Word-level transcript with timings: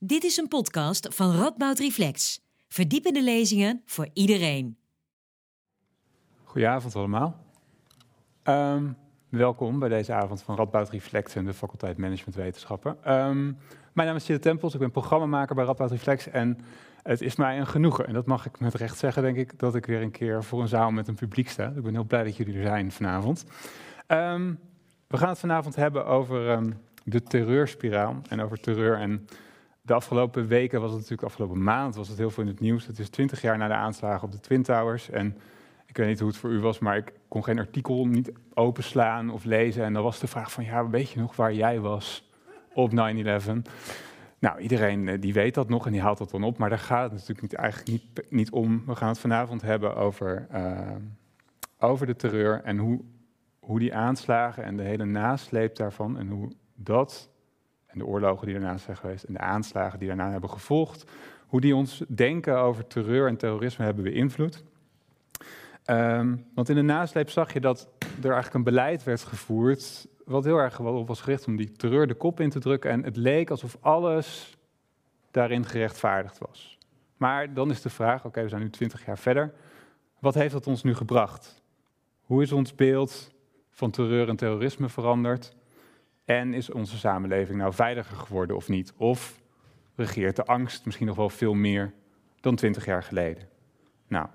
Dit 0.00 0.24
is 0.24 0.36
een 0.36 0.48
podcast 0.48 1.14
van 1.14 1.36
Radboud 1.36 1.78
Reflex. 1.78 2.40
Verdiepende 2.68 3.22
lezingen 3.22 3.82
voor 3.84 4.08
iedereen. 4.12 4.76
Goedenavond 6.44 6.96
allemaal. 6.96 7.36
Ehm, 8.42 8.92
welkom 9.28 9.78
bij 9.78 9.88
deze 9.88 10.12
avond 10.12 10.42
van 10.42 10.56
Radboud 10.56 10.90
Reflex 10.90 11.34
en 11.34 11.44
de 11.44 11.54
faculteit 11.54 11.96
Managementwetenschappen. 11.96 12.90
Um, 12.90 13.58
mijn 13.92 14.06
naam 14.08 14.16
is 14.16 14.24
Tjede 14.24 14.38
Tempels, 14.38 14.74
ik 14.74 14.80
ben 14.80 14.90
programmamaker 14.90 15.54
bij 15.54 15.64
Radboud 15.64 15.90
Reflex 15.90 16.28
en 16.28 16.58
het 17.02 17.20
is 17.20 17.36
mij 17.36 17.58
een 17.58 17.66
genoegen, 17.66 18.06
en 18.06 18.14
dat 18.14 18.26
mag 18.26 18.46
ik 18.46 18.60
met 18.60 18.74
recht 18.74 18.98
zeggen, 18.98 19.22
denk 19.22 19.36
ik, 19.36 19.58
dat 19.58 19.74
ik 19.74 19.86
weer 19.86 20.02
een 20.02 20.10
keer 20.10 20.44
voor 20.44 20.60
een 20.60 20.68
zaal 20.68 20.90
met 20.90 21.08
een 21.08 21.14
publiek 21.14 21.48
sta. 21.48 21.72
Ik 21.76 21.82
ben 21.82 21.92
heel 21.92 22.04
blij 22.04 22.24
dat 22.24 22.36
jullie 22.36 22.56
er 22.56 22.66
zijn 22.66 22.92
vanavond. 22.92 23.44
Um, 24.06 24.58
we 25.06 25.16
gaan 25.16 25.28
het 25.28 25.38
vanavond 25.38 25.76
hebben 25.76 26.06
over 26.06 26.62
de 27.04 27.22
terreurspiraal 27.22 28.20
en 28.28 28.40
over 28.40 28.60
terreur 28.60 28.98
en 28.98 29.28
de 29.88 29.94
afgelopen 29.94 30.46
weken 30.46 30.80
was 30.80 30.90
het 30.90 31.00
natuurlijk, 31.00 31.28
afgelopen 31.28 31.62
maand 31.62 31.94
was 31.94 32.08
het 32.08 32.18
heel 32.18 32.30
veel 32.30 32.42
in 32.42 32.48
het 32.48 32.60
nieuws. 32.60 32.86
Het 32.86 32.98
is 32.98 33.08
twintig 33.08 33.40
jaar 33.40 33.58
na 33.58 33.68
de 33.68 33.74
aanslagen 33.74 34.26
op 34.26 34.32
de 34.32 34.40
Twin 34.40 34.62
Towers. 34.62 35.10
En 35.10 35.36
ik 35.86 35.96
weet 35.96 36.08
niet 36.08 36.18
hoe 36.18 36.28
het 36.28 36.36
voor 36.36 36.50
u 36.50 36.60
was, 36.60 36.78
maar 36.78 36.96
ik 36.96 37.12
kon 37.28 37.44
geen 37.44 37.58
artikel 37.58 38.06
niet 38.06 38.32
openslaan 38.54 39.30
of 39.30 39.44
lezen. 39.44 39.84
En 39.84 39.92
dan 39.92 40.02
was 40.02 40.18
de 40.18 40.26
vraag 40.26 40.52
van, 40.52 40.64
ja, 40.64 40.88
weet 40.88 41.10
je 41.10 41.20
nog 41.20 41.36
waar 41.36 41.54
jij 41.54 41.80
was 41.80 42.30
op 42.74 42.90
9-11? 42.90 42.94
Nou, 44.38 44.58
iedereen 44.60 45.08
eh, 45.08 45.20
die 45.20 45.32
weet 45.32 45.54
dat 45.54 45.68
nog 45.68 45.86
en 45.86 45.92
die 45.92 46.00
haalt 46.00 46.18
dat 46.18 46.30
dan 46.30 46.44
op. 46.44 46.58
Maar 46.58 46.68
daar 46.68 46.78
gaat 46.78 47.02
het 47.02 47.12
natuurlijk 47.12 47.40
niet, 47.40 47.54
eigenlijk 47.54 47.90
niet, 47.90 48.30
niet 48.30 48.50
om. 48.50 48.82
We 48.86 48.96
gaan 48.96 49.08
het 49.08 49.18
vanavond 49.18 49.62
hebben 49.62 49.96
over, 49.96 50.46
uh, 50.52 50.90
over 51.78 52.06
de 52.06 52.16
terreur 52.16 52.62
en 52.62 52.78
hoe, 52.78 53.00
hoe 53.58 53.78
die 53.78 53.94
aanslagen 53.94 54.64
en 54.64 54.76
de 54.76 54.82
hele 54.82 55.04
nasleep 55.04 55.76
daarvan... 55.76 56.18
en 56.18 56.28
hoe 56.28 56.52
dat 56.74 57.30
en 57.88 57.98
de 57.98 58.06
oorlogen 58.06 58.46
die 58.46 58.58
daarna 58.58 58.76
zijn 58.76 58.96
geweest 58.96 59.24
en 59.24 59.32
de 59.32 59.38
aanslagen 59.38 59.98
die 59.98 60.08
daarna 60.08 60.30
hebben 60.30 60.50
gevolgd, 60.50 61.10
hoe 61.46 61.60
die 61.60 61.76
ons 61.76 62.02
denken 62.08 62.58
over 62.58 62.86
terreur 62.86 63.28
en 63.28 63.36
terrorisme 63.36 63.84
hebben 63.84 64.04
beïnvloed. 64.04 64.64
Um, 65.86 66.46
want 66.54 66.68
in 66.68 66.74
de 66.74 66.82
nasleep 66.82 67.30
zag 67.30 67.52
je 67.52 67.60
dat 67.60 67.88
er 67.98 68.24
eigenlijk 68.24 68.54
een 68.54 68.62
beleid 68.62 69.04
werd 69.04 69.24
gevoerd 69.24 70.06
wat 70.24 70.44
heel 70.44 70.56
erg 70.56 70.80
op 70.80 71.08
was 71.08 71.20
gericht 71.20 71.46
om 71.46 71.56
die 71.56 71.72
terreur 71.72 72.06
de 72.06 72.14
kop 72.14 72.40
in 72.40 72.50
te 72.50 72.58
drukken 72.58 72.90
en 72.90 73.04
het 73.04 73.16
leek 73.16 73.50
alsof 73.50 73.76
alles 73.80 74.56
daarin 75.30 75.64
gerechtvaardigd 75.64 76.38
was. 76.38 76.78
Maar 77.16 77.54
dan 77.54 77.70
is 77.70 77.82
de 77.82 77.90
vraag, 77.90 78.24
oké, 78.24 78.42
we 78.42 78.48
zijn 78.48 78.62
nu 78.62 78.70
twintig 78.70 79.06
jaar 79.06 79.18
verder, 79.18 79.54
wat 80.18 80.34
heeft 80.34 80.52
dat 80.52 80.66
ons 80.66 80.82
nu 80.82 80.94
gebracht? 80.94 81.62
Hoe 82.20 82.42
is 82.42 82.52
ons 82.52 82.74
beeld 82.74 83.30
van 83.70 83.90
terreur 83.90 84.28
en 84.28 84.36
terrorisme 84.36 84.88
veranderd? 84.88 85.56
En 86.28 86.54
is 86.54 86.70
onze 86.70 86.98
samenleving 86.98 87.58
nou 87.58 87.72
veiliger 87.72 88.16
geworden 88.16 88.56
of 88.56 88.68
niet? 88.68 88.92
Of 88.96 89.42
regeert 89.94 90.36
de 90.36 90.44
angst 90.44 90.84
misschien 90.84 91.06
nog 91.06 91.16
wel 91.16 91.28
veel 91.28 91.54
meer 91.54 91.92
dan 92.40 92.54
twintig 92.54 92.84
jaar 92.84 93.02
geleden? 93.02 93.48
Nou, 94.08 94.26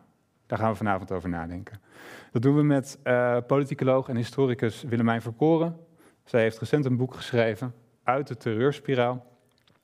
daar 0.45 0.57
gaan 0.57 0.71
we 0.71 0.77
vanavond 0.77 1.11
over 1.11 1.29
nadenken. 1.29 1.81
Dat 2.31 2.41
doen 2.41 2.55
we 2.55 2.63
met 2.63 2.99
uh, 3.03 3.37
politicoloog 3.47 4.07
en 4.09 4.15
historicus 4.15 4.83
Willemijn 4.83 5.21
Verkoren. 5.21 5.77
Zij 6.23 6.41
heeft 6.41 6.59
recent 6.59 6.85
een 6.85 6.97
boek 6.97 7.13
geschreven, 7.13 7.73
Uit 8.03 8.27
de 8.27 8.37
terreurspiraal, 8.37 9.25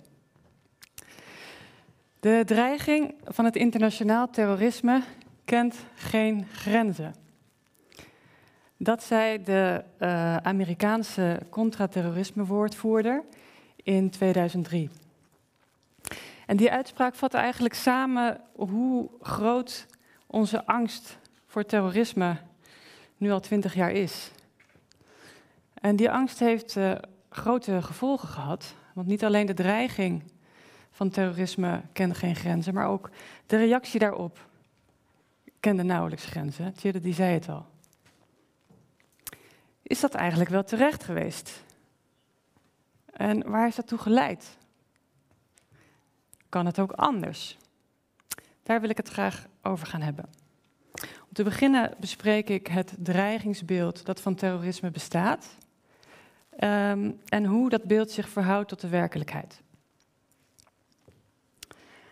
De 2.21 2.43
dreiging 2.45 3.15
van 3.25 3.45
het 3.45 3.57
internationaal 3.57 4.31
terrorisme 4.31 5.03
kent 5.45 5.77
geen 5.95 6.47
grenzen. 6.53 7.26
Dat 8.79 9.03
zei 9.03 9.43
de 9.43 9.85
uh, 9.99 10.37
Amerikaanse 10.37 11.41
contra-terrorisme-woordvoerder 11.51 13.23
in 13.77 14.11
2003. 14.11 14.91
En 16.47 16.57
die 16.57 16.71
uitspraak 16.71 17.15
vat 17.15 17.35
eigenlijk 17.35 17.75
samen 17.75 18.41
hoe 18.55 19.09
groot 19.21 19.87
onze 20.27 20.67
angst 20.67 21.19
voor 21.47 21.65
terrorisme 21.65 22.37
nu 23.17 23.31
al 23.31 23.41
twintig 23.41 23.75
jaar 23.75 23.91
is. 23.91 24.31
En 25.75 25.97
die 25.97 26.11
angst 26.11 26.39
heeft 26.39 26.77
uh, 26.77 26.93
grote 27.31 27.83
gevolgen 27.83 28.29
gehad, 28.29 28.75
want 28.95 29.07
niet 29.07 29.25
alleen 29.25 29.47
de 29.47 29.55
dreiging 29.55 30.23
van 30.91 31.11
terrorisme 31.11 31.81
kende 31.93 32.15
geen 32.15 32.37
grenzen, 32.37 32.75
maar 32.75 32.89
ook 32.89 33.11
de 33.47 33.57
reactie 33.57 34.01
daarop 34.01 34.49
kende 35.61 35.83
nauwelijks 35.83 36.25
grenzen. 36.25 36.75
Tjede 36.75 37.01
die 37.01 37.15
zei 37.15 37.33
het 37.35 37.49
al 37.49 37.67
is 39.87 40.01
dat 40.01 40.15
eigenlijk 40.15 40.51
wel 40.51 40.65
terecht 40.65 41.05
geweest? 41.05 41.63
En 43.13 43.51
waar 43.51 43.67
is 43.67 43.75
dat 43.75 43.87
toe 43.87 43.99
geleid? 43.99 44.57
Kan 46.49 46.67
het 46.67 46.79
ook 46.79 46.93
anders? 46.93 47.57
Daar 48.63 48.81
wil 48.81 48.91
ik 48.91 48.97
het 48.97 49.09
graag 49.09 49.47
over 49.63 49.87
gaan 49.87 50.01
hebben. 50.01 50.29
Om 51.01 51.33
te 51.33 51.45
beginnen 51.45 51.95
bespreek 52.01 52.49
ik 52.49 52.67
het 52.67 52.95
dreigingsbeeld 52.99 54.05
dat 54.05 54.21
van 54.21 54.35
terrorisme 54.35 54.91
bestaat 54.91 55.47
um, 56.61 57.21
en 57.25 57.45
hoe 57.45 57.69
dat 57.69 57.85
beeld 57.85 58.11
zich 58.11 58.29
verhoudt 58.29 58.69
tot 58.69 58.81
de 58.81 58.89
werkelijkheid. 58.89 59.63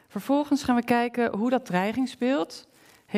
Vervolgens 0.09 0.62
gaan 0.62 0.77
we 0.77 0.85
kijken 0.85 1.37
hoe 1.37 1.50
dat 1.50 1.67
dreigingsbeeld 1.67 2.67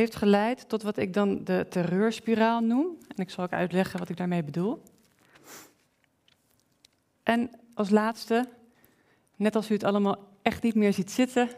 heeft 0.00 0.16
geleid 0.16 0.68
tot 0.68 0.82
wat 0.82 0.96
ik 0.96 1.12
dan 1.12 1.44
de 1.44 1.66
terreurspiraal 1.68 2.60
noem. 2.60 2.98
En 3.08 3.22
ik 3.22 3.30
zal 3.30 3.44
ook 3.44 3.52
uitleggen 3.52 3.98
wat 3.98 4.08
ik 4.08 4.16
daarmee 4.16 4.42
bedoel. 4.42 4.82
En 7.22 7.50
als 7.74 7.90
laatste, 7.90 8.48
net 9.36 9.56
als 9.56 9.70
u 9.70 9.74
het 9.74 9.84
allemaal 9.84 10.28
echt 10.42 10.62
niet 10.62 10.74
meer 10.74 10.92
ziet 10.92 11.10
zitten, 11.10 11.48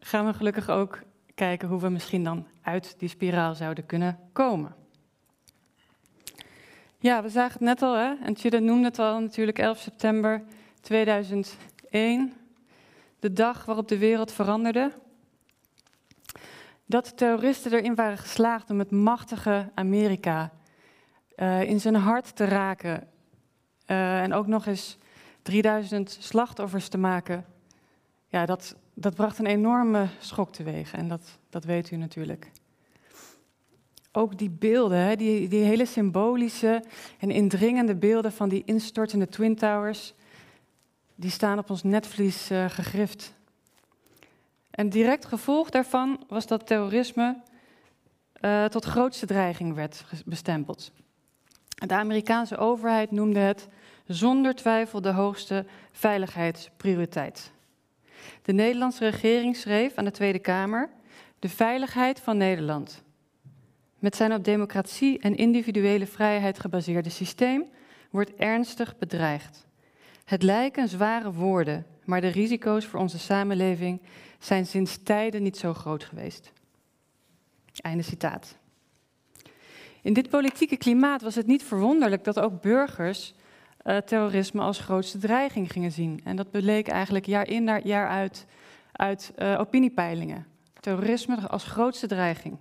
gaan 0.00 0.26
we 0.26 0.34
gelukkig 0.34 0.68
ook 0.68 1.02
kijken 1.34 1.68
hoe 1.68 1.80
we 1.80 1.88
misschien 1.88 2.24
dan 2.24 2.46
uit 2.62 2.94
die 2.98 3.08
spiraal 3.08 3.54
zouden 3.54 3.86
kunnen 3.86 4.18
komen. 4.32 4.74
Ja, 6.98 7.22
we 7.22 7.28
zagen 7.28 7.52
het 7.52 7.60
net 7.60 7.82
al, 7.82 7.94
hè? 7.94 8.14
en 8.14 8.36
Chida 8.36 8.58
noemde 8.58 8.88
het 8.88 8.98
al 8.98 9.20
natuurlijk, 9.20 9.58
11 9.58 9.78
september 9.78 10.42
2001. 10.80 12.32
De 13.20 13.32
dag 13.32 13.64
waarop 13.64 13.88
de 13.88 13.98
wereld 13.98 14.32
veranderde. 14.32 14.92
Dat 16.88 17.04
de 17.04 17.14
terroristen 17.14 17.72
erin 17.72 17.94
waren 17.94 18.18
geslaagd 18.18 18.70
om 18.70 18.78
het 18.78 18.90
machtige 18.90 19.70
Amerika 19.74 20.52
uh, 21.36 21.62
in 21.62 21.80
zijn 21.80 21.94
hart 21.94 22.36
te 22.36 22.44
raken. 22.44 23.08
Uh, 23.86 24.22
en 24.22 24.32
ook 24.32 24.46
nog 24.46 24.66
eens 24.66 24.98
3000 25.42 26.16
slachtoffers 26.20 26.88
te 26.88 26.98
maken. 26.98 27.44
Ja, 28.28 28.46
dat, 28.46 28.76
dat 28.94 29.14
bracht 29.14 29.38
een 29.38 29.46
enorme 29.46 30.06
schok 30.18 30.52
teweeg. 30.52 30.92
En 30.92 31.08
dat, 31.08 31.38
dat 31.50 31.64
weet 31.64 31.90
u 31.90 31.96
natuurlijk. 31.96 32.50
Ook 34.12 34.38
die 34.38 34.50
beelden, 34.50 34.98
hè, 34.98 35.16
die, 35.16 35.48
die 35.48 35.64
hele 35.64 35.86
symbolische 35.86 36.84
en 37.18 37.30
indringende 37.30 37.94
beelden 37.94 38.32
van 38.32 38.48
die 38.48 38.62
instortende 38.64 39.28
Twin 39.28 39.56
Towers, 39.56 40.14
die 41.14 41.30
staan 41.30 41.58
op 41.58 41.70
ons 41.70 41.82
netvlies 41.82 42.50
uh, 42.50 42.68
gegrift. 42.68 43.36
En 44.78 44.88
direct 44.88 45.24
gevolg 45.24 45.70
daarvan 45.70 46.24
was 46.28 46.46
dat 46.46 46.66
terrorisme 46.66 47.36
uh, 48.40 48.64
tot 48.64 48.84
grootste 48.84 49.26
dreiging 49.26 49.74
werd 49.74 50.04
bestempeld. 50.24 50.92
De 51.86 51.94
Amerikaanse 51.94 52.56
overheid 52.56 53.10
noemde 53.10 53.38
het 53.38 53.68
zonder 54.06 54.54
twijfel 54.54 55.00
de 55.00 55.12
hoogste 55.12 55.64
veiligheidsprioriteit. 55.92 57.52
De 58.42 58.52
Nederlandse 58.52 59.08
regering 59.08 59.56
schreef 59.56 59.94
aan 59.94 60.04
de 60.04 60.10
Tweede 60.10 60.38
Kamer: 60.38 60.90
De 61.38 61.48
veiligheid 61.48 62.20
van 62.20 62.36
Nederland. 62.36 63.02
Met 63.98 64.16
zijn 64.16 64.32
op 64.32 64.44
democratie 64.44 65.18
en 65.18 65.36
individuele 65.36 66.06
vrijheid 66.06 66.60
gebaseerde 66.60 67.10
systeem 67.10 67.64
wordt 68.10 68.34
ernstig 68.34 68.98
bedreigd. 68.98 69.66
Het 70.24 70.42
lijken 70.42 70.88
zware 70.88 71.32
woorden, 71.32 71.86
maar 72.04 72.20
de 72.20 72.28
risico's 72.28 72.84
voor 72.84 73.00
onze 73.00 73.18
samenleving 73.18 74.00
zijn 74.38 74.66
sinds 74.66 75.02
tijden 75.02 75.42
niet 75.42 75.56
zo 75.56 75.74
groot 75.74 76.04
geweest. 76.04 76.52
Einde 77.80 78.02
citaat. 78.02 78.56
In 80.02 80.12
dit 80.12 80.28
politieke 80.28 80.76
klimaat 80.76 81.22
was 81.22 81.34
het 81.34 81.46
niet 81.46 81.62
verwonderlijk 81.62 82.24
dat 82.24 82.40
ook 82.40 82.62
burgers 82.62 83.34
uh, 83.84 83.96
terrorisme 83.96 84.60
als 84.60 84.78
grootste 84.78 85.18
dreiging 85.18 85.72
gingen 85.72 85.92
zien. 85.92 86.20
En 86.24 86.36
dat 86.36 86.50
bleek 86.50 86.88
eigenlijk 86.88 87.26
jaar 87.26 87.48
in 87.48 87.80
jaar 87.84 88.08
uit 88.08 88.46
uit 88.98 89.32
uh, 89.38 89.56
opiniepeilingen. 89.60 90.46
Terrorisme 90.80 91.48
als 91.48 91.64
grootste 91.64 92.06
dreiging. 92.06 92.56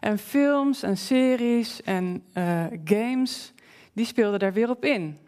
En 0.00 0.18
films 0.18 0.82
en 0.82 0.96
series 0.96 1.82
en 1.82 2.24
uh, 2.34 2.64
games, 2.84 3.52
die 3.92 4.04
speelden 4.04 4.38
daar 4.38 4.52
weer 4.52 4.70
op 4.70 4.84
in. 4.84 5.18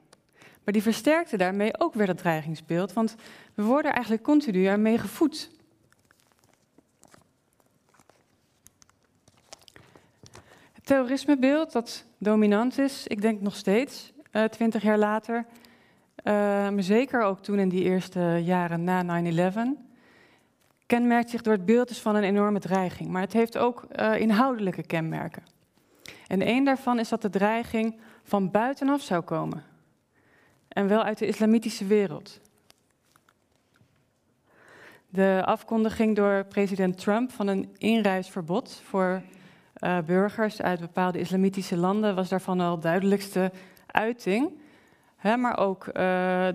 Maar 0.65 0.73
die 0.73 0.83
versterkten 0.83 1.39
daarmee 1.39 1.81
ook 1.81 1.95
weer 1.95 2.07
dat 2.07 2.19
dreigingsbeeld, 2.19 2.93
want 2.93 3.15
we 3.59 3.65
worden 3.65 3.93
eigenlijk 3.93 4.23
continu 4.23 4.67
ermee 4.67 4.99
gevoed. 4.99 5.51
Het 10.73 10.87
terrorismebeeld 10.87 11.73
dat 11.73 12.05
dominant 12.19 12.79
is, 12.79 13.07
ik 13.07 13.21
denk 13.21 13.41
nog 13.41 13.57
steeds, 13.57 14.13
uh, 14.33 14.45
twintig 14.45 14.83
jaar 14.83 14.99
later, 14.99 15.37
uh, 15.37 16.33
maar 16.69 16.83
zeker 16.83 17.23
ook 17.23 17.43
toen 17.43 17.59
in 17.59 17.69
die 17.69 17.83
eerste 17.83 18.41
jaren 18.45 18.85
na 18.85 19.23
9-11, 19.23 19.59
kenmerkt 20.87 21.31
zich 21.31 21.43
door 21.43 21.53
het 21.53 21.65
beeld 21.65 21.89
dus 21.89 22.01
van 22.01 22.15
een 22.15 22.25
enorme 22.25 22.61
dreiging. 22.61 23.09
Maar 23.09 23.23
het 23.23 23.33
heeft 23.33 23.59
ook 23.59 23.87
uh, 23.93 24.21
inhoudelijke 24.21 24.83
kenmerken. 24.83 25.43
En 26.27 26.43
één 26.43 26.65
daarvan 26.65 26.99
is 26.99 27.09
dat 27.09 27.23
de 27.23 27.31
dreiging 27.31 28.01
van 28.23 28.51
buitenaf 28.51 29.01
zou 29.01 29.23
komen. 29.23 29.65
En 30.69 30.89
wel 30.89 31.03
uit 31.03 31.19
de 31.19 31.27
islamitische 31.27 31.87
wereld. 31.87 32.41
De 35.11 35.43
afkondiging 35.45 36.17
door 36.17 36.45
president 36.45 36.99
Trump 36.99 37.31
van 37.33 37.47
een 37.47 37.75
inreisverbod 37.79 38.83
voor 38.85 39.23
uh, 39.81 39.99
burgers 39.99 40.63
uit 40.63 40.81
bepaalde 40.81 41.19
islamitische 41.19 41.77
landen 41.77 42.15
was 42.15 42.29
daarvan 42.29 42.61
al 42.61 42.81
duidelijkste 42.81 43.53
uiting. 43.87 44.51
Hè, 45.17 45.37
maar 45.37 45.59
ook 45.59 45.87
uh, 45.87 45.93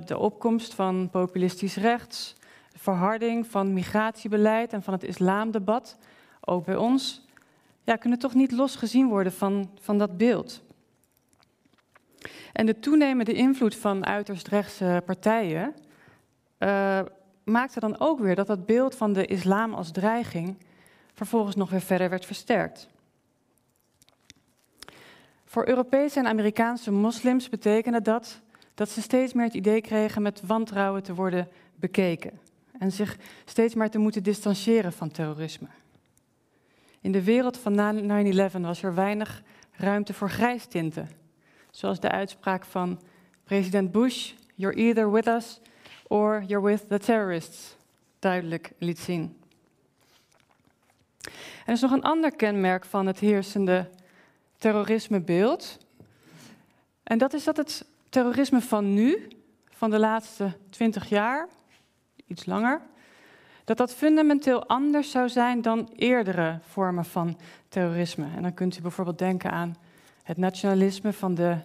de 0.06 0.18
opkomst 0.18 0.74
van 0.74 1.10
populistisch 1.12 1.76
rechts, 1.76 2.36
de 2.72 2.80
verharding 2.80 3.48
van 3.48 3.74
migratiebeleid 3.74 4.74
en 4.74 4.84
van 4.84 4.94
het 4.94 5.04
islamdebat, 5.04 5.98
ook 6.42 6.66
bij 6.66 6.76
ons, 6.76 7.26
ja, 7.84 7.96
kunnen 7.96 8.20
toch 8.20 8.34
niet 8.34 8.52
los 8.52 8.76
gezien 8.76 9.08
worden 9.08 9.34
van, 9.34 9.70
van 9.80 9.98
dat 9.98 10.18
beeld. 10.18 10.64
En 12.52 12.66
de 12.66 12.80
toenemende 12.80 13.34
invloed 13.34 13.76
van 13.76 14.06
uiterst 14.06 14.48
rechtse 14.48 15.02
partijen 15.06 15.74
uh, 16.60 17.00
maakte 17.44 17.80
dan 17.80 18.00
ook 18.00 18.20
weer 18.20 18.36
dat 18.36 18.48
dat 18.48 18.66
beeld 18.66 18.96
van 18.96 19.14
de 19.14 19.26
islam 19.26 19.74
als 19.74 19.92
dreiging 19.92 20.58
vervolgens 21.14 21.56
nog 21.56 21.70
weer 21.70 21.82
verder 21.82 22.10
werd 22.10 22.26
versterkt. 22.26 22.88
Voor 25.46 25.68
Europese 25.68 26.20
en 26.20 26.28
Amerikaanse 26.28 26.92
moslims 26.92 27.50
betekende 27.50 28.02
dat 28.02 28.42
dat 28.74 28.90
ze 28.90 29.02
steeds 29.02 29.34
meer 29.34 29.46
het 29.46 29.54
idee 29.54 29.82
kregen 29.82 30.22
met 30.22 30.42
wantrouwen 30.46 31.04
te 31.04 31.14
worden 31.14 31.48
bekeken 31.76 32.40
en 32.80 32.92
zich 32.92 33.18
steeds 33.46 33.74
maar 33.74 33.90
te 33.90 33.98
moeten 33.98 34.24
distancieren 34.24 34.94
van 34.94 35.12
terrorisme. 35.12 35.68
In 37.02 37.12
de 37.12 37.24
wereld 37.24 37.58
van 37.58 37.76
9-11 38.54 38.60
was 38.60 38.84
er 38.84 38.96
weinig 38.96 39.44
ruimte 39.72 40.14
voor 40.14 40.30
grijstinten, 40.30 41.10
zoals 41.72 42.00
de 42.00 42.10
uitspraak 42.10 42.66
van 42.66 43.02
president 43.44 43.92
Bush: 43.92 44.34
You're 44.56 44.78
either 44.78 45.12
with 45.12 45.28
us 45.28 45.62
or 46.14 46.44
you're 46.48 46.62
with 46.62 46.88
the 46.88 47.00
terrorists, 47.00 47.76
duidelijk 48.20 48.72
liet 48.78 49.00
zien. 49.00 49.38
Er 51.66 51.74
is 51.74 51.82
nog 51.82 51.92
een 51.92 52.04
ander 52.04 52.36
kenmerk 52.36 52.86
van 52.86 53.06
het 53.06 53.20
heersende 53.20 53.90
terrorismebeeld. 54.58 55.78
En 57.04 57.18
dat 57.18 57.34
is 57.34 57.44
dat 57.44 57.58
het 57.58 57.86
terrorisme 58.10 58.62
van 58.62 58.94
nu, 58.94 59.28
van 59.70 59.90
de 59.90 60.00
laatste 60.00 60.58
twintig 60.70 61.10
jaar, 61.10 61.48
iets 62.28 62.46
langer, 62.46 62.82
dat 63.64 63.78
dat 63.78 63.94
fundamenteel 63.94 64.68
anders 64.68 65.12
zou 65.12 65.30
zijn 65.30 65.62
dan 65.62 65.90
eerdere 65.96 66.60
vormen 66.62 67.06
van 67.06 67.40
terrorisme. 67.70 68.26
En 68.36 68.42
dan 68.42 68.54
kunt 68.54 68.78
u 68.78 68.82
bijvoorbeeld 68.82 69.20
denken 69.20 69.52
aan 69.52 69.76
het 70.24 70.38
nationalisme 70.38 71.14
van 71.14 71.36
de 71.36 71.58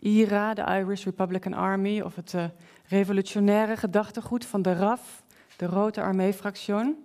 IRA, 0.00 0.54
de 0.54 0.62
Irish 0.62 1.04
Republican 1.04 1.54
Army, 1.54 2.00
of 2.00 2.16
het 2.16 2.32
uh, 2.32 2.44
revolutionaire 2.88 3.76
gedachtegoed 3.76 4.44
van 4.44 4.62
de 4.62 4.72
RAF, 4.72 5.22
de 5.56 5.66
Rode 5.66 6.00
Armee-fractie. 6.00 6.96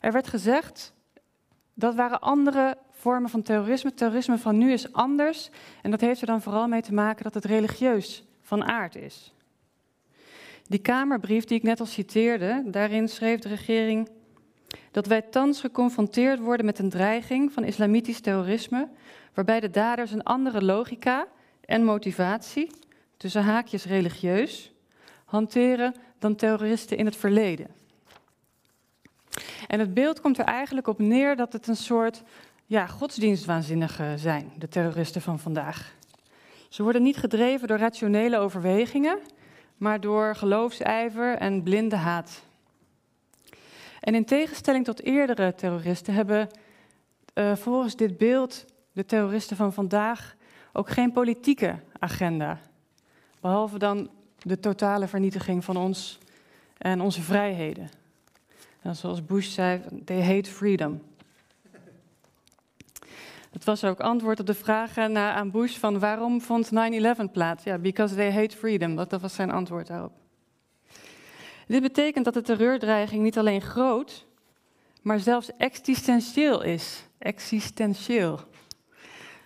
Er 0.00 0.12
werd 0.12 0.28
gezegd 0.28 0.94
dat 1.74 1.94
waren 1.94 2.20
andere 2.20 2.76
vormen 2.90 3.30
van 3.30 3.42
terrorisme. 3.42 3.94
Terrorisme 3.94 4.38
van 4.38 4.58
nu 4.58 4.72
is 4.72 4.92
anders. 4.92 5.50
En 5.82 5.90
dat 5.90 6.00
heeft 6.00 6.20
er 6.20 6.26
dan 6.26 6.42
vooral 6.42 6.68
mee 6.68 6.82
te 6.82 6.94
maken 6.94 7.24
dat 7.24 7.34
het 7.34 7.44
religieus 7.44 8.24
van 8.42 8.64
aard 8.64 8.96
is. 8.96 9.34
Die 10.66 10.78
Kamerbrief 10.78 11.44
die 11.44 11.56
ik 11.56 11.62
net 11.62 11.80
al 11.80 11.86
citeerde, 11.86 12.62
daarin 12.66 13.08
schreef 13.08 13.40
de 13.40 13.48
regering 13.48 14.08
dat 14.90 15.06
wij 15.06 15.22
thans 15.22 15.60
geconfronteerd 15.60 16.40
worden 16.40 16.66
met 16.66 16.78
een 16.78 16.90
dreiging 16.90 17.52
van 17.52 17.64
islamitisch 17.64 18.20
terrorisme, 18.20 18.88
waarbij 19.34 19.60
de 19.60 19.70
daders 19.70 20.12
een 20.12 20.22
andere 20.22 20.64
logica 20.64 21.26
en 21.66 21.84
motivatie, 21.84 22.70
tussen 23.16 23.42
haakjes 23.42 23.84
religieus, 23.84 24.72
hanteren 25.24 25.94
dan 26.18 26.34
terroristen 26.34 26.96
in 26.96 27.04
het 27.04 27.16
verleden. 27.16 27.66
En 29.66 29.80
het 29.80 29.94
beeld 29.94 30.20
komt 30.20 30.38
er 30.38 30.44
eigenlijk 30.44 30.86
op 30.86 30.98
neer 30.98 31.36
dat 31.36 31.52
het 31.52 31.66
een 31.66 31.76
soort 31.76 32.22
ja, 32.66 32.86
godsdienstwaanzinnigen 32.86 34.18
zijn, 34.18 34.52
de 34.58 34.68
terroristen 34.68 35.22
van 35.22 35.38
vandaag. 35.38 35.94
Ze 36.68 36.82
worden 36.82 37.02
niet 37.02 37.16
gedreven 37.16 37.68
door 37.68 37.78
rationele 37.78 38.38
overwegingen, 38.38 39.18
maar 39.76 40.00
door 40.00 40.36
geloofsijver 40.36 41.36
en 41.36 41.62
blinde 41.62 41.96
haat. 41.96 42.42
En 44.00 44.14
in 44.14 44.24
tegenstelling 44.24 44.84
tot 44.84 45.02
eerdere 45.02 45.54
terroristen 45.54 46.14
hebben 46.14 46.48
uh, 47.34 47.56
volgens 47.56 47.96
dit 47.96 48.18
beeld 48.18 48.64
de 48.92 49.04
terroristen 49.04 49.56
van 49.56 49.72
vandaag 49.72 50.36
ook 50.76 50.90
geen 50.90 51.12
politieke 51.12 51.78
agenda. 51.98 52.60
Behalve 53.40 53.78
dan 53.78 54.10
de 54.38 54.60
totale 54.60 55.08
vernietiging 55.08 55.64
van 55.64 55.76
ons 55.76 56.18
en 56.78 57.00
onze 57.00 57.22
vrijheden. 57.22 57.90
En 58.82 58.96
zoals 58.96 59.24
Bush 59.24 59.48
zei, 59.48 59.80
they 60.04 60.24
hate 60.24 60.50
freedom. 60.50 61.02
Dat 63.50 63.64
was 63.64 63.84
ook 63.84 64.00
antwoord 64.00 64.40
op 64.40 64.46
de 64.46 64.54
vraag 64.54 64.98
aan 64.98 65.50
Bush 65.50 65.76
van 65.76 65.98
waarom 65.98 66.40
vond 66.40 66.70
9-11 66.70 66.70
plaats? 67.32 67.64
Ja, 67.64 67.78
because 67.78 68.14
they 68.14 68.32
hate 68.32 68.56
freedom. 68.56 68.96
Dat, 68.96 69.10
dat 69.10 69.20
was 69.20 69.34
zijn 69.34 69.50
antwoord 69.50 69.86
daarop. 69.86 70.12
Dit 71.66 71.82
betekent 71.82 72.24
dat 72.24 72.34
de 72.34 72.42
terreurdreiging 72.42 73.22
niet 73.22 73.38
alleen 73.38 73.62
groot, 73.62 74.26
maar 75.02 75.20
zelfs 75.20 75.50
existentieel 75.56 76.62
is. 76.62 77.04
Existentieel. 77.18 78.40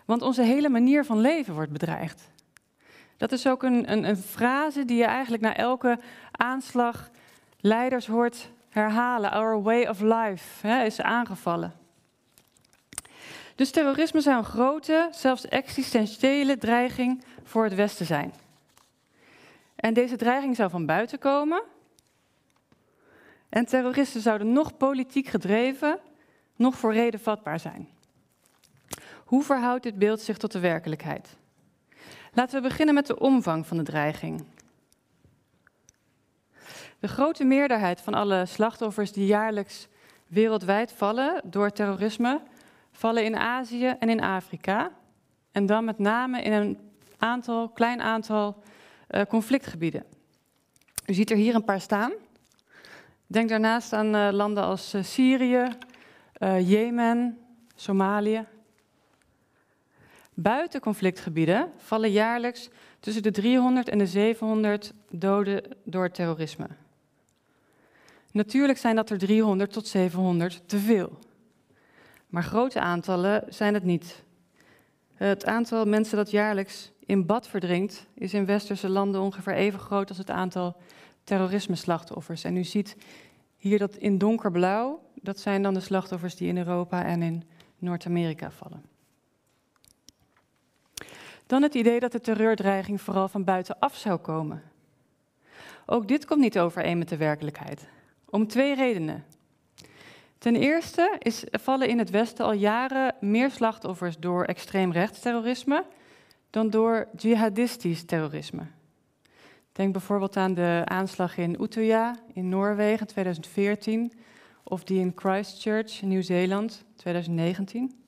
Want 0.08 0.22
onze 0.22 0.42
hele 0.42 0.68
manier 0.68 1.04
van 1.04 1.20
leven 1.20 1.54
wordt 1.54 1.72
bedreigd. 1.72 2.30
Dat 3.16 3.32
is 3.32 3.46
ook 3.46 3.62
een, 3.62 3.92
een, 3.92 4.04
een 4.04 4.16
frase 4.16 4.84
die 4.84 4.96
je 4.96 5.04
eigenlijk 5.04 5.42
na 5.42 5.56
elke 5.56 5.98
aanslag 6.30 7.10
leiders 7.60 8.06
hoort 8.06 8.50
herhalen. 8.68 9.30
Our 9.30 9.62
way 9.62 9.86
of 9.86 10.00
life 10.00 10.66
hè, 10.66 10.84
is 10.84 11.00
aangevallen. 11.00 11.72
Dus 13.54 13.70
terrorisme 13.70 14.20
zou 14.20 14.36
een 14.36 14.44
grote, 14.44 15.08
zelfs 15.10 15.48
existentiële 15.48 16.58
dreiging 16.58 17.24
voor 17.42 17.64
het 17.64 17.74
Westen 17.74 18.06
zijn. 18.06 18.32
En 19.76 19.94
deze 19.94 20.16
dreiging 20.16 20.56
zou 20.56 20.70
van 20.70 20.86
buiten 20.86 21.18
komen. 21.18 21.62
En 23.48 23.66
terroristen 23.66 24.20
zouden 24.20 24.52
nog 24.52 24.76
politiek 24.76 25.26
gedreven, 25.26 25.98
nog 26.56 26.76
voor 26.76 26.92
reden 26.92 27.20
vatbaar 27.20 27.60
zijn. 27.60 27.96
Hoe 29.28 29.42
verhoudt 29.42 29.82
dit 29.82 29.98
beeld 29.98 30.20
zich 30.20 30.36
tot 30.36 30.52
de 30.52 30.58
werkelijkheid? 30.58 31.36
Laten 32.32 32.62
we 32.62 32.68
beginnen 32.68 32.94
met 32.94 33.06
de 33.06 33.18
omvang 33.18 33.66
van 33.66 33.76
de 33.76 33.82
dreiging. 33.82 34.44
De 36.98 37.08
grote 37.08 37.44
meerderheid 37.44 38.00
van 38.00 38.14
alle 38.14 38.46
slachtoffers 38.46 39.12
die 39.12 39.26
jaarlijks 39.26 39.88
wereldwijd 40.26 40.92
vallen 40.92 41.40
door 41.44 41.70
terrorisme, 41.70 42.40
vallen 42.92 43.24
in 43.24 43.36
Azië 43.36 43.86
en 43.98 44.08
in 44.08 44.20
Afrika. 44.20 44.90
En 45.52 45.66
dan 45.66 45.84
met 45.84 45.98
name 45.98 46.42
in 46.42 46.52
een 46.52 46.78
aantal, 47.18 47.68
klein 47.68 48.00
aantal 48.00 48.62
uh, 49.10 49.22
conflictgebieden. 49.22 50.04
U 51.06 51.14
ziet 51.14 51.30
er 51.30 51.36
hier 51.36 51.54
een 51.54 51.64
paar 51.64 51.80
staan. 51.80 52.12
Denk 53.26 53.48
daarnaast 53.48 53.92
aan 53.92 54.14
uh, 54.14 54.28
landen 54.32 54.64
als 54.64 54.94
uh, 54.94 55.02
Syrië, 55.02 55.68
Jemen, 56.60 57.38
Somalië. 57.74 58.46
Buiten 60.40 60.80
conflictgebieden 60.80 61.72
vallen 61.76 62.10
jaarlijks 62.10 62.68
tussen 63.00 63.22
de 63.22 63.30
300 63.30 63.88
en 63.88 63.98
de 63.98 64.06
700 64.06 64.92
doden 65.10 65.62
door 65.84 66.10
terrorisme. 66.10 66.66
Natuurlijk 68.32 68.78
zijn 68.78 68.96
dat 68.96 69.10
er 69.10 69.18
300 69.18 69.72
tot 69.72 69.86
700 69.86 70.62
te 70.66 70.78
veel. 70.78 71.18
Maar 72.26 72.42
grote 72.42 72.80
aantallen 72.80 73.44
zijn 73.48 73.74
het 73.74 73.84
niet. 73.84 74.22
Het 75.14 75.44
aantal 75.44 75.84
mensen 75.84 76.16
dat 76.16 76.30
jaarlijks 76.30 76.92
in 77.06 77.26
bad 77.26 77.48
verdrinkt, 77.48 78.06
is 78.14 78.34
in 78.34 78.46
westerse 78.46 78.88
landen 78.88 79.20
ongeveer 79.20 79.54
even 79.54 79.80
groot 79.80 80.08
als 80.08 80.18
het 80.18 80.30
aantal 80.30 80.76
terrorisme-slachtoffers. 81.24 82.44
En 82.44 82.56
u 82.56 82.64
ziet 82.64 82.96
hier 83.56 83.78
dat 83.78 83.96
in 83.96 84.18
donkerblauw, 84.18 85.02
dat 85.14 85.38
zijn 85.38 85.62
dan 85.62 85.74
de 85.74 85.80
slachtoffers 85.80 86.36
die 86.36 86.48
in 86.48 86.58
Europa 86.58 87.04
en 87.04 87.22
in 87.22 87.42
Noord-Amerika 87.78 88.50
vallen. 88.50 88.97
Dan 91.48 91.62
het 91.62 91.74
idee 91.74 92.00
dat 92.00 92.12
de 92.12 92.20
terreurdreiging 92.20 93.00
vooral 93.00 93.28
van 93.28 93.44
buitenaf 93.44 93.96
zou 93.96 94.18
komen. 94.18 94.62
Ook 95.86 96.08
dit 96.08 96.24
komt 96.24 96.40
niet 96.40 96.58
overeen 96.58 96.98
met 96.98 97.08
de 97.08 97.16
werkelijkheid. 97.16 97.88
Om 98.30 98.46
twee 98.46 98.74
redenen. 98.74 99.24
Ten 100.38 100.56
eerste 100.56 101.16
is, 101.18 101.44
vallen 101.50 101.88
in 101.88 101.98
het 101.98 102.10
Westen 102.10 102.44
al 102.44 102.52
jaren 102.52 103.14
meer 103.20 103.50
slachtoffers 103.50 104.18
door 104.18 104.44
extreemrechtsterrorisme 104.44 105.84
dan 106.50 106.70
door 106.70 107.08
jihadistisch 107.16 108.04
terrorisme. 108.04 108.62
Denk 109.72 109.92
bijvoorbeeld 109.92 110.36
aan 110.36 110.54
de 110.54 110.82
aanslag 110.84 111.36
in 111.36 111.56
Utøya 111.60 112.16
in 112.32 112.48
Noorwegen 112.48 113.06
2014 113.06 114.12
of 114.64 114.84
die 114.84 115.00
in 115.00 115.12
Christchurch 115.14 116.02
Nieuw-Zeeland 116.02 116.84
2019. 116.96 118.07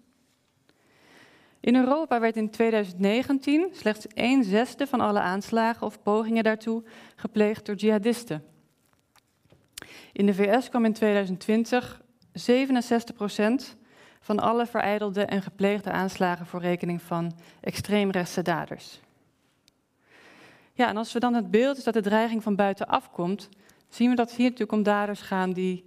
In 1.60 1.76
Europa 1.76 2.20
werd 2.20 2.36
in 2.36 2.50
2019 2.50 3.68
slechts 3.72 4.06
een 4.14 4.44
zesde 4.44 4.86
van 4.86 5.00
alle 5.00 5.20
aanslagen 5.20 5.86
of 5.86 6.02
pogingen 6.02 6.44
daartoe 6.44 6.82
gepleegd 7.16 7.66
door 7.66 7.74
jihadisten. 7.74 8.44
In 10.12 10.26
de 10.26 10.34
VS 10.34 10.68
kwam 10.68 10.84
in 10.84 10.92
2020 10.92 12.00
67 12.32 13.14
procent 13.14 13.76
van 14.20 14.38
alle 14.38 14.66
vereidelde 14.66 15.24
en 15.24 15.42
gepleegde 15.42 15.90
aanslagen 15.90 16.46
voor 16.46 16.60
rekening 16.60 17.02
van 17.02 17.32
extreemrechtse 17.60 18.42
daders. 18.42 19.00
Ja, 20.72 20.88
en 20.88 20.96
als 20.96 21.12
we 21.12 21.20
dan 21.20 21.34
het 21.34 21.50
beeld 21.50 21.76
is 21.76 21.84
dat 21.84 21.94
de 21.94 22.00
dreiging 22.00 22.42
van 22.42 22.56
buitenaf 22.56 23.10
komt, 23.10 23.48
zien 23.88 24.10
we 24.10 24.16
dat 24.16 24.30
hier 24.32 24.44
natuurlijk 24.44 24.72
om 24.72 24.82
daders 24.82 25.20
gaan 25.20 25.52
die 25.52 25.84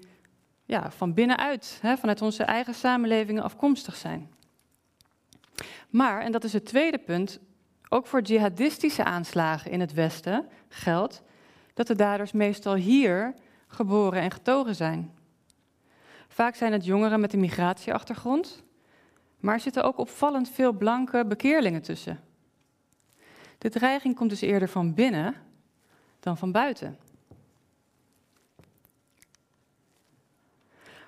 ja, 0.66 0.92
van 0.92 1.14
binnenuit, 1.14 1.80
hè, 1.82 1.98
vanuit 1.98 2.22
onze 2.22 2.44
eigen 2.44 2.74
samenlevingen 2.74 3.44
afkomstig 3.44 3.96
zijn. 3.96 4.30
Maar, 5.90 6.22
en 6.22 6.32
dat 6.32 6.44
is 6.44 6.54
het 6.54 6.66
tweede 6.66 6.98
punt, 6.98 7.40
ook 7.90 8.08
voor 8.08 8.22
jihadistische 8.22 9.04
aanslagen 9.04 9.72
in 9.72 9.80
het 9.80 9.94
Westen 9.94 10.48
geldt 10.70 11.22
dat 11.74 11.88
de 11.88 11.96
daders 11.96 12.32
meestal 12.32 12.76
hier 12.76 13.34
geboren 13.68 14.22
en 14.22 14.32
getogen 14.32 14.76
zijn. 14.76 15.14
Vaak 16.28 16.56
zijn 16.56 16.72
het 16.72 16.86
jongeren 16.86 17.20
met 17.20 17.34
een 17.34 17.40
migratieachtergrond, 17.40 18.64
maar 19.40 19.54
er 19.54 19.60
zitten 19.60 19.84
ook 19.84 19.98
opvallend 19.98 20.50
veel 20.50 20.72
blanke 20.72 21.26
bekeerlingen 21.26 21.82
tussen. 21.82 22.20
De 23.58 23.70
dreiging 23.70 24.16
komt 24.16 24.30
dus 24.30 24.42
eerder 24.42 24.70
van 24.70 24.94
binnen 24.94 25.36
dan 26.20 26.38
van 26.38 26.52
buiten. 26.52 26.98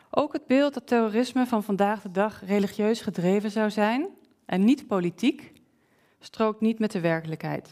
Ook 0.09 0.33
het 0.33 0.45
beeld 0.45 0.73
dat 0.73 0.87
terrorisme 0.87 1.45
van 1.45 1.63
vandaag 1.63 2.01
de 2.01 2.11
dag 2.11 2.45
religieus 2.45 3.01
gedreven 3.01 3.51
zou 3.51 3.71
zijn 3.71 4.07
en 4.45 4.63
niet 4.63 4.87
politiek, 4.87 5.51
strookt 6.19 6.61
niet 6.61 6.79
met 6.79 6.91
de 6.91 6.99
werkelijkheid. 6.99 7.69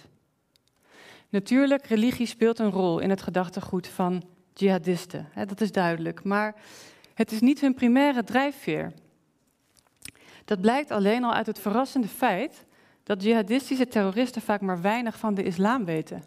Natuurlijk, 1.30 1.86
religie 1.86 2.26
speelt 2.26 2.60
een 2.60 2.72
rol 2.72 3.00
in 3.00 3.10
het 3.10 3.22
gedachtegoed 3.22 3.88
van 3.88 4.24
jihadisten, 4.54 5.30
dat 5.48 5.62
is 5.62 5.72
duidelijk. 5.72 6.24
Maar 6.24 6.56
het 7.14 7.32
is 7.32 7.40
niet 7.40 7.62
hun 7.62 7.74
primaire 7.74 8.24
drijfveer. 8.24 8.94
Dat 10.46 10.62
blijkt 10.62 10.92
alleen 10.92 11.24
al 11.24 11.34
uit 11.34 11.46
het 11.46 11.60
verrassende 11.60 12.08
feit 12.08 12.66
dat 13.04 13.24
jihadistische 13.24 13.88
terroristen 13.88 14.42
vaak 14.42 14.62
maar 14.62 14.82
weinig 14.82 15.18
van 15.18 15.34
de 15.34 15.44
islam 15.44 15.86
weten. 15.86 16.24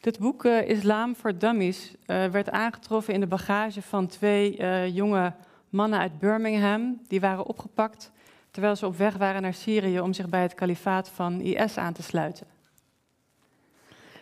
Dit 0.00 0.18
boek 0.18 0.44
uh, 0.44 0.68
Islam 0.68 1.16
voor 1.16 1.38
Dummies 1.38 1.90
uh, 1.90 2.24
werd 2.26 2.50
aangetroffen 2.50 3.14
in 3.14 3.20
de 3.20 3.26
bagage 3.26 3.82
van 3.82 4.06
twee 4.06 4.58
uh, 4.58 4.94
jonge 4.94 5.34
mannen 5.68 5.98
uit 5.98 6.18
Birmingham. 6.18 7.00
Die 7.08 7.20
waren 7.20 7.46
opgepakt 7.46 8.12
terwijl 8.56 8.76
ze 8.76 8.86
op 8.86 8.96
weg 8.96 9.16
waren 9.16 9.42
naar 9.42 9.54
Syrië 9.54 10.00
om 10.00 10.12
zich 10.12 10.28
bij 10.28 10.42
het 10.42 10.54
kalifaat 10.54 11.08
van 11.08 11.40
IS 11.40 11.76
aan 11.76 11.92
te 11.92 12.02
sluiten. 12.02 12.46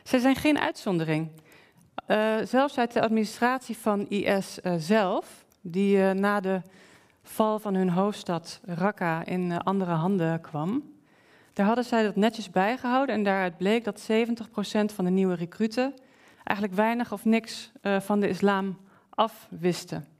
Zij 0.02 0.18
zijn 0.18 0.36
geen 0.36 0.58
uitzondering. 0.58 1.30
Uh, 2.08 2.34
zelfs 2.44 2.78
uit 2.78 2.92
de 2.92 3.02
administratie 3.02 3.76
van 3.76 4.08
IS 4.08 4.60
eh, 4.60 4.74
zelf, 4.76 5.44
die 5.60 5.96
uh, 5.96 6.10
na 6.10 6.40
de 6.40 6.60
val 7.22 7.58
van 7.58 7.74
hun 7.74 7.90
hoofdstad 7.90 8.60
Raqqa 8.64 9.24
in 9.24 9.58
andere 9.58 9.92
handen 9.92 10.40
kwam, 10.40 10.92
daar 11.52 11.66
hadden 11.66 11.84
zij 11.84 12.02
dat 12.02 12.16
netjes 12.16 12.50
bijgehouden 12.50 13.14
en 13.14 13.22
daaruit 13.22 13.56
bleek 13.56 13.84
dat 13.84 14.02
70% 14.02 14.04
van 14.94 15.04
de 15.04 15.10
nieuwe 15.10 15.34
recruten 15.34 15.94
eigenlijk 16.44 16.76
weinig 16.76 17.12
of 17.12 17.24
niks 17.24 17.72
van 17.82 18.20
de 18.20 18.28
islam 18.28 18.78
afwisten. 19.10 20.13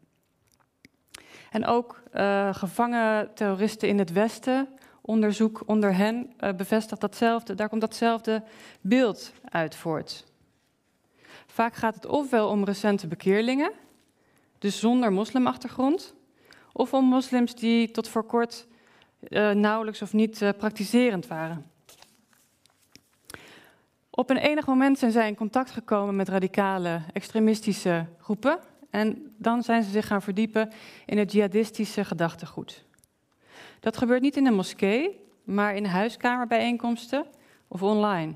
En 1.54 1.66
ook 1.66 2.02
gevangen 2.52 3.34
terroristen 3.34 3.88
in 3.88 3.98
het 3.98 4.12
Westen, 4.12 4.68
onderzoek 5.00 5.62
onder 5.66 5.94
hen 5.94 6.32
bevestigt 6.56 7.00
datzelfde, 7.00 7.54
daar 7.54 7.68
komt 7.68 7.80
datzelfde 7.80 8.42
beeld 8.80 9.32
uit 9.48 9.76
voort. 9.76 10.24
Vaak 11.46 11.74
gaat 11.74 11.94
het 11.94 12.06
ofwel 12.06 12.48
om 12.48 12.64
recente 12.64 13.06
bekeerlingen, 13.06 13.72
dus 14.58 14.78
zonder 14.78 15.12
moslimachtergrond, 15.12 16.14
of 16.72 16.92
om 16.92 17.04
moslims 17.04 17.54
die 17.54 17.90
tot 17.90 18.08
voor 18.08 18.24
kort 18.24 18.66
uh, 19.20 19.50
nauwelijks 19.50 20.02
of 20.02 20.12
niet 20.12 20.40
uh, 20.40 20.48
praktiserend 20.58 21.26
waren. 21.26 21.70
Op 24.10 24.30
een 24.30 24.36
enig 24.36 24.66
moment 24.66 24.98
zijn 24.98 25.12
zij 25.12 25.28
in 25.28 25.36
contact 25.36 25.70
gekomen 25.70 26.16
met 26.16 26.28
radicale 26.28 27.02
extremistische 27.12 28.06
groepen 28.20 28.58
en 28.94 29.34
dan 29.38 29.62
zijn 29.62 29.82
ze 29.82 29.90
zich 29.90 30.06
gaan 30.06 30.22
verdiepen 30.22 30.70
in 31.06 31.18
het 31.18 31.32
jihadistische 31.32 32.04
gedachtegoed. 32.04 32.84
Dat 33.80 33.96
gebeurt 33.96 34.22
niet 34.22 34.36
in 34.36 34.44
de 34.44 34.50
moskee, 34.50 35.20
maar 35.44 35.74
in 35.76 35.84
huiskamerbijeenkomsten 35.84 37.26
of 37.68 37.82
online. 37.82 38.34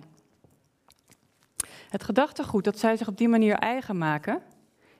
Het 1.88 2.04
gedachtegoed 2.04 2.64
dat 2.64 2.78
zij 2.78 2.96
zich 2.96 3.08
op 3.08 3.16
die 3.16 3.28
manier 3.28 3.54
eigen 3.54 3.98
maken, 3.98 4.42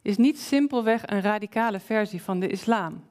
is 0.03 0.17
niet 0.17 0.39
simpelweg 0.39 1.03
een 1.07 1.21
radicale 1.21 1.81
versie 1.81 2.23
van 2.23 2.41
de 2.41 2.49
islam. 2.49 3.05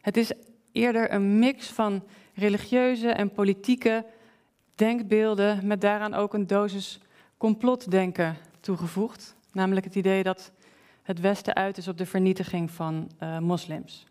Het 0.00 0.16
is 0.16 0.32
eerder 0.72 1.12
een 1.12 1.38
mix 1.38 1.66
van 1.66 2.04
religieuze 2.34 3.08
en 3.08 3.32
politieke 3.32 4.04
denkbeelden, 4.74 5.66
met 5.66 5.80
daaraan 5.80 6.14
ook 6.14 6.34
een 6.34 6.46
dosis 6.46 7.00
complotdenken 7.36 8.36
toegevoegd. 8.60 9.36
Namelijk 9.52 9.86
het 9.86 9.94
idee 9.94 10.22
dat 10.22 10.52
het 11.06 11.20
Westen 11.20 11.54
uit 11.54 11.78
is 11.78 11.88
op 11.88 11.98
de 11.98 12.06
vernietiging 12.06 12.70
van 12.70 13.10
uh, 13.22 13.38
moslims. 13.38 14.06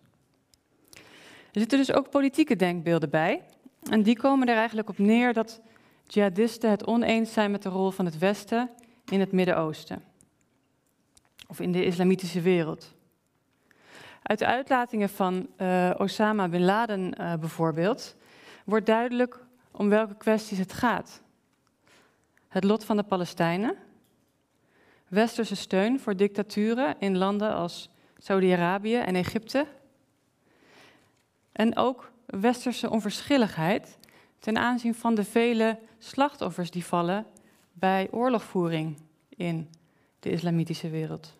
Er 1.51 1.61
zitten 1.61 1.77
dus 1.77 1.91
ook 1.91 2.09
politieke 2.09 2.55
denkbeelden 2.55 3.09
bij. 3.09 3.43
En 3.89 4.03
die 4.03 4.17
komen 4.17 4.47
er 4.47 4.55
eigenlijk 4.55 4.89
op 4.89 4.97
neer 4.97 5.33
dat 5.33 5.61
jihadisten 6.07 6.69
het 6.69 6.85
oneens 6.85 7.33
zijn 7.33 7.51
met 7.51 7.63
de 7.63 7.69
rol 7.69 7.91
van 7.91 8.05
het 8.05 8.17
Westen 8.17 8.69
in 9.05 9.19
het 9.19 9.31
Midden-Oosten. 9.31 10.03
Of 11.47 11.59
in 11.59 11.71
de 11.71 11.85
islamitische 11.85 12.41
wereld. 12.41 12.93
Uit 14.23 14.39
de 14.39 14.45
uitlatingen 14.45 15.09
van 15.09 15.47
uh, 15.57 15.91
Osama 15.97 16.47
bin 16.47 16.65
Laden 16.65 17.21
uh, 17.21 17.33
bijvoorbeeld 17.33 18.15
wordt 18.65 18.85
duidelijk 18.85 19.39
om 19.71 19.89
welke 19.89 20.15
kwesties 20.15 20.57
het 20.57 20.73
gaat. 20.73 21.21
Het 22.47 22.63
lot 22.63 22.85
van 22.85 22.97
de 22.97 23.03
Palestijnen, 23.03 23.75
westerse 25.15 25.55
steun 25.55 25.99
voor 25.99 26.15
dictaturen 26.15 26.95
in 26.99 27.17
landen 27.17 27.53
als 27.53 27.89
Saudi-Arabië 28.17 28.95
en 28.95 29.15
Egypte, 29.15 29.67
en 31.51 31.77
ook 31.77 32.11
westerse 32.25 32.89
onverschilligheid 32.89 33.97
ten 34.39 34.57
aanzien 34.57 34.95
van 34.95 35.15
de 35.15 35.23
vele 35.23 35.79
slachtoffers 35.97 36.71
die 36.71 36.85
vallen 36.85 37.25
bij 37.73 38.07
oorlogvoering 38.11 38.97
in 39.29 39.69
de 40.19 40.29
islamitische 40.29 40.89
wereld. 40.89 41.37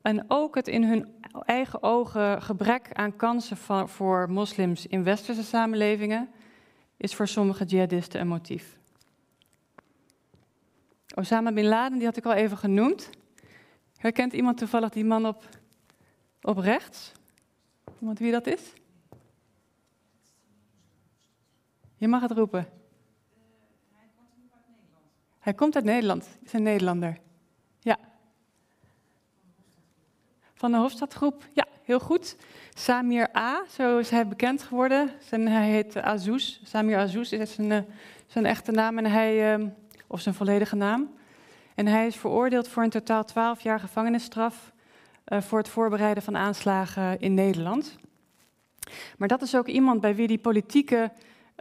En 0.00 0.24
ook 0.28 0.54
het 0.54 0.68
in 0.68 0.84
hun 0.84 1.08
eigen 1.44 1.82
ogen 1.82 2.42
gebrek 2.42 2.92
aan 2.92 3.16
kansen 3.16 3.56
voor 3.88 4.30
moslims 4.30 4.86
in 4.86 5.04
westerse 5.04 5.42
samenlevingen 5.42 6.28
is 6.96 7.14
voor 7.14 7.28
sommige 7.28 7.64
jihadisten 7.64 8.20
een 8.20 8.28
motief. 8.28 8.80
Osama 11.14 11.52
bin 11.52 11.66
Laden, 11.66 11.98
die 11.98 12.06
had 12.06 12.16
ik 12.16 12.24
al 12.24 12.32
even 12.32 12.58
genoemd. 12.58 13.10
Herkent 13.96 14.32
iemand 14.32 14.58
toevallig 14.58 14.90
die 14.90 15.04
man 15.04 15.26
op, 15.26 15.48
op 16.42 16.56
rechts? 16.58 17.12
Iemand 18.00 18.18
wie 18.18 18.32
dat 18.32 18.46
is? 18.46 18.72
Je 21.96 22.08
mag 22.08 22.22
het 22.22 22.30
roepen. 22.30 22.68
Hij 25.38 25.54
komt 25.54 25.74
uit 25.74 25.84
Nederland. 25.84 26.24
Hij 26.24 26.38
is 26.42 26.52
een 26.52 26.62
Nederlander. 26.62 27.18
Ja. 27.80 27.98
Van 30.54 30.72
de 30.72 30.78
Hofstadgroep. 30.78 31.48
Ja, 31.52 31.66
heel 31.82 32.00
goed. 32.00 32.36
Samir 32.74 33.36
A, 33.36 33.64
zo 33.68 33.98
is 33.98 34.10
hij 34.10 34.28
bekend 34.28 34.62
geworden. 34.62 35.10
Zijn, 35.20 35.48
hij 35.48 35.70
heet 35.70 35.96
Azouz. 35.96 36.60
Samir 36.62 36.98
Azouz 36.98 37.32
is 37.32 37.54
zijn, 37.54 37.72
eh, 37.72 37.82
zijn 38.26 38.46
echte 38.46 38.70
naam 38.70 38.98
en 38.98 39.06
hij, 39.06 39.52
ehm, 39.52 39.68
of 40.12 40.20
zijn 40.20 40.34
volledige 40.34 40.76
naam. 40.76 41.10
En 41.74 41.86
hij 41.86 42.06
is 42.06 42.16
veroordeeld 42.16 42.68
voor 42.68 42.82
een 42.82 42.90
totaal 42.90 43.24
12 43.24 43.60
jaar 43.60 43.80
gevangenisstraf 43.80 44.72
uh, 45.26 45.40
voor 45.40 45.58
het 45.58 45.68
voorbereiden 45.68 46.22
van 46.22 46.36
aanslagen 46.36 47.20
in 47.20 47.34
Nederland. 47.34 47.98
Maar 49.18 49.28
dat 49.28 49.42
is 49.42 49.56
ook 49.56 49.66
iemand 49.66 50.00
bij 50.00 50.14
wie 50.14 50.26
die 50.26 50.38
politieke 50.38 51.10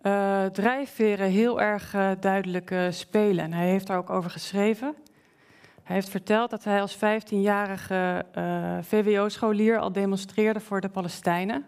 uh, 0.04 0.46
drijfveren 0.46 1.30
heel 1.30 1.62
erg 1.62 1.94
uh, 1.94 2.12
duidelijk 2.20 2.76
spelen. 2.90 3.44
En 3.44 3.54
hij 3.54 3.68
heeft 3.68 3.88
daar 3.88 3.98
ook 3.98 4.10
over 4.10 4.30
geschreven. 4.30 4.96
Hij 5.84 5.96
heeft 5.96 6.10
verteld 6.10 6.50
dat 6.50 6.64
hij 6.64 6.82
als 6.82 6.96
15-jarige 6.96 8.26
VWO-scholier 8.82 9.80
al 9.80 9.92
demonstreerde 9.92 10.60
voor 10.60 10.82
de 10.82 10.90
Palestijnen. 10.90 11.66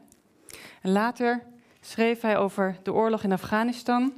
En 0.81 0.91
later 0.91 1.43
schreef 1.81 2.21
hij 2.21 2.37
over 2.37 2.77
de 2.83 2.93
oorlog 2.93 3.23
in 3.23 3.31
Afghanistan. 3.31 4.13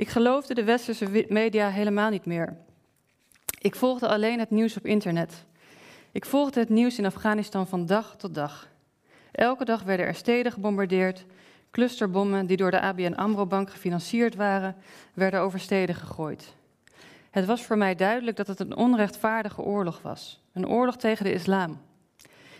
Ik 0.00 0.08
geloofde 0.08 0.54
de 0.54 0.64
westerse 0.64 1.26
media 1.28 1.70
helemaal 1.70 2.10
niet 2.10 2.24
meer. 2.24 2.56
Ik 3.58 3.74
volgde 3.74 4.08
alleen 4.08 4.38
het 4.38 4.50
nieuws 4.50 4.76
op 4.76 4.86
internet. 4.86 5.44
Ik 6.12 6.24
volgde 6.24 6.60
het 6.60 6.68
nieuws 6.68 6.98
in 6.98 7.06
Afghanistan 7.06 7.66
van 7.66 7.86
dag 7.86 8.16
tot 8.16 8.34
dag. 8.34 8.68
Elke 9.32 9.64
dag 9.64 9.82
werden 9.82 10.06
er 10.06 10.14
steden 10.14 10.52
gebombardeerd. 10.52 11.24
Clusterbommen 11.70 12.46
die 12.46 12.56
door 12.56 12.70
de 12.70 12.80
ABN 12.80 13.12
Amro-bank 13.12 13.70
gefinancierd 13.70 14.34
waren, 14.34 14.76
werden 15.14 15.40
over 15.40 15.60
steden 15.60 15.94
gegooid. 15.94 16.54
Het 17.30 17.46
was 17.46 17.62
voor 17.62 17.78
mij 17.78 17.94
duidelijk 17.94 18.36
dat 18.36 18.46
het 18.46 18.60
een 18.60 18.76
onrechtvaardige 18.76 19.62
oorlog 19.62 20.02
was. 20.02 20.42
Een 20.52 20.68
oorlog 20.68 20.96
tegen 20.96 21.24
de 21.24 21.32
islam. 21.32 21.80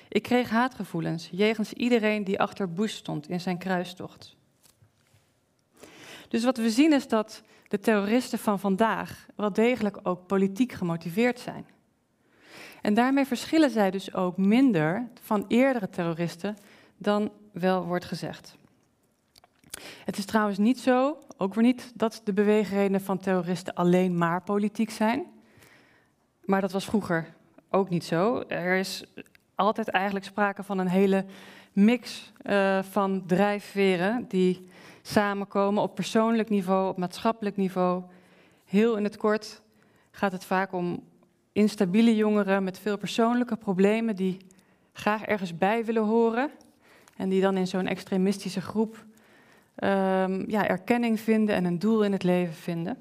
Ik 0.09 0.23
kreeg 0.23 0.51
haatgevoelens 0.51 1.29
jegens 1.33 1.73
iedereen 1.73 2.25
die 2.25 2.41
achter 2.41 2.73
Bush 2.73 2.95
stond 2.95 3.29
in 3.29 3.41
zijn 3.41 3.59
kruistocht. 3.59 4.39
Dus 6.31 6.45
wat 6.45 6.57
we 6.57 6.71
zien 6.71 6.93
is 6.93 7.09
dat 7.09 7.43
de 7.69 7.79
terroristen 7.79 8.39
van 8.39 8.59
vandaag 8.59 9.27
wel 9.37 9.53
degelijk 9.53 9.99
ook 10.03 10.27
politiek 10.27 10.73
gemotiveerd 10.73 11.39
zijn. 11.39 11.67
En 12.83 12.95
daarmee 12.95 13.25
verschillen 13.25 13.71
zij 13.71 13.91
dus 13.91 14.15
ook 14.15 14.37
minder 14.37 15.09
van 15.23 15.45
eerdere 15.49 15.89
terroristen 15.89 16.57
dan 16.97 17.33
wel 17.53 17.85
wordt 17.85 18.05
gezegd. 18.05 18.57
Het 20.05 20.19
is 20.19 20.25
trouwens 20.25 20.59
niet 20.59 20.81
zo, 20.81 21.19
ook 21.37 21.55
weer 21.55 21.65
niet, 21.65 21.93
dat 21.95 22.21
de 22.25 22.33
beweegredenen 22.33 23.01
van 23.01 23.19
terroristen 23.19 23.75
alleen 23.75 24.19
maar 24.19 24.43
politiek 24.43 24.91
zijn. 24.91 25.27
Maar 26.45 26.61
dat 26.61 26.73
was 26.73 26.85
vroeger 26.85 27.35
ook 27.71 27.89
niet 27.89 28.05
zo. 28.05 28.45
Er 28.49 28.77
is 28.77 29.05
altijd 29.55 29.89
eigenlijk 29.89 30.25
sprake 30.25 30.63
van 30.63 30.79
een 30.79 30.89
hele 30.89 31.25
mix 31.73 32.33
uh, 32.43 32.83
van 32.83 33.27
drijfveren 33.27 34.25
die 34.29 34.70
samenkomen 35.03 35.83
op 35.83 35.95
persoonlijk 35.95 36.49
niveau, 36.49 36.89
op 36.89 36.97
maatschappelijk 36.97 37.57
niveau. 37.57 38.03
Heel 38.65 38.97
in 38.97 39.05
het 39.05 39.17
kort 39.17 39.63
gaat 40.11 40.33
het 40.33 40.45
vaak 40.45 40.73
om 40.73 41.03
instabiele 41.53 42.17
jongeren 42.17 42.65
met 42.65 42.79
veel 42.79 42.99
persoonlijke 42.99 43.57
problemen 43.57 44.17
die 44.17 44.37
graag 44.93 45.23
ergens 45.23 45.59
bij 45.59 45.85
willen 45.85 46.05
horen 46.05 46.51
en 47.17 47.29
die 47.29 47.41
dan 47.41 47.57
in 47.57 47.67
zo'n 47.67 47.87
extremistische 47.87 48.61
groep 48.61 49.05
um, 49.77 50.51
ja, 50.51 50.69
erkenning 50.69 51.21
vinden 51.21 51.55
en 51.55 51.65
een 51.65 51.79
doel 51.79 52.05
in 52.05 52.13
het 52.13 52.23
leven 52.23 52.55
vinden. 52.55 52.97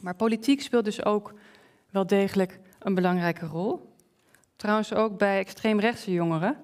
Maar 0.00 0.14
politiek 0.14 0.62
speelt 0.62 0.84
dus 0.84 1.04
ook 1.04 1.34
wel 1.90 2.06
degelijk 2.06 2.58
een 2.78 2.94
belangrijke 2.94 3.46
rol. 3.46 3.92
Trouwens 4.56 4.94
ook 4.94 5.18
bij 5.18 5.38
extreemrechtse 5.38 6.12
jongeren, 6.12 6.56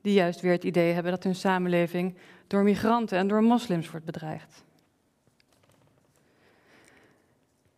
die 0.00 0.12
juist 0.12 0.40
weer 0.40 0.52
het 0.52 0.64
idee 0.64 0.92
hebben 0.92 1.12
dat 1.12 1.24
hun 1.24 1.34
samenleving 1.34 2.14
door 2.48 2.62
migranten 2.62 3.18
en 3.18 3.28
door 3.28 3.42
moslims 3.42 3.90
wordt 3.90 4.06
bedreigd. 4.06 4.62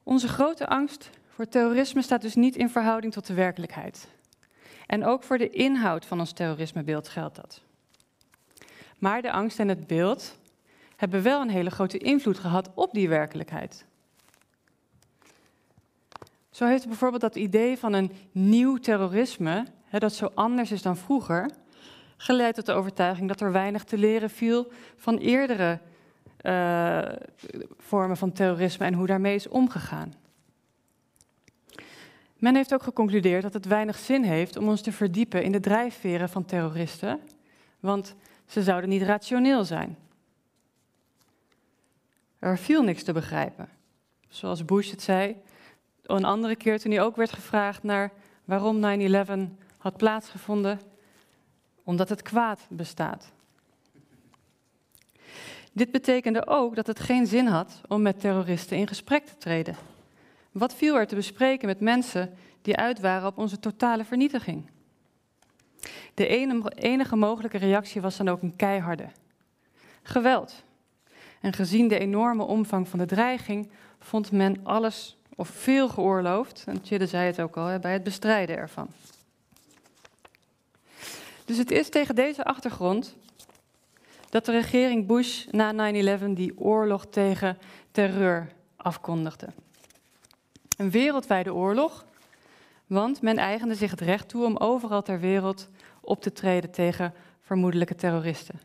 Onze 0.02 0.28
grote 0.28 0.66
angst 0.66 1.10
voor 1.28 1.48
terrorisme 1.48 2.02
staat 2.02 2.22
dus 2.22 2.34
niet 2.34 2.56
in 2.56 2.70
verhouding 2.70 3.12
tot 3.12 3.26
de 3.26 3.34
werkelijkheid. 3.34 4.08
En 4.86 5.04
ook 5.04 5.22
voor 5.22 5.38
de 5.38 5.50
inhoud 5.50 6.06
van 6.06 6.18
ons 6.18 6.32
terrorismebeeld 6.32 7.08
geldt 7.08 7.36
dat. 7.36 7.62
Maar 8.98 9.22
de 9.22 9.32
angst 9.32 9.58
en 9.58 9.68
het 9.68 9.86
beeld 9.86 10.38
hebben 10.96 11.22
wel 11.22 11.40
een 11.40 11.50
hele 11.50 11.70
grote 11.70 11.98
invloed 11.98 12.38
gehad 12.38 12.70
op 12.74 12.92
die 12.92 13.08
werkelijkheid. 13.08 13.84
Zo 16.50 16.66
heeft 16.66 16.86
bijvoorbeeld 16.86 17.22
dat 17.22 17.36
idee 17.36 17.78
van 17.78 17.92
een 17.92 18.12
nieuw 18.32 18.76
terrorisme, 18.76 19.66
hè, 19.84 19.98
dat 19.98 20.14
zo 20.14 20.30
anders 20.34 20.70
is 20.70 20.82
dan 20.82 20.96
vroeger, 20.96 21.50
geleid 22.20 22.54
tot 22.54 22.66
de 22.66 22.72
overtuiging 22.72 23.28
dat 23.28 23.40
er 23.40 23.52
weinig 23.52 23.84
te 23.84 23.98
leren 23.98 24.30
viel 24.30 24.72
van 24.96 25.16
eerdere 25.16 25.78
uh, 26.42 27.02
vormen 27.78 28.16
van 28.16 28.32
terrorisme 28.32 28.86
en 28.86 28.94
hoe 28.94 29.06
daarmee 29.06 29.34
is 29.34 29.48
omgegaan. 29.48 30.12
Men 32.36 32.54
heeft 32.54 32.74
ook 32.74 32.82
geconcludeerd 32.82 33.42
dat 33.42 33.52
het 33.52 33.66
weinig 33.66 33.98
zin 33.98 34.22
heeft 34.22 34.56
om 34.56 34.68
ons 34.68 34.80
te 34.80 34.92
verdiepen 34.92 35.42
in 35.42 35.52
de 35.52 35.60
drijfveren 35.60 36.28
van 36.28 36.44
terroristen, 36.44 37.20
want 37.80 38.14
ze 38.46 38.62
zouden 38.62 38.90
niet 38.90 39.02
rationeel 39.02 39.64
zijn. 39.64 39.96
Er 42.38 42.58
viel 42.58 42.82
niks 42.82 43.02
te 43.02 43.12
begrijpen. 43.12 43.68
Zoals 44.28 44.64
Bush 44.64 44.90
het 44.90 45.02
zei, 45.02 45.36
een 46.02 46.24
andere 46.24 46.56
keer 46.56 46.78
toen 46.80 46.92
hij 46.92 47.02
ook 47.02 47.16
werd 47.16 47.32
gevraagd 47.32 47.82
naar 47.82 48.12
waarom 48.44 48.80
9-11 48.80 49.54
had 49.78 49.96
plaatsgevonden, 49.96 50.80
omdat 51.90 52.08
het 52.08 52.22
kwaad 52.22 52.60
bestaat. 52.68 53.32
Dit 55.72 55.90
betekende 55.90 56.46
ook 56.46 56.74
dat 56.74 56.86
het 56.86 57.00
geen 57.00 57.26
zin 57.26 57.46
had 57.46 57.80
om 57.88 58.02
met 58.02 58.20
terroristen 58.20 58.76
in 58.76 58.86
gesprek 58.86 59.26
te 59.26 59.36
treden. 59.36 59.76
Wat 60.52 60.74
viel 60.74 60.96
er 60.96 61.06
te 61.06 61.14
bespreken 61.14 61.66
met 61.66 61.80
mensen 61.80 62.34
die 62.62 62.76
uit 62.76 63.00
waren 63.00 63.28
op 63.28 63.38
onze 63.38 63.58
totale 63.58 64.04
vernietiging? 64.04 64.70
De 66.14 66.26
enige 66.74 67.16
mogelijke 67.16 67.58
reactie 67.58 68.00
was 68.00 68.16
dan 68.16 68.28
ook 68.28 68.42
een 68.42 68.56
keiharde. 68.56 69.08
Geweld. 70.02 70.64
En 71.40 71.52
gezien 71.52 71.88
de 71.88 71.98
enorme 71.98 72.42
omvang 72.42 72.88
van 72.88 72.98
de 72.98 73.06
dreiging 73.06 73.70
vond 73.98 74.32
men 74.32 74.60
alles 74.62 75.18
of 75.36 75.48
veel 75.48 75.88
geoorloofd, 75.88 76.64
en 76.66 76.80
Chidde 76.82 77.06
zei 77.06 77.26
het 77.26 77.40
ook 77.40 77.56
al, 77.56 77.78
bij 77.78 77.92
het 77.92 78.02
bestrijden 78.02 78.56
ervan. 78.56 78.88
Dus 81.50 81.58
het 81.58 81.70
is 81.70 81.88
tegen 81.88 82.14
deze 82.14 82.44
achtergrond 82.44 83.16
dat 84.28 84.44
de 84.44 84.52
regering 84.52 85.06
Bush 85.06 85.46
na 85.46 85.92
9-11 86.18 86.24
die 86.24 86.58
oorlog 86.58 87.06
tegen 87.06 87.58
terreur 87.90 88.52
afkondigde. 88.76 89.46
Een 90.76 90.90
wereldwijde 90.90 91.54
oorlog, 91.54 92.04
want 92.86 93.22
men 93.22 93.36
eigende 93.36 93.74
zich 93.74 93.90
het 93.90 94.00
recht 94.00 94.28
toe 94.28 94.44
om 94.44 94.56
overal 94.56 95.02
ter 95.02 95.20
wereld 95.20 95.68
op 96.00 96.22
te 96.22 96.32
treden 96.32 96.70
tegen 96.70 97.14
vermoedelijke 97.40 97.94
terroristen. 97.94 98.60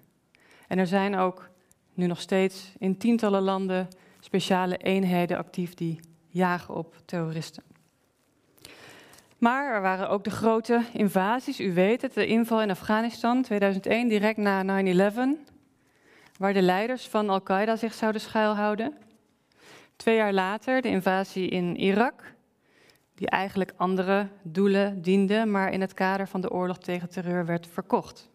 En 0.68 0.78
er 0.78 0.88
zijn 0.88 1.16
ook 1.16 1.50
nu 1.94 2.08
nog 2.08 2.22
steeds 2.22 2.72
in 2.78 2.98
tientallen 2.98 3.42
landen 3.42 3.88
speciale 4.20 4.78
eenheden 4.78 5.38
actief 5.38 5.74
die 5.74 6.00
jagen 6.28 6.76
op 6.76 6.96
terroristen. 7.06 7.75
Maar 9.38 9.74
er 9.74 9.82
waren 9.82 10.10
ook 10.10 10.24
de 10.24 10.30
grote 10.30 10.82
invasies. 10.94 11.60
U 11.60 11.74
weet 11.74 12.02
het, 12.02 12.14
de 12.14 12.28
inval 12.28 12.62
in 12.62 12.70
Afghanistan 12.70 13.42
2001, 13.42 14.08
direct 14.08 14.38
na 14.38 14.84
9-11, 14.84 15.16
waar 16.38 16.54
de 16.54 16.62
leiders 16.62 17.08
van 17.08 17.30
Al-Qaeda 17.30 17.76
zich 17.76 17.94
zouden 17.94 18.22
schuilhouden. 18.22 18.98
Twee 19.96 20.16
jaar 20.16 20.34
later 20.34 20.82
de 20.82 20.88
invasie 20.88 21.50
in 21.50 21.78
Irak, 21.78 22.34
die 23.16 23.30
eigenlijk 23.30 23.74
andere 23.76 24.28
doelen 24.42 25.02
diende, 25.02 25.46
maar 25.46 25.72
in 25.72 25.82
het 25.82 25.94
kader 25.94 26.28
van 26.28 26.42
de 26.42 26.52
oorlog 26.52 26.78
tegen 26.78 27.10
terreur 27.10 27.46
werd 27.46 27.68
verkocht. 27.68 28.30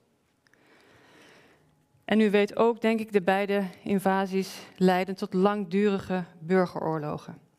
En 2.05 2.21
u 2.21 2.31
weet 2.31 2.57
ook, 2.57 2.81
denk 2.81 3.01
ik, 3.01 3.13
de 3.13 3.23
beide 3.23 3.63
invasies 3.83 4.59
leiden 4.77 5.15
tot 5.15 5.35
langdurige 5.35 6.25
burgeroorlogen. 6.39 7.50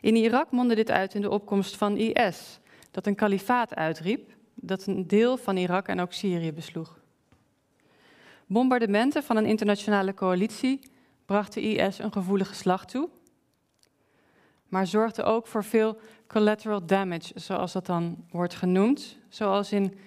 In 0.00 0.16
Irak 0.16 0.50
mondde 0.50 0.74
dit 0.74 0.90
uit 0.90 1.14
in 1.14 1.20
de 1.20 1.30
opkomst 1.30 1.76
van 1.76 1.96
IS, 1.96 2.60
dat 2.90 3.06
een 3.06 3.14
kalifaat 3.14 3.74
uitriep, 3.74 4.30
dat 4.54 4.86
een 4.86 5.06
deel 5.06 5.36
van 5.36 5.56
Irak 5.56 5.88
en 5.88 6.00
ook 6.00 6.12
Syrië 6.12 6.52
besloeg. 6.52 6.98
Bombardementen 8.46 9.22
van 9.22 9.36
een 9.36 9.46
internationale 9.46 10.14
coalitie 10.14 10.80
brachten 11.26 11.62
IS 11.62 11.98
een 11.98 12.12
gevoelige 12.12 12.54
slag 12.54 12.86
toe, 12.86 13.08
maar 14.68 14.86
zorgden 14.86 15.24
ook 15.24 15.46
voor 15.46 15.64
veel 15.64 15.98
collateral 16.26 16.86
damage, 16.86 17.32
zoals 17.34 17.72
dat 17.72 17.86
dan 17.86 18.24
wordt 18.30 18.54
genoemd, 18.54 19.18
zoals 19.28 19.72
in 19.72 19.98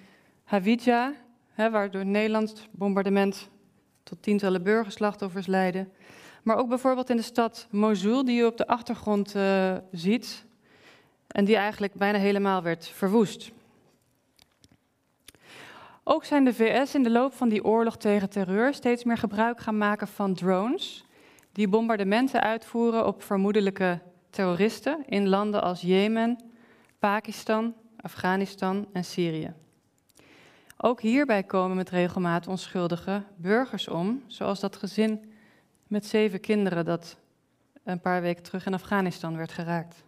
Hawija, 0.44 1.12
waar 1.56 1.90
door 1.90 2.06
Nederland 2.06 2.68
bombardement 2.70 3.48
tot 4.02 4.22
tientallen 4.22 4.62
burgerslachtoffers 4.62 5.46
leidde, 5.46 5.88
maar 6.44 6.56
ook 6.56 6.68
bijvoorbeeld 6.68 7.10
in 7.10 7.16
de 7.16 7.22
stad 7.22 7.66
Mosul, 7.70 8.24
die 8.24 8.40
u 8.40 8.44
op 8.44 8.56
de 8.56 8.66
achtergrond 8.66 9.34
uh, 9.36 9.76
ziet. 9.90 10.44
En 11.26 11.44
die 11.44 11.56
eigenlijk 11.56 11.94
bijna 11.94 12.18
helemaal 12.18 12.62
werd 12.62 12.88
verwoest. 12.88 13.50
Ook 16.02 16.24
zijn 16.24 16.44
de 16.44 16.54
VS 16.54 16.94
in 16.94 17.02
de 17.02 17.10
loop 17.10 17.34
van 17.34 17.48
die 17.48 17.64
oorlog 17.64 17.96
tegen 17.96 18.30
terreur 18.30 18.74
steeds 18.74 19.04
meer 19.04 19.18
gebruik 19.18 19.60
gaan 19.60 19.78
maken 19.78 20.08
van 20.08 20.34
drones. 20.34 21.04
Die 21.52 21.68
bombardementen 21.68 22.40
uitvoeren 22.40 23.06
op 23.06 23.22
vermoedelijke 23.22 24.00
terroristen 24.30 25.02
in 25.06 25.28
landen 25.28 25.62
als 25.62 25.80
Jemen, 25.80 26.40
Pakistan, 26.98 27.74
Afghanistan 28.00 28.86
en 28.92 29.04
Syrië. 29.04 29.52
Ook 30.76 31.00
hierbij 31.00 31.42
komen 31.42 31.76
met 31.76 31.90
regelmaat 31.90 32.46
onschuldige 32.46 33.22
burgers 33.36 33.88
om, 33.88 34.22
zoals 34.26 34.60
dat 34.60 34.76
gezin 34.76 35.32
met 35.94 36.06
zeven 36.06 36.40
kinderen 36.40 36.84
dat 36.84 37.16
een 37.84 38.00
paar 38.00 38.22
weken 38.22 38.42
terug 38.42 38.66
in 38.66 38.74
Afghanistan 38.74 39.36
werd 39.36 39.52
geraakt. 39.52 40.04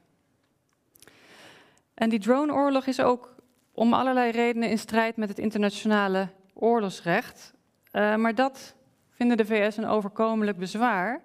En 1.94 2.08
die 2.08 2.18
droneoorlog 2.18 2.86
is 2.86 3.00
ook 3.00 3.34
om 3.72 3.94
allerlei 3.94 4.30
redenen 4.30 4.70
in 4.70 4.78
strijd 4.78 5.16
met 5.16 5.28
het 5.28 5.38
internationale 5.38 6.28
oorlogsrecht. 6.54 7.52
Uh, 7.92 8.16
maar 8.16 8.34
dat 8.34 8.74
vinden 9.10 9.36
de 9.36 9.46
VS 9.46 9.76
een 9.76 9.86
overkomelijk 9.86 10.58
bezwaar, 10.58 11.22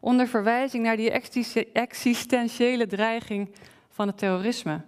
onder 0.00 0.28
verwijzing 0.28 0.84
naar 0.84 0.96
die 0.96 1.10
existentiële 1.72 2.86
dreiging 2.86 3.54
van 3.88 4.06
het 4.06 4.18
terrorisme. 4.18 4.80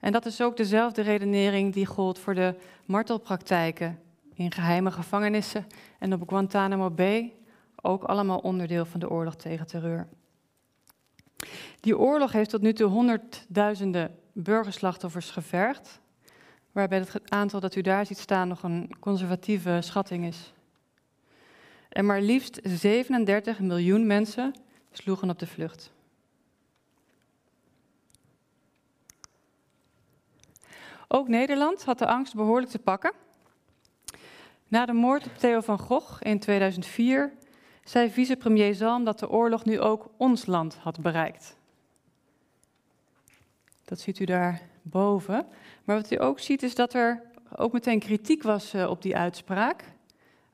En 0.00 0.12
dat 0.12 0.26
is 0.26 0.40
ook 0.40 0.56
dezelfde 0.56 1.02
redenering 1.02 1.72
die 1.72 1.86
gold 1.86 2.18
voor 2.18 2.34
de 2.34 2.54
martelpraktijken 2.84 4.00
in 4.34 4.52
geheime 4.52 4.90
gevangenissen 4.90 5.66
en 5.98 6.12
op 6.12 6.28
Guantanamo 6.28 6.90
Bay 6.90 7.37
ook 7.82 8.04
allemaal 8.04 8.38
onderdeel 8.38 8.84
van 8.84 9.00
de 9.00 9.10
oorlog 9.10 9.36
tegen 9.36 9.66
terreur. 9.66 10.08
Die 11.80 11.98
oorlog 11.98 12.32
heeft 12.32 12.50
tot 12.50 12.60
nu 12.60 12.72
toe 12.72 12.88
honderdduizenden 12.88 14.18
burgerslachtoffers 14.32 15.30
gevergd, 15.30 16.00
waarbij 16.72 16.98
het 16.98 17.30
aantal 17.30 17.60
dat 17.60 17.74
u 17.74 17.80
daar 17.80 18.06
ziet 18.06 18.18
staan 18.18 18.48
nog 18.48 18.62
een 18.62 18.94
conservatieve 19.00 19.78
schatting 19.82 20.24
is. 20.24 20.52
En 21.88 22.06
maar 22.06 22.20
liefst 22.20 22.60
37 22.62 23.60
miljoen 23.60 24.06
mensen 24.06 24.54
sloegen 24.92 25.30
op 25.30 25.38
de 25.38 25.46
vlucht. 25.46 25.90
Ook 31.08 31.28
Nederland 31.28 31.84
had 31.84 31.98
de 31.98 32.06
angst 32.06 32.34
behoorlijk 32.34 32.70
te 32.70 32.78
pakken. 32.78 33.12
Na 34.68 34.86
de 34.86 34.92
moord 34.92 35.26
op 35.26 35.36
Theo 35.36 35.60
van 35.60 35.78
Gogh 35.78 36.16
in 36.22 36.38
2004 36.38 37.32
zei 37.88 38.10
vicepremier 38.10 38.74
Zalm 38.74 39.04
dat 39.04 39.18
de 39.18 39.28
oorlog 39.28 39.64
nu 39.64 39.80
ook 39.80 40.10
ons 40.16 40.46
land 40.46 40.76
had 40.76 41.00
bereikt. 41.00 41.56
Dat 43.84 44.00
ziet 44.00 44.18
u 44.18 44.24
daar 44.24 44.60
boven. 44.82 45.46
Maar 45.84 45.96
wat 45.96 46.10
u 46.10 46.20
ook 46.20 46.38
ziet 46.38 46.62
is 46.62 46.74
dat 46.74 46.94
er 46.94 47.22
ook 47.56 47.72
meteen 47.72 47.98
kritiek 47.98 48.42
was 48.42 48.74
uh, 48.74 48.90
op 48.90 49.02
die 49.02 49.16
uitspraak. 49.16 49.84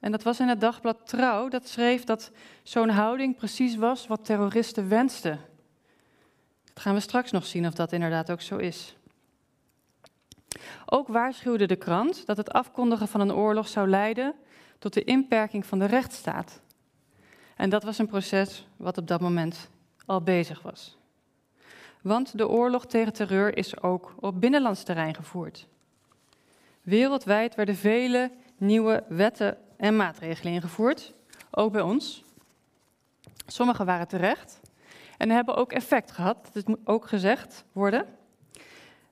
En 0.00 0.10
dat 0.10 0.22
was 0.22 0.40
in 0.40 0.48
het 0.48 0.60
dagblad 0.60 1.06
Trouw, 1.06 1.48
dat 1.48 1.68
schreef 1.68 2.04
dat 2.04 2.30
zo'n 2.62 2.88
houding 2.88 3.36
precies 3.36 3.76
was 3.76 4.06
wat 4.06 4.24
terroristen 4.24 4.88
wensten. 4.88 5.40
Dat 6.64 6.82
gaan 6.82 6.94
we 6.94 7.00
straks 7.00 7.30
nog 7.30 7.46
zien 7.46 7.66
of 7.66 7.74
dat 7.74 7.92
inderdaad 7.92 8.30
ook 8.30 8.40
zo 8.40 8.56
is. 8.56 8.96
Ook 10.86 11.08
waarschuwde 11.08 11.66
de 11.66 11.76
krant 11.76 12.26
dat 12.26 12.36
het 12.36 12.52
afkondigen 12.52 13.08
van 13.08 13.20
een 13.20 13.32
oorlog 13.32 13.68
zou 13.68 13.88
leiden 13.88 14.34
tot 14.78 14.92
de 14.92 15.04
inperking 15.04 15.66
van 15.66 15.78
de 15.78 15.86
rechtsstaat. 15.86 16.62
En 17.56 17.70
dat 17.70 17.82
was 17.82 17.98
een 17.98 18.06
proces 18.06 18.66
wat 18.76 18.98
op 18.98 19.06
dat 19.06 19.20
moment 19.20 19.68
al 20.06 20.22
bezig 20.22 20.62
was. 20.62 20.96
Want 22.02 22.38
de 22.38 22.48
oorlog 22.48 22.86
tegen 22.86 23.12
terreur 23.12 23.56
is 23.56 23.82
ook 23.82 24.14
op 24.20 24.40
binnenlands 24.40 24.82
terrein 24.82 25.14
gevoerd. 25.14 25.66
Wereldwijd 26.82 27.54
werden 27.54 27.76
vele 27.76 28.30
nieuwe 28.56 29.04
wetten 29.08 29.56
en 29.76 29.96
maatregelen 29.96 30.52
ingevoerd, 30.52 31.12
ook 31.50 31.72
bij 31.72 31.80
ons. 31.80 32.24
Sommige 33.46 33.84
waren 33.84 34.08
terecht 34.08 34.60
en 35.18 35.30
hebben 35.30 35.56
ook 35.56 35.72
effect 35.72 36.10
gehad, 36.10 36.50
dat 36.52 36.68
moet 36.68 36.78
ook 36.84 37.08
gezegd 37.08 37.64
worden. 37.72 38.06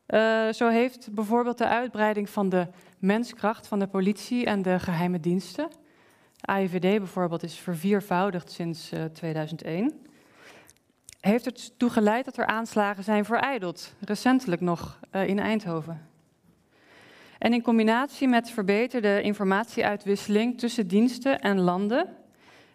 Uh, 0.09 0.53
zo 0.53 0.69
heeft 0.69 1.13
bijvoorbeeld 1.13 1.59
de 1.59 1.69
uitbreiding 1.69 2.31
van 2.31 2.49
de 2.49 2.67
menskracht 2.99 3.67
van 3.67 3.79
de 3.79 3.87
politie 3.87 4.45
en 4.45 4.63
de 4.63 4.79
geheime 4.79 5.21
diensten 5.21 5.69
AIVD 6.43 6.81
bijvoorbeeld 6.81 7.43
is 7.43 7.55
verviervoudigd 7.55 8.51
sinds 8.51 8.93
uh, 8.93 9.05
eh, 9.05 9.11
2001. 9.13 10.07
Heeft 11.21 11.47
ertoe 11.47 11.91
geleid 11.91 12.25
dat 12.25 12.37
er 12.37 12.47
aanslagen 12.47 13.05
zijn 13.05 13.25
verijdeld, 13.25 13.95
recentelijk 14.01 14.61
nog 14.61 14.99
uh, 15.13 15.29
in 15.29 15.39
Eindhoven. 15.39 16.07
En 17.39 17.53
in 17.53 17.63
combinatie 17.63 18.29
met 18.29 18.51
verbeterde 18.51 19.23
informatieuitwisseling 19.23 20.59
tussen 20.59 20.87
diensten 20.89 21.41
en 21.41 21.61
landen, 21.61 22.17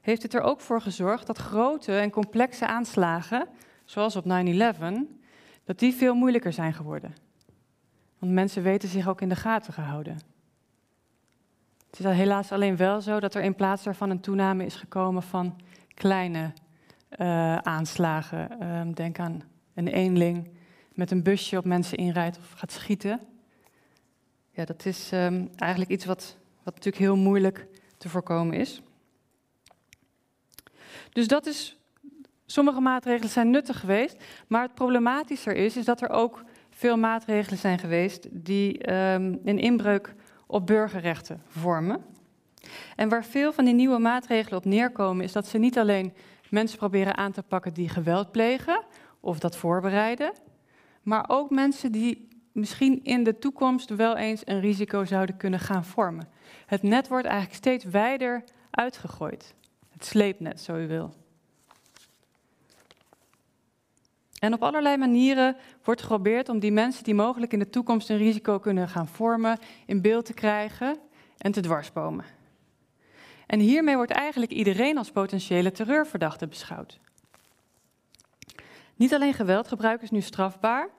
heeft 0.02 0.24
het 0.24 0.34
er 0.34 0.42
ook 0.42 0.62
voor 0.62 0.82
gezorgd 0.82 1.28
dat 1.28 1.38
grote 1.38 1.98
en 1.98 2.10
complexe 2.10 2.68
aanslagen, 2.68 3.48
zoals 3.86 4.16
op 4.16 4.26
9-11, 4.26 4.28
dat 5.64 5.80
die 5.80 5.94
veel 5.94 6.16
moeilijker 6.16 6.54
zijn 6.54 6.74
geworden. 6.74 7.16
Want 8.20 8.32
mensen 8.32 8.64
weten 8.64 8.90
zich 8.90 9.08
ook 9.08 9.22
in 9.22 9.30
de 9.30 9.36
gaten 9.36 9.74
gehouden. 9.74 10.37
Het 11.90 12.00
is 12.00 12.06
helaas 12.06 12.52
alleen 12.52 12.78
wel 12.78 13.02
zo 13.02 13.20
dat 13.20 13.36
er 13.36 13.44
in 13.44 13.56
plaats 13.56 13.84
daarvan 13.84 14.10
een 14.10 14.20
toename 14.20 14.66
is 14.66 14.76
gekomen 14.76 15.24
van 15.24 15.56
kleine 15.94 16.54
uh, 17.20 17.58
aanslagen. 17.58 18.50
Uh, 18.62 18.82
denk 18.94 19.20
aan 19.20 19.42
een 19.74 19.88
eenling 19.88 20.50
met 20.94 21.12
een 21.12 21.24
busje 21.24 21.58
op 21.58 21.66
mensen 21.66 21.98
inrijdt 21.98 22.38
of 22.38 22.52
gaat 22.52 22.72
schieten. 22.72 23.20
Ja, 24.52 24.66
dat 24.66 24.86
is 24.86 25.12
um, 25.14 25.50
eigenlijk 25.56 25.92
iets 25.92 26.06
wat, 26.06 26.38
wat 26.64 26.74
natuurlijk 26.74 27.04
heel 27.04 27.16
moeilijk 27.16 27.68
te 27.98 28.10
voorkomen 28.10 28.54
is. 28.54 28.82
Dus 31.10 31.28
dat 31.28 31.46
is, 31.46 31.78
sommige 32.46 32.80
maatregelen 32.80 33.30
zijn 33.30 33.50
nuttig 33.50 33.80
geweest, 33.80 34.24
maar 34.48 34.62
het 34.62 34.74
problematischer 34.74 35.56
is, 35.56 35.78
is 35.78 35.86
dat 35.86 36.02
er 36.02 36.10
ook 36.10 36.44
veel 36.70 36.98
maatregelen 36.98 37.60
zijn 37.60 37.80
geweest 37.80 38.28
die 38.32 38.94
um, 38.94 39.40
een 39.46 39.60
inbreuk 39.60 40.16
op 40.48 40.68
burgerrechten 40.68 41.42
vormen. 41.48 42.06
En 42.96 43.10
waar 43.10 43.26
veel 43.26 43.54
van 43.54 43.66
die 43.66 43.74
nieuwe 43.74 44.00
maatregelen 44.00 44.58
op 44.58 44.66
neerkomen, 44.66 45.24
is 45.24 45.32
dat 45.32 45.48
ze 45.48 45.58
niet 45.58 45.78
alleen 45.78 46.14
mensen 46.50 46.78
proberen 46.78 47.18
aan 47.18 47.32
te 47.32 47.44
pakken 47.44 47.74
die 47.74 47.90
geweld 47.90 48.32
plegen 48.32 48.84
of 49.20 49.40
dat 49.40 49.56
voorbereiden, 49.56 50.34
maar 51.02 51.26
ook 51.28 51.50
mensen 51.50 51.92
die 51.92 52.28
misschien 52.52 53.04
in 53.04 53.24
de 53.24 53.40
toekomst 53.40 53.90
wel 53.90 54.18
eens 54.18 54.42
een 54.46 54.60
risico 54.60 55.06
zouden 55.06 55.38
kunnen 55.38 55.60
gaan 55.60 55.86
vormen. 55.86 56.30
Het 56.66 56.84
net 56.84 57.08
wordt 57.08 57.26
eigenlijk 57.26 57.58
steeds 57.58 57.86
wijder 57.86 58.44
uitgegooid. 58.72 59.56
Het 59.90 60.06
sleepnet, 60.06 60.62
zo 60.62 60.78
u 60.78 60.88
wil. 60.88 61.14
En 64.40 64.54
op 64.54 64.64
allerlei 64.64 64.98
manieren 64.98 65.56
wordt 65.84 66.02
geprobeerd 66.02 66.50
om 66.50 66.60
die 66.60 66.72
mensen 66.72 67.04
die 67.04 67.16
mogelijk 67.16 67.54
in 67.54 67.60
de 67.60 67.70
toekomst 67.70 68.10
een 68.10 68.18
risico 68.18 68.60
kunnen 68.60 68.90
gaan 68.90 69.08
vormen, 69.08 69.60
in 69.86 70.02
beeld 70.02 70.26
te 70.26 70.34
krijgen 70.34 70.98
en 71.38 71.52
te 71.52 71.62
dwarsbomen. 71.62 72.26
En 73.48 73.60
hiermee 73.60 73.96
wordt 73.96 74.12
eigenlijk 74.12 74.52
iedereen 74.52 74.98
als 74.98 75.12
potentiële 75.12 75.72
terreurverdachte 75.72 76.48
beschouwd. 76.48 77.00
Niet 78.96 79.14
alleen 79.14 79.34
geweldgebruik 79.34 80.02
is 80.02 80.12
nu 80.12 80.22
strafbaar, 80.22 80.90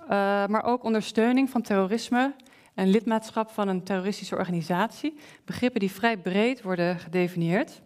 uh, 0.00 0.08
maar 0.46 0.64
ook 0.64 0.84
ondersteuning 0.84 1.50
van 1.50 1.62
terrorisme 1.62 2.34
en 2.74 2.88
lidmaatschap 2.88 3.50
van 3.50 3.68
een 3.68 3.84
terroristische 3.84 4.36
organisatie, 4.36 5.16
begrippen 5.44 5.80
die 5.80 5.90
vrij 5.90 6.18
breed 6.18 6.62
worden 6.62 6.98
gedefinieerd. 6.98 7.82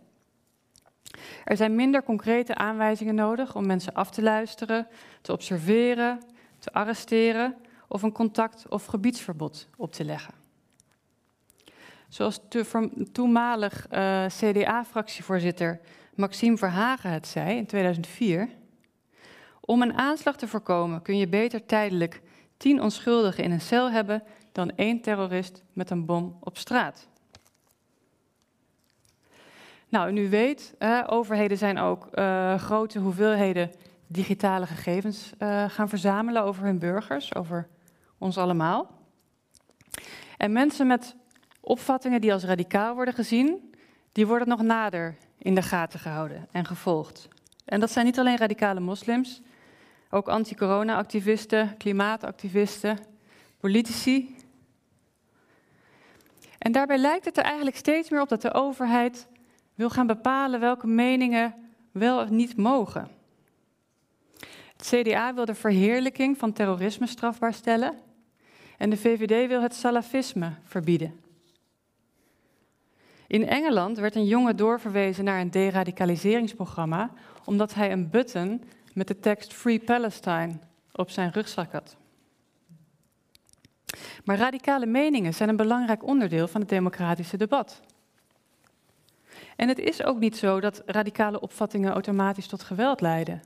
Er 1.45 1.57
zijn 1.57 1.75
minder 1.75 2.03
concrete 2.03 2.55
aanwijzingen 2.55 3.15
nodig 3.15 3.55
om 3.55 3.67
mensen 3.67 3.93
af 3.93 4.11
te 4.11 4.23
luisteren, 4.23 4.87
te 5.21 5.33
observeren, 5.33 6.21
te 6.59 6.73
arresteren 6.73 7.55
of 7.89 8.03
een 8.03 8.13
contact- 8.13 8.69
of 8.69 8.85
gebiedsverbod 8.85 9.69
op 9.77 9.93
te 9.93 10.05
leggen. 10.05 10.35
Zoals 12.09 12.41
toenmalig 13.13 13.87
uh, 13.93 14.27
CDA-fractievoorzitter 14.27 15.81
Maxime 16.15 16.57
Verhagen 16.57 17.11
het 17.11 17.27
zei 17.27 17.57
in 17.57 17.67
2004. 17.67 18.49
Om 19.61 19.83
een 19.83 19.95
aanslag 19.95 20.37
te 20.37 20.49
voorkomen 20.49 21.03
kun 21.03 21.19
je 21.19 21.29
beter 21.29 21.67
tijdelijk 21.67 22.23
tien 22.57 22.83
onschuldigen 22.83 23.45
in 23.45 23.51
een 23.51 23.61
cel 23.61 23.91
hebben 23.91 24.23
dan 24.53 24.77
één 24.77 25.01
terrorist 25.01 25.63
met 25.73 25.91
een 25.91 26.05
bom 26.05 26.37
op 26.41 26.59
straat. 26.59 27.09
Nou, 29.97 30.09
en 30.09 30.17
u 30.17 30.29
weet, 30.29 30.75
overheden 31.07 31.59
zijn 31.59 31.79
ook 31.79 32.09
uh, 32.15 32.55
grote 32.55 32.99
hoeveelheden 32.99 33.71
digitale 34.07 34.67
gegevens 34.67 35.33
uh, 35.39 35.65
gaan 35.69 35.89
verzamelen 35.89 36.43
over 36.43 36.65
hun 36.65 36.79
burgers, 36.79 37.35
over 37.35 37.69
ons 38.19 38.39
allemaal. 38.39 38.91
En 40.37 40.53
mensen 40.53 40.87
met 40.87 41.17
opvattingen 41.61 42.21
die 42.21 42.33
als 42.33 42.45
radicaal 42.45 42.95
worden 42.95 43.15
gezien, 43.15 43.75
die 44.13 44.27
worden 44.27 44.49
nog 44.49 44.63
nader 44.63 45.17
in 45.39 45.55
de 45.55 45.63
gaten 45.63 46.01
gehouden 46.01 46.49
en 46.53 46.65
gevolgd. 46.67 47.29
En 47.65 47.81
dat 47.81 47.91
zijn 47.91 48.05
niet 48.05 48.19
alleen 48.19 48.37
radicale 48.37 48.81
moslims, 48.81 49.43
ook 50.11 50.29
anti-corona-activisten, 50.29 51.77
klimaatactivisten, 51.77 52.99
politici. 53.61 54.37
En 56.59 56.73
daarbij 56.73 56.99
lijkt 56.99 57.25
het 57.25 57.37
er 57.37 57.45
eigenlijk 57.45 57.77
steeds 57.77 58.11
meer 58.11 58.21
op 58.21 58.29
dat 58.29 58.43
de 58.43 58.55
overheid 58.55 59.29
wil 59.77 59.91
gaan 59.91 60.07
bepalen 60.07 60.61
welke 60.61 60.87
meningen 60.87 61.55
wel 61.93 62.21
of 62.21 62.31
niet 62.31 62.57
mogen. 62.57 63.09
Het 64.77 64.87
CDA 64.87 65.35
wil 65.35 65.45
de 65.45 65.55
verheerlijking 65.55 66.39
van 66.39 66.53
terrorisme 66.53 67.07
strafbaar 67.07 67.55
stellen 67.55 67.95
en 68.79 68.91
de 68.91 68.97
VVD 68.97 69.49
wil 69.49 69.63
het 69.63 69.75
salafisme 69.75 70.53
verbieden. 70.63 71.21
In 73.27 73.47
Engeland 73.47 73.99
werd 73.99 74.15
een 74.15 74.27
jongen 74.27 74.57
doorverwezen 74.57 75.25
naar 75.25 75.41
een 75.41 75.51
deradicaliseringsprogramma 75.51 77.11
omdat 77.45 77.75
hij 77.75 77.93
een 77.93 78.11
button 78.11 78.63
met 78.93 79.09
de 79.09 79.19
tekst 79.19 79.53
Free 79.53 79.81
Palestine 79.81 80.59
op 80.93 81.11
zijn 81.11 81.33
rugzak 81.33 81.73
had. 81.73 81.97
Maar 84.25 84.37
radicale 84.37 84.87
meningen 84.87 85.35
zijn 85.35 85.49
een 85.49 85.57
belangrijk 85.57 86.05
onderdeel 86.05 86.49
van 86.49 86.61
het 86.61 86.71
democratische 86.71 87.37
debat. 87.37 87.81
En 89.57 89.69
het 89.69 89.79
is 89.79 90.05
ook 90.05 90.19
niet 90.19 90.37
zo 90.37 90.61
dat 90.61 90.83
radicale 90.87 91.41
opvattingen 91.41 91.93
automatisch 91.93 92.47
tot 92.47 92.63
geweld 92.63 93.01
leiden. 93.01 93.43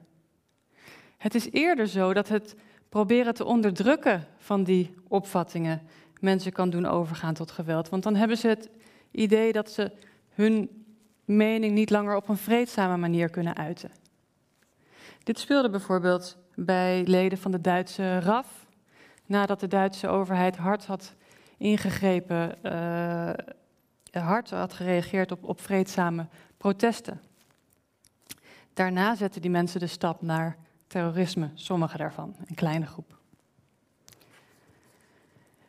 Het 1.18 1.34
is 1.34 1.50
eerder 1.50 1.86
zo 1.86 2.12
dat 2.12 2.28
het 2.28 2.54
proberen 2.88 3.34
te 3.34 3.44
onderdrukken 3.44 4.26
van 4.38 4.64
die 4.64 4.94
opvattingen 5.08 5.82
mensen 6.20 6.52
kan 6.52 6.70
doen 6.70 6.86
overgaan 6.86 7.34
tot 7.34 7.50
geweld. 7.50 7.88
Want 7.88 8.02
dan 8.02 8.14
hebben 8.14 8.36
ze 8.36 8.48
het 8.48 8.68
idee 9.10 9.52
dat 9.52 9.70
ze 9.70 9.92
hun 10.34 10.84
mening 11.24 11.74
niet 11.74 11.90
langer 11.90 12.16
op 12.16 12.28
een 12.28 12.36
vreedzame 12.36 12.96
manier 12.96 13.30
kunnen 13.30 13.56
uiten. 13.56 13.90
Dit 15.22 15.38
speelde 15.38 15.70
bijvoorbeeld 15.70 16.36
bij 16.54 17.04
leden 17.04 17.38
van 17.38 17.50
de 17.50 17.60
Duitse 17.60 18.18
RAF, 18.18 18.66
nadat 19.26 19.60
de 19.60 19.68
Duitse 19.68 20.08
overheid 20.08 20.56
hard 20.56 20.86
had 20.86 21.14
ingegrepen, 21.56 22.54
uh, 22.62 23.30
hard 24.10 24.50
had 24.50 24.72
gereageerd 24.72 25.32
op, 25.32 25.44
op 25.44 25.60
vreedzame 25.60 26.26
protesten. 26.56 27.20
Daarna 28.72 29.14
zetten 29.14 29.40
die 29.40 29.50
mensen 29.50 29.80
de 29.80 29.86
stap 29.86 30.22
naar 30.22 30.56
terrorisme, 30.86 31.50
sommige 31.54 31.96
daarvan, 31.96 32.36
een 32.46 32.54
kleine 32.54 32.86
groep. 32.86 33.18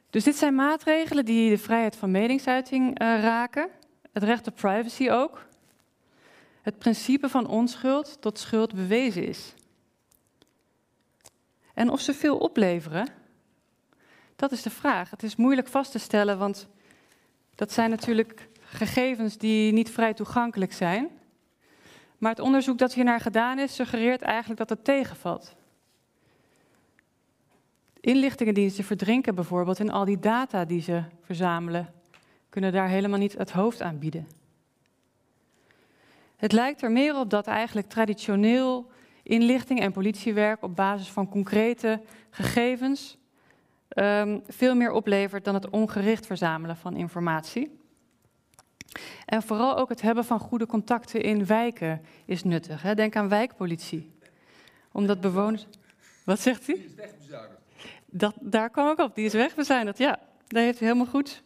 Dus 0.09 0.23
dit 0.23 0.35
zijn 0.35 0.55
maatregelen 0.55 1.25
die 1.25 1.49
de 1.49 1.57
vrijheid 1.57 1.95
van 1.95 2.11
meningsuiting 2.11 2.87
uh, 2.89 3.21
raken, 3.21 3.69
het 4.11 4.23
recht 4.23 4.47
op 4.47 4.55
privacy 4.55 5.09
ook, 5.09 5.45
het 6.61 6.77
principe 6.77 7.29
van 7.29 7.47
onschuld 7.47 8.21
tot 8.21 8.39
schuld 8.39 8.73
bewezen 8.75 9.27
is. 9.27 9.53
En 11.73 11.89
of 11.89 12.01
ze 12.01 12.13
veel 12.13 12.37
opleveren, 12.37 13.07
dat 14.35 14.51
is 14.51 14.61
de 14.61 14.69
vraag. 14.69 15.09
Het 15.09 15.23
is 15.23 15.35
moeilijk 15.35 15.67
vast 15.67 15.91
te 15.91 15.99
stellen, 15.99 16.37
want 16.37 16.67
dat 17.61 17.71
zijn 17.71 17.89
natuurlijk 17.89 18.49
gegevens 18.59 19.37
die 19.37 19.73
niet 19.73 19.89
vrij 19.89 20.13
toegankelijk 20.13 20.73
zijn. 20.73 21.09
Maar 22.17 22.31
het 22.31 22.39
onderzoek 22.39 22.77
dat 22.77 22.93
hiernaar 22.93 23.19
gedaan 23.19 23.59
is, 23.59 23.75
suggereert 23.75 24.21
eigenlijk 24.21 24.59
dat 24.59 24.69
het 24.69 24.83
tegenvalt. 24.83 25.55
Inlichtingendiensten 27.99 28.83
verdrinken 28.83 29.35
bijvoorbeeld 29.35 29.79
in 29.79 29.91
al 29.91 30.05
die 30.05 30.19
data 30.19 30.65
die 30.65 30.81
ze 30.81 31.03
verzamelen, 31.23 31.93
kunnen 32.49 32.71
daar 32.71 32.87
helemaal 32.87 33.19
niet 33.19 33.37
het 33.37 33.51
hoofd 33.51 33.81
aan 33.81 33.99
bieden. 33.99 34.27
Het 36.35 36.51
lijkt 36.51 36.81
er 36.81 36.91
meer 36.91 37.15
op 37.15 37.29
dat 37.29 37.47
eigenlijk 37.47 37.89
traditioneel 37.89 38.91
inlichting 39.23 39.79
en 39.79 39.91
politiewerk 39.91 40.63
op 40.63 40.75
basis 40.75 41.07
van 41.07 41.29
concrete 41.29 42.01
gegevens 42.29 43.17
um, 43.95 44.41
veel 44.47 44.75
meer 44.75 44.91
oplevert 44.91 45.45
dan 45.45 45.53
het 45.53 45.69
ongericht 45.69 46.25
verzamelen 46.25 46.77
van 46.77 46.95
informatie. 46.95 47.79
En 49.25 49.41
vooral 49.41 49.77
ook 49.77 49.89
het 49.89 50.01
hebben 50.01 50.25
van 50.25 50.39
goede 50.39 50.65
contacten 50.65 51.21
in 51.21 51.45
wijken 51.45 52.01
is 52.25 52.43
nuttig. 52.43 52.81
Hè? 52.81 52.95
Denk 52.95 53.15
aan 53.15 53.29
wijkpolitie. 53.29 54.11
Omdat 54.91 55.21
bewoners. 55.21 55.67
Wat 56.25 56.39
zegt 56.39 56.67
u? 56.69 56.73
Die 56.73 56.85
is 56.85 56.95
wegbezuinigd. 56.95 57.59
Dat, 58.05 58.33
daar 58.39 58.69
kwam 58.69 58.91
ik 58.91 58.99
op, 58.99 59.15
die 59.15 59.25
is 59.25 59.33
wegbezuinigd. 59.33 59.97
Ja, 59.97 60.19
dat 60.47 60.63
heeft 60.63 60.81
u 60.81 60.85
helemaal 60.85 61.05
goed. 61.05 61.43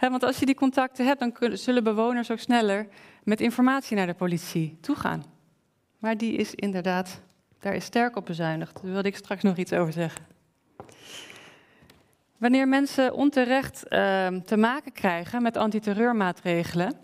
want 0.00 0.22
als 0.22 0.38
je 0.38 0.46
die 0.46 0.54
contacten 0.54 1.06
hebt, 1.06 1.20
dan 1.20 1.32
kunnen, 1.32 1.58
zullen 1.58 1.84
bewoners 1.84 2.30
ook 2.30 2.38
sneller 2.38 2.88
met 3.22 3.40
informatie 3.40 3.96
naar 3.96 4.06
de 4.06 4.14
politie 4.14 4.78
toegaan. 4.80 5.24
Maar 5.98 6.16
die 6.16 6.32
is 6.32 6.54
inderdaad, 6.54 7.20
daar 7.58 7.74
is 7.74 7.84
sterk 7.84 8.16
op 8.16 8.26
bezuinigd. 8.26 8.82
Daar 8.82 8.92
wilde 8.92 9.08
ik 9.08 9.16
straks 9.16 9.42
nog 9.42 9.56
iets 9.56 9.72
over 9.72 9.92
zeggen. 9.92 10.26
Wanneer 12.42 12.68
mensen 12.68 13.14
onterecht 13.14 13.84
uh, 13.88 14.26
te 14.26 14.56
maken 14.56 14.92
krijgen 14.92 15.42
met 15.42 15.56
antiterreurmaatregelen, 15.56 16.94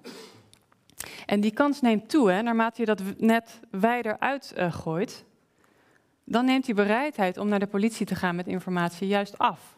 en 1.27 1.40
die 1.40 1.51
kans 1.51 1.81
neemt 1.81 2.09
toe, 2.09 2.31
hè, 2.31 2.42
naarmate 2.42 2.81
je 2.81 2.87
dat 2.87 3.03
net 3.16 3.61
wijder 3.70 4.18
uitgooit, 4.18 5.11
uh, 5.11 5.72
dan 6.24 6.44
neemt 6.44 6.64
die 6.64 6.74
bereidheid 6.74 7.37
om 7.37 7.48
naar 7.48 7.59
de 7.59 7.66
politie 7.66 8.07
te 8.07 8.14
gaan 8.14 8.37
met 8.37 8.46
informatie 8.46 9.09
juist 9.09 9.38
af. 9.38 9.77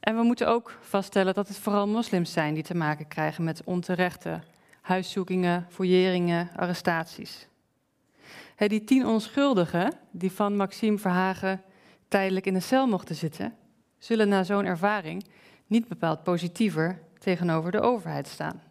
En 0.00 0.16
we 0.16 0.22
moeten 0.22 0.48
ook 0.48 0.78
vaststellen 0.80 1.34
dat 1.34 1.48
het 1.48 1.58
vooral 1.58 1.88
moslims 1.88 2.32
zijn 2.32 2.54
die 2.54 2.62
te 2.62 2.74
maken 2.74 3.08
krijgen 3.08 3.44
met 3.44 3.64
onterechte 3.64 4.40
huiszoekingen, 4.80 5.66
fouilleringen, 5.68 6.50
arrestaties. 6.56 7.48
He, 8.56 8.66
die 8.66 8.84
tien 8.84 9.06
onschuldigen 9.06 9.92
die 10.10 10.32
van 10.32 10.56
Maxime 10.56 10.98
Verhagen 10.98 11.62
tijdelijk 12.16 12.46
in 12.46 12.54
de 12.54 12.60
cel 12.60 12.86
mochten 12.86 13.14
zitten, 13.14 13.54
zullen 13.98 14.28
na 14.28 14.44
zo'n 14.44 14.64
ervaring 14.64 15.24
niet 15.66 15.88
bepaald 15.88 16.22
positiever 16.22 17.02
tegenover 17.18 17.70
de 17.70 17.80
overheid 17.80 18.28
staan. 18.28 18.62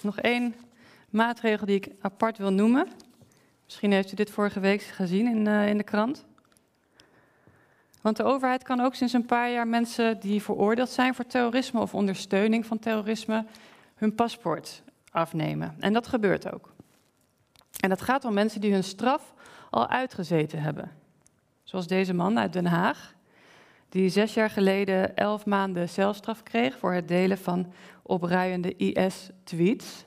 Nog 0.00 0.18
één 0.18 0.54
maatregel 1.10 1.66
die 1.66 1.76
ik 1.76 1.88
apart 2.00 2.38
wil 2.38 2.52
noemen. 2.52 2.88
Misschien 3.64 3.92
heeft 3.92 4.12
u 4.12 4.14
dit 4.14 4.30
vorige 4.30 4.60
week 4.60 4.82
gezien 4.82 5.26
in, 5.26 5.46
uh, 5.46 5.68
in 5.68 5.76
de 5.76 5.84
krant. 5.84 6.24
Want 8.00 8.16
de 8.16 8.24
overheid 8.24 8.62
kan 8.62 8.80
ook 8.80 8.94
sinds 8.94 9.12
een 9.12 9.26
paar 9.26 9.50
jaar 9.50 9.68
mensen 9.68 10.20
die 10.20 10.42
veroordeeld 10.42 10.90
zijn 10.90 11.14
voor 11.14 11.26
terrorisme 11.26 11.80
of 11.80 11.94
ondersteuning 11.94 12.66
van 12.66 12.78
terrorisme 12.78 13.44
hun 13.94 14.14
paspoort 14.14 14.82
afnemen. 15.10 15.76
En 15.78 15.92
dat 15.92 16.06
gebeurt 16.06 16.52
ook. 16.52 16.74
En 17.86 17.92
dat 17.92 18.02
gaat 18.02 18.24
om 18.24 18.34
mensen 18.34 18.60
die 18.60 18.72
hun 18.72 18.84
straf 18.84 19.34
al 19.70 19.88
uitgezeten 19.88 20.60
hebben. 20.60 20.90
Zoals 21.62 21.86
deze 21.86 22.14
man 22.14 22.38
uit 22.38 22.52
Den 22.52 22.66
Haag, 22.66 23.14
die 23.88 24.08
zes 24.08 24.34
jaar 24.34 24.50
geleden 24.50 25.16
elf 25.16 25.46
maanden 25.46 25.88
celstraf 25.88 26.42
kreeg 26.42 26.78
voor 26.78 26.92
het 26.92 27.08
delen 27.08 27.38
van 27.38 27.72
opruiende 28.02 28.76
IS-tweets. 28.76 30.04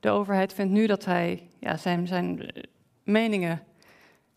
de 0.00 0.10
overheid 0.10 0.52
vindt 0.52 0.72
nu 0.72 0.86
dat 0.86 1.04
hij 1.04 1.48
ja, 1.58 1.76
zijn, 1.76 2.06
zijn 2.06 2.50
eh, 2.50 2.62
meningen 3.02 3.62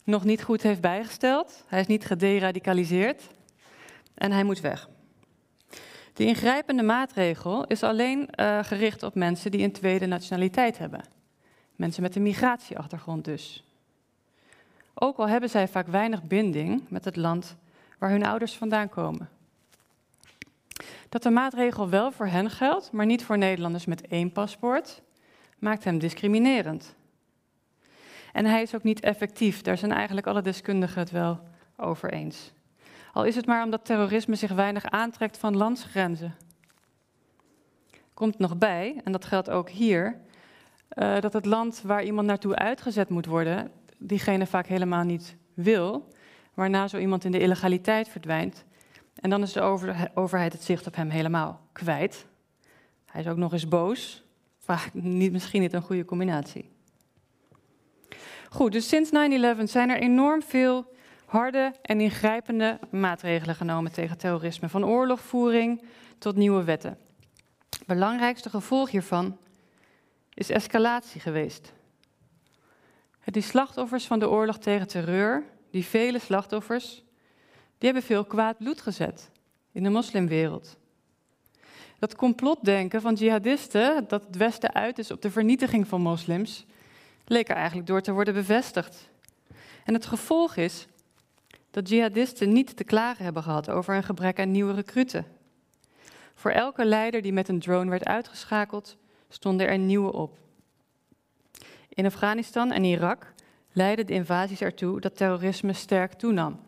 nog 0.04 0.24
niet 0.24 0.44
goed 0.44 0.62
heeft 0.62 0.82
bijgesteld. 0.82 1.64
Hij 1.68 1.80
is 1.80 1.88
niet 1.88 2.06
gederadicaliseerd 2.06 3.28
en 4.14 4.32
hij 4.32 4.44
moet 4.44 4.62
weg. 4.62 4.90
De 6.14 6.26
ingrijpende 6.26 6.84
maatregel 6.84 7.66
is 7.66 7.84
alleen 7.84 8.30
uh, 8.36 8.64
gericht 8.64 9.04
op 9.04 9.16
mensen 9.16 9.52
die 9.52 9.64
een 9.64 9.72
tweede 9.72 10.06
nationaliteit 10.06 10.78
hebben. 10.78 11.18
Mensen 11.80 12.04
met 12.04 12.16
een 12.16 12.22
migratieachtergrond 12.22 13.26
dus. 13.26 13.64
Ook 14.94 15.18
al 15.18 15.28
hebben 15.28 15.50
zij 15.50 15.68
vaak 15.68 15.88
weinig 15.88 16.24
binding 16.24 16.84
met 16.90 17.06
het 17.06 17.16
land 17.16 17.56
waar 18.00 18.10
hun 18.10 18.26
ouders 18.26 18.58
vandaan 18.58 18.90
komen. 18.90 19.30
Dat 21.10 21.24
de 21.24 21.30
maatregel 21.30 21.90
wel 21.90 22.12
voor 22.12 22.28
hen 22.28 22.50
geldt, 22.50 22.92
maar 22.92 23.06
niet 23.06 23.24
voor 23.24 23.38
Nederlanders 23.38 23.86
met 23.86 24.08
één 24.08 24.32
paspoort, 24.32 25.02
maakt 25.60 25.84
hem 25.84 26.00
discriminerend. 26.00 26.96
En 28.34 28.46
hij 28.46 28.62
is 28.62 28.76
ook 28.76 28.84
niet 28.84 29.00
effectief, 29.00 29.62
daar 29.62 29.78
zijn 29.78 29.92
eigenlijk 29.92 30.28
alle 30.28 30.42
deskundigen 30.42 31.00
het 31.00 31.12
wel 31.12 31.40
over 31.76 32.12
eens. 32.12 32.52
Al 33.14 33.24
is 33.24 33.36
het 33.36 33.46
maar 33.46 33.64
omdat 33.64 33.86
terrorisme 33.86 34.36
zich 34.36 34.52
weinig 34.52 34.86
aantrekt 34.86 35.38
van 35.38 35.58
landsgrenzen. 35.58 36.36
Komt 38.14 38.38
nog 38.38 38.58
bij, 38.58 39.02
en 39.04 39.12
dat 39.12 39.26
geldt 39.26 39.50
ook 39.50 39.70
hier, 39.70 40.28
uh, 40.96 41.20
dat 41.20 41.34
het 41.34 41.46
land 41.46 41.82
waar 41.82 42.04
iemand 42.04 42.28
naartoe 42.28 42.56
uitgezet 42.56 43.10
moet 43.10 43.26
worden, 43.26 43.72
diegene 43.98 44.46
vaak 44.46 44.68
helemaal 44.68 45.04
niet 45.04 45.36
wil, 45.54 46.08
waarna 46.54 46.88
zo 46.88 46.98
iemand 46.98 47.26
in 47.26 47.32
de 47.32 47.40
illegaliteit 47.40 48.10
verdwijnt. 48.10 48.66
En 49.16 49.30
dan 49.30 49.42
is 49.42 49.54
de 49.54 49.62
over, 49.62 50.12
overheid 50.14 50.54
het 50.54 50.64
zicht 50.64 50.88
op 50.88 50.96
hem 50.96 51.10
helemaal 51.10 51.62
kwijt. 51.72 52.26
Hij 53.06 53.22
is 53.22 53.28
ook 53.28 53.38
nog 53.38 53.54
eens 53.54 53.68
boos. 53.68 54.24
Vaak 54.58 54.90
niet, 54.94 55.32
misschien 55.32 55.62
niet 55.62 55.74
een 55.74 55.82
goede 55.82 56.06
combinatie. 56.06 56.70
Goed, 58.50 58.72
dus 58.72 58.88
sinds 58.88 59.10
9-11 59.10 59.14
zijn 59.64 59.90
er 59.90 60.00
enorm 60.00 60.42
veel 60.42 60.86
harde 61.26 61.74
en 61.82 62.02
ingrijpende 62.02 62.80
maatregelen 62.92 63.56
genomen 63.56 63.92
tegen 63.92 64.18
terrorisme. 64.18 64.70
Van 64.70 64.86
oorlogvoering 64.86 65.84
tot 66.18 66.36
nieuwe 66.36 66.64
wetten. 66.64 66.98
Het 67.70 67.88
belangrijkste 67.88 68.50
gevolg 68.50 68.90
hiervan 68.90 69.38
is 70.40 70.50
escalatie 70.50 71.22
geweest. 71.22 71.74
Die 73.26 73.42
slachtoffers 73.42 74.06
van 74.06 74.20
de 74.20 74.30
oorlog 74.30 74.58
tegen 74.58 74.88
terreur, 74.88 75.44
die 75.72 75.86
vele 75.86 76.20
slachtoffers, 76.20 77.04
die 77.78 77.90
hebben 77.90 78.04
veel 78.04 78.26
kwaad 78.26 78.58
bloed 78.58 78.82
gezet 78.82 79.32
in 79.72 79.84
de 79.84 79.90
moslimwereld. 79.90 80.78
Dat 82.00 82.16
complotdenken 82.16 83.02
van 83.02 83.14
jihadisten, 83.14 84.06
dat 84.08 84.26
het 84.26 84.36
Westen 84.36 84.74
uit 84.74 85.00
is 85.00 85.12
op 85.12 85.22
de 85.22 85.32
vernietiging 85.32 85.88
van 85.88 86.02
moslims, 86.02 86.66
leek 87.26 87.50
er 87.50 87.56
eigenlijk 87.56 87.88
door 87.88 88.02
te 88.02 88.12
worden 88.12 88.34
bevestigd. 88.34 89.10
En 89.86 89.94
het 89.94 90.06
gevolg 90.06 90.56
is 90.56 90.88
dat 91.72 91.90
jihadisten 91.90 92.54
niet 92.54 92.78
te 92.78 92.84
klagen 92.84 93.24
hebben 93.24 93.44
gehad 93.44 93.70
over 93.70 93.96
een 93.96 94.04
gebrek 94.04 94.40
aan 94.40 94.52
nieuwe 94.52 94.74
recruten. 94.74 95.26
Voor 96.34 96.52
elke 96.52 96.86
leider 96.86 97.22
die 97.22 97.34
met 97.34 97.48
een 97.48 97.60
drone 97.60 97.90
werd 97.90 98.06
uitgeschakeld, 98.06 98.98
stonden 99.30 99.68
er 99.68 99.78
nieuwe 99.78 100.14
op. 100.14 100.38
In 101.90 102.06
Afghanistan 102.06 102.72
en 102.72 102.84
Irak 102.84 103.34
leidden 103.72 104.06
de 104.06 104.14
invasies 104.14 104.62
ertoe 104.62 105.00
dat 105.00 105.18
terrorisme 105.18 105.74
sterk 105.74 106.14
toenam. 106.14 106.60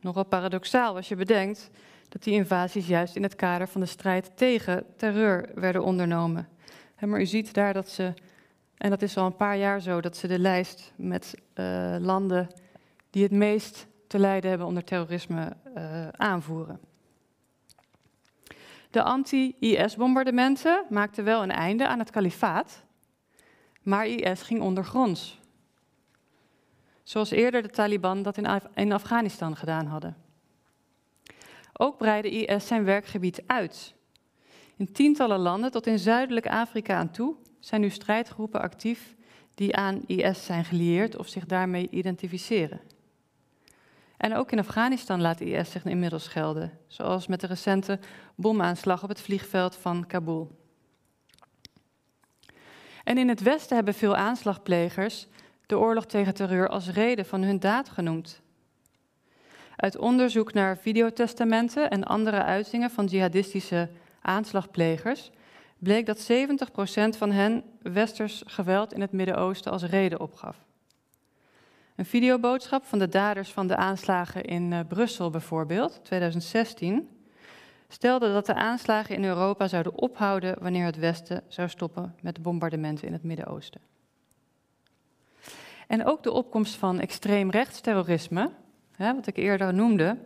Nogal 0.00 0.24
paradoxaal 0.24 0.96
als 0.96 1.08
je 1.08 1.16
bedenkt 1.16 1.70
dat 2.08 2.22
die 2.22 2.34
invasies 2.34 2.86
juist 2.86 3.16
in 3.16 3.22
het 3.22 3.34
kader 3.34 3.68
van 3.68 3.80
de 3.80 3.86
strijd 3.86 4.30
tegen 4.34 4.84
terreur 4.96 5.48
werden 5.54 5.84
ondernomen. 5.84 6.48
Maar 7.00 7.20
u 7.20 7.26
ziet 7.26 7.54
daar 7.54 7.72
dat 7.72 7.88
ze, 7.88 8.12
en 8.76 8.90
dat 8.90 9.02
is 9.02 9.16
al 9.16 9.26
een 9.26 9.36
paar 9.36 9.56
jaar 9.56 9.80
zo, 9.80 10.00
dat 10.00 10.16
ze 10.16 10.26
de 10.26 10.38
lijst 10.38 10.92
met 10.96 11.34
uh, 11.54 11.96
landen 12.00 12.48
die 13.10 13.22
het 13.22 13.32
meest 13.32 13.86
te 14.06 14.18
lijden 14.18 14.48
hebben 14.48 14.66
onder 14.68 14.84
terrorisme 14.84 15.52
uh, 15.76 16.08
aanvoeren. 16.08 16.80
De 18.96 19.02
anti-IS-bombardementen 19.02 20.84
maakten 20.88 21.24
wel 21.24 21.42
een 21.42 21.50
einde 21.50 21.86
aan 21.86 21.98
het 21.98 22.10
kalifaat, 22.10 22.84
maar 23.82 24.06
IS 24.06 24.42
ging 24.42 24.60
ondergronds. 24.60 25.40
Zoals 27.02 27.30
eerder 27.30 27.62
de 27.62 27.68
Taliban 27.68 28.22
dat 28.22 28.36
in, 28.36 28.46
Af 28.46 28.66
in 28.74 28.92
Afghanistan 28.92 29.56
gedaan 29.56 29.86
hadden. 29.86 30.16
Ook 31.72 31.96
breidde 31.96 32.30
IS 32.30 32.66
zijn 32.66 32.84
werkgebied 32.84 33.42
uit. 33.46 33.94
In 34.76 34.92
tientallen 34.92 35.38
landen 35.38 35.70
tot 35.70 35.86
in 35.86 35.98
zuidelijk 35.98 36.46
Afrika 36.46 36.96
aan 36.96 37.10
toe 37.10 37.36
zijn 37.60 37.80
nu 37.80 37.90
strijdgroepen 37.90 38.60
actief 38.60 39.14
die 39.54 39.76
aan 39.76 40.02
IS 40.06 40.44
zijn 40.44 40.64
gelieerd 40.64 41.16
of 41.16 41.28
zich 41.28 41.46
daarmee 41.46 41.88
identificeren. 41.90 42.80
En 44.16 44.36
ook 44.36 44.52
in 44.52 44.58
Afghanistan 44.58 45.20
laat 45.20 45.40
IS 45.40 45.70
zich 45.70 45.84
inmiddels 45.84 46.28
gelden, 46.28 46.78
zoals 46.86 47.26
met 47.26 47.40
de 47.40 47.46
recente 47.46 47.98
bomaanslag 48.34 49.02
op 49.02 49.08
het 49.08 49.20
vliegveld 49.20 49.76
van 49.76 50.06
Kabul. 50.06 50.50
En 53.04 53.18
in 53.18 53.28
het 53.28 53.42
Westen 53.42 53.76
hebben 53.76 53.94
veel 53.94 54.16
aanslagplegers 54.16 55.26
de 55.66 55.78
oorlog 55.78 56.06
tegen 56.06 56.34
terreur 56.34 56.68
als 56.68 56.90
reden 56.90 57.26
van 57.26 57.42
hun 57.42 57.60
daad 57.60 57.88
genoemd. 57.88 58.40
Uit 59.76 59.98
onderzoek 59.98 60.52
naar 60.52 60.78
videotestamenten 60.78 61.90
en 61.90 62.04
andere 62.04 62.42
uitingen 62.42 62.90
van 62.90 63.06
jihadistische 63.06 63.88
aanslagplegers 64.20 65.30
bleek 65.78 66.06
dat 66.06 66.30
70% 66.32 67.18
van 67.18 67.30
hen 67.30 67.64
westers 67.82 68.42
geweld 68.46 68.92
in 68.92 69.00
het 69.00 69.12
Midden-Oosten 69.12 69.72
als 69.72 69.82
reden 69.82 70.20
opgaf. 70.20 70.65
Een 71.96 72.04
videoboodschap 72.04 72.84
van 72.84 72.98
de 72.98 73.08
daders 73.08 73.52
van 73.52 73.66
de 73.66 73.76
aanslagen 73.76 74.44
in 74.44 74.72
uh, 74.72 74.80
Brussel 74.88 75.30
bijvoorbeeld, 75.30 76.00
2016, 76.02 77.08
stelde 77.88 78.32
dat 78.32 78.46
de 78.46 78.54
aanslagen 78.54 79.14
in 79.14 79.24
Europa 79.24 79.68
zouden 79.68 79.98
ophouden 79.98 80.56
wanneer 80.60 80.84
het 80.84 80.96
Westen 80.96 81.42
zou 81.48 81.68
stoppen 81.68 82.14
met 82.22 82.34
de 82.34 82.40
bombardementen 82.40 83.06
in 83.06 83.12
het 83.12 83.22
Midden-Oosten. 83.22 83.80
En 85.86 86.04
ook 86.04 86.22
de 86.22 86.32
opkomst 86.32 86.74
van 86.74 87.00
extreem 87.00 87.50
rechtsterrorisme, 87.50 88.50
hè, 88.96 89.14
wat 89.14 89.26
ik 89.26 89.36
eerder 89.36 89.74
noemde, 89.74 90.18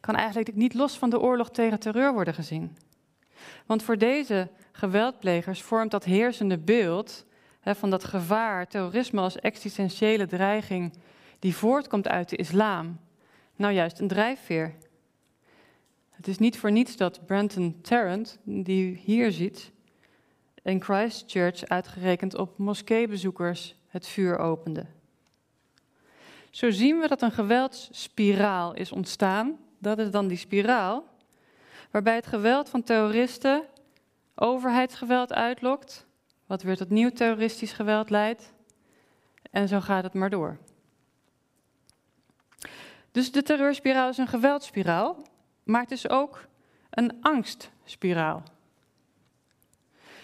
kan 0.00 0.14
eigenlijk 0.14 0.54
niet 0.54 0.74
los 0.74 0.98
van 0.98 1.10
de 1.10 1.20
oorlog 1.20 1.50
tegen 1.50 1.80
terreur 1.80 2.12
worden 2.12 2.34
gezien. 2.34 2.76
Want 3.66 3.82
voor 3.82 3.98
deze 3.98 4.48
geweldplegers 4.72 5.62
vormt 5.62 5.90
dat 5.90 6.04
heersende 6.04 6.58
beeld 6.58 7.26
van 7.62 7.90
dat 7.90 8.04
gevaar, 8.04 8.66
terrorisme 8.66 9.20
als 9.20 9.36
existentiële 9.36 10.26
dreiging 10.26 10.92
die 11.38 11.56
voortkomt 11.56 12.08
uit 12.08 12.28
de 12.28 12.36
islam, 12.36 13.00
nou 13.56 13.74
juist 13.74 13.98
een 13.98 14.08
drijfveer. 14.08 14.74
Het 16.10 16.28
is 16.28 16.38
niet 16.38 16.58
voor 16.58 16.72
niets 16.72 16.96
dat 16.96 17.26
Brenton 17.26 17.80
Tarrant, 17.80 18.38
die 18.44 18.90
u 18.90 18.96
hier 18.96 19.32
ziet, 19.32 19.72
in 20.62 20.82
Christchurch 20.82 21.64
uitgerekend 21.64 22.34
op 22.34 22.58
moskeebezoekers 22.58 23.74
het 23.88 24.06
vuur 24.06 24.38
opende. 24.38 24.86
Zo 26.50 26.70
zien 26.70 26.98
we 26.98 27.08
dat 27.08 27.22
een 27.22 27.32
geweldsspiraal 27.32 28.74
is 28.74 28.92
ontstaan. 28.92 29.58
Dat 29.78 29.98
is 29.98 30.10
dan 30.10 30.28
die 30.28 30.36
spiraal, 30.36 31.04
waarbij 31.90 32.14
het 32.14 32.26
geweld 32.26 32.68
van 32.68 32.82
terroristen 32.82 33.62
overheidsgeweld 34.34 35.32
uitlokt, 35.32 36.06
wat 36.48 36.62
weer 36.62 36.76
tot 36.76 36.90
nieuw 36.90 37.10
terroristisch 37.10 37.72
geweld 37.72 38.10
leidt. 38.10 38.52
En 39.50 39.68
zo 39.68 39.80
gaat 39.80 40.02
het 40.02 40.14
maar 40.14 40.30
door. 40.30 40.58
Dus 43.10 43.32
de 43.32 43.42
terreurspiraal 43.42 44.08
is 44.08 44.18
een 44.18 44.28
geweldspiraal, 44.28 45.22
maar 45.64 45.82
het 45.82 45.90
is 45.90 46.08
ook 46.08 46.46
een 46.90 47.16
angstspiraal. 47.20 48.42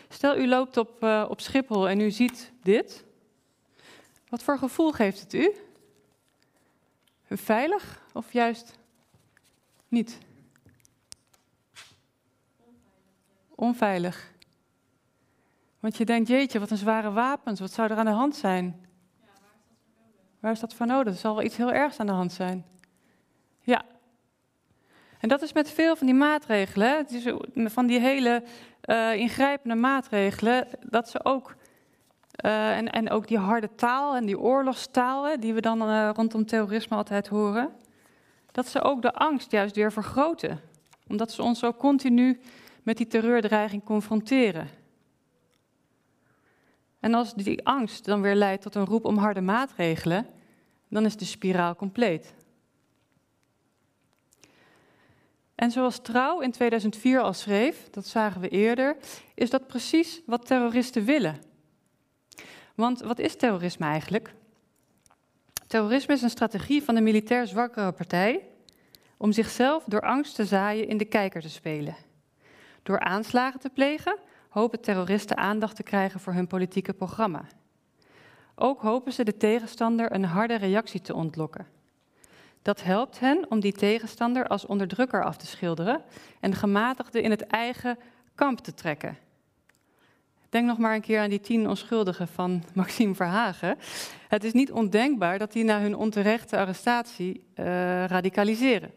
Stel, 0.09 0.38
u 0.38 0.48
loopt 0.48 0.77
op, 0.77 1.03
uh, 1.03 1.27
op 1.29 1.40
Schiphol 1.40 1.88
en 1.88 2.01
u 2.01 2.11
ziet 2.11 2.53
dit. 2.63 3.05
Wat 4.29 4.42
voor 4.42 4.59
gevoel 4.59 4.92
geeft 4.92 5.21
het 5.21 5.35
u? 5.35 5.55
Veilig 7.29 8.03
of 8.13 8.33
juist 8.33 8.79
niet? 9.88 10.19
Onveilig. 13.55 14.34
Want 15.85 15.97
je 15.97 16.05
denkt, 16.05 16.29
jeetje, 16.29 16.59
wat 16.59 16.71
een 16.71 16.77
zware 16.77 17.13
wapens, 17.13 17.61
wat 17.61 17.73
zou 17.73 17.91
er 17.91 17.97
aan 17.97 18.05
de 18.05 18.11
hand 18.11 18.37
zijn? 18.37 18.87
Ja, 19.21 19.27
waar 20.41 20.53
is 20.53 20.61
dat 20.61 20.75
voor 20.75 20.87
nodig? 20.87 21.13
Er 21.13 21.19
zal 21.19 21.35
wel 21.35 21.45
iets 21.45 21.57
heel 21.57 21.73
ergs 21.73 21.99
aan 21.99 22.07
de 22.07 22.13
hand 22.13 22.33
zijn. 22.33 22.65
Ja. 23.61 23.83
En 25.21 25.29
dat 25.29 25.43
is 25.43 25.53
met 25.53 25.71
veel 25.71 25.97
van 25.97 26.07
die 26.07 26.17
maatregelen, 26.17 27.07
is 27.09 27.73
van 27.73 27.87
die 27.87 28.01
hele 28.01 28.43
uh, 28.85 29.15
ingrijpende 29.15 29.75
maatregelen, 29.75 30.67
dat 30.81 31.09
ze 31.09 31.25
ook, 31.25 31.55
uh, 32.45 32.77
en, 32.77 32.91
en 32.91 33.11
ook 33.11 33.29
die 33.29 33.39
harde 33.39 33.75
taal 33.75 34.17
en 34.17 34.27
die 34.27 34.39
oorlogstaal, 34.39 35.41
die 35.41 35.55
we 35.55 35.61
dan 35.61 35.83
uh, 35.83 36.11
rondom 36.15 36.47
terrorisme 36.47 36.97
altijd 36.97 37.29
horen, 37.29 37.71
dat 38.53 38.67
ze 38.67 38.83
ook 38.83 39.03
de 39.03 39.13
angst 39.13 39.51
juist 39.51 39.77
weer 39.77 39.93
vergroten. 39.93 40.61
Omdat 41.09 41.33
ze 41.33 41.43
ons 41.43 41.65
ook 41.65 41.79
continu 41.79 42.41
met 42.83 42.97
die 42.97 43.07
terreurdreiging 43.07 43.85
confronteren. 43.85 44.84
En 47.05 47.15
als 47.15 47.35
die 47.35 47.67
angst 47.67 48.05
dan 48.05 48.21
weer 48.21 48.35
leidt 48.35 48.63
tot 48.63 48.75
een 48.75 48.85
roep 48.85 49.05
om 49.05 49.17
harde 49.17 49.40
maatregelen, 49.40 50.27
dan 50.88 51.05
is 51.05 51.17
de 51.17 51.25
spiraal 51.25 51.77
compleet. 51.77 52.35
En 55.55 55.71
zoals 55.71 56.02
Trouw 56.02 56.40
in 56.40 56.50
2004 56.50 57.21
al 57.21 57.33
schreef, 57.33 57.90
dat 57.90 58.07
zagen 58.07 58.40
we 58.40 58.48
eerder, 58.48 58.96
is 59.35 59.50
dat 59.50 59.67
precies 59.67 60.21
wat 60.27 60.46
terroristen 60.46 61.05
willen. 61.05 61.42
Want 62.75 63.00
wat 63.00 63.19
is 63.19 63.37
terrorisme 63.37 63.87
eigenlijk? 63.87 64.35
Terrorisme 65.67 66.15
is 66.15 66.23
een 66.23 66.31
strategie 66.31 66.83
van 66.83 66.94
de 66.94 67.00
militair 67.00 67.46
zwakkere 67.46 67.92
partij 67.92 68.48
om 69.17 69.33
zichzelf 69.33 69.85
door 69.87 70.02
angst 70.02 70.35
te 70.35 70.44
zaaien 70.44 70.88
in 70.88 70.96
de 70.96 71.05
kijker 71.05 71.40
te 71.40 71.50
spelen. 71.50 71.96
Door 72.83 73.00
aanslagen 73.00 73.61
te 73.61 73.71
plegen 73.71 74.19
hopen 74.55 74.81
terroristen 74.81 75.37
aandacht 75.37 75.77
te 75.77 75.83
krijgen 75.83 76.21
voor 76.21 76.33
hun 76.33 76.46
politieke 76.46 76.92
programma. 76.92 77.44
Ook 78.55 78.81
hopen 78.81 79.13
ze 79.13 79.25
de 79.25 79.37
tegenstander 79.37 80.13
een 80.13 80.25
harde 80.25 80.55
reactie 80.55 81.00
te 81.00 81.15
ontlokken. 81.15 81.67
Dat 82.63 82.83
helpt 82.83 83.21
hen 83.21 83.50
om 83.50 83.61
die 83.61 83.73
tegenstander 83.73 84.46
als 84.46 84.67
onderdrukker 84.67 85.25
af 85.25 85.37
te 85.37 85.46
schilderen 85.46 86.02
en 86.40 86.50
de 86.50 86.57
gematigde 86.57 87.23
in 87.23 87.31
het 87.31 87.46
eigen 87.46 87.98
kamp 88.35 88.59
te 88.59 88.75
trekken. 88.75 89.19
Denk 90.48 90.67
nog 90.67 90.79
maar 90.79 90.94
een 90.94 91.00
keer 91.00 91.21
aan 91.21 91.31
die 91.31 91.40
tien 91.40 91.69
onschuldigen 91.69 92.29
van 92.29 92.63
Maxime 92.75 93.15
Verhagen. 93.15 93.79
Het 94.29 94.44
is 94.44 94.52
niet 94.52 94.73
ondenkbaar 94.73 95.38
dat 95.38 95.52
die 95.52 95.65
na 95.65 95.81
hun 95.81 95.96
onterechte 95.96 96.59
arrestatie 96.59 97.44
uh, 97.55 97.65
radicaliseren. 98.05 98.90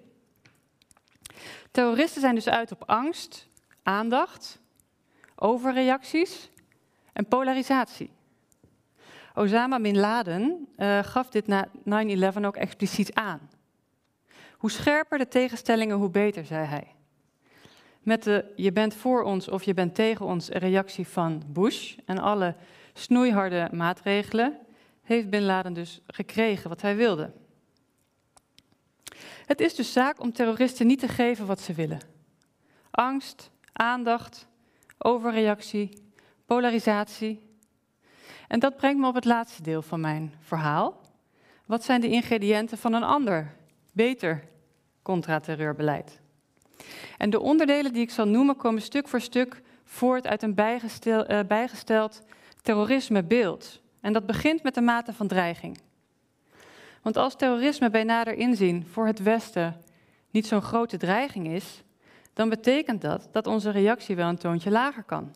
Terroristen 1.72 2.22
zijn 2.22 2.36
dus 2.36 2.50
uit 2.50 2.72
op 2.72 2.84
angst, 2.86 3.48
aandacht, 3.84 4.60
overreacties 5.40 6.50
en 7.14 7.28
polarisatie. 7.28 8.10
Osama 9.34 9.80
bin 9.80 9.98
Laden 9.98 10.68
uh, 10.78 11.04
gaf 11.04 11.30
dit 11.30 11.48
na 11.48 11.68
9-11 11.68 11.72
ook 12.42 12.56
expliciet 12.56 13.14
aan. 13.14 13.50
Hoe 14.58 14.72
scherper 14.72 15.18
de 15.18 15.28
tegenstellingen, 15.28 15.98
hoe 15.98 16.10
beter, 16.10 16.46
zei 16.46 16.66
hij. 16.66 16.96
Met 18.02 18.24
de 18.24 18.54
je 18.56 18.72
bent 18.72 18.94
voor 18.94 19.24
ons 19.24 19.50
of 19.50 19.64
je 19.64 19.74
bent 19.74 19.96
tegen 19.96 20.26
ons 20.26 20.50
reactie 20.50 21.08
van 21.08 21.44
Bush 21.48 21.98
en 22.06 22.18
alle 22.18 22.56
snoeiharde 22.94 23.70
maatregelen, 23.72 24.58
heeft 25.02 25.30
Bin 25.30 25.44
Laden 25.44 25.74
dus 25.74 26.02
gekregen 26.08 26.70
wat 26.70 26.82
hij 26.82 26.96
wilde. 26.96 27.32
Het 29.46 29.62
is 29.62 29.76
dus 29.76 29.92
zaak 29.92 30.20
om 30.20 30.34
terroristen 30.34 30.88
niet 30.88 31.00
te 31.00 31.08
geven 31.08 31.46
wat 31.46 31.60
ze 31.60 31.74
willen. 31.74 32.00
Angst, 32.92 33.52
aandacht, 33.74 34.48
overreactie, 35.08 35.90
polarisatie. 36.46 37.40
En 38.48 38.60
dat 38.60 38.78
brengt 38.78 39.00
me 39.00 39.08
op 39.08 39.16
het 39.16 39.26
laatste 39.26 39.62
deel 39.62 39.82
van 39.82 40.00
mijn 40.00 40.34
verhaal. 40.40 41.02
Wat 41.66 41.84
zijn 41.84 42.02
de 42.02 42.10
ingrediënten 42.10 42.78
van 42.78 42.94
een 42.94 43.04
ander, 43.04 43.56
beter 43.94 44.44
contra-terreurbeleid? 45.02 46.20
En 47.18 47.30
de 47.30 47.40
onderdelen 47.40 47.94
die 47.94 48.02
ik 48.02 48.12
zal 48.12 48.28
noemen 48.28 48.56
komen 48.56 48.82
stuk 48.82 49.08
voor 49.08 49.22
stuk 49.22 49.62
voort 49.84 50.28
uit 50.28 50.44
een 50.44 50.56
uh, 50.58 51.40
bijgesteld 51.48 52.22
terrorismebeeld. 52.62 53.82
En 54.02 54.14
dat 54.14 54.26
begint 54.26 54.64
met 54.64 54.74
de 54.74 54.82
mate 54.82 55.14
van 55.14 55.28
dreiging. 55.28 55.78
Want 57.02 57.18
als 57.18 57.36
terrorisme 57.36 57.90
bij 57.90 58.04
nader 58.04 58.34
inzien 58.34 58.86
voor 58.92 59.06
het 59.06 59.24
Westen 59.24 59.82
niet 60.32 60.48
zo'n 60.48 60.62
grote 60.62 60.98
dreiging 60.98 61.48
is, 61.48 61.84
dan 62.38 62.50
betekent 62.50 63.02
dat 63.02 63.28
dat 63.32 63.48
onze 63.48 63.70
reactie 63.70 64.16
wel 64.16 64.30
een 64.30 64.38
toontje 64.38 64.72
lager 64.72 65.04
kan. 65.04 65.36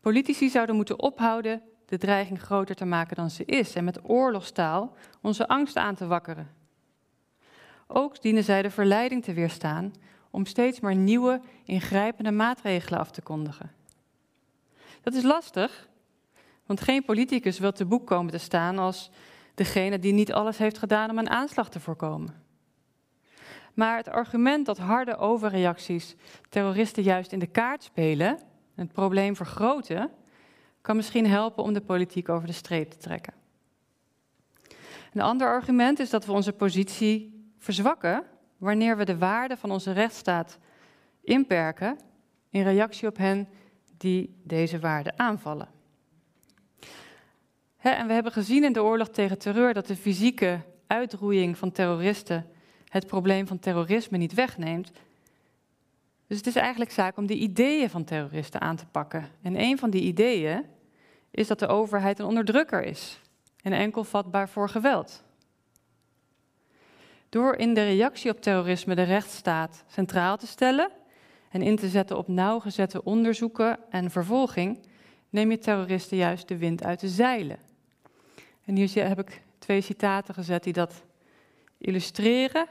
Politici 0.00 0.48
zouden 0.48 0.76
moeten 0.76 0.98
ophouden 0.98 1.62
de 1.86 1.98
dreiging 1.98 2.40
groter 2.40 2.74
te 2.74 2.84
maken 2.84 3.16
dan 3.16 3.30
ze 3.30 3.44
is 3.44 3.74
en 3.74 3.84
met 3.84 4.08
oorlogstaal 4.08 4.96
onze 5.22 5.48
angst 5.48 5.76
aan 5.76 5.94
te 5.94 6.06
wakkeren. 6.06 6.54
Ook 7.86 8.22
dienen 8.22 8.44
zij 8.44 8.62
de 8.62 8.70
verleiding 8.70 9.24
te 9.24 9.32
weerstaan 9.32 9.92
om 10.30 10.46
steeds 10.46 10.80
maar 10.80 10.94
nieuwe, 10.94 11.40
ingrijpende 11.64 12.30
maatregelen 12.30 13.00
af 13.00 13.10
te 13.10 13.22
kondigen. 13.22 13.72
Dat 15.02 15.14
is 15.14 15.22
lastig, 15.22 15.88
want 16.66 16.80
geen 16.80 17.04
politicus 17.04 17.58
wil 17.58 17.72
te 17.72 17.84
boek 17.84 18.06
komen 18.06 18.32
te 18.32 18.38
staan 18.38 18.78
als 18.78 19.10
degene 19.54 19.98
die 19.98 20.12
niet 20.12 20.32
alles 20.32 20.58
heeft 20.58 20.78
gedaan 20.78 21.10
om 21.10 21.18
een 21.18 21.30
aanslag 21.30 21.70
te 21.70 21.80
voorkomen. 21.80 22.47
Maar 23.78 23.96
het 23.96 24.08
argument 24.08 24.66
dat 24.66 24.78
harde 24.78 25.16
overreacties 25.16 26.16
terroristen 26.48 27.02
juist 27.02 27.32
in 27.32 27.38
de 27.38 27.46
kaart 27.46 27.82
spelen, 27.82 28.28
en 28.28 28.84
het 28.84 28.92
probleem 28.92 29.36
vergroten, 29.36 30.10
kan 30.80 30.96
misschien 30.96 31.26
helpen 31.26 31.62
om 31.62 31.72
de 31.72 31.80
politiek 31.80 32.28
over 32.28 32.46
de 32.46 32.52
streep 32.52 32.90
te 32.90 32.96
trekken. 32.96 33.32
Een 35.12 35.20
ander 35.20 35.48
argument 35.48 35.98
is 35.98 36.10
dat 36.10 36.26
we 36.26 36.32
onze 36.32 36.52
positie 36.52 37.44
verzwakken 37.58 38.24
wanneer 38.56 38.96
we 38.96 39.04
de 39.04 39.18
waarde 39.18 39.56
van 39.56 39.70
onze 39.70 39.92
rechtsstaat 39.92 40.58
inperken 41.20 41.98
in 42.50 42.62
reactie 42.62 43.08
op 43.08 43.16
hen 43.16 43.48
die 43.96 44.40
deze 44.44 44.78
waarde 44.78 45.16
aanvallen. 45.16 45.68
en 47.80 48.06
we 48.06 48.12
hebben 48.12 48.32
gezien 48.32 48.64
in 48.64 48.72
de 48.72 48.82
oorlog 48.82 49.08
tegen 49.08 49.38
terreur 49.38 49.74
dat 49.74 49.86
de 49.86 49.96
fysieke 49.96 50.60
uitroeiing 50.86 51.58
van 51.58 51.72
terroristen 51.72 52.56
het 52.88 53.06
probleem 53.06 53.46
van 53.46 53.58
terrorisme 53.58 54.18
niet 54.18 54.34
wegneemt. 54.34 54.92
Dus 56.26 56.36
het 56.36 56.46
is 56.46 56.56
eigenlijk 56.56 56.90
zaak 56.90 57.16
om 57.16 57.26
de 57.26 57.34
ideeën 57.34 57.90
van 57.90 58.04
terroristen 58.04 58.60
aan 58.60 58.76
te 58.76 58.86
pakken. 58.86 59.28
En 59.42 59.60
een 59.60 59.78
van 59.78 59.90
die 59.90 60.02
ideeën 60.02 60.64
is 61.30 61.46
dat 61.46 61.58
de 61.58 61.66
overheid 61.66 62.18
een 62.18 62.26
onderdrukker 62.26 62.84
is 62.84 63.20
en 63.62 63.72
enkel 63.72 64.04
vatbaar 64.04 64.48
voor 64.48 64.68
geweld. 64.68 65.22
Door 67.28 67.54
in 67.54 67.74
de 67.74 67.84
reactie 67.84 68.30
op 68.30 68.40
terrorisme 68.40 68.94
de 68.94 69.02
rechtsstaat 69.02 69.84
centraal 69.86 70.36
te 70.36 70.46
stellen 70.46 70.90
en 71.50 71.62
in 71.62 71.76
te 71.76 71.88
zetten 71.88 72.18
op 72.18 72.28
nauwgezette 72.28 73.04
onderzoeken 73.04 73.78
en 73.90 74.10
vervolging, 74.10 74.78
neem 75.30 75.50
je 75.50 75.58
terroristen 75.58 76.16
juist 76.16 76.48
de 76.48 76.56
wind 76.56 76.84
uit 76.84 77.00
de 77.00 77.08
zeilen. 77.08 77.58
En 78.64 78.76
hier 78.76 79.08
heb 79.08 79.18
ik 79.18 79.42
twee 79.58 79.80
citaten 79.80 80.34
gezet 80.34 80.62
die 80.62 80.72
dat 80.72 81.02
illustreren. 81.78 82.66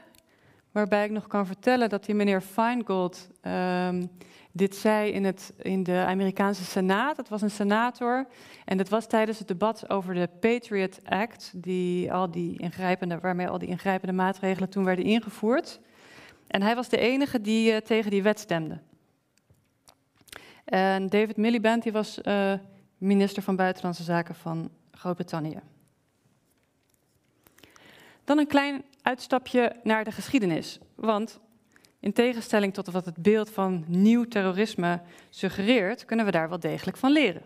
Waarbij 0.78 1.04
ik 1.04 1.10
nog 1.10 1.26
kan 1.26 1.46
vertellen 1.46 1.88
dat 1.88 2.04
die 2.04 2.14
meneer 2.14 2.40
Feingold 2.40 3.28
um, 3.42 4.10
dit 4.52 4.76
zei 4.76 5.10
in, 5.10 5.24
het, 5.24 5.52
in 5.56 5.82
de 5.82 6.04
Amerikaanse 6.06 6.64
Senaat. 6.64 7.16
Het 7.16 7.28
was 7.28 7.42
een 7.42 7.50
senator. 7.50 8.26
En 8.64 8.76
dat 8.76 8.88
was 8.88 9.06
tijdens 9.06 9.38
het 9.38 9.48
debat 9.48 9.90
over 9.90 10.14
de 10.14 10.28
Patriot 10.40 11.00
Act, 11.04 11.52
die 11.54 12.12
al 12.12 12.30
die 12.30 12.58
ingrijpende, 12.58 13.18
waarmee 13.18 13.48
al 13.48 13.58
die 13.58 13.68
ingrijpende 13.68 14.14
maatregelen 14.14 14.68
toen 14.68 14.84
werden 14.84 15.04
ingevoerd. 15.04 15.80
En 16.46 16.62
hij 16.62 16.74
was 16.74 16.88
de 16.88 16.98
enige 16.98 17.40
die 17.40 17.72
uh, 17.72 17.76
tegen 17.76 18.10
die 18.10 18.22
wet 18.22 18.38
stemde. 18.38 18.78
En 20.64 21.06
David 21.06 21.36
Miliband 21.36 21.82
die 21.82 21.92
was 21.92 22.18
uh, 22.22 22.52
minister 22.98 23.42
van 23.42 23.56
Buitenlandse 23.56 24.02
Zaken 24.02 24.34
van 24.34 24.70
Groot-Brittannië. 24.90 25.60
Dan 28.24 28.38
een 28.38 28.46
klein 28.46 28.82
uitstapje 29.02 29.72
naar 29.82 30.04
de 30.04 30.12
geschiedenis. 30.12 30.78
Want 30.94 31.40
in 32.00 32.12
tegenstelling 32.12 32.74
tot 32.74 32.90
wat 32.90 33.04
het 33.04 33.16
beeld 33.16 33.50
van 33.50 33.84
nieuw 33.86 34.24
terrorisme 34.24 35.00
suggereert, 35.30 36.04
kunnen 36.04 36.24
we 36.24 36.30
daar 36.30 36.48
wel 36.48 36.60
degelijk 36.60 36.96
van 36.96 37.12
leren. 37.12 37.42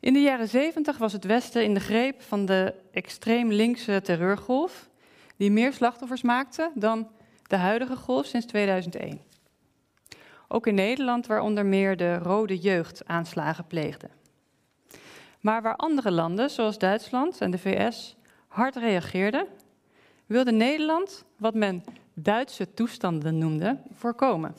In 0.00 0.12
de 0.12 0.20
jaren 0.20 0.48
70 0.48 0.98
was 0.98 1.12
het 1.12 1.24
Westen 1.24 1.64
in 1.64 1.74
de 1.74 1.80
greep 1.80 2.22
van 2.22 2.46
de 2.46 2.74
extreem 2.92 3.52
linkse 3.52 4.00
terreurgolf, 4.02 4.88
die 5.36 5.50
meer 5.50 5.72
slachtoffers 5.72 6.22
maakte 6.22 6.70
dan 6.74 7.08
de 7.42 7.56
huidige 7.56 7.96
golf 7.96 8.26
sinds 8.26 8.46
2001. 8.46 9.20
Ook 10.48 10.66
in 10.66 10.74
Nederland, 10.74 11.26
waar 11.26 11.40
onder 11.40 11.66
meer 11.66 11.96
de 11.96 12.18
rode 12.18 12.58
jeugd 12.58 13.06
aanslagen 13.06 13.66
pleegde. 13.66 14.08
Maar 15.40 15.62
waar 15.62 15.76
andere 15.76 16.10
landen, 16.10 16.50
zoals 16.50 16.78
Duitsland 16.78 17.40
en 17.40 17.50
de 17.50 17.58
VS, 17.58 18.16
hard 18.48 18.76
reageerden, 18.76 19.46
wilde 20.26 20.52
Nederland 20.52 21.24
wat 21.36 21.54
men 21.54 21.84
Duitse 22.14 22.74
toestanden 22.74 23.38
noemde 23.38 23.78
voorkomen. 23.92 24.54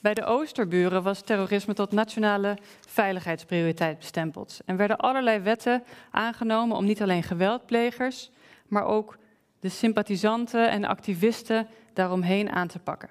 Bij 0.00 0.14
de 0.14 0.24
Oosterburen 0.24 1.02
was 1.02 1.20
terrorisme 1.20 1.74
tot 1.74 1.92
nationale 1.92 2.58
veiligheidsprioriteit 2.88 3.98
bestempeld 3.98 4.60
en 4.64 4.76
werden 4.76 4.96
allerlei 4.96 5.38
wetten 5.38 5.82
aangenomen 6.10 6.76
om 6.76 6.84
niet 6.84 7.02
alleen 7.02 7.22
geweldplegers, 7.22 8.30
maar 8.68 8.84
ook 8.84 9.18
de 9.60 9.68
sympathisanten 9.68 10.70
en 10.70 10.84
activisten 10.84 11.66
daaromheen 11.92 12.50
aan 12.50 12.68
te 12.68 12.78
pakken. 12.78 13.10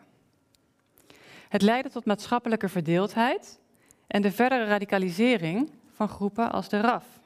Het 1.50 1.62
leidde 1.62 1.90
tot 1.90 2.06
maatschappelijke 2.06 2.70
verdeeldheid 2.70 3.60
en 4.08 4.22
de 4.22 4.32
verdere 4.32 4.66
radicalisering 4.66 5.72
van 5.92 6.10
groepen 6.10 6.52
als 6.52 6.70
de 6.70 6.80
RAF. 6.80 7.19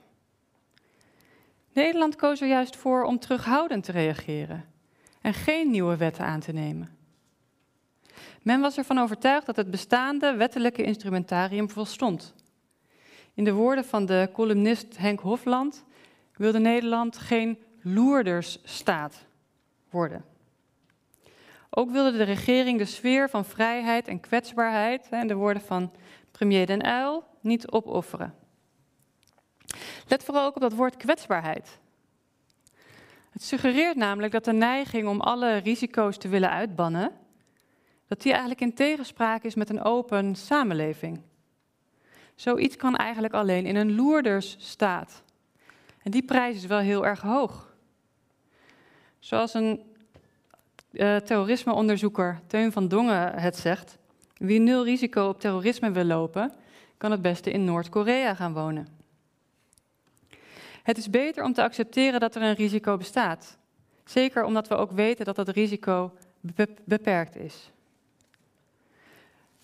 Nederland 1.74 2.16
koos 2.16 2.42
er 2.42 2.48
juist 2.48 2.76
voor 2.76 3.04
om 3.04 3.20
terughoudend 3.20 3.84
te 3.84 3.92
reageren 3.92 4.66
en 5.22 5.34
geen 5.34 5.72
nieuwe 5.72 5.98
wetten 5.98 6.26
aan 6.26 6.40
te 6.40 6.52
nemen. 6.52 6.98
Men 8.42 8.62
was 8.62 8.78
ervan 8.78 8.98
overtuigd 8.98 9.46
dat 9.46 9.56
het 9.56 9.72
bestaande 9.72 10.36
wettelijke 10.36 10.84
instrumentarium 10.84 11.70
volstond 11.70 12.34
In 13.34 13.44
de 13.44 13.54
woorden 13.54 13.86
van 13.86 14.06
de 14.06 14.30
columnist 14.34 14.98
Henk 14.98 15.20
Hofland 15.20 15.86
wilde 16.36 16.60
Nederland 16.60 17.18
geen 17.18 17.58
loerdersstaat 17.82 19.26
worden. 19.90 20.26
Ook 21.70 21.92
wilde 21.92 22.18
de 22.18 22.24
regering 22.24 22.78
de 22.78 22.86
sfeer 22.86 23.30
van 23.30 23.46
vrijheid 23.46 24.08
en 24.08 24.20
kwetsbaarheid, 24.20 25.08
in 25.12 25.28
de 25.28 25.34
woorden 25.34 25.62
van 25.62 25.92
premier 26.32 26.66
Den 26.66 26.88
Uyl, 26.88 27.24
niet 27.42 27.72
opofferen. 27.72 28.34
Let 30.08 30.24
vooral 30.24 30.46
ook 30.46 30.56
op 30.56 30.62
dat 30.62 30.74
woord 30.74 30.98
kwetsbaarheid. 30.98 31.80
Het 33.30 33.44
suggereert 33.44 33.96
namelijk 33.96 34.34
dat 34.34 34.46
de 34.46 34.54
neiging 34.54 35.08
om 35.08 35.22
alle 35.22 35.58
risico's 35.58 36.18
te 36.18 36.28
willen 36.28 36.50
uitbannen, 36.50 37.12
dat 38.08 38.22
die 38.22 38.32
eigenlijk 38.32 38.62
in 38.62 38.74
tegenspraak 38.74 39.44
is 39.44 39.56
met 39.56 39.70
een 39.70 39.84
open 39.84 40.36
samenleving. 40.36 41.22
Zoiets 42.36 42.76
kan 42.76 42.96
eigenlijk 42.96 43.34
alleen 43.34 43.66
in 43.66 43.76
een 43.76 43.96
loerdersstaat. 43.96 45.24
En 46.04 46.12
die 46.12 46.24
prijs 46.24 46.56
is 46.56 46.66
wel 46.66 46.80
heel 46.80 47.06
erg 47.06 47.22
hoog. 47.22 47.76
Zoals 49.20 49.54
een 49.54 49.82
uh, 50.92 51.16
terrorismeonderzoeker 51.16 52.40
Teun 52.48 52.72
van 52.72 52.88
Dongen 52.88 53.34
het 53.34 53.58
zegt: 53.58 53.98
wie 54.38 54.60
nul 54.60 54.84
risico 54.84 55.28
op 55.28 55.40
terrorisme 55.40 55.92
wil 55.92 56.04
lopen, 56.04 56.54
kan 56.98 57.12
het 57.12 57.22
beste 57.22 57.52
in 57.52 57.64
Noord-Korea 57.64 58.36
gaan 58.36 58.54
wonen. 58.54 58.93
Het 60.84 60.98
is 60.98 61.10
beter 61.10 61.44
om 61.44 61.54
te 61.54 61.64
accepteren 61.64 62.20
dat 62.20 62.36
er 62.36 62.42
een 62.42 62.56
risico 62.56 62.98
bestaat. 62.98 63.58
Zeker 64.06 64.44
omdat 64.44 64.68
we 64.68 64.76
ook 64.76 64.92
weten 64.92 65.26
dat 65.26 65.36
dat 65.36 65.50
risico 65.50 66.14
beperkt 66.86 67.36
is. 67.36 67.72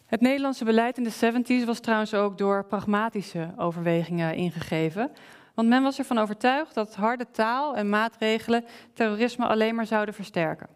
Het 0.06 0.22
Nederlandse 0.22 0.66
beleid 0.66 0.98
in 0.98 1.04
de 1.04 1.44
70s 1.62 1.66
was 1.66 1.80
trouwens 1.80 2.14
ook 2.14 2.38
door 2.38 2.66
pragmatische 2.66 3.54
overwegingen 3.58 4.36
ingegeven. 4.36 5.12
Want 5.54 5.68
men 5.68 5.84
was 5.84 5.98
ervan 6.00 6.18
overtuigd 6.18 6.74
dat 6.74 6.96
harde 6.96 7.26
taal 7.32 7.76
en 7.76 7.90
maatregelen 7.90 8.66
terrorisme 8.94 9.48
alleen 9.48 9.76
maar 9.76 9.86
zouden 9.86 10.14
versterken. 10.14 10.68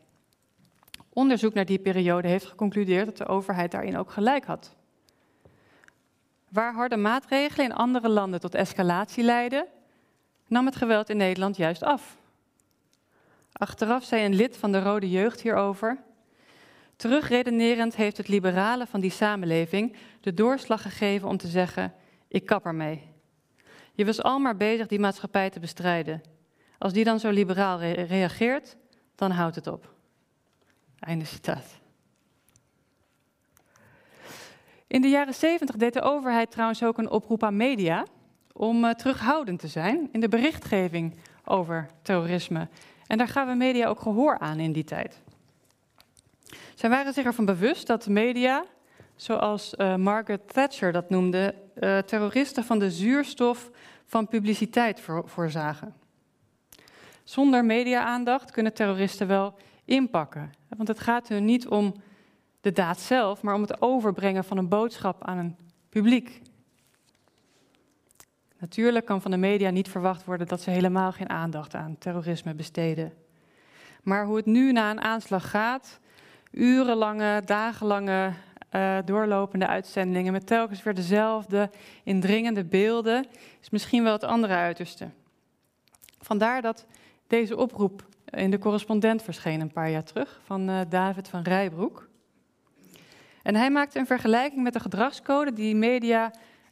Onderzoek 1.09 1.53
naar 1.53 1.65
die 1.65 1.79
periode 1.79 2.27
heeft 2.27 2.45
geconcludeerd 2.45 3.05
dat 3.05 3.17
de 3.17 3.25
overheid 3.25 3.71
daarin 3.71 3.97
ook 3.97 4.11
gelijk 4.11 4.45
had. 4.45 4.75
Waar 6.49 6.73
harde 6.73 6.97
maatregelen 6.97 7.65
in 7.65 7.75
andere 7.75 8.09
landen 8.09 8.39
tot 8.39 8.55
escalatie 8.55 9.23
leidden, 9.23 9.67
nam 10.47 10.65
het 10.65 10.75
geweld 10.75 11.09
in 11.09 11.17
Nederland 11.17 11.57
juist 11.57 11.83
af. 11.83 12.17
Achteraf 13.53 14.03
zei 14.03 14.25
een 14.25 14.35
lid 14.35 14.57
van 14.57 14.71
de 14.71 14.81
Rode 14.81 15.09
Jeugd 15.09 15.41
hierover. 15.41 15.97
Terugredenerend 16.95 17.95
heeft 17.95 18.17
het 18.17 18.27
liberale 18.27 18.87
van 18.87 18.99
die 18.99 19.11
samenleving 19.11 19.95
de 20.21 20.33
doorslag 20.33 20.81
gegeven 20.81 21.27
om 21.27 21.37
te 21.37 21.47
zeggen: 21.47 21.93
Ik 22.27 22.45
kap 22.45 22.65
ermee. 22.65 23.11
Je 23.93 24.05
was 24.05 24.23
al 24.23 24.39
maar 24.39 24.57
bezig 24.57 24.87
die 24.87 24.99
maatschappij 24.99 25.49
te 25.49 25.59
bestrijden. 25.59 26.21
Als 26.77 26.93
die 26.93 27.03
dan 27.03 27.19
zo 27.19 27.29
liberaal 27.29 27.79
reageert, 27.81 28.77
dan 29.15 29.31
houdt 29.31 29.55
het 29.55 29.67
op. 29.67 29.93
Einde 30.99 31.25
citaat. 31.25 31.81
In 34.87 35.01
de 35.01 35.09
jaren 35.09 35.33
70 35.33 35.75
deed 35.75 35.93
de 35.93 36.01
overheid 36.01 36.51
trouwens 36.51 36.83
ook 36.83 36.97
een 36.97 37.09
oproep 37.09 37.43
aan 37.43 37.57
media 37.57 38.05
om 38.53 38.83
uh, 38.83 38.89
terughoudend 38.91 39.59
te 39.59 39.67
zijn 39.67 40.09
in 40.11 40.19
de 40.19 40.27
berichtgeving 40.27 41.15
over 41.45 41.89
terrorisme. 42.01 42.67
En 43.07 43.17
daar 43.17 43.27
we 43.47 43.53
media 43.53 43.87
ook 43.87 43.99
gehoor 43.99 44.39
aan 44.39 44.59
in 44.59 44.71
die 44.71 44.83
tijd. 44.83 45.21
Zij 46.75 46.89
waren 46.89 47.13
zich 47.13 47.25
ervan 47.25 47.45
bewust 47.45 47.87
dat 47.87 48.07
media, 48.07 48.65
zoals 49.15 49.73
uh, 49.77 49.95
Margaret 49.95 50.53
Thatcher 50.53 50.91
dat 50.91 51.09
noemde, 51.09 51.55
uh, 51.75 51.97
terroristen 51.97 52.63
van 52.63 52.79
de 52.79 52.91
zuurstof 52.91 53.71
van 54.05 54.27
publiciteit 54.27 54.99
voor, 54.99 55.23
voorzagen. 55.25 55.93
Zonder 57.23 57.65
media-aandacht 57.65 58.51
kunnen 58.51 58.73
terroristen 58.73 59.27
wel 59.27 59.53
inpakken. 59.85 60.51
Want 60.77 60.87
het 60.87 60.99
gaat 60.99 61.27
hun 61.27 61.45
niet 61.45 61.67
om 61.67 61.93
de 62.61 62.71
daad 62.71 62.99
zelf, 62.99 63.41
maar 63.41 63.55
om 63.55 63.61
het 63.61 63.81
overbrengen 63.81 64.43
van 64.43 64.57
een 64.57 64.67
boodschap 64.67 65.23
aan 65.23 65.37
een 65.37 65.57
publiek. 65.89 66.41
Natuurlijk 68.63 69.05
kan 69.05 69.21
van 69.21 69.31
de 69.31 69.37
media 69.37 69.69
niet 69.69 69.89
verwacht 69.89 70.25
worden 70.25 70.47
dat 70.47 70.61
ze 70.61 70.69
helemaal 70.69 71.11
geen 71.11 71.29
aandacht 71.29 71.75
aan 71.75 71.97
terrorisme 71.97 72.53
besteden. 72.53 73.13
Maar 74.03 74.25
hoe 74.25 74.35
het 74.35 74.45
nu 74.45 74.71
na 74.71 74.91
een 74.91 75.01
aanslag 75.01 75.49
gaat, 75.49 75.99
urenlange, 76.51 77.41
dagenlange 77.45 78.33
uh, 78.71 78.97
doorlopende 79.05 79.67
uitzendingen 79.67 80.31
met 80.31 80.47
telkens 80.47 80.83
weer 80.83 80.93
dezelfde 80.93 81.69
indringende 82.03 82.63
beelden, 82.63 83.25
is 83.61 83.69
misschien 83.69 84.03
wel 84.03 84.13
het 84.13 84.23
andere 84.23 84.53
uiterste. 84.53 85.09
Vandaar 86.19 86.61
dat 86.61 86.85
deze 87.27 87.57
oproep 87.57 88.05
in 88.25 88.51
de 88.51 88.59
correspondent 88.59 89.21
verscheen 89.21 89.61
een 89.61 89.71
paar 89.71 89.89
jaar 89.89 90.03
terug 90.03 90.41
van 90.43 90.69
uh, 90.69 90.79
David 90.89 91.27
van 91.27 91.41
Rijbroek. 91.41 92.07
En 93.41 93.55
hij 93.55 93.71
maakte 93.71 93.99
een 93.99 94.05
vergelijking 94.07 94.63
met 94.63 94.73
de 94.73 94.79
gedragscode 94.79 95.53
die 95.53 95.75
media 95.75 96.31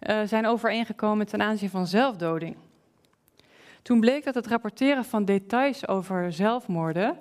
uh, 0.09 0.21
zijn 0.25 0.45
overeengekomen 0.45 1.27
ten 1.27 1.41
aanzien 1.41 1.69
van 1.69 1.87
zelfdoding. 1.87 2.57
Toen 3.81 3.99
bleek 3.99 4.23
dat 4.23 4.35
het 4.35 4.47
rapporteren 4.47 5.05
van 5.05 5.25
details 5.25 5.87
over 5.87 6.33
zelfmoorden 6.33 7.17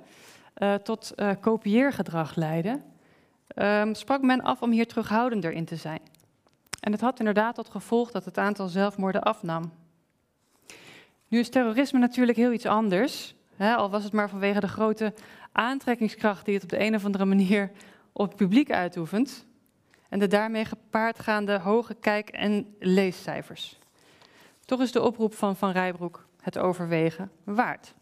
uh, 0.59 0.75
tot 0.75 1.15
kopieergedrag 1.41 2.35
leidde, 2.35 2.81
um, 3.55 3.95
sprak 3.95 4.23
men 4.23 4.41
af 4.43 4.63
om 4.63 4.71
hier 4.71 4.87
terughoudender 4.87 5.53
in 5.53 5.65
te 5.65 5.77
zijn. 5.77 6.01
En 6.81 6.93
het 6.93 7.01
had 7.01 7.19
inderdaad 7.19 7.55
tot 7.55 7.69
gevolg 7.69 8.11
dat 8.11 8.25
het 8.25 8.39
aantal 8.39 8.69
zelfmoorden 8.69 9.23
afnam. 9.23 9.73
Nu 11.29 11.39
is 11.39 11.51
terrorisme 11.51 11.99
natuurlijk 11.99 12.39
heel 12.39 12.53
iets 12.53 12.67
anders. 12.67 13.35
Hè, 13.57 13.75
al 13.75 13.91
was 13.91 14.05
het 14.05 14.13
maar 14.13 14.29
vanwege 14.29 14.61
de 14.61 14.69
grote 14.69 15.15
aantrekkingskracht 15.53 16.45
die 16.45 16.55
het 16.55 16.63
op 16.63 16.69
de 16.69 16.81
een 16.81 16.95
of 16.95 17.05
andere 17.05 17.25
manier 17.25 17.71
op 18.13 18.27
het 18.27 18.37
publiek 18.37 18.71
uitoefent. 18.71 19.47
En 20.11 20.19
de 20.19 20.27
daarmee 20.27 20.65
gepaardgaande 20.65 21.59
hoge 21.59 21.95
kijk- 21.95 22.29
en 22.29 22.75
leescijfers. 22.79 23.79
Toch 24.65 24.81
is 24.81 24.93
de 24.93 25.03
oproep 25.03 25.35
van 25.35 25.57
Van 25.57 25.71
Rijbroek 25.71 26.27
het 26.41 26.59
overwegen 26.59 27.31
waard. 27.45 27.95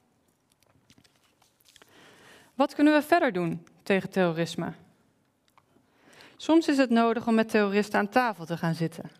Wat 2.55 2.75
kunnen 2.75 2.95
we 2.95 3.03
verder 3.03 3.33
doen 3.33 3.67
tegen 3.83 4.11
terrorisme? 4.11 4.73
Soms 6.37 6.69
is 6.69 6.77
het 6.77 6.91
nodig 6.91 7.27
om 7.27 7.35
met 7.35 7.49
terroristen 7.49 7.99
aan 7.99 8.09
tafel 8.09 8.45
te 8.45 8.57
gaan 8.57 8.75
zitten. 8.75 9.11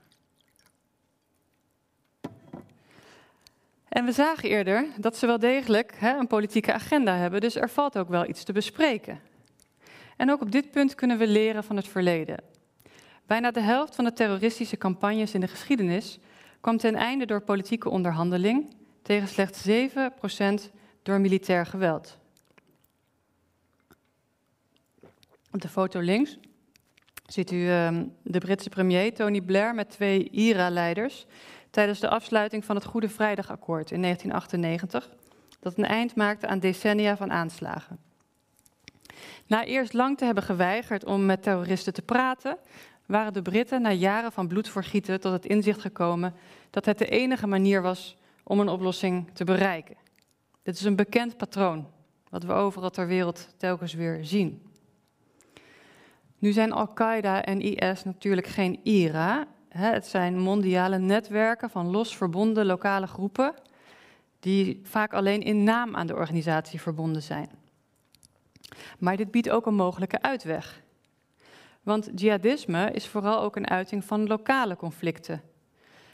En 3.89 4.05
we 4.05 4.13
zagen 4.13 4.49
eerder 4.49 4.87
dat 4.97 5.17
ze 5.17 5.27
wel 5.27 5.39
degelijk 5.39 5.95
hè, 5.97 6.17
een 6.17 6.27
politieke 6.27 6.73
agenda 6.73 7.17
hebben, 7.17 7.41
dus 7.41 7.55
er 7.55 7.71
valt 7.71 7.99
ook 7.99 8.09
wel 8.09 8.29
iets 8.29 8.45
te 8.45 8.53
bespreken. 8.53 9.21
En 10.17 10.31
ook 10.31 10.41
op 10.41 10.53
dit 10.53 10.71
punt 10.71 10.95
kunnen 10.95 11.19
we 11.19 11.27
leren 11.27 11.65
van 11.65 11.77
het 11.77 11.89
verleden. 11.89 12.57
Bijna 13.29 13.51
de 13.51 13.61
helft 13.61 13.95
van 13.95 14.05
de 14.05 14.13
terroristische 14.13 14.77
campagnes 14.77 15.35
in 15.35 15.41
de 15.41 15.49
geschiedenis 15.49 16.19
kwam 16.61 16.77
ten 16.77 16.95
einde 16.95 17.27
door 17.27 17.41
politieke 17.41 17.89
onderhandeling, 17.89 18.75
tegen 19.03 19.29
slechts 19.29 19.69
7% 19.69 20.73
door 21.03 21.21
militair 21.21 21.67
geweld. 21.67 22.19
Op 25.53 25.61
de 25.61 25.69
foto 25.69 26.01
links 26.01 26.39
ziet 27.27 27.51
u 27.51 27.57
uh, 27.57 28.01
de 28.23 28.39
Britse 28.39 28.69
premier 28.69 29.15
Tony 29.15 29.41
Blair 29.41 29.75
met 29.75 29.91
twee 29.91 30.31
IRA-leiders 30.31 31.27
tijdens 31.71 32.01
de 32.01 32.09
afsluiting 32.09 32.65
van 32.65 32.77
het 32.77 32.85
Goede 32.85 33.09
Vrijdagakkoord 33.09 33.91
in 33.91 34.03
1998, 34.03 35.17
dat 35.61 35.79
een 35.79 35.85
eind 35.85 36.15
maakte 36.15 36.47
aan 36.47 36.59
decennia 36.59 37.17
van 37.17 37.31
aanslagen. 37.31 37.99
Na 39.47 39.65
eerst 39.65 39.93
lang 39.93 40.19
te 40.19 40.25
hebben 40.25 40.43
geweigerd 40.43 41.05
om 41.05 41.27
met 41.27 41.43
terroristen 41.43 41.93
te 41.93 42.03
praten, 42.03 42.59
waren 43.09 43.33
de 43.33 43.43
Britten 43.43 43.83
na 43.83 43.93
jaren 43.93 44.33
van 44.33 44.49
bloedvergieten 44.49 45.21
tot 45.21 45.33
het 45.33 45.47
inzicht 45.47 45.81
gekomen 45.81 46.35
dat 46.71 46.85
het 46.85 46.99
de 46.99 47.09
enige 47.09 47.47
manier 47.47 47.83
was 47.83 48.17
om 48.45 48.61
een 48.61 48.69
oplossing 48.69 49.31
te 49.33 49.45
bereiken. 49.45 49.97
Dit 50.63 50.75
is 50.75 50.85
een 50.85 50.97
bekend 50.97 51.37
patroon, 51.37 51.87
wat 52.29 52.43
we 52.43 52.53
overal 52.53 52.91
ter 52.91 53.07
wereld 53.07 53.49
telkens 53.57 53.95
weer 53.95 54.25
zien. 54.25 54.63
Nu 56.39 56.53
zijn 56.53 56.73
Al-Qaeda 56.73 57.45
en 57.45 57.61
IS 57.61 58.05
natuurlijk 58.05 58.47
geen 58.47 58.81
IRA, 58.83 59.47
het 59.69 60.07
zijn 60.07 60.39
mondiale 60.39 60.99
netwerken 60.99 61.71
van 61.71 61.91
los 61.91 62.17
verbonden 62.17 62.67
lokale 62.67 63.07
groepen, 63.07 63.55
die 64.41 64.81
vaak 64.83 65.13
alleen 65.13 65.43
in 65.43 65.65
naam 65.65 65.97
aan 65.97 66.07
de 66.07 66.15
organisatie 66.15 66.81
verbonden 66.81 67.23
zijn. 67.23 67.51
Maar 68.99 69.17
dit 69.17 69.31
biedt 69.31 69.51
ook 69.51 69.67
een 69.67 69.75
mogelijke 69.75 70.23
uitweg. 70.23 70.87
Want 71.89 72.11
jihadisme 72.15 72.91
is 72.91 73.07
vooral 73.07 73.41
ook 73.41 73.57
een 73.57 73.69
uiting 73.69 74.05
van 74.05 74.27
lokale 74.27 74.77
conflicten. 74.77 75.43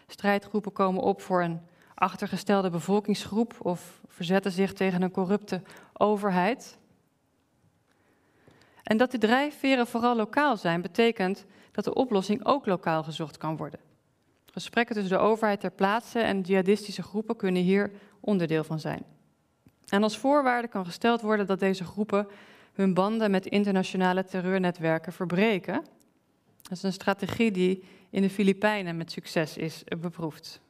Strijdgroepen 0.07 0.73
komen 0.73 1.03
op 1.03 1.21
voor 1.21 1.43
een 1.43 1.61
achtergestelde 1.95 2.71
bevolkingsgroep 2.71 3.55
of 3.59 4.01
verzetten 4.07 4.53
zich 4.53 4.73
tegen 4.73 5.03
een 5.03 5.11
corrupte 5.11 5.63
overheid. 5.93 6.79
En 8.83 8.97
dat 8.97 9.11
de 9.11 9.19
drijfveren 9.19 9.87
vooral 9.87 10.17
lokaal 10.17 10.57
zijn, 10.57 10.83
betekent 10.83 11.45
dat 11.73 11.85
de 11.85 11.95
oplossing 11.95 12.45
ook 12.45 12.67
lokaal 12.67 13.03
gezocht 13.03 13.37
kan 13.37 13.57
worden. 13.57 13.81
Gesprekken 14.47 14.95
tussen 14.95 15.19
de 15.19 15.25
overheid 15.25 15.61
ter 15.61 15.71
plaatse 15.71 16.19
en 16.19 16.41
jihadistische 16.41 17.03
groepen 17.03 17.37
kunnen 17.37 17.63
hier 17.63 17.91
onderdeel 18.21 18.65
van 18.65 18.81
zijn. 18.81 19.05
En 19.89 20.03
als 20.03 20.19
voorwaarde 20.19 20.69
kan 20.69 20.85
gesteld 20.85 21.21
worden 21.21 21.47
dat 21.47 21.59
deze 21.59 21.85
groepen 21.85 22.29
hun 22.75 22.95
banden 22.95 23.31
met 23.31 23.47
internationale 23.47 24.25
terreurnetwerken 24.25 25.13
verbreken. 25.13 25.85
Dat 26.63 26.73
is 26.73 26.83
een 26.83 26.93
strategie 26.93 27.51
die 27.51 27.85
in 28.11 28.23
de 28.23 28.31
Filipijnen 28.31 28.97
met 28.97 29.13
succes 29.13 29.57
is 29.57 29.85
beproefd. 30.01 30.61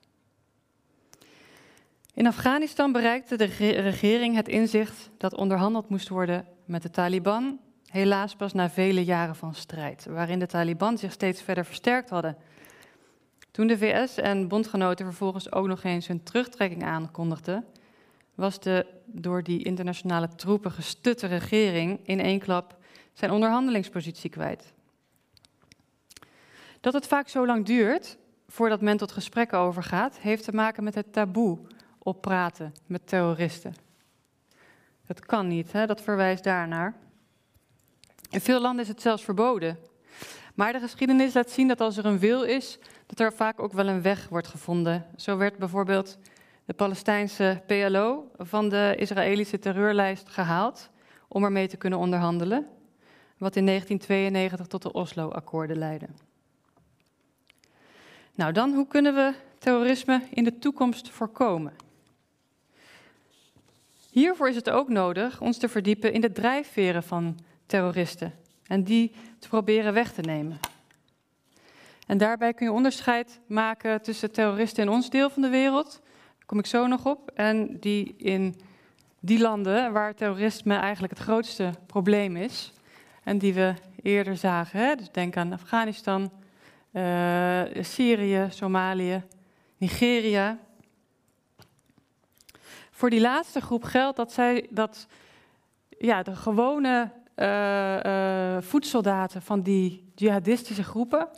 In 2.15 2.27
Afghanistan 2.27 2.93
bereikte 2.93 3.37
de 3.37 3.45
regering 3.81 4.35
het 4.35 4.49
inzicht 4.49 5.11
dat 5.19 5.35
onderhandeld 5.35 5.89
moest 5.89 6.09
worden 6.09 6.47
met 6.65 6.83
de 6.83 6.91
Taliban, 6.91 7.59
helaas 7.87 8.37
pas 8.37 8.53
na 8.53 8.71
vele 8.71 9.05
jaren 9.05 9.37
van 9.37 9.55
strijd, 9.55 10.07
waarin 10.11 10.39
de 10.39 10.47
Taliban 10.47 10.99
zich 10.99 11.13
steeds 11.13 11.43
verder 11.43 11.65
versterkt 11.65 12.11
hadden. 12.11 12.37
Toen 13.51 13.67
de 13.67 13.79
VS 13.79 14.17
en 14.17 14.49
bondgenoten 14.49 15.05
vervolgens 15.07 15.53
ook 15.53 15.67
nog 15.67 15.83
eens 15.83 16.07
hun 16.07 16.23
terugtrekking 16.23 16.85
aankondigden, 16.85 17.65
was 18.35 18.61
de 18.61 18.87
door 19.07 19.43
die 19.43 19.65
internationale 19.65 20.29
troepen 20.29 20.71
gestutte 20.73 21.27
regering 21.27 22.01
in 22.03 22.21
één 22.21 22.39
klap 22.39 22.77
zijn 23.13 23.31
onderhandelingspositie 23.31 24.31
kwijt. 24.31 24.73
Dat 26.81 26.93
het 26.93 27.07
vaak 27.07 27.29
zo 27.29 27.47
lang 27.47 27.67
duurt 27.67 28.19
voordat 28.49 28.81
men 28.81 28.97
tot 28.97 29.13
gesprekken 29.13 29.59
overgaat, 29.59 30.19
heeft 30.19 30.45
te 30.45 30.53
maken 30.53 30.85
met 30.85 30.95
het 30.95 31.13
taboe 31.13 31.59
op 31.99 32.21
praten 32.21 32.75
met 32.87 33.09
terroristen. 33.09 33.75
Dat 35.07 35.27
kan 35.27 35.49
niet, 35.49 35.73
hè? 35.73 35.87
dat 35.87 36.01
verwijst 36.01 36.45
daarnaar. 36.45 36.95
In 38.31 38.41
veel 38.41 38.61
landen 38.61 38.83
is 38.83 38.89
het 38.89 39.03
zelfs 39.03 39.25
verboden. 39.25 39.79
Maar 40.55 40.73
de 40.73 40.81
geschiedenis 40.81 41.35
laat 41.35 41.51
zien 41.51 41.69
dat 41.69 41.81
als 41.81 41.97
er 41.97 42.05
een 42.05 42.19
wil 42.19 42.43
is, 42.43 42.79
dat 43.07 43.21
er 43.21 43.33
vaak 43.33 43.61
ook 43.61 43.73
wel 43.73 43.89
een 43.89 44.03
weg 44.03 44.29
wordt 44.29 44.47
gevonden. 44.47 45.07
Zo 45.17 45.37
werd 45.37 45.59
bijvoorbeeld 45.59 46.19
de 46.65 46.75
Palestijnse 46.75 47.63
PLO 47.67 48.31
van 48.37 48.69
de 48.69 48.95
Israëlische 48.97 49.59
terreurlijst 49.59 50.29
gehaald 50.29 50.91
om 51.29 51.45
ermee 51.45 51.69
te 51.69 51.77
kunnen 51.77 51.99
onderhandelen, 51.99 52.67
wat 53.39 53.57
in 53.57 53.67
1992 53.67 54.67
tot 54.67 54.83
de 54.83 54.93
Oslo-akkoorden 54.93 55.79
leidde. 55.79 56.09
Nou, 58.35 58.53
dan 58.53 58.75
hoe 58.75 58.87
kunnen 58.87 59.15
we 59.15 59.35
terrorisme 59.59 60.23
in 60.31 60.45
de 60.45 60.59
toekomst 60.59 61.11
voorkomen? 61.11 61.73
Hiervoor 64.11 64.49
is 64.49 64.57
het 64.57 64.71
ook 64.71 64.89
nodig 64.89 65.41
ons 65.41 65.59
te 65.59 65.69
verdiepen 65.69 66.13
in 66.13 66.21
de 66.21 66.33
drijfveren 66.33 67.03
van 67.03 67.39
terroristen 67.67 68.35
en 68.67 68.85
die 68.85 69.13
te 69.39 69.49
proberen 69.49 69.93
weg 69.93 70.13
te 70.13 70.21
nemen. 70.21 70.59
En 72.07 72.19
daarbij 72.19 72.55
kun 72.55 72.67
je 72.67 72.73
onderscheid 72.73 73.41
maken 73.47 74.03
tussen 74.03 74.33
terroristen 74.33 74.83
in 74.83 74.91
ons 74.91 75.11
deel 75.11 75.31
van 75.31 75.43
de 75.43 75.49
wereld, 75.49 76.01
kom 76.47 76.59
ik 76.59 76.67
zo 76.67 76.87
nog 76.87 77.07
op, 77.07 77.31
en 77.35 77.77
die 77.81 78.15
in 78.17 78.55
die 79.21 79.39
landen 79.39 79.93
waar 79.93 80.15
terrorisme 80.15 80.75
eigenlijk 80.77 81.13
het 81.13 81.23
grootste 81.23 81.71
probleem 81.87 82.37
is 82.37 82.73
en 83.23 83.39
die 83.39 83.55
we 83.55 83.75
eerder 84.03 84.37
zagen. 84.37 84.81
Hè? 84.81 84.95
Dus 84.95 85.11
denk 85.11 85.37
aan 85.37 85.53
Afghanistan, 85.53 86.33
uh, 86.93 87.63
Syrië, 87.81 88.47
Somalië, 88.51 89.23
Nigeria. 89.77 90.59
Voor 92.91 93.11
die 93.11 93.21
laatste 93.21 93.61
groep 93.61 93.85
geldt 93.85 94.17
dat, 94.17 94.33
zij, 94.33 94.67
dat 94.71 95.07
ja, 95.99 96.23
de 96.23 96.37
gewone 96.37 97.11
uh, 97.37 98.01
uh, 98.03 98.63
voedsoldaten 98.63 99.43
van 99.43 99.63
die 99.63 100.13
jihadistische 100.15 100.85
groepen, 100.85 101.29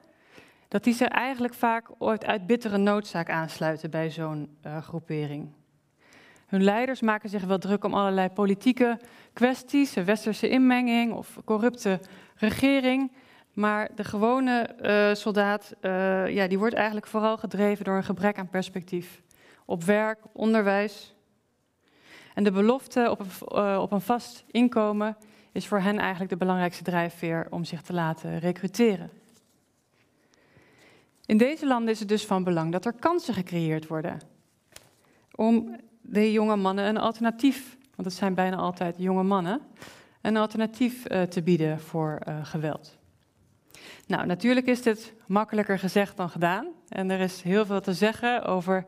dat 0.68 0.84
die 0.84 0.94
zich 0.94 1.08
eigenlijk 1.08 1.54
vaak 1.54 1.88
ooit 1.98 2.24
uit 2.24 2.46
bittere 2.46 2.76
noodzaak 2.76 3.30
aansluiten 3.30 3.90
bij 3.90 4.10
zo'n 4.10 4.56
uh, 4.66 4.82
groepering. 4.82 5.48
Hun 6.46 6.62
leiders 6.62 7.00
maken 7.00 7.28
zich 7.28 7.44
wel 7.44 7.58
druk 7.58 7.84
om 7.84 7.94
allerlei 7.94 8.28
politieke 8.28 8.98
kwesties, 9.32 9.94
westerse 9.94 10.48
inmenging 10.48 11.12
of 11.12 11.38
corrupte 11.44 12.00
regering. 12.34 13.12
Maar 13.52 13.90
de 13.94 14.04
gewone 14.04 14.76
uh, 14.82 15.14
soldaat, 15.14 15.74
uh, 15.80 16.28
ja, 16.28 16.46
die 16.46 16.58
wordt 16.58 16.74
eigenlijk 16.74 17.06
vooral 17.06 17.36
gedreven 17.36 17.84
door 17.84 17.96
een 17.96 18.04
gebrek 18.04 18.38
aan 18.38 18.48
perspectief. 18.48 19.22
Op 19.64 19.84
werk, 19.84 20.18
onderwijs. 20.32 21.14
En 22.34 22.44
de 22.44 22.50
belofte 22.50 23.10
op 23.10 23.20
een, 23.20 23.78
op 23.78 23.92
een 23.92 24.00
vast 24.00 24.44
inkomen 24.50 25.16
is 25.52 25.66
voor 25.66 25.80
hen 25.80 25.98
eigenlijk 25.98 26.30
de 26.30 26.36
belangrijkste 26.36 26.82
drijfveer 26.82 27.46
om 27.50 27.64
zich 27.64 27.82
te 27.82 27.92
laten 27.92 28.38
recruteren. 28.38 29.10
In 31.26 31.36
deze 31.36 31.66
landen 31.66 31.92
is 31.92 31.98
het 31.98 32.08
dus 32.08 32.26
van 32.26 32.44
belang 32.44 32.72
dat 32.72 32.84
er 32.84 32.92
kansen 32.92 33.34
gecreëerd 33.34 33.86
worden. 33.86 34.20
Om 35.34 35.76
de 36.00 36.32
jonge 36.32 36.56
mannen 36.56 36.84
een 36.84 36.96
alternatief, 36.96 37.76
want 37.94 38.08
het 38.08 38.16
zijn 38.16 38.34
bijna 38.34 38.56
altijd 38.56 38.94
jonge 38.98 39.22
mannen, 39.22 39.60
een 40.22 40.36
alternatief 40.36 41.02
te 41.02 41.42
bieden 41.44 41.80
voor 41.80 42.22
geweld. 42.42 42.96
Nou, 44.06 44.26
natuurlijk 44.26 44.66
is 44.66 44.82
dit 44.82 45.14
makkelijker 45.26 45.78
gezegd 45.78 46.16
dan 46.16 46.30
gedaan. 46.30 46.66
En 46.88 47.10
er 47.10 47.20
is 47.20 47.42
heel 47.42 47.66
veel 47.66 47.80
te 47.80 47.92
zeggen 47.92 48.44
over 48.44 48.86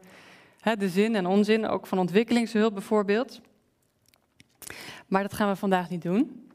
de 0.79 0.89
zin 0.89 1.15
en 1.15 1.27
onzin, 1.27 1.67
ook 1.67 1.87
van 1.87 1.99
ontwikkelingshulp 1.99 2.73
bijvoorbeeld. 2.73 3.41
Maar 5.07 5.23
dat 5.23 5.35
gaan 5.35 5.49
we 5.49 5.57
vandaag 5.57 5.91
niet 5.91 6.03
doen. 6.03 6.48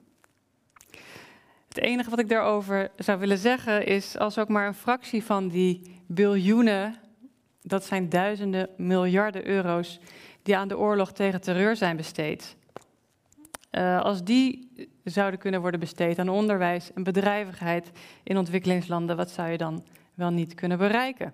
Het 1.74 1.84
enige 1.84 2.10
wat 2.10 2.20
ik 2.20 2.30
daarover 2.30 2.92
zou 2.98 3.20
willen 3.20 3.38
zeggen 3.38 3.86
is, 3.86 4.18
als 4.18 4.38
ook 4.38 4.48
maar 4.48 4.68
een 4.68 4.74
fractie 4.74 5.24
van 5.24 5.48
die 5.48 6.02
biljoenen, 6.08 6.96
dat 7.62 7.86
zijn 7.86 8.10
duizenden 8.10 8.70
miljarden 8.78 9.48
euro's, 9.48 10.00
die 10.44 10.58
aan 10.58 10.68
de 10.68 10.78
oorlog 10.78 11.12
tegen 11.12 11.42
terreur 11.42 11.76
zijn 11.76 11.96
besteed. 11.96 12.56
Uh, 13.72 14.02
als 14.02 14.24
die 14.24 14.70
zouden 15.04 15.40
kunnen 15.40 15.62
worden 15.62 15.80
besteed 15.80 16.20
aan 16.20 16.30
onderwijs 16.30 16.94
en 16.94 17.04
bedrijvigheid 17.04 17.92
in 18.24 18.38
ontwikkelingslanden, 18.38 19.18
wat 19.18 19.32
zou 19.32 19.50
je 19.50 19.58
dan 19.58 19.84
wel 20.14 20.30
niet 20.30 20.54
kunnen 20.54 20.78
bereiken? 20.78 21.34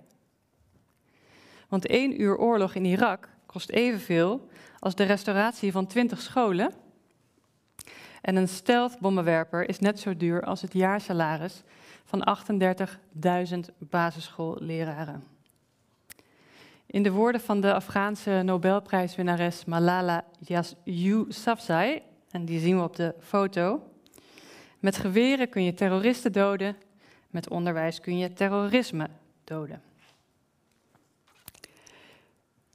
Want 1.70 1.88
één 1.88 2.22
uur 2.22 2.38
oorlog 2.38 2.76
in 2.76 2.86
Irak 2.86 3.30
kost 3.46 3.70
evenveel 3.70 4.48
als 4.80 4.96
de 4.96 5.04
restauratie 5.04 5.72
van 5.72 5.88
20 5.88 6.22
scholen. 6.22 6.74
En 8.22 8.36
een 8.36 8.48
stealth-bommenwerper 8.48 9.70
is 9.70 9.80
net 9.80 10.00
zo 10.00 10.18
duur 10.18 10.44
als 10.44 10.62
het 10.62 10.74
jaarsalaris 10.74 11.64
van 12.04 12.38
38.000 13.54 13.60
basisschoolleraren. 13.78 15.24
In 16.86 17.04
de 17.04 17.12
woorden 17.12 17.42
van 17.42 17.62
de 17.62 17.74
Afghaanse 17.74 18.42
Nobelprijswinnares 18.46 19.66
Malala 19.66 20.26
Yousafzai 20.84 22.02
en 22.32 22.46
die 22.46 22.60
zien 22.60 22.78
we 22.78 22.84
op 22.84 22.96
de 22.96 23.16
foto. 23.20 23.92
Met 24.80 24.98
geweren 24.98 25.50
kun 25.50 25.64
je 25.64 25.74
terroristen 25.74 26.32
doden, 26.32 26.76
met 27.30 27.50
onderwijs 27.50 28.00
kun 28.00 28.18
je 28.18 28.34
terrorisme 28.34 29.10
doden. 29.44 29.82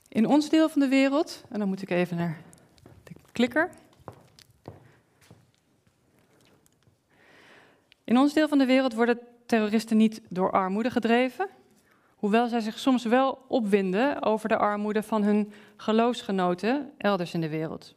In 0.08 0.26
ons 0.26 0.48
deel 0.48 0.68
van 0.68 0.80
de 0.80 0.88
wereld, 0.88 1.44
en 1.48 1.58
dan 1.58 1.68
moet 1.68 1.82
ik 1.82 1.90
even 1.90 2.16
naar 2.16 2.38
de 3.04 3.12
klikker. 3.32 3.70
In 8.04 8.18
ons 8.18 8.32
deel 8.32 8.48
van 8.48 8.58
de 8.58 8.66
wereld 8.66 8.94
worden 8.94 9.18
terroristen 9.46 9.96
niet 9.96 10.20
door 10.28 10.50
armoede 10.50 10.90
gedreven, 10.90 11.48
hoewel 12.14 12.48
zij 12.48 12.60
zich 12.60 12.78
soms 12.78 13.04
wel 13.04 13.44
opwinden 13.48 14.22
over 14.22 14.48
de 14.48 14.56
armoede 14.56 15.02
van 15.02 15.22
hun 15.22 15.52
geloofsgenoten 15.76 16.92
elders 16.98 17.34
in 17.34 17.40
de 17.40 17.48
wereld. 17.48 17.94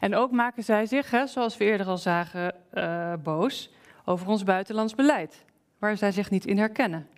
En 0.00 0.14
ook 0.14 0.30
maken 0.30 0.64
zij 0.64 0.86
zich, 0.86 1.22
zoals 1.24 1.56
we 1.56 1.64
eerder 1.64 1.86
al 1.86 1.98
zagen, 1.98 2.54
uh, 2.74 3.12
boos 3.22 3.70
over 4.04 4.28
ons 4.28 4.42
buitenlands 4.42 4.94
beleid, 4.94 5.44
waar 5.78 5.96
zij 5.96 6.12
zich 6.12 6.30
niet 6.30 6.46
in 6.46 6.58
herkennen. 6.58 7.08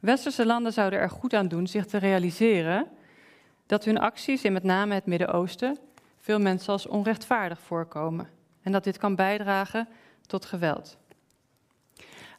Westerse 0.00 0.46
landen 0.46 0.72
zouden 0.72 0.98
er 0.98 1.10
goed 1.10 1.34
aan 1.34 1.48
doen 1.48 1.66
zich 1.66 1.86
te 1.86 1.98
realiseren 1.98 2.86
dat 3.66 3.84
hun 3.84 3.98
acties 3.98 4.44
in 4.44 4.52
met 4.52 4.62
name 4.62 4.94
het 4.94 5.06
Midden-Oosten 5.06 5.78
veel 6.18 6.40
mensen 6.40 6.72
als 6.72 6.86
onrechtvaardig 6.86 7.60
voorkomen 7.60 8.28
en 8.62 8.72
dat 8.72 8.84
dit 8.84 8.98
kan 8.98 9.14
bijdragen 9.14 9.88
tot 10.26 10.44
geweld. 10.44 10.96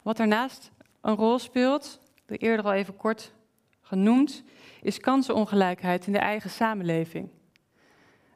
Wat 0.02 0.16
daarnaast 0.16 0.70
een 1.00 1.14
rol 1.14 1.38
speelt, 1.38 2.00
de 2.26 2.36
eerder 2.36 2.64
al 2.64 2.72
even 2.72 2.96
kort 2.96 3.32
genoemd, 3.80 4.42
is 4.82 4.98
kansenongelijkheid 4.98 6.06
in 6.06 6.12
de 6.12 6.18
eigen 6.18 6.50
samenleving. 6.50 7.28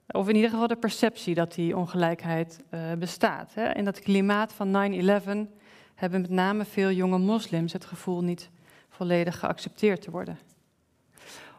Of 0.06 0.28
in 0.28 0.34
ieder 0.34 0.50
geval 0.50 0.66
de 0.66 0.76
perceptie 0.76 1.34
dat 1.34 1.54
die 1.54 1.76
ongelijkheid 1.76 2.60
uh, 2.70 2.92
bestaat. 2.92 3.54
Hè. 3.54 3.74
In 3.74 3.84
dat 3.84 4.00
klimaat 4.00 4.52
van 4.52 4.92
9-11 4.92 5.50
hebben 5.94 6.20
met 6.20 6.30
name 6.30 6.64
veel 6.64 6.90
jonge 6.90 7.18
moslims 7.18 7.72
het 7.72 7.84
gevoel 7.84 8.22
niet 8.22 8.50
volledig 8.88 9.38
geaccepteerd 9.38 10.02
te 10.02 10.10
worden. 10.10 10.38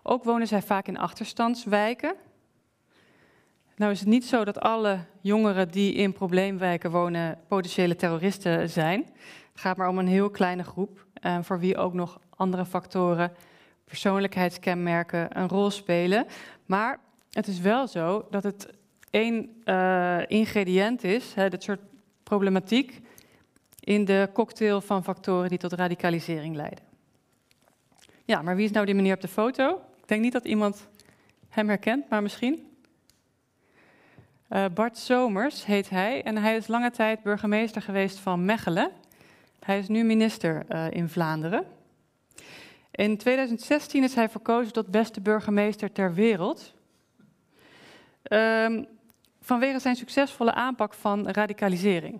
Ook 0.03 0.23
wonen 0.23 0.47
zij 0.47 0.61
vaak 0.61 0.87
in 0.87 0.97
achterstandswijken. 0.97 2.15
Nou 3.75 3.91
is 3.91 3.99
het 3.99 4.09
niet 4.09 4.25
zo 4.25 4.43
dat 4.45 4.59
alle 4.59 4.99
jongeren 5.21 5.71
die 5.71 5.93
in 5.93 6.13
probleemwijken 6.13 6.91
wonen 6.91 7.39
potentiële 7.47 7.95
terroristen 7.95 8.69
zijn. 8.69 8.99
Het 9.51 9.61
gaat 9.61 9.77
maar 9.77 9.89
om 9.89 9.97
een 9.97 10.07
heel 10.07 10.29
kleine 10.29 10.63
groep. 10.63 11.05
uh, 11.21 11.37
voor 11.41 11.59
wie 11.59 11.77
ook 11.77 11.93
nog 11.93 12.19
andere 12.35 12.65
factoren, 12.65 13.31
persoonlijkheidskenmerken, 13.85 15.39
een 15.39 15.47
rol 15.47 15.71
spelen. 15.71 16.25
Maar 16.65 16.99
het 17.31 17.47
is 17.47 17.59
wel 17.59 17.87
zo 17.87 18.25
dat 18.29 18.43
het 18.43 18.69
één 19.09 19.61
uh, 19.65 20.19
ingrediënt 20.27 21.03
is, 21.03 21.33
hè, 21.33 21.49
dit 21.49 21.63
soort 21.63 21.81
problematiek, 22.23 23.01
in 23.79 24.05
de 24.05 24.29
cocktail 24.33 24.81
van 24.81 25.03
factoren 25.03 25.49
die 25.49 25.57
tot 25.57 25.73
radicalisering 25.73 26.55
leiden. 26.55 26.83
Ja, 28.25 28.41
maar 28.41 28.55
wie 28.55 28.65
is 28.65 28.71
nou 28.71 28.85
die 28.85 28.95
meneer 28.95 29.13
op 29.15 29.21
de 29.21 29.27
foto? 29.27 29.81
Ik 30.01 30.07
denk 30.07 30.21
niet 30.21 30.33
dat 30.33 30.45
iemand 30.45 30.87
hem 31.49 31.67
herkent, 31.67 32.09
maar 32.09 32.21
misschien. 32.21 32.72
Uh, 34.53 34.65
Bart 34.73 34.97
Somers 34.97 35.65
heet 35.65 35.89
hij 35.89 36.23
en 36.23 36.37
hij 36.37 36.55
is 36.55 36.67
lange 36.67 36.91
tijd 36.91 37.23
burgemeester 37.23 37.81
geweest 37.81 38.19
van 38.19 38.45
Mechelen. 38.45 38.91
Hij 39.59 39.79
is 39.79 39.87
nu 39.87 40.03
minister 40.03 40.65
uh, 40.69 40.91
in 40.91 41.09
Vlaanderen. 41.09 41.65
In 42.91 43.17
2016 43.17 44.03
is 44.03 44.15
hij 44.15 44.29
verkozen 44.29 44.73
tot 44.73 44.87
beste 44.87 45.21
burgemeester 45.21 45.91
ter 45.91 46.13
wereld. 46.13 46.73
Um, 48.29 48.87
vanwege 49.41 49.79
zijn 49.79 49.95
succesvolle 49.95 50.53
aanpak 50.53 50.93
van 50.93 51.29
radicalisering. 51.29 52.19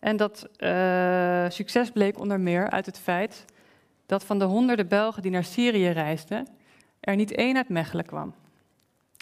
En 0.00 0.16
dat 0.16 0.48
uh, 0.58 1.46
succes 1.48 1.90
bleek 1.90 2.18
onder 2.18 2.40
meer 2.40 2.70
uit 2.70 2.86
het 2.86 2.98
feit 2.98 3.44
dat 4.06 4.24
van 4.24 4.38
de 4.38 4.44
honderden 4.44 4.88
Belgen 4.88 5.22
die 5.22 5.30
naar 5.30 5.44
Syrië 5.44 5.88
reisden, 5.88 6.46
er 7.00 7.16
niet 7.16 7.32
één 7.32 7.56
uit 7.56 7.68
Mechelen 7.68 8.06
kwam. 8.06 8.34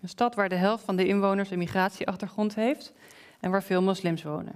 Een 0.03 0.09
stad 0.09 0.35
waar 0.35 0.49
de 0.49 0.55
helft 0.55 0.85
van 0.85 0.97
de 0.97 1.07
inwoners 1.07 1.51
een 1.51 1.59
migratieachtergrond 1.59 2.55
heeft 2.55 2.93
en 3.41 3.51
waar 3.51 3.63
veel 3.63 3.83
moslims 3.83 4.23
wonen. 4.23 4.55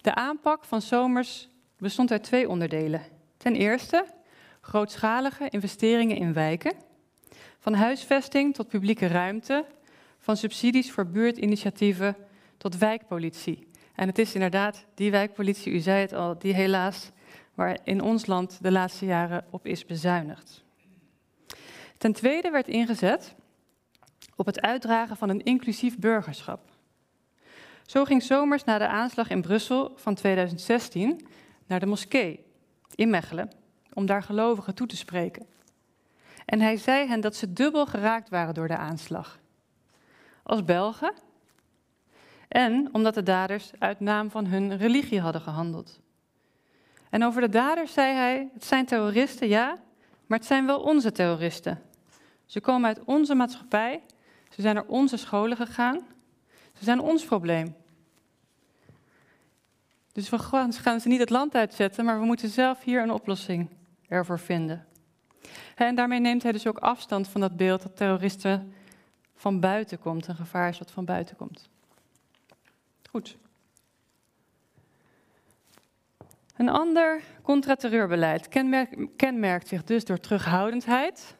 De 0.00 0.14
aanpak 0.14 0.64
van 0.64 0.82
Somers 0.82 1.48
bestond 1.78 2.10
uit 2.10 2.22
twee 2.22 2.48
onderdelen. 2.48 3.02
Ten 3.36 3.54
eerste 3.54 4.06
grootschalige 4.60 5.48
investeringen 5.48 6.16
in 6.16 6.32
wijken, 6.32 6.72
van 7.58 7.74
huisvesting 7.74 8.54
tot 8.54 8.68
publieke 8.68 9.06
ruimte, 9.06 9.64
van 10.18 10.36
subsidies 10.36 10.92
voor 10.92 11.06
buurtinitiatieven 11.06 12.16
tot 12.56 12.78
wijkpolitie. 12.78 13.68
En 13.94 14.08
het 14.08 14.18
is 14.18 14.34
inderdaad 14.34 14.84
die 14.94 15.10
wijkpolitie, 15.10 15.72
u 15.72 15.78
zei 15.78 16.00
het 16.00 16.12
al, 16.12 16.38
die 16.38 16.54
helaas 16.54 17.10
waar 17.54 17.78
in 17.84 18.00
ons 18.00 18.26
land 18.26 18.58
de 18.62 18.72
laatste 18.72 19.06
jaren 19.06 19.44
op 19.50 19.66
is 19.66 19.84
bezuinigd. 19.84 20.64
Ten 21.98 22.12
tweede 22.12 22.50
werd 22.50 22.68
ingezet 22.68 23.34
op 24.36 24.46
het 24.46 24.60
uitdragen 24.60 25.16
van 25.16 25.28
een 25.28 25.42
inclusief 25.42 25.98
burgerschap. 25.98 26.60
Zo 27.86 28.04
ging 28.04 28.22
Somers 28.22 28.64
na 28.64 28.78
de 28.78 28.88
aanslag 28.88 29.30
in 29.30 29.42
Brussel 29.42 29.92
van 29.96 30.14
2016 30.14 31.26
naar 31.66 31.80
de 31.80 31.86
moskee 31.86 32.44
in 32.94 33.10
Mechelen 33.10 33.50
om 33.92 34.06
daar 34.06 34.22
gelovigen 34.22 34.74
toe 34.74 34.86
te 34.86 34.96
spreken. 34.96 35.46
En 36.44 36.60
hij 36.60 36.76
zei 36.76 37.08
hen 37.08 37.20
dat 37.20 37.36
ze 37.36 37.52
dubbel 37.52 37.86
geraakt 37.86 38.28
waren 38.28 38.54
door 38.54 38.68
de 38.68 38.76
aanslag. 38.76 39.38
Als 40.42 40.64
Belgen 40.64 41.12
en 42.48 42.88
omdat 42.92 43.14
de 43.14 43.22
daders 43.22 43.70
uit 43.78 44.00
naam 44.00 44.30
van 44.30 44.46
hun 44.46 44.76
religie 44.76 45.20
hadden 45.20 45.40
gehandeld. 45.40 46.00
En 47.10 47.24
over 47.24 47.40
de 47.40 47.48
daders 47.48 47.92
zei 47.92 48.14
hij: 48.14 48.48
Het 48.52 48.64
zijn 48.64 48.86
terroristen, 48.86 49.48
ja, 49.48 49.78
maar 50.26 50.38
het 50.38 50.46
zijn 50.46 50.66
wel 50.66 50.80
onze 50.80 51.12
terroristen. 51.12 51.82
Ze 52.46 52.60
komen 52.60 52.86
uit 52.88 53.04
onze 53.04 53.34
maatschappij, 53.34 54.02
ze 54.56 54.62
zijn 54.62 54.74
naar 54.74 54.86
onze 54.86 55.16
scholen 55.16 55.56
gegaan, 55.56 56.00
ze 56.78 56.84
zijn 56.84 57.00
ons 57.00 57.24
probleem. 57.24 57.76
Dus 60.12 60.28
we 60.28 60.38
gaan 60.38 61.00
ze 61.00 61.08
niet 61.08 61.20
het 61.20 61.30
land 61.30 61.54
uitzetten, 61.54 62.04
maar 62.04 62.20
we 62.20 62.24
moeten 62.24 62.48
zelf 62.48 62.82
hier 62.82 63.02
een 63.02 63.10
oplossing 63.10 63.68
ervoor 64.08 64.38
vinden. 64.38 64.86
En 65.74 65.94
daarmee 65.94 66.20
neemt 66.20 66.42
hij 66.42 66.52
dus 66.52 66.66
ook 66.66 66.78
afstand 66.78 67.28
van 67.28 67.40
dat 67.40 67.56
beeld 67.56 67.82
dat 67.82 67.96
terroristen 67.96 68.74
van 69.34 69.60
buiten 69.60 69.98
komt, 69.98 70.26
een 70.26 70.36
gevaar 70.36 70.68
is 70.68 70.78
wat 70.78 70.90
van 70.90 71.04
buiten 71.04 71.36
komt. 71.36 71.68
Goed. 73.10 73.36
Een 76.56 76.68
ander 76.68 77.22
contraterreurbeleid 77.42 78.48
kenmerkt, 78.48 79.16
kenmerkt 79.16 79.68
zich 79.68 79.84
dus 79.84 80.04
door 80.04 80.18
terughoudendheid, 80.18 81.36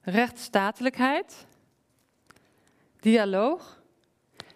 rechtsstatelijkheid, 0.00 1.46
dialoog 3.06 3.82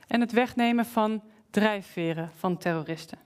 en 0.07 0.21
het 0.21 0.33
wegnemen 0.33 0.87
van 0.87 1.23
drijfveren 1.51 2.31
van 2.37 2.59
terroristen. 2.59 3.19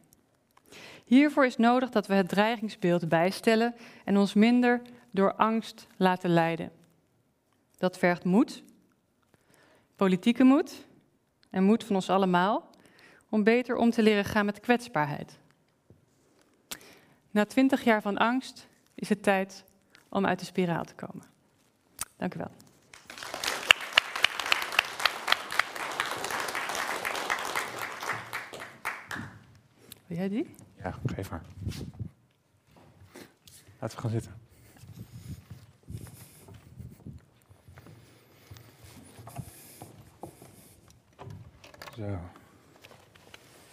Hiervoor 1.05 1.47
is 1.47 1.57
nodig 1.57 1.91
dat 1.91 2.07
we 2.07 2.15
het 2.15 2.29
dreigingsbeeld 2.29 3.09
bijstellen 3.09 3.75
en 4.05 4.17
ons 4.17 4.35
minder 4.35 4.83
door 5.11 5.35
angst 5.35 5.87
laten 5.97 6.31
leiden. 6.31 6.73
Dat 7.77 7.99
vergt 7.99 8.25
moed, 8.25 8.63
politieke 9.97 10.45
moed 10.45 10.87
en 11.51 11.65
moed 11.65 11.85
van 11.85 11.95
ons 11.95 12.11
allemaal 12.11 12.71
om 13.29 13.43
beter 13.43 13.77
om 13.77 13.91
te 13.91 14.03
leren 14.03 14.25
gaan 14.25 14.45
met 14.45 14.61
kwetsbaarheid. 14.61 15.39
Na 17.31 17.45
twintig 17.45 17.85
jaar 17.85 18.03
van 18.03 18.17
angst 18.19 18.69
is 18.95 19.09
het 19.09 19.23
tijd 19.23 19.65
om 20.09 20.27
uit 20.27 20.39
de 20.39 20.45
spiraal 20.45 20.85
te 20.85 20.95
komen. 20.95 21.25
Dank 22.17 22.35
u 22.35 22.39
wel. 22.39 22.64
Wil 30.07 30.17
jij 30.17 30.29
die? 30.29 30.55
Ja, 30.83 30.95
geef 31.07 31.31
maar. 31.31 31.43
Laten 33.81 33.97
we 33.97 34.03
gaan 34.03 34.11
zitten. 34.11 34.33
Zo. 41.97 42.19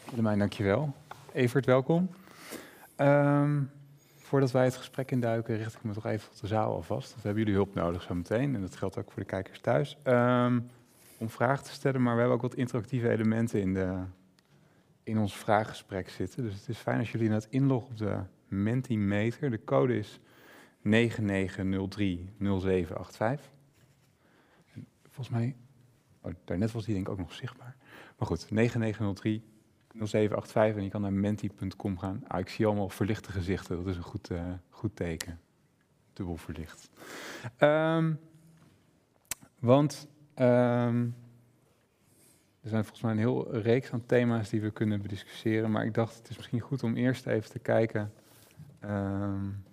Willemijn, 0.10 0.40
dankjewel. 0.40 0.94
Evert, 1.34 1.66
welkom. 1.66 2.10
Um, 2.98 3.72
voordat 4.18 4.52
wij 4.52 4.64
het 4.66 4.76
gesprek 4.76 5.12
induiken, 5.12 5.58
richt 5.58 5.76
ik 5.76 5.84
me 5.84 5.94
toch 5.94 6.06
even 6.06 6.30
tot 6.30 6.42
de 6.42 6.48
zaal 6.48 6.74
alvast. 6.74 7.16
We 7.16 7.22
hebben 7.22 7.40
jullie 7.40 7.56
hulp 7.56 7.74
nodig 7.74 8.02
zo 8.02 8.16
meteen. 8.16 8.56
En 8.56 8.62
dat 8.62 8.76
geldt 8.76 8.98
ook 8.98 9.12
voor 9.12 9.22
de 9.22 9.28
kijkers 9.28 9.60
thuis. 9.60 9.98
Um, 10.04 10.70
om 11.18 11.30
vragen 11.30 11.64
te 11.64 11.72
stellen, 11.72 12.02
maar 12.02 12.14
we 12.14 12.20
hebben 12.20 12.38
ook 12.38 12.44
wat 12.44 12.56
interactieve 12.56 13.10
elementen 13.10 13.62
in, 13.62 13.74
de, 13.74 13.98
in 15.04 15.18
ons 15.18 15.38
vraaggesprek 15.38 16.10
zitten. 16.10 16.44
Dus 16.44 16.56
het 16.56 16.68
is 16.68 16.78
fijn 16.78 17.00
als 17.00 17.12
jullie 17.12 17.30
net 17.30 17.48
inloggen 17.50 17.92
op 17.92 17.98
de 17.98 18.20
Mentimeter. 18.48 19.50
De 19.50 19.64
code 19.64 19.98
is 19.98 20.20
99030785. 20.20 20.90
Volgens 25.04 25.30
mij, 25.30 25.56
oh, 26.22 26.32
daarnet 26.46 26.72
was 26.72 26.86
die 26.86 26.94
denk 26.94 27.08
ik 27.08 27.14
ook 27.14 27.20
nog 27.20 27.34
zichtbaar. 27.34 27.76
Maar 28.18 28.28
goed, 28.28 28.52
9903 28.52 29.44
0785 29.94 30.78
en 30.78 30.84
je 30.84 30.90
kan 30.90 31.02
naar 31.02 31.14
menti.com 31.14 31.98
gaan. 31.98 32.24
Ah, 32.28 32.40
ik 32.40 32.50
zie 32.50 32.66
allemaal 32.66 32.90
verlichte 32.90 33.32
gezichten, 33.32 33.78
dat 33.78 33.88
is 33.88 33.96
een 33.96 34.04
goed, 34.04 34.30
uh, 34.30 34.44
goed 34.70 34.96
teken. 34.96 35.40
Dubbel 36.14 36.38
verlicht. 36.38 36.90
Um, 37.60 38.20
want 39.60 40.08
um, 40.36 41.16
er 42.62 42.70
zijn 42.70 42.84
volgens 42.84 43.02
mij 43.02 43.12
een 43.12 43.18
heel 43.18 43.56
reeks 43.56 43.92
aan 43.92 44.06
thema's 44.06 44.50
die 44.50 44.62
we 44.62 44.72
kunnen 44.72 45.02
bediscussiëren, 45.02 45.72
maar 45.72 45.86
ik 45.86 45.94
dacht 45.94 46.18
het 46.18 46.30
is 46.30 46.38
misschien 46.38 46.60
goed 46.60 46.84
om 46.84 46.96
eerst 46.96 47.28
even 47.28 47.52
te 47.52 47.60
kijken 47.60 48.12
um, 48.86 49.64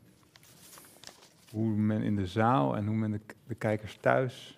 hoe 1.50 1.68
men 1.68 2.02
in 2.02 2.16
de 2.16 2.26
zaal 2.26 2.76
en 2.76 2.86
hoe 2.86 2.96
men 2.96 3.20
de, 3.46 3.54
kijkers 3.54 3.96
thuis 4.00 4.56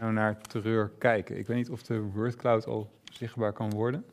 nou 0.00 0.12
naar 0.12 0.40
terreur 0.40 0.90
kijken. 0.98 1.38
Ik 1.38 1.46
weet 1.46 1.56
niet 1.56 1.70
of 1.70 1.82
de 1.82 2.00
wordcloud 2.00 2.66
al 2.66 2.90
zichtbaar 3.04 3.52
kan 3.52 3.70
worden. 3.70 4.04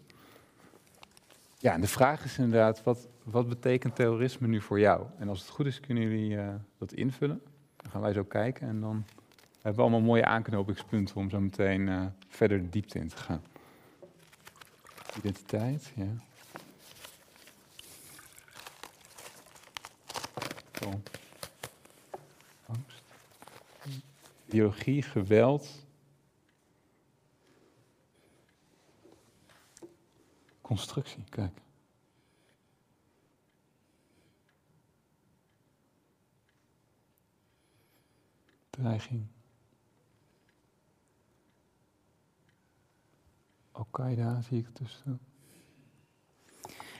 Ja, 1.57 1.73
en 1.73 1.81
de 1.81 1.87
vraag 1.87 2.23
is 2.23 2.37
inderdaad, 2.37 2.83
wat, 2.83 3.07
wat 3.23 3.49
betekent 3.49 3.95
terrorisme 3.95 4.47
nu 4.47 4.61
voor 4.61 4.79
jou? 4.79 5.05
En 5.17 5.29
als 5.29 5.39
het 5.39 5.49
goed 5.49 5.65
is, 5.65 5.79
kunnen 5.79 6.03
jullie 6.03 6.31
uh, 6.31 6.47
dat 6.77 6.93
invullen. 6.93 7.41
Dan 7.75 7.91
gaan 7.91 8.01
wij 8.01 8.13
zo 8.13 8.23
kijken 8.23 8.67
en 8.67 8.79
dan 8.79 9.05
hebben 9.61 9.81
allemaal 9.81 10.01
mooie 10.01 10.25
aanknopingspunten 10.25 11.15
om 11.15 11.29
zo 11.29 11.39
meteen 11.39 11.87
uh, 11.87 12.05
verder 12.27 12.61
de 12.61 12.69
diepte 12.69 12.99
in 12.99 13.07
te 13.07 13.17
gaan. 13.17 13.43
Identiteit, 15.17 15.91
ja. 15.95 16.07
Zo. 20.81 21.01
Angst. 22.65 23.03
Ideologie, 24.45 25.01
geweld. 25.01 25.87
Constructie, 30.61 31.23
kijk. 31.29 31.57
Dreiging. 38.69 39.27
Al-Qaeda 43.79 44.41
zie 44.41 44.57
ik 44.57 44.67
tussen. 44.73 45.19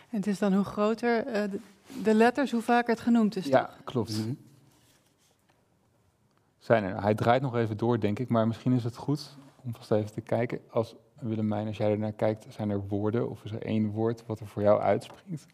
En 0.10 0.18
het 0.18 0.28
is 0.28 0.40
dan 0.40 0.54
hoe 0.54 0.64
groter 0.64 1.28
uh, 1.28 1.34
de, 1.34 1.60
de, 2.04 2.14
letters, 2.14 2.52
hoe 2.52 2.62
vaker 2.62 2.94
het 2.94 3.00
genoemd 3.00 3.36
is, 3.36 3.46
Ja, 3.46 3.70
klopt. 3.84 4.18
Mm 4.18 4.24
-hmm. 4.24 4.38
Zijn 6.58 6.84
er. 6.84 7.02
Hij 7.02 7.16
draait 7.16 7.42
nog 7.42 7.56
even 7.56 7.78
door, 7.78 8.00
denk 8.00 8.20
ik, 8.20 8.30
maar 8.30 8.48
misschien 8.48 8.74
is 8.74 8.84
het 8.84 8.96
goed 8.96 9.38
om 9.64 9.76
vast 9.76 9.92
even 9.92 10.12
te 10.12 10.22
kijken. 10.22 10.60
Als 10.70 10.96
Willemijn, 11.20 11.68
als 11.68 11.78
jij 11.78 11.92
ernaar 11.92 12.12
kijkt, 12.12 12.46
zijn 12.50 12.70
er 12.70 12.88
woorden 12.88 13.30
of 13.30 13.44
is 13.44 13.52
er 13.52 13.62
één 13.62 13.92
woord 13.92 14.26
wat 14.26 14.40
er 14.40 14.48
voor 14.48 14.62
jou 14.62 14.82
uitspringt? 14.82 15.46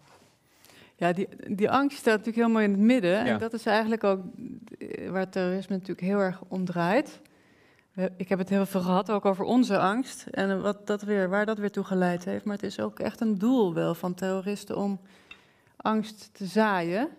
Ja, 0.95 1.13
die, 1.13 1.28
die 1.47 1.71
angst 1.71 1.97
staat 1.97 2.17
natuurlijk 2.17 2.47
helemaal 2.47 2.61
in 2.61 2.71
het 2.71 2.80
midden. 2.80 3.26
En 3.26 3.39
dat 3.39 3.53
is 3.53 3.65
eigenlijk 3.65 4.03
ook 4.03 4.19
waar 5.09 5.30
terrorisme 5.30 5.76
natuurlijk 5.76 6.07
heel 6.07 6.19
erg 6.19 6.41
om 6.47 6.65
draait. 6.65 7.19
Ik 8.18 8.30
heb 8.30 8.39
het 8.39 8.50
heel 8.50 8.66
veel 8.66 8.82
gehad 8.82 9.12
ook 9.12 9.26
over 9.26 9.46
onze 9.46 9.80
angst 9.80 10.26
en 10.32 10.62
wat 10.62 10.88
dat 10.88 11.02
weer, 11.02 11.30
waar 11.30 11.46
dat 11.46 11.58
weer 11.58 11.72
toe 11.72 11.84
geleid 11.84 12.26
heeft. 12.26 12.46
Maar 12.46 12.56
het 12.56 12.66
is 12.66 12.80
ook 12.80 13.00
echt 13.00 13.22
een 13.22 13.38
doel 13.38 13.74
wel 13.74 13.96
van 13.96 14.14
terroristen 14.14 14.78
om 14.78 15.00
angst 15.76 16.30
te 16.34 16.46
zaaien. 16.46 17.10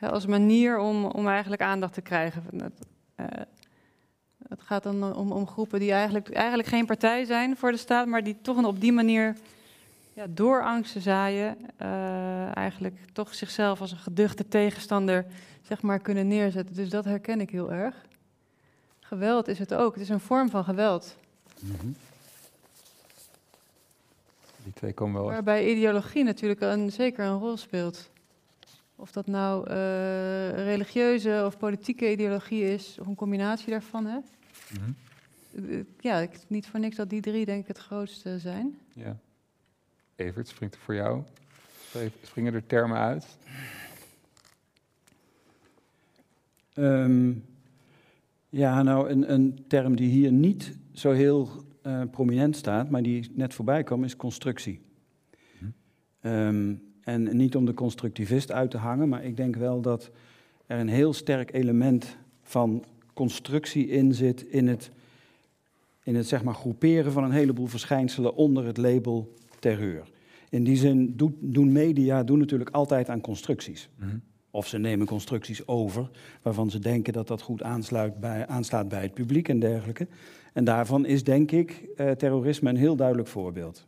als 0.00 0.26
manier 0.26 0.78
om, 0.78 1.04
om 1.04 1.28
eigenlijk 1.28 1.62
aandacht 1.62 1.92
te 1.92 2.00
krijgen. 2.00 2.42
Het, 2.56 2.86
uh, 3.16 3.26
het 4.48 4.62
gaat 4.62 4.82
dan 4.82 5.16
om, 5.16 5.32
om, 5.32 5.46
groepen 5.46 5.80
die 5.80 5.92
eigenlijk, 5.92 6.30
eigenlijk 6.30 6.68
geen 6.68 6.86
partij 6.86 7.24
zijn 7.24 7.56
voor 7.56 7.70
de 7.70 7.76
staat, 7.76 8.06
maar 8.06 8.24
die 8.24 8.36
toch 8.42 8.64
op 8.64 8.80
die 8.80 8.92
manier 8.92 9.36
ja, 10.12 10.26
door 10.28 10.62
angst 10.64 10.92
te 10.92 11.00
zaaien, 11.00 11.56
uh, 11.82 12.56
eigenlijk 12.56 12.96
toch 13.12 13.34
zichzelf 13.34 13.80
als 13.80 13.92
een 13.92 13.98
geduchte 13.98 14.48
tegenstander 14.48 15.26
zeg 15.62 15.82
maar, 15.82 15.98
kunnen 15.98 16.28
neerzetten. 16.28 16.74
Dus 16.74 16.88
dat 16.88 17.04
herken 17.04 17.40
ik 17.40 17.50
heel 17.50 17.72
erg. 17.72 18.04
Geweld 19.06 19.48
is 19.48 19.58
het 19.58 19.74
ook. 19.74 19.92
Het 19.92 20.02
is 20.02 20.08
een 20.08 20.20
vorm 20.20 20.50
van 20.50 20.64
geweld. 20.64 21.16
Mm 21.60 21.76
-hmm. 21.80 21.96
Die 24.62 24.72
twee 24.72 24.92
komen 24.92 25.20
wel. 25.20 25.30
Waarbij 25.30 25.70
ideologie 25.70 26.24
natuurlijk 26.24 26.60
een, 26.60 26.92
zeker 26.92 27.24
een 27.24 27.38
rol 27.38 27.56
speelt. 27.56 28.10
Of 28.96 29.12
dat 29.12 29.26
nou 29.26 29.70
uh, 29.70 30.50
religieuze 30.50 31.42
of 31.46 31.58
politieke 31.58 32.10
ideologie 32.10 32.72
is, 32.72 32.96
of 33.00 33.06
een 33.06 33.14
combinatie 33.14 33.70
daarvan. 33.70 34.06
Hè? 34.06 34.16
Mm 34.16 34.24
-hmm. 34.80 35.86
Ja, 36.00 36.18
ik, 36.18 36.30
niet 36.46 36.66
voor 36.66 36.80
niks 36.80 36.96
dat 36.96 37.10
die 37.10 37.20
drie 37.20 37.44
denk 37.44 37.60
ik 37.62 37.68
het 37.68 37.78
grootste 37.78 38.38
zijn. 38.38 38.78
Ja. 38.92 39.16
Evert, 40.16 40.48
springt 40.48 40.74
er 40.74 40.80
voor 40.80 40.94
jou? 40.94 41.22
Springen 42.22 42.54
er 42.54 42.66
termen 42.66 42.98
uit? 42.98 43.26
Um, 46.74 47.44
ja, 48.48 48.82
nou, 48.82 49.10
een, 49.10 49.32
een, 49.32 49.58
term 49.68 49.96
die 49.96 50.10
hier 50.10 50.32
niet 50.32 50.78
zo 50.92 51.12
heel 51.12 51.48
uh, 51.82 52.02
prominent 52.10 52.56
staat, 52.56 52.90
maar 52.90 53.02
die 53.02 53.30
net 53.34 53.54
voorbij 53.54 53.82
kwam, 53.82 54.04
is 54.04 54.16
constructie. 54.16 54.80
Hm. 55.58 56.28
Um, 56.28 56.82
en 57.00 57.36
niet 57.36 57.56
om 57.56 57.64
de 57.64 57.74
constructivist 57.74 58.52
uit 58.52 58.70
te 58.70 58.76
hangen, 58.76 59.08
maar 59.08 59.24
ik 59.24 59.36
denk 59.36 59.56
wel 59.56 59.80
dat 59.80 60.10
er 60.66 60.78
een 60.78 60.88
heel 60.88 61.12
sterk 61.12 61.52
element 61.52 62.16
van 62.42 62.84
constructie 63.14 63.88
in 63.88 64.14
zit 64.14 64.42
in 64.42 64.68
het, 64.68 64.90
in 66.02 66.14
het 66.14 66.26
zeg 66.26 66.42
maar, 66.42 66.54
groeperen 66.54 67.12
van 67.12 67.24
een 67.24 67.30
heleboel 67.30 67.66
verschijnselen 67.66 68.34
onder 68.34 68.64
het 68.64 68.76
label 68.76 69.34
terreur. 69.58 70.10
In 70.50 70.64
die 70.64 70.76
zin 70.76 71.16
doet, 71.16 71.34
doen 71.40 71.72
media 71.72 72.22
doen 72.22 72.38
natuurlijk 72.38 72.70
altijd 72.70 73.08
aan 73.08 73.20
constructies. 73.20 73.88
Mm 73.98 74.22
of 74.56 74.66
ze 74.66 74.78
nemen 74.78 75.06
constructies 75.06 75.66
over 75.66 76.10
waarvan 76.42 76.70
ze 76.70 76.78
denken 76.78 77.12
dat 77.12 77.26
dat 77.26 77.42
goed 77.42 77.62
aansluit 77.62 78.20
bij, 78.20 78.46
aanslaat 78.46 78.88
bij 78.88 79.02
het 79.02 79.14
publiek 79.14 79.48
en 79.48 79.58
dergelijke. 79.58 80.06
En 80.52 80.64
daarvan 80.64 81.06
is 81.06 81.24
denk 81.24 81.50
ik 81.50 81.84
eh, 81.96 82.10
terrorisme 82.10 82.70
een 82.70 82.76
heel 82.76 82.96
duidelijk 82.96 83.28
voorbeeld. 83.28 83.86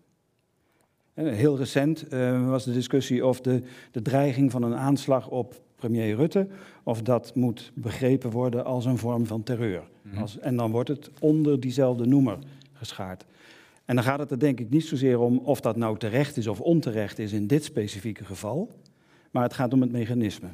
En 1.14 1.34
heel 1.34 1.56
recent 1.56 2.12
uh, 2.12 2.48
was 2.48 2.64
de 2.64 2.72
discussie 2.72 3.26
of 3.26 3.40
de, 3.40 3.62
de 3.90 4.02
dreiging 4.02 4.50
van 4.50 4.62
een 4.62 4.74
aanslag 4.74 5.28
op 5.28 5.60
premier 5.76 6.16
Rutte, 6.16 6.46
of 6.82 7.02
dat 7.02 7.34
moet 7.34 7.72
begrepen 7.74 8.30
worden 8.30 8.64
als 8.64 8.84
een 8.84 8.98
vorm 8.98 9.26
van 9.26 9.42
terreur. 9.42 9.82
Mhm. 10.02 10.20
Als, 10.20 10.38
en 10.38 10.56
dan 10.56 10.70
wordt 10.70 10.88
het 10.88 11.10
onder 11.20 11.60
diezelfde 11.60 12.06
noemer 12.06 12.38
geschaard. 12.72 13.24
En 13.84 13.94
dan 13.94 14.04
gaat 14.04 14.18
het 14.18 14.30
er 14.30 14.38
denk 14.38 14.60
ik 14.60 14.70
niet 14.70 14.84
zozeer 14.84 15.18
om 15.18 15.38
of 15.38 15.60
dat 15.60 15.76
nou 15.76 15.98
terecht 15.98 16.36
is 16.36 16.46
of 16.46 16.60
onterecht 16.60 17.18
is 17.18 17.32
in 17.32 17.46
dit 17.46 17.64
specifieke 17.64 18.24
geval 18.24 18.70
maar 19.30 19.42
het 19.42 19.54
gaat 19.54 19.72
om 19.72 19.80
het 19.80 19.92
mechanisme. 19.92 20.48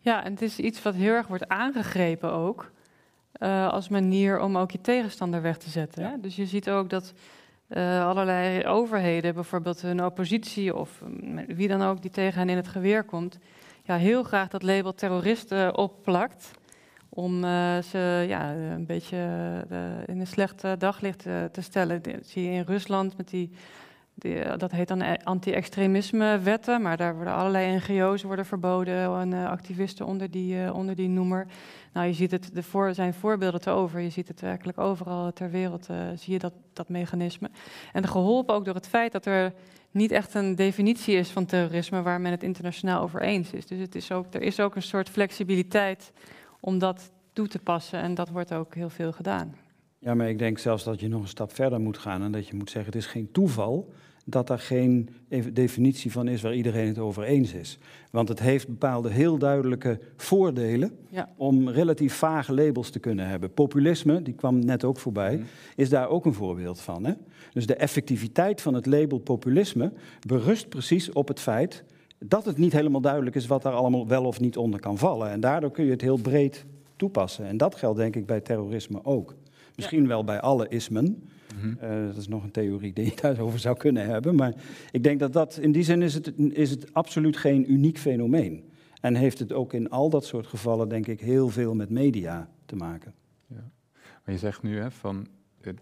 Ja, 0.00 0.24
en 0.24 0.32
het 0.32 0.42
is 0.42 0.58
iets 0.58 0.82
wat 0.82 0.94
heel 0.94 1.12
erg 1.12 1.26
wordt 1.26 1.48
aangegrepen 1.48 2.32
ook. 2.32 2.70
Uh, 3.38 3.68
als 3.68 3.88
manier 3.88 4.40
om 4.40 4.58
ook 4.58 4.70
je 4.70 4.80
tegenstander 4.80 5.42
weg 5.42 5.56
te 5.56 5.70
zetten. 5.70 6.04
Hè? 6.04 6.20
Dus 6.20 6.36
je 6.36 6.46
ziet 6.46 6.70
ook 6.70 6.90
dat 6.90 7.12
uh, 7.68 8.06
allerlei 8.06 8.66
overheden, 8.66 9.34
bijvoorbeeld 9.34 9.82
een 9.82 10.04
oppositie 10.04 10.76
of 10.76 11.02
mm, 11.04 11.46
wie 11.46 11.68
dan 11.68 11.82
ook 11.82 12.02
die 12.02 12.10
tegen 12.10 12.38
hen 12.38 12.48
in 12.48 12.56
het 12.56 12.68
geweer 12.68 13.04
komt, 13.04 13.38
ja, 13.82 13.96
heel 13.96 14.22
graag 14.22 14.48
dat 14.48 14.62
label 14.62 14.94
terroristen 14.94 15.76
opplakt. 15.76 16.50
Om 17.08 17.44
uh, 17.44 17.78
ze 17.78 18.24
ja, 18.28 18.52
een 18.52 18.86
beetje 18.86 19.16
in 20.06 20.20
een 20.20 20.26
slecht 20.26 20.62
daglicht 20.78 21.22
te 21.52 21.60
stellen. 21.60 22.02
Dat 22.02 22.26
zie 22.26 22.44
je 22.44 22.50
in 22.50 22.64
Rusland 22.66 23.16
met 23.16 23.28
die 23.28 23.50
die, 24.20 24.56
dat 24.56 24.70
heet 24.70 24.88
dan 24.88 25.22
anti-extremisme-wetten, 25.22 26.82
maar 26.82 26.96
daar 26.96 27.14
worden 27.14 27.34
allerlei 27.34 27.76
NGO's 27.76 28.22
worden 28.22 28.46
verboden 28.46 29.18
en 29.18 29.32
uh, 29.32 29.48
activisten 29.48 30.06
onder 30.06 30.30
die, 30.30 30.72
onder 30.72 30.94
die 30.94 31.08
noemer. 31.08 31.46
Nou, 31.92 32.06
je 32.06 32.12
ziet 32.12 32.30
het, 32.30 32.50
er 32.74 32.94
zijn 32.94 33.14
voorbeelden 33.14 33.60
te 33.60 33.70
over. 33.70 34.00
Je 34.00 34.10
ziet 34.10 34.28
het 34.28 34.40
werkelijk 34.40 34.78
overal 34.78 35.32
ter 35.32 35.50
wereld, 35.50 35.88
zie 36.14 36.32
je 36.32 36.38
dat, 36.38 36.52
dat 36.72 36.88
mechanisme. 36.88 37.50
En 37.92 38.08
geholpen 38.08 38.54
ook 38.54 38.64
door 38.64 38.74
het 38.74 38.88
feit 38.88 39.12
dat 39.12 39.26
er 39.26 39.52
niet 39.90 40.10
echt 40.10 40.34
een 40.34 40.54
definitie 40.54 41.14
is 41.14 41.30
van 41.30 41.46
terrorisme 41.46 42.02
waar 42.02 42.20
men 42.20 42.30
het 42.30 42.42
internationaal 42.42 43.02
over 43.02 43.22
eens 43.22 43.52
is. 43.52 43.66
Dus 43.66 43.78
het 43.78 43.94
is 43.94 44.12
ook, 44.12 44.26
er 44.34 44.42
is 44.42 44.60
ook 44.60 44.76
een 44.76 44.82
soort 44.82 45.08
flexibiliteit 45.08 46.12
om 46.60 46.78
dat 46.78 47.10
toe 47.32 47.48
te 47.48 47.58
passen 47.58 48.00
en 48.00 48.14
dat 48.14 48.28
wordt 48.28 48.52
ook 48.52 48.74
heel 48.74 48.90
veel 48.90 49.12
gedaan. 49.12 49.54
Ja, 49.98 50.14
maar 50.14 50.28
ik 50.28 50.38
denk 50.38 50.58
zelfs 50.58 50.84
dat 50.84 51.00
je 51.00 51.08
nog 51.08 51.22
een 51.22 51.28
stap 51.28 51.52
verder 51.52 51.80
moet 51.80 51.98
gaan 51.98 52.22
en 52.22 52.32
dat 52.32 52.48
je 52.48 52.56
moet 52.56 52.70
zeggen: 52.70 52.92
het 52.92 53.02
is 53.02 53.08
geen 53.08 53.32
toeval 53.32 53.92
dat 54.32 54.50
er 54.50 54.58
geen 54.58 55.08
definitie 55.52 56.12
van 56.12 56.28
is 56.28 56.42
waar 56.42 56.54
iedereen 56.54 56.86
het 56.86 56.98
over 56.98 57.22
eens 57.22 57.52
is. 57.52 57.78
Want 58.10 58.28
het 58.28 58.40
heeft 58.40 58.68
bepaalde 58.68 59.10
heel 59.10 59.38
duidelijke 59.38 59.98
voordelen 60.16 60.92
ja. 61.08 61.28
om 61.36 61.68
relatief 61.68 62.14
vage 62.14 62.54
labels 62.54 62.90
te 62.90 62.98
kunnen 62.98 63.28
hebben. 63.28 63.52
Populisme, 63.52 64.22
die 64.22 64.34
kwam 64.34 64.64
net 64.64 64.84
ook 64.84 64.98
voorbij, 64.98 65.34
mhm. 65.34 65.44
is 65.76 65.88
daar 65.88 66.08
ook 66.08 66.24
een 66.24 66.34
voorbeeld 66.34 66.80
van. 66.80 67.04
Hè? 67.04 67.12
Dus 67.52 67.66
de 67.66 67.74
effectiviteit 67.74 68.60
van 68.60 68.74
het 68.74 68.86
label 68.86 69.18
populisme 69.18 69.92
berust 70.26 70.68
precies 70.68 71.12
op 71.12 71.28
het 71.28 71.40
feit 71.40 71.84
dat 72.18 72.44
het 72.44 72.58
niet 72.58 72.72
helemaal 72.72 73.00
duidelijk 73.00 73.36
is 73.36 73.46
wat 73.46 73.62
daar 73.62 73.72
allemaal 73.72 74.06
wel 74.06 74.24
of 74.24 74.40
niet 74.40 74.56
onder 74.56 74.80
kan 74.80 74.98
vallen. 74.98 75.30
En 75.30 75.40
daardoor 75.40 75.70
kun 75.70 75.84
je 75.84 75.90
het 75.90 76.00
heel 76.00 76.16
breed 76.16 76.64
toepassen. 76.96 77.46
En 77.46 77.56
dat 77.56 77.74
geldt 77.74 77.98
denk 77.98 78.16
ik 78.16 78.26
bij 78.26 78.40
terrorisme 78.40 79.04
ook. 79.04 79.34
Misschien 79.74 80.06
wel 80.06 80.24
bij 80.24 80.40
alle 80.40 80.68
ismen. 80.68 81.28
Mm 81.62 81.78
dat 82.06 82.16
is 82.16 82.28
nog 82.28 82.42
een 82.42 82.50
theorie 82.50 82.92
die 82.92 83.04
je 83.04 83.16
daarover 83.22 83.58
zou 83.58 83.76
kunnen 83.76 84.06
hebben. 84.06 84.34
Maar 84.34 84.54
ik 84.90 85.02
denk 85.02 85.20
dat 85.20 85.32
dat 85.32 85.56
in 85.56 85.72
die 85.72 85.82
zin 85.82 86.02
is 86.02 86.14
het, 86.14 86.32
is 86.38 86.70
het 86.70 86.94
absoluut 86.94 87.36
geen 87.36 87.72
uniek 87.72 87.98
fenomeen. 87.98 88.64
En 89.00 89.14
heeft 89.14 89.38
het 89.38 89.52
ook 89.52 89.72
in 89.72 89.90
al 89.90 90.10
dat 90.10 90.24
soort 90.24 90.46
gevallen, 90.46 90.88
denk 90.88 91.06
ik, 91.06 91.20
heel 91.20 91.48
veel 91.48 91.74
met 91.74 91.90
media 91.90 92.50
te 92.66 92.76
maken. 92.76 93.14
Ja. 93.46 93.70
Maar 94.24 94.34
je 94.34 94.38
zegt 94.38 94.62
nu 94.62 94.78
hè, 94.78 94.90
van 94.90 95.26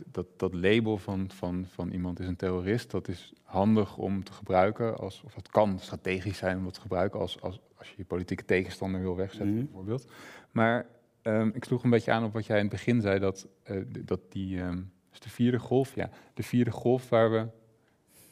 dat, 0.06 0.26
dat 0.36 0.54
label 0.54 0.96
van, 0.96 1.30
van, 1.30 1.66
van 1.68 1.90
iemand 1.90 2.20
is 2.20 2.26
een 2.26 2.36
terrorist, 2.36 2.90
dat 2.90 3.08
is 3.08 3.32
handig 3.42 3.96
om 3.96 4.24
te 4.24 4.32
gebruiken, 4.32 4.98
als, 4.98 5.22
of 5.24 5.34
dat 5.34 5.48
kan 5.48 5.78
strategisch 5.78 6.38
zijn 6.38 6.58
om 6.58 6.64
dat 6.64 6.74
te 6.74 6.80
gebruiken 6.80 7.20
als, 7.20 7.40
als, 7.40 7.60
als 7.74 7.88
je 7.88 7.94
je 7.96 8.04
politieke 8.04 8.44
tegenstander 8.44 9.00
wil 9.00 9.16
wegzetten, 9.16 9.54
mhm. 9.54 9.64
bijvoorbeeld. 9.64 10.06
Maar 10.50 10.86
um, 11.22 11.50
ik 11.54 11.64
sloeg 11.64 11.84
een 11.84 11.90
beetje 11.90 12.12
aan 12.12 12.24
op 12.24 12.32
wat 12.32 12.46
jij 12.46 12.56
in 12.56 12.62
het 12.62 12.72
begin 12.72 13.00
zei, 13.00 13.18
dat, 13.18 13.48
uh, 13.70 13.82
dat 14.04 14.20
die, 14.28 14.60
um, 14.60 14.92
de 15.18 15.30
vierde 15.30 15.58
golf, 15.58 15.94
ja, 15.94 16.10
de 16.34 16.42
vierde 16.42 16.70
golf 16.70 17.08
waar 17.08 17.30
we 17.30 17.46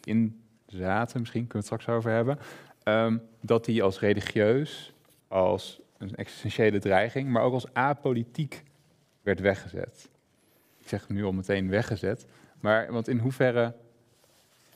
in 0.05 0.41
zaten, 0.66 1.20
misschien 1.20 1.47
kunnen 1.47 1.66
we 1.68 1.74
het 1.74 1.80
straks 1.80 1.99
over 1.99 2.11
hebben, 2.11 2.39
um, 2.84 3.22
dat 3.41 3.64
die 3.64 3.82
als 3.82 4.01
religieus, 4.01 4.93
als 5.28 5.80
een 5.99 6.14
existentiële 6.14 6.78
dreiging, 6.78 7.28
maar 7.28 7.43
ook 7.43 7.53
als 7.53 7.72
apolitiek 7.72 8.62
werd 9.22 9.41
weggezet. 9.41 10.09
Ik 10.78 10.89
zeg 10.89 11.09
nu 11.09 11.24
al 11.24 11.32
meteen 11.32 11.68
weggezet, 11.68 12.26
maar 12.61 12.93
want 12.93 13.09
in 13.09 13.18
hoeverre 13.18 13.74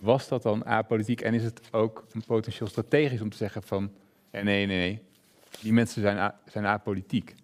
was 0.00 0.28
dat 0.28 0.42
dan 0.42 0.64
apolitiek 0.64 1.20
en 1.20 1.34
is 1.34 1.44
het 1.44 1.60
ook 1.70 2.06
een 2.12 2.24
potentieel 2.24 2.68
strategisch 2.68 3.20
om 3.20 3.30
te 3.30 3.36
zeggen 3.36 3.62
van 3.62 3.92
nee, 4.30 4.42
nee, 4.42 4.66
nee, 4.66 5.02
die 5.60 5.72
mensen 5.72 6.02
zijn, 6.02 6.32
zijn 6.44 6.66
apolitiek? 6.66 7.34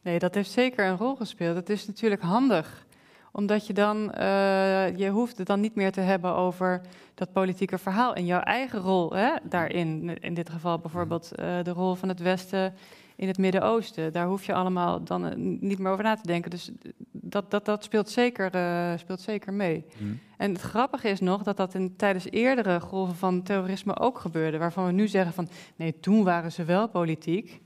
Nee, 0.00 0.18
dat 0.18 0.34
heeft 0.34 0.50
zeker 0.50 0.86
een 0.86 0.96
rol 0.96 1.16
gespeeld. 1.16 1.56
Het 1.56 1.70
is 1.70 1.86
natuurlijk 1.86 2.22
handig 2.22 2.86
omdat 3.32 3.66
je 3.66 3.72
dan, 3.72 3.96
uh, 4.18 4.96
je 4.96 5.08
hoeft 5.08 5.38
het 5.38 5.46
dan 5.46 5.60
niet 5.60 5.74
meer 5.74 5.92
te 5.92 6.00
hebben 6.00 6.34
over 6.34 6.80
dat 7.14 7.32
politieke 7.32 7.78
verhaal 7.78 8.14
en 8.14 8.26
jouw 8.26 8.40
eigen 8.40 8.80
rol 8.80 9.12
hè, 9.12 9.30
daarin. 9.42 10.18
In 10.20 10.34
dit 10.34 10.50
geval 10.50 10.78
bijvoorbeeld 10.78 11.32
uh, 11.32 11.62
de 11.62 11.70
rol 11.70 11.94
van 11.94 12.08
het 12.08 12.20
Westen 12.20 12.74
in 13.18 13.28
het 13.28 13.38
Midden-Oosten. 13.38 14.12
Daar 14.12 14.26
hoef 14.26 14.44
je 14.44 14.54
allemaal 14.54 15.04
dan 15.04 15.26
eh, 15.26 15.36
niet 15.60 15.78
meer 15.78 15.92
over 15.92 16.04
na 16.04 16.14
te 16.14 16.26
denken. 16.26 16.50
Dus 16.50 16.70
dat, 17.10 17.50
dat, 17.50 17.64
dat 17.64 17.84
speelt, 17.84 18.10
zeker, 18.10 18.54
uh, 18.54 18.98
speelt 18.98 19.20
zeker 19.20 19.52
mee. 19.52 19.84
Hmm. 19.96 20.20
En 20.36 20.52
het 20.52 20.60
grappige 20.60 21.08
is 21.08 21.20
nog 21.20 21.42
dat 21.42 21.56
dat 21.56 21.74
in, 21.74 21.96
tijdens 21.96 22.30
eerdere 22.30 22.80
golven 22.80 23.14
van 23.14 23.42
terrorisme 23.42 23.98
ook 23.98 24.18
gebeurde. 24.18 24.58
Waarvan 24.58 24.86
we 24.86 24.92
nu 24.92 25.08
zeggen 25.08 25.32
van 25.32 25.48
nee, 25.76 26.00
toen 26.00 26.24
waren 26.24 26.52
ze 26.52 26.64
wel 26.64 26.88
politiek. 26.88 27.60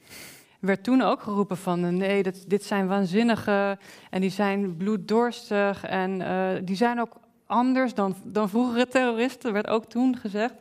Werd 0.63 0.85
toen 0.85 1.03
ook 1.03 1.23
geroepen 1.23 1.57
van 1.57 1.97
nee, 1.97 2.23
dat, 2.23 2.45
dit 2.47 2.65
zijn 2.65 2.87
waanzinnige 2.87 3.79
en 4.11 4.21
die 4.21 4.31
zijn 4.31 4.77
bloeddorstig 4.77 5.85
en 5.85 6.21
uh, 6.21 6.49
die 6.65 6.77
zijn 6.77 7.01
ook 7.01 7.17
anders 7.47 7.95
dan, 7.95 8.15
dan 8.25 8.49
vroegere 8.49 8.87
terroristen, 8.87 9.53
werd 9.53 9.67
ook 9.67 9.85
toen 9.85 10.17
gezegd. 10.17 10.55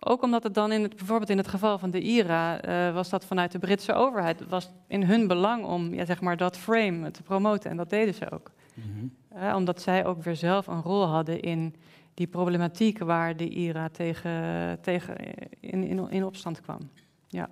Ook 0.00 0.22
omdat 0.22 0.42
het 0.42 0.54
dan 0.54 0.72
in 0.72 0.82
het, 0.82 0.96
bijvoorbeeld 0.96 1.30
in 1.30 1.36
het 1.36 1.48
geval 1.48 1.78
van 1.78 1.90
de 1.90 2.00
IRA 2.00 2.68
uh, 2.88 2.94
was 2.94 3.08
dat 3.08 3.24
vanuit 3.24 3.52
de 3.52 3.58
Britse 3.58 3.92
overheid 3.92 4.48
was 4.48 4.70
in 4.86 5.02
hun 5.02 5.26
belang 5.26 5.64
om 5.64 5.94
ja, 5.94 6.04
zeg 6.04 6.20
maar 6.20 6.36
dat 6.36 6.56
frame 6.56 7.10
te 7.10 7.22
promoten 7.22 7.70
en 7.70 7.76
dat 7.76 7.90
deden 7.90 8.14
ze 8.14 8.30
ook. 8.30 8.50
Mm 8.74 8.82
-hmm. 8.82 9.42
uh, 9.42 9.54
omdat 9.54 9.82
zij 9.82 10.06
ook 10.06 10.22
weer 10.22 10.36
zelf 10.36 10.66
een 10.66 10.82
rol 10.82 11.04
hadden 11.04 11.40
in 11.40 11.74
die 12.14 12.26
problematiek 12.26 12.98
waar 12.98 13.36
de 13.36 13.48
IRA 13.48 13.88
tegen, 13.88 14.78
tegen 14.80 15.16
in, 15.60 15.84
in, 15.84 16.10
in 16.10 16.24
opstand 16.24 16.60
kwam. 16.60 16.90
Ja. 17.28 17.48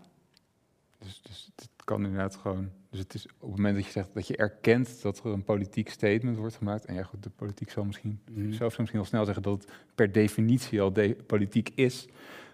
Dus, 0.98 1.22
dus 1.22 1.50
het 1.84 1.94
kan 1.94 2.04
inderdaad 2.04 2.36
gewoon. 2.36 2.70
Dus 2.90 3.00
het 3.00 3.14
is 3.14 3.26
op 3.26 3.48
het 3.48 3.56
moment 3.56 3.74
dat 3.74 3.84
je 3.84 3.90
zegt 3.90 4.14
dat 4.14 4.26
je 4.26 4.36
erkent 4.36 5.02
dat 5.02 5.18
er 5.18 5.32
een 5.32 5.44
politiek 5.44 5.88
statement 5.88 6.36
wordt 6.36 6.56
gemaakt. 6.56 6.84
En 6.84 6.94
ja, 6.94 7.02
goed, 7.02 7.22
de 7.22 7.30
politiek 7.30 7.70
zal 7.70 7.84
misschien 7.84 8.20
mm. 8.30 8.52
zelf 8.52 8.72
zal 8.72 8.80
misschien 8.80 9.00
al 9.00 9.06
snel 9.06 9.24
zeggen 9.24 9.42
dat 9.42 9.62
het 9.62 9.72
per 9.94 10.12
definitie 10.12 10.80
al 10.80 10.92
de 10.92 11.16
politiek 11.26 11.70
is. 11.74 12.08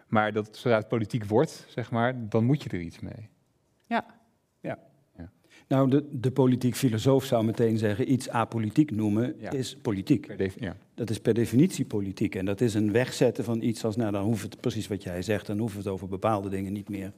Maar 0.09 0.33
dat 0.33 0.57
zodra 0.57 0.78
het 0.78 0.89
politiek 0.89 1.24
wordt, 1.24 1.64
zeg 1.68 1.91
maar, 1.91 2.28
dan 2.28 2.45
moet 2.45 2.62
je 2.62 2.68
er 2.68 2.81
iets 2.81 3.01
mee. 3.01 3.28
Ja. 3.87 4.07
Ja. 4.61 4.78
ja. 5.16 5.31
Nou, 5.68 5.91
de, 5.91 6.07
de 6.11 6.31
politiek 6.31 6.74
filosoof 6.74 7.24
zou 7.24 7.45
meteen 7.45 7.78
zeggen: 7.78 8.12
iets 8.12 8.28
apolitiek 8.28 8.91
noemen 8.91 9.35
ja. 9.39 9.51
is 9.51 9.76
politiek. 9.76 10.37
Per 10.37 10.53
ja. 10.57 10.76
Dat 10.95 11.11
is 11.11 11.20
per 11.20 11.35
definitie 11.35 11.85
politiek. 11.85 12.35
En 12.35 12.45
dat 12.45 12.61
is 12.61 12.74
een 12.74 12.93
wegzetten 12.93 13.45
van 13.45 13.62
iets 13.62 13.85
als, 13.85 13.97
nou, 13.97 14.12
dan 14.12 14.24
hoeft 14.24 14.43
het 14.43 14.61
precies 14.61 14.89
wat 14.89 15.03
jij 15.03 15.22
zegt, 15.22 15.47
dan 15.47 15.59
hoeven 15.59 15.76
we 15.78 15.85
het 15.85 15.93
over 15.93 16.09
bepaalde 16.09 16.49
dingen 16.49 16.72
niet 16.72 16.89
meer 16.89 17.12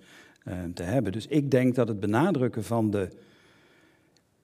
te 0.74 0.82
hebben. 0.82 1.12
Dus 1.12 1.26
ik 1.26 1.50
denk 1.50 1.74
dat 1.74 1.88
het 1.88 2.00
benadrukken 2.00 2.64
van 2.64 2.90
de. 2.90 3.08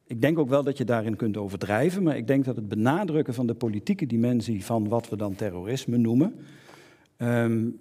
Ik 0.06 0.20
denk 0.20 0.38
ook 0.38 0.48
wel 0.48 0.62
dat 0.62 0.78
je 0.78 0.84
daarin 0.84 1.16
kunt 1.16 1.36
overdrijven, 1.36 2.02
maar 2.02 2.16
ik 2.16 2.26
denk 2.26 2.44
dat 2.44 2.56
het 2.56 2.68
benadrukken 2.68 3.34
van 3.34 3.46
de 3.46 3.54
politieke 3.54 4.06
dimensie 4.06 4.64
van 4.64 4.88
wat 4.88 5.08
we 5.08 5.16
dan 5.16 5.34
terrorisme 5.34 5.96
noemen. 5.96 6.34
Um, 7.18 7.78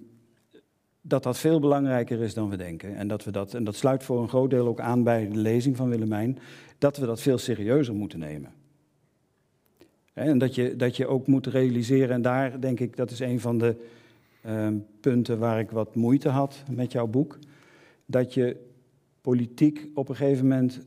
dat 1.07 1.23
dat 1.23 1.37
veel 1.37 1.59
belangrijker 1.59 2.21
is 2.21 2.33
dan 2.33 2.49
we 2.49 2.57
denken. 2.57 2.95
En 2.95 3.07
dat, 3.07 3.23
we 3.23 3.31
dat, 3.31 3.53
en 3.53 3.63
dat 3.63 3.75
sluit 3.75 4.03
voor 4.03 4.21
een 4.21 4.29
groot 4.29 4.49
deel 4.49 4.67
ook 4.67 4.79
aan 4.79 5.03
bij 5.03 5.29
de 5.29 5.37
lezing 5.37 5.77
van 5.77 5.89
Willemijn, 5.89 6.37
dat 6.77 6.97
we 6.97 7.05
dat 7.05 7.21
veel 7.21 7.37
serieuzer 7.37 7.93
moeten 7.95 8.19
nemen. 8.19 8.51
En 10.13 10.37
dat 10.37 10.55
je, 10.55 10.75
dat 10.75 10.97
je 10.97 11.07
ook 11.07 11.27
moet 11.27 11.47
realiseren, 11.47 12.15
en 12.15 12.21
daar 12.21 12.59
denk 12.59 12.79
ik, 12.79 12.95
dat 12.95 13.11
is 13.11 13.19
een 13.19 13.39
van 13.39 13.57
de 13.57 13.75
uh, 14.45 14.67
punten 14.99 15.39
waar 15.39 15.59
ik 15.59 15.71
wat 15.71 15.95
moeite 15.95 16.29
had 16.29 16.63
met 16.71 16.91
jouw 16.91 17.07
boek, 17.07 17.37
dat 18.07 18.33
je 18.33 18.57
politiek 19.21 19.87
op 19.93 20.09
een 20.09 20.15
gegeven 20.15 20.47
moment 20.47 20.85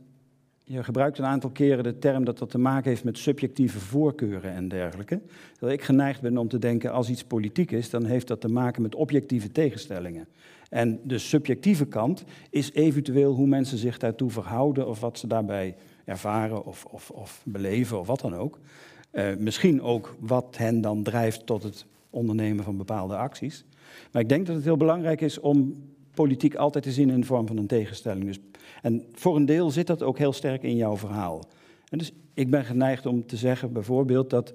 je 0.64 0.85
gebruikt 0.85 1.18
een 1.18 1.25
aantal 1.25 1.51
keren 1.51 1.85
de 1.85 1.99
term 1.99 2.25
dat 2.25 2.39
dat 2.39 2.51
te 2.51 2.59
maken 2.59 2.91
heeft 2.91 3.05
met 3.05 3.18
subjectieve 3.18 3.79
voorkeuren 3.79 4.53
en 4.53 4.68
dergelijke. 4.68 5.21
Dat 5.59 5.71
ik 5.71 5.83
geneigd 5.83 6.21
ben 6.21 6.39
om 6.39 6.49
te 6.49 6.59
denken, 6.59 6.93
als 6.93 7.09
iets 7.11 7.25
politiek 7.25 7.71
is, 7.71 7.91
dan 7.91 8.05
heeft 8.05 8.27
dat 8.27 8.41
te 8.41 8.49
maken 8.49 8.83
met 8.83 8.95
objectieve 8.95 9.53
tegenstellingen. 9.53 10.29
En 10.68 11.01
de 11.05 11.18
subjectieve 11.18 11.87
kant 11.87 12.25
is 12.51 12.73
eventueel 12.73 13.35
hoe 13.35 13.47
mensen 13.47 13.79
zich 13.79 13.99
daartoe 13.99 14.31
verhouden 14.31 14.89
of 14.89 15.01
wat 15.01 15.18
ze 15.18 15.27
daarbij 15.27 15.77
ervaren 16.05 16.64
of, 16.64 16.85
of, 16.85 17.11
of 17.11 17.43
beleven 17.45 18.01
of 18.01 18.07
wat 18.07 18.21
dan 18.21 18.35
ook. 18.35 18.59
Uh, 19.12 19.37
misschien 19.39 19.83
ook 19.83 20.16
wat 20.18 20.57
hen 20.57 20.81
dan 20.81 21.03
drijft 21.03 21.47
tot 21.47 21.62
het 21.62 21.87
ondernemen 22.11 22.64
van 22.64 22.77
bepaalde 22.77 23.16
acties. 23.16 23.64
Maar 24.12 24.23
ik 24.23 24.29
denk 24.29 24.47
dat 24.47 24.57
het 24.57 24.64
heel 24.64 24.77
belangrijk 24.77 25.21
is 25.21 25.41
om 25.41 25.75
politiek 26.15 26.55
altijd 26.55 26.85
te 26.85 26.93
zien 26.93 27.11
in 27.11 27.21
de 27.21 27.27
vorm 27.27 27.47
van 27.47 27.57
een 27.57 27.67
tegenstelling. 27.67 28.25
Dus, 28.25 28.39
en 28.83 29.05
voor 29.13 29.37
een 29.37 29.47
deel 29.47 29.71
zit 29.71 29.87
dat 29.87 30.03
ook 30.03 30.19
heel 30.19 30.33
sterk 30.33 30.63
in 30.63 30.77
jouw 30.77 30.97
verhaal. 30.97 31.45
En 31.89 31.99
dus 31.99 32.13
ik 32.35 32.51
ben 32.51 32.65
geneigd 32.65 33.07
om 33.07 33.27
te 33.27 33.37
zeggen 33.37 33.73
bijvoorbeeld 33.73 34.31
dat 34.31 34.53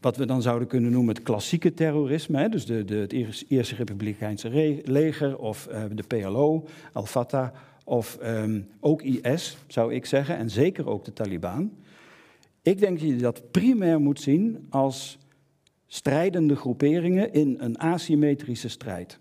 wat 0.00 0.16
we 0.16 0.26
dan 0.26 0.42
zouden 0.42 0.68
kunnen 0.68 0.90
noemen 0.90 1.14
het 1.14 1.24
klassieke 1.24 1.74
terrorisme, 1.74 2.38
hè, 2.38 2.48
dus 2.48 2.66
de, 2.66 2.84
de, 2.84 2.94
het 2.94 3.44
Eerste 3.48 3.74
Republikeinse 3.74 4.80
leger 4.84 5.38
of 5.38 5.68
uh, 5.70 5.84
de 5.92 6.02
PLO, 6.02 6.64
Al-Fatah 6.92 7.48
of 7.84 8.18
um, 8.22 8.68
ook 8.80 9.02
IS, 9.02 9.56
zou 9.66 9.94
ik 9.94 10.06
zeggen, 10.06 10.36
en 10.36 10.50
zeker 10.50 10.88
ook 10.88 11.04
de 11.04 11.12
Taliban. 11.12 11.72
Ik 12.62 12.78
denk 12.78 12.98
dat 12.98 13.08
je 13.08 13.16
dat 13.16 13.50
primair 13.50 14.00
moet 14.00 14.20
zien 14.20 14.66
als 14.70 15.18
strijdende 15.86 16.56
groeperingen 16.56 17.32
in 17.32 17.56
een 17.58 17.78
asymmetrische 17.78 18.68
strijd 18.68 19.18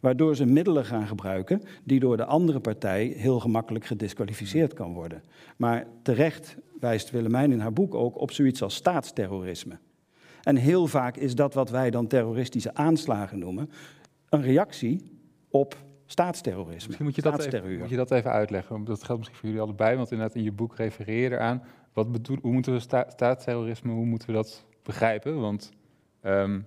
waardoor 0.00 0.36
ze 0.36 0.46
middelen 0.46 0.84
gaan 0.84 1.06
gebruiken 1.06 1.62
die 1.84 2.00
door 2.00 2.16
de 2.16 2.24
andere 2.24 2.60
partij 2.60 3.06
heel 3.06 3.40
gemakkelijk 3.40 3.84
gedisqualificeerd 3.84 4.72
kan 4.72 4.92
worden. 4.92 5.22
Maar 5.56 5.86
terecht 6.02 6.56
wijst 6.80 7.10
Willemijn 7.10 7.52
in 7.52 7.60
haar 7.60 7.72
boek 7.72 7.94
ook 7.94 8.20
op 8.20 8.30
zoiets 8.30 8.62
als 8.62 8.74
staatsterrorisme. 8.74 9.78
En 10.42 10.56
heel 10.56 10.86
vaak 10.86 11.16
is 11.16 11.34
dat 11.34 11.54
wat 11.54 11.70
wij 11.70 11.90
dan 11.90 12.06
terroristische 12.06 12.74
aanslagen 12.74 13.38
noemen, 13.38 13.70
een 14.28 14.42
reactie 14.42 15.02
op 15.48 15.76
staatsterrorisme. 16.06 16.86
Misschien 16.86 17.04
moet 17.04 17.14
je, 17.14 17.22
dat 17.22 17.44
even, 17.44 17.78
moet 17.78 17.88
je 17.88 17.96
dat 17.96 18.10
even 18.10 18.30
uitleggen. 18.30 18.84
Dat 18.84 19.04
geldt 19.04 19.18
misschien 19.18 19.38
voor 19.38 19.48
jullie 19.48 19.64
allebei, 19.64 19.96
want 19.96 20.10
inderdaad 20.10 20.36
in 20.36 20.42
je 20.42 20.52
boek 20.52 20.76
refereer 20.76 21.20
je 21.20 21.30
eraan. 21.30 21.62
Wat 21.92 22.12
bedoel, 22.12 22.38
hoe 22.42 22.52
moeten 22.52 22.72
we 22.72 22.78
sta, 22.78 23.06
staatsterrorisme, 23.08 23.92
hoe 23.92 24.06
moeten 24.06 24.28
we 24.28 24.34
dat 24.34 24.64
begrijpen? 24.82 25.40
Want 25.40 25.72
um, 26.22 26.66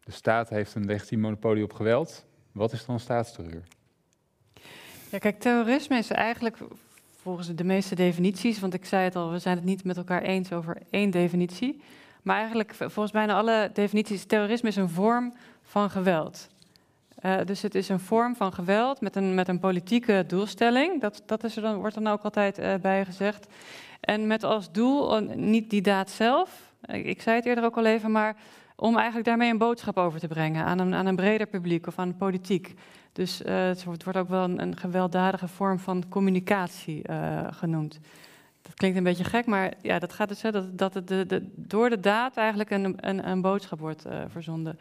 de 0.00 0.12
staat 0.12 0.48
heeft 0.48 0.74
een 0.74 0.84
legitiem 0.84 1.20
monopolie 1.20 1.64
op 1.64 1.72
geweld. 1.72 2.26
Wat 2.54 2.72
is 2.72 2.84
dan 2.86 3.00
staatsterreur? 3.00 3.62
Ja, 5.10 5.18
kijk, 5.18 5.40
terrorisme 5.40 5.96
is 5.96 6.10
eigenlijk 6.10 6.56
volgens 7.16 7.54
de 7.54 7.64
meeste 7.64 7.94
definities, 7.94 8.60
want 8.60 8.74
ik 8.74 8.84
zei 8.84 9.04
het 9.04 9.16
al, 9.16 9.30
we 9.30 9.38
zijn 9.38 9.56
het 9.56 9.64
niet 9.64 9.84
met 9.84 9.96
elkaar 9.96 10.22
eens 10.22 10.52
over 10.52 10.78
één 10.90 11.10
definitie. 11.10 11.82
Maar 12.22 12.36
eigenlijk 12.36 12.74
volgens 12.74 13.10
bijna 13.10 13.34
alle 13.34 13.70
definities, 13.72 14.24
terrorisme 14.24 14.68
is 14.68 14.76
een 14.76 14.88
vorm 14.88 15.34
van 15.62 15.90
geweld. 15.90 16.48
Uh, 17.22 17.36
dus 17.44 17.62
het 17.62 17.74
is 17.74 17.88
een 17.88 18.00
vorm 18.00 18.36
van 18.36 18.52
geweld 18.52 19.00
met 19.00 19.16
een, 19.16 19.34
met 19.34 19.48
een 19.48 19.58
politieke 19.58 20.24
doelstelling. 20.26 21.00
Dat, 21.00 21.22
dat 21.26 21.44
is 21.44 21.56
er 21.56 21.62
dan, 21.62 21.76
wordt 21.76 21.96
er 21.96 22.02
dan 22.02 22.12
ook 22.12 22.22
altijd 22.22 22.58
uh, 22.58 22.74
bij 22.74 23.04
gezegd. 23.04 23.46
En 24.00 24.26
met 24.26 24.42
als 24.42 24.72
doel 24.72 25.20
niet 25.20 25.70
die 25.70 25.82
daad 25.82 26.10
zelf, 26.10 26.72
ik 26.86 27.22
zei 27.22 27.36
het 27.36 27.46
eerder 27.46 27.64
ook 27.64 27.76
al 27.76 27.84
even, 27.84 28.10
maar 28.10 28.36
om 28.76 28.96
eigenlijk 28.96 29.26
daarmee 29.26 29.50
een 29.50 29.58
boodschap 29.58 29.96
over 29.96 30.20
te 30.20 30.28
brengen 30.28 30.64
aan 30.64 30.78
een, 30.78 30.94
aan 30.94 31.06
een 31.06 31.16
breder 31.16 31.46
publiek 31.46 31.86
of 31.86 31.98
aan 31.98 32.08
de 32.08 32.14
politiek. 32.14 32.74
Dus 33.12 33.42
uh, 33.42 33.66
het, 33.66 33.84
wordt, 33.84 34.16
ook 34.16 34.28
wel 34.28 34.44
een, 34.44 34.60
een, 34.60 34.76
gewelddadige 34.76 35.48
vorm 35.48 35.78
van 35.78 36.04
communicatie 36.08 37.02
uh, 37.10 37.46
genoemd. 37.50 37.98
Dat 38.62 38.74
klinkt 38.74 38.96
een 38.96 39.04
beetje 39.04 39.24
gek, 39.24 39.46
maar 39.46 39.72
ja, 39.82 39.98
dat 39.98 40.12
gaat 40.12 40.28
dus 40.28 40.42
hè, 40.42 40.52
dat, 40.52 40.78
dat 40.78 40.94
het 40.94 41.08
de, 41.08 41.26
de, 41.26 41.50
door 41.54 41.90
de 41.90 42.00
daad 42.00 42.36
eigenlijk 42.36 42.70
een, 42.70 43.08
een, 43.08 43.28
een 43.28 43.40
boodschap 43.40 43.78
wordt 43.78 44.06
uh, 44.06 44.22
verzonden. 44.28 44.78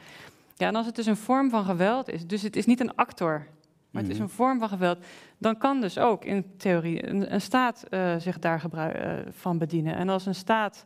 Ja, 0.56 0.68
en 0.68 0.76
als 0.76 0.86
het 0.86 0.96
dus 0.96 1.06
een 1.06 1.18
vorm 1.18 1.50
van 1.50 1.66
geweld 1.66 2.10
is, 2.10 2.28
dus 2.28 2.42
het 2.42 2.56
is 2.56 2.66
niet 2.66 2.80
een 2.80 2.96
actor, 2.96 3.48
maar 3.90 4.02
het 4.02 4.12
is 4.12 4.20
een 4.20 4.30
vorm 4.30 4.60
van 4.60 4.70
geweld, 4.70 4.98
dan 5.38 5.58
kan 5.58 5.82
dus 5.82 5.98
ook 5.98 6.26
in 6.26 6.58
theorie 6.58 7.10
een, 7.10 7.34
een 7.34 7.42
staat 7.42 7.84
zich 8.18 8.40
daar 8.40 8.60
gebruik, 8.60 9.28
van 9.32 9.58
bedienen. 9.58 9.96
En 9.96 10.10
als 10.10 10.26
een 10.26 10.36
staat 10.36 10.86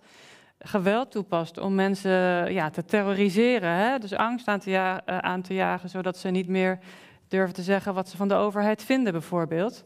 geweld 0.59 1.11
toepast 1.11 1.57
om 1.57 1.75
mensen 1.75 2.53
ja, 2.53 2.69
te 2.69 2.85
terroriseren. 2.85 3.69
Hè? 3.69 3.99
Dus 3.99 4.13
angst 4.13 4.47
aan 4.47 4.59
te, 4.59 4.69
ja 4.69 5.01
uh, 5.09 5.17
aan 5.17 5.41
te, 5.41 5.53
jagen, 5.53 5.89
zodat 5.89 6.17
ze 6.17 6.29
niet 6.29 6.47
meer 6.47 6.79
durven 7.27 7.53
te 7.53 7.61
zeggen 7.61 7.93
wat 7.93 8.09
ze 8.09 8.17
van 8.17 8.27
de 8.27 8.33
overheid 8.33 8.83
vinden, 8.83 9.11
bijvoorbeeld. 9.11 9.85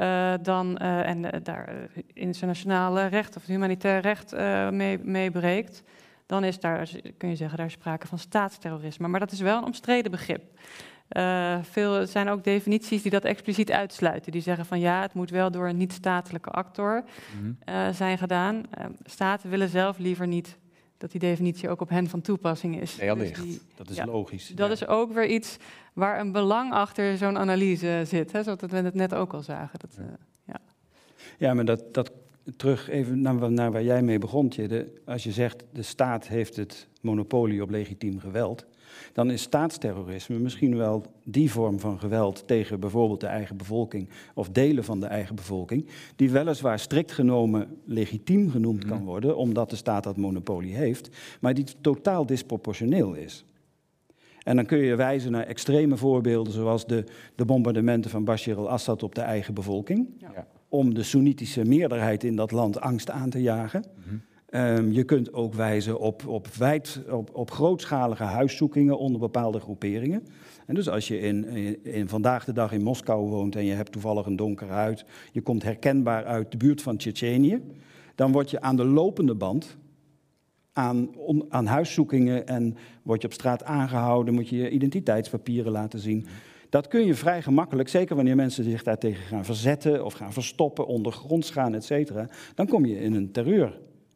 Uh, 0.00 0.32
dan, 0.42 0.78
uh, 0.82 1.08
en 1.08 1.42
daar 1.42 1.72
internationale 2.12 3.06
recht 3.06 3.36
of 3.36 3.46
humanitair 3.46 4.00
recht 4.00 4.36
mee, 4.70 4.98
mee 5.02 5.30
breekt, 5.30 5.82
dan 6.26 6.44
is 6.44 6.60
daar, 6.60 6.88
kun 7.16 7.28
je 7.28 7.36
zeggen, 7.36 7.58
daar 7.58 7.70
sprake 7.70 8.06
van 8.06 8.18
staatsterrorisme. 8.18 9.08
Maar 9.08 9.20
dat 9.20 9.32
is 9.32 9.40
wel 9.40 9.58
een 9.58 9.64
omstreden 9.64 10.10
begrip. 10.10 10.42
Uh, 11.10 11.58
veel 11.62 11.94
er 11.94 12.06
zijn 12.06 12.28
ook 12.28 12.44
definities 12.44 13.02
die 13.02 13.10
dat 13.10 13.24
expliciet 13.24 13.70
uitsluiten. 13.70 14.32
Die 14.32 14.40
zeggen 14.40 14.66
van 14.66 14.80
ja, 14.80 15.00
het 15.00 15.14
moet 15.14 15.30
wel 15.30 15.50
door 15.50 15.68
een 15.68 15.76
niet-statelijke 15.76 16.50
actor 16.50 17.04
uh, 17.68 17.88
zijn 17.92 18.18
gedaan. 18.18 18.54
Uh, 18.56 18.84
staten 19.04 19.50
willen 19.50 19.68
zelf 19.68 19.98
liever 19.98 20.26
niet 20.26 20.56
dat 20.98 21.10
die 21.10 21.20
definitie 21.20 21.68
ook 21.68 21.80
op 21.80 21.88
hen 21.88 22.08
van 22.08 22.20
toepassing 22.20 22.80
is. 22.80 22.96
Ja, 22.96 23.14
dus 23.14 23.32
die, 23.32 23.60
dat 23.74 23.90
is 23.90 23.96
ja, 23.96 24.06
logisch. 24.06 24.48
Dat 24.54 24.66
ja. 24.66 24.72
is 24.72 24.86
ook 24.86 25.12
weer 25.12 25.26
iets 25.26 25.56
waar 25.92 26.20
een 26.20 26.32
belang 26.32 26.72
achter 26.72 27.16
zo'n 27.16 27.38
analyse 27.38 28.02
zit. 28.06 28.32
Hè, 28.32 28.42
zoals 28.42 28.60
we 28.60 28.76
het 28.76 28.94
net 28.94 29.14
ook 29.14 29.32
al 29.32 29.42
zagen. 29.42 29.78
Dat, 29.78 29.98
ja. 30.46 30.60
ja, 31.38 31.54
maar 31.54 31.64
dat, 31.64 31.94
dat 31.94 32.12
terug 32.56 32.88
even 32.88 33.20
naar, 33.20 33.52
naar 33.52 33.72
waar 33.72 33.82
jij 33.82 34.02
mee 34.02 34.18
begon, 34.18 34.48
Tjede. 34.48 34.88
Als 35.04 35.24
je 35.24 35.32
zegt 35.32 35.64
de 35.72 35.82
staat 35.82 36.28
heeft 36.28 36.56
het 36.56 36.88
monopolie 37.00 37.62
op 37.62 37.70
legitiem 37.70 38.18
geweld, 38.20 38.66
dan 39.12 39.30
is 39.30 39.42
staatsterrorisme 39.42 40.38
misschien 40.38 40.76
wel 40.76 41.04
die 41.24 41.50
vorm 41.50 41.80
van 41.80 41.98
geweld 41.98 42.42
tegen 42.46 42.80
bijvoorbeeld 42.80 43.20
de 43.20 43.26
eigen 43.26 43.56
bevolking 43.56 44.08
of 44.34 44.48
delen 44.50 44.84
van 44.84 45.00
de 45.00 45.06
eigen 45.06 45.34
bevolking, 45.34 45.86
die 46.16 46.30
weliswaar 46.30 46.78
strikt 46.78 47.12
genomen 47.12 47.68
legitiem 47.84 48.50
genoemd 48.50 48.84
kan 48.84 48.96
Mhm. 48.96 49.06
worden, 49.06 49.36
omdat 49.36 49.70
de 49.70 49.76
staat 49.76 50.04
dat 50.04 50.16
monopolie 50.16 50.74
heeft, 50.74 51.08
maar 51.40 51.54
die 51.54 51.64
totaal 51.80 52.26
disproportioneel 52.26 53.14
is. 53.14 53.44
En 54.42 54.56
dan 54.56 54.66
kun 54.66 54.78
je 54.78 54.96
wijzen 54.96 55.32
naar 55.32 55.46
extreme 55.46 55.96
voorbeelden, 55.96 56.52
zoals 56.52 56.86
de, 56.86 57.04
de 57.34 57.44
bombardementen 57.44 58.10
van 58.10 58.24
Bashar 58.24 58.56
al-Assad 58.56 59.02
op 59.02 59.14
de 59.14 59.20
eigen 59.20 59.54
bevolking, 59.54 60.08
Ja. 60.18 60.46
om 60.68 60.94
de 60.94 61.02
Soenitische 61.02 61.64
meerderheid 61.64 62.24
in 62.24 62.36
dat 62.36 62.50
land 62.50 62.80
angst 62.80 63.10
aan 63.10 63.30
te 63.30 63.42
jagen. 63.42 63.84
Mhm. 64.06 64.16
Ehm, 64.46 64.90
je 64.90 65.04
kunt 65.04 65.32
ook 65.32 65.54
wijzen 65.54 65.98
op, 65.98 66.26
op, 66.26 66.46
wijd, 66.46 67.02
op, 67.10 67.34
op 67.34 67.50
grootschalige 67.50 68.22
huiszoekingen 68.22 68.98
onder 68.98 69.20
bepaalde 69.20 69.60
groeperingen. 69.60 70.26
En 70.66 70.74
dus 70.74 70.88
als 70.88 71.08
je 71.08 71.18
in, 71.18 71.44
in, 71.84 72.08
vandaag 72.08 72.44
de 72.44 72.52
dag 72.52 72.72
in 72.72 72.82
Moskou 72.82 73.28
woont 73.28 73.56
en 73.56 73.64
je 73.64 73.72
hebt 73.72 73.92
toevallig 73.92 74.26
een 74.26 74.36
donkere 74.36 74.72
huid, 74.72 75.04
je 75.32 75.40
komt 75.40 75.62
herkenbaar 75.62 76.24
uit 76.24 76.50
de 76.50 76.56
buurt 76.56 76.82
van 76.82 76.96
Tsjetsjenië, 76.96 77.62
dan 78.14 78.32
word 78.32 78.50
je 78.50 78.60
aan 78.60 78.76
de 78.76 78.84
lopende 78.84 79.34
band 79.34 79.76
aan, 80.72 81.10
aan 81.48 81.66
huiszoekingen 81.66 82.46
en 82.46 82.76
word 83.02 83.20
je 83.20 83.26
op 83.26 83.32
straat 83.32 83.64
aangehouden, 83.64 84.34
moet 84.34 84.48
je 84.48 84.56
je 84.56 84.70
identiteitspapieren 84.70 85.72
laten 85.72 85.98
zien. 85.98 86.26
Dat 86.68 86.88
kun 86.88 87.06
je 87.06 87.14
vrij 87.14 87.42
gemakkelijk, 87.42 87.88
zeker 87.88 88.16
wanneer 88.16 88.36
mensen 88.36 88.64
zich 88.64 88.82
daartegen 88.82 89.24
gaan 89.24 89.44
verzetten 89.44 90.04
of 90.04 90.12
gaan 90.12 90.32
verstoppen, 90.32 90.86
ondergronds 90.86 91.50
gaan, 91.50 91.74
et 91.74 91.84
cetera, 91.84 92.28
dan 92.54 92.66
kom 92.66 92.84
je 92.84 93.00
in 93.00 93.14
een 93.14 93.32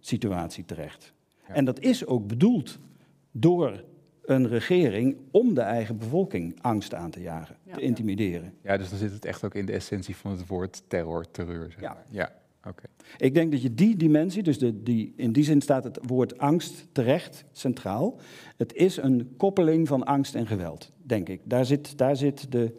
terreursituatie 0.01 0.65
terecht. 0.65 1.13
Ja. 1.49 1.55
En 1.55 1.65
dat 1.65 1.81
is 1.81 2.07
ook 2.07 2.27
bedoeld 2.27 2.79
door 3.33 3.85
een 4.25 4.49
regering 4.49 5.17
om 5.31 5.55
de 5.55 5.61
eigen 5.61 5.99
bevolking 5.99 6.59
angst 6.63 6.95
aan 6.95 7.11
te 7.11 7.21
jagen, 7.21 7.57
Ja. 7.65 7.75
te 7.75 7.81
intimideren. 7.81 8.53
ja, 8.63 8.77
dus 8.77 8.91
dan 8.91 8.99
zit 8.99 9.13
het 9.13 9.25
echt 9.25 9.45
ook 9.45 9.55
in 9.55 9.67
de 9.67 9.73
essentie 9.73 10.17
van 10.17 10.31
het 10.31 10.47
woord 10.47 10.83
terror, 10.87 11.31
terreur. 11.31 11.71
Zeg 11.73 11.81
maar. 11.81 12.05
ja. 12.11 12.39
Oké. 12.69 12.83
Ik 13.17 13.35
denk 13.35 13.53
dat 13.53 13.63
je 13.63 13.75
die 13.75 13.97
dimensie, 13.97 14.43
dus 14.43 14.59
de, 14.59 14.83
die, 14.83 15.13
in 15.17 15.33
die 15.33 15.45
zin 15.45 15.61
staat 15.61 15.85
het 15.85 15.99
woord 16.07 16.39
angst 16.39 16.87
terecht 16.93 17.45
centraal. 17.53 18.19
Het 18.57 18.73
is 18.75 18.97
een 18.97 19.35
koppeling 19.37 19.89
van 19.89 20.05
angst 20.05 20.35
en 20.35 20.47
geweld, 20.47 20.93
denk 21.03 21.29
ik. 21.29 21.41
Daar 21.45 21.65
zit, 21.65 21.99
daar 21.99 22.17
zit 22.17 22.53
de. 22.53 22.75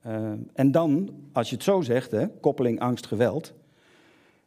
eh, 0.00 0.32
en 0.54 0.70
dan, 0.70 1.10
als 1.32 1.48
je 1.48 1.54
het 1.54 1.64
zo 1.64 1.80
zegt, 1.80 2.10
hè, 2.10 2.28
koppeling 2.28 2.80
angst-geweld, 2.80 3.54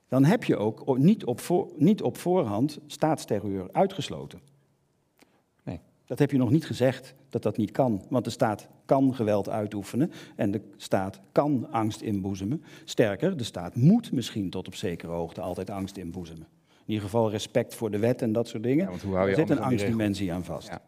dan 0.10 0.26
heb 0.26 0.44
je 0.44 0.58
ook 0.58 0.98
niet 0.98 1.26
op, 1.26 1.40
voor, 1.40 1.72
niet 1.76 2.02
op 2.02 2.18
voorhand 2.18 2.80
staatsterreur 2.88 3.70
uitgesloten. 3.72 4.40
Nee. 5.64 5.80
Dat 6.06 6.20
heb 6.20 6.32
je 6.32 6.38
nog 6.38 6.52
niet 6.52 6.66
gezegd 6.66 7.16
dat 7.30 7.44
dat 7.44 7.58
niet 7.58 7.72
kan, 7.72 8.06
want 8.10 8.26
de 8.26 8.32
staat 8.32 8.68
kan 8.86 9.16
geweld 9.16 9.50
uitoefenen 9.50 10.12
en 10.36 10.52
de 10.52 10.62
staat 10.78 11.20
kan 11.32 11.72
angst 11.72 12.02
inboezemen. 12.02 12.64
Sterker, 12.84 13.38
de 13.38 13.44
staat 13.44 13.76
moet 13.76 14.12
misschien 14.12 14.50
tot 14.50 14.68
op 14.68 14.76
zekere 14.76 15.12
hoogte 15.12 15.42
altijd 15.42 15.70
angst 15.70 15.98
inboezemen. 15.98 16.48
In 16.70 16.96
ieder 16.96 17.04
geval 17.04 17.30
respect 17.30 17.76
voor 17.76 17.92
de 17.92 18.00
wet 18.00 18.22
en 18.22 18.32
dat 18.32 18.48
soort 18.48 18.64
dingen. 18.64 18.84
Ja, 18.84 18.90
want 18.90 19.02
hoe 19.02 19.16
hou 19.16 19.26
je 19.26 19.32
er 19.32 19.40
zit 19.40 19.50
een 19.50 19.64
angstdimensie 19.64 20.34
aan 20.34 20.44
vast. 20.44 20.68
Ja. 20.68 20.82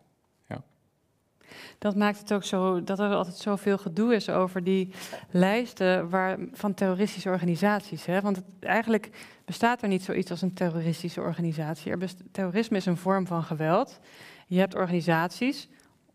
Dat 1.77 1.95
maakt 1.95 2.19
het 2.19 2.33
ook 2.33 2.43
zo 2.43 2.83
dat 2.83 2.99
er 2.99 3.13
altijd 3.13 3.35
zoveel 3.35 3.77
gedoe 3.77 4.15
is 4.15 4.29
over 4.29 4.63
die 4.63 4.93
lijsten 5.31 6.09
waar, 6.09 6.37
van 6.51 6.73
terroristische 6.73 7.29
organisaties. 7.29 8.05
Hè? 8.05 8.21
Want 8.21 8.35
het, 8.35 8.45
eigenlijk 8.59 9.09
bestaat 9.45 9.81
er 9.81 9.87
niet 9.87 10.03
zoiets 10.03 10.31
als 10.31 10.41
een 10.41 10.53
terroristische 10.53 11.21
organisatie. 11.21 11.91
Er 11.91 12.09
terrorisme 12.31 12.77
is 12.77 12.85
een 12.85 12.97
vorm 12.97 13.27
van 13.27 13.43
geweld. 13.43 13.99
Je 14.47 14.59
hebt 14.59 14.75
organisaties, 14.75 15.69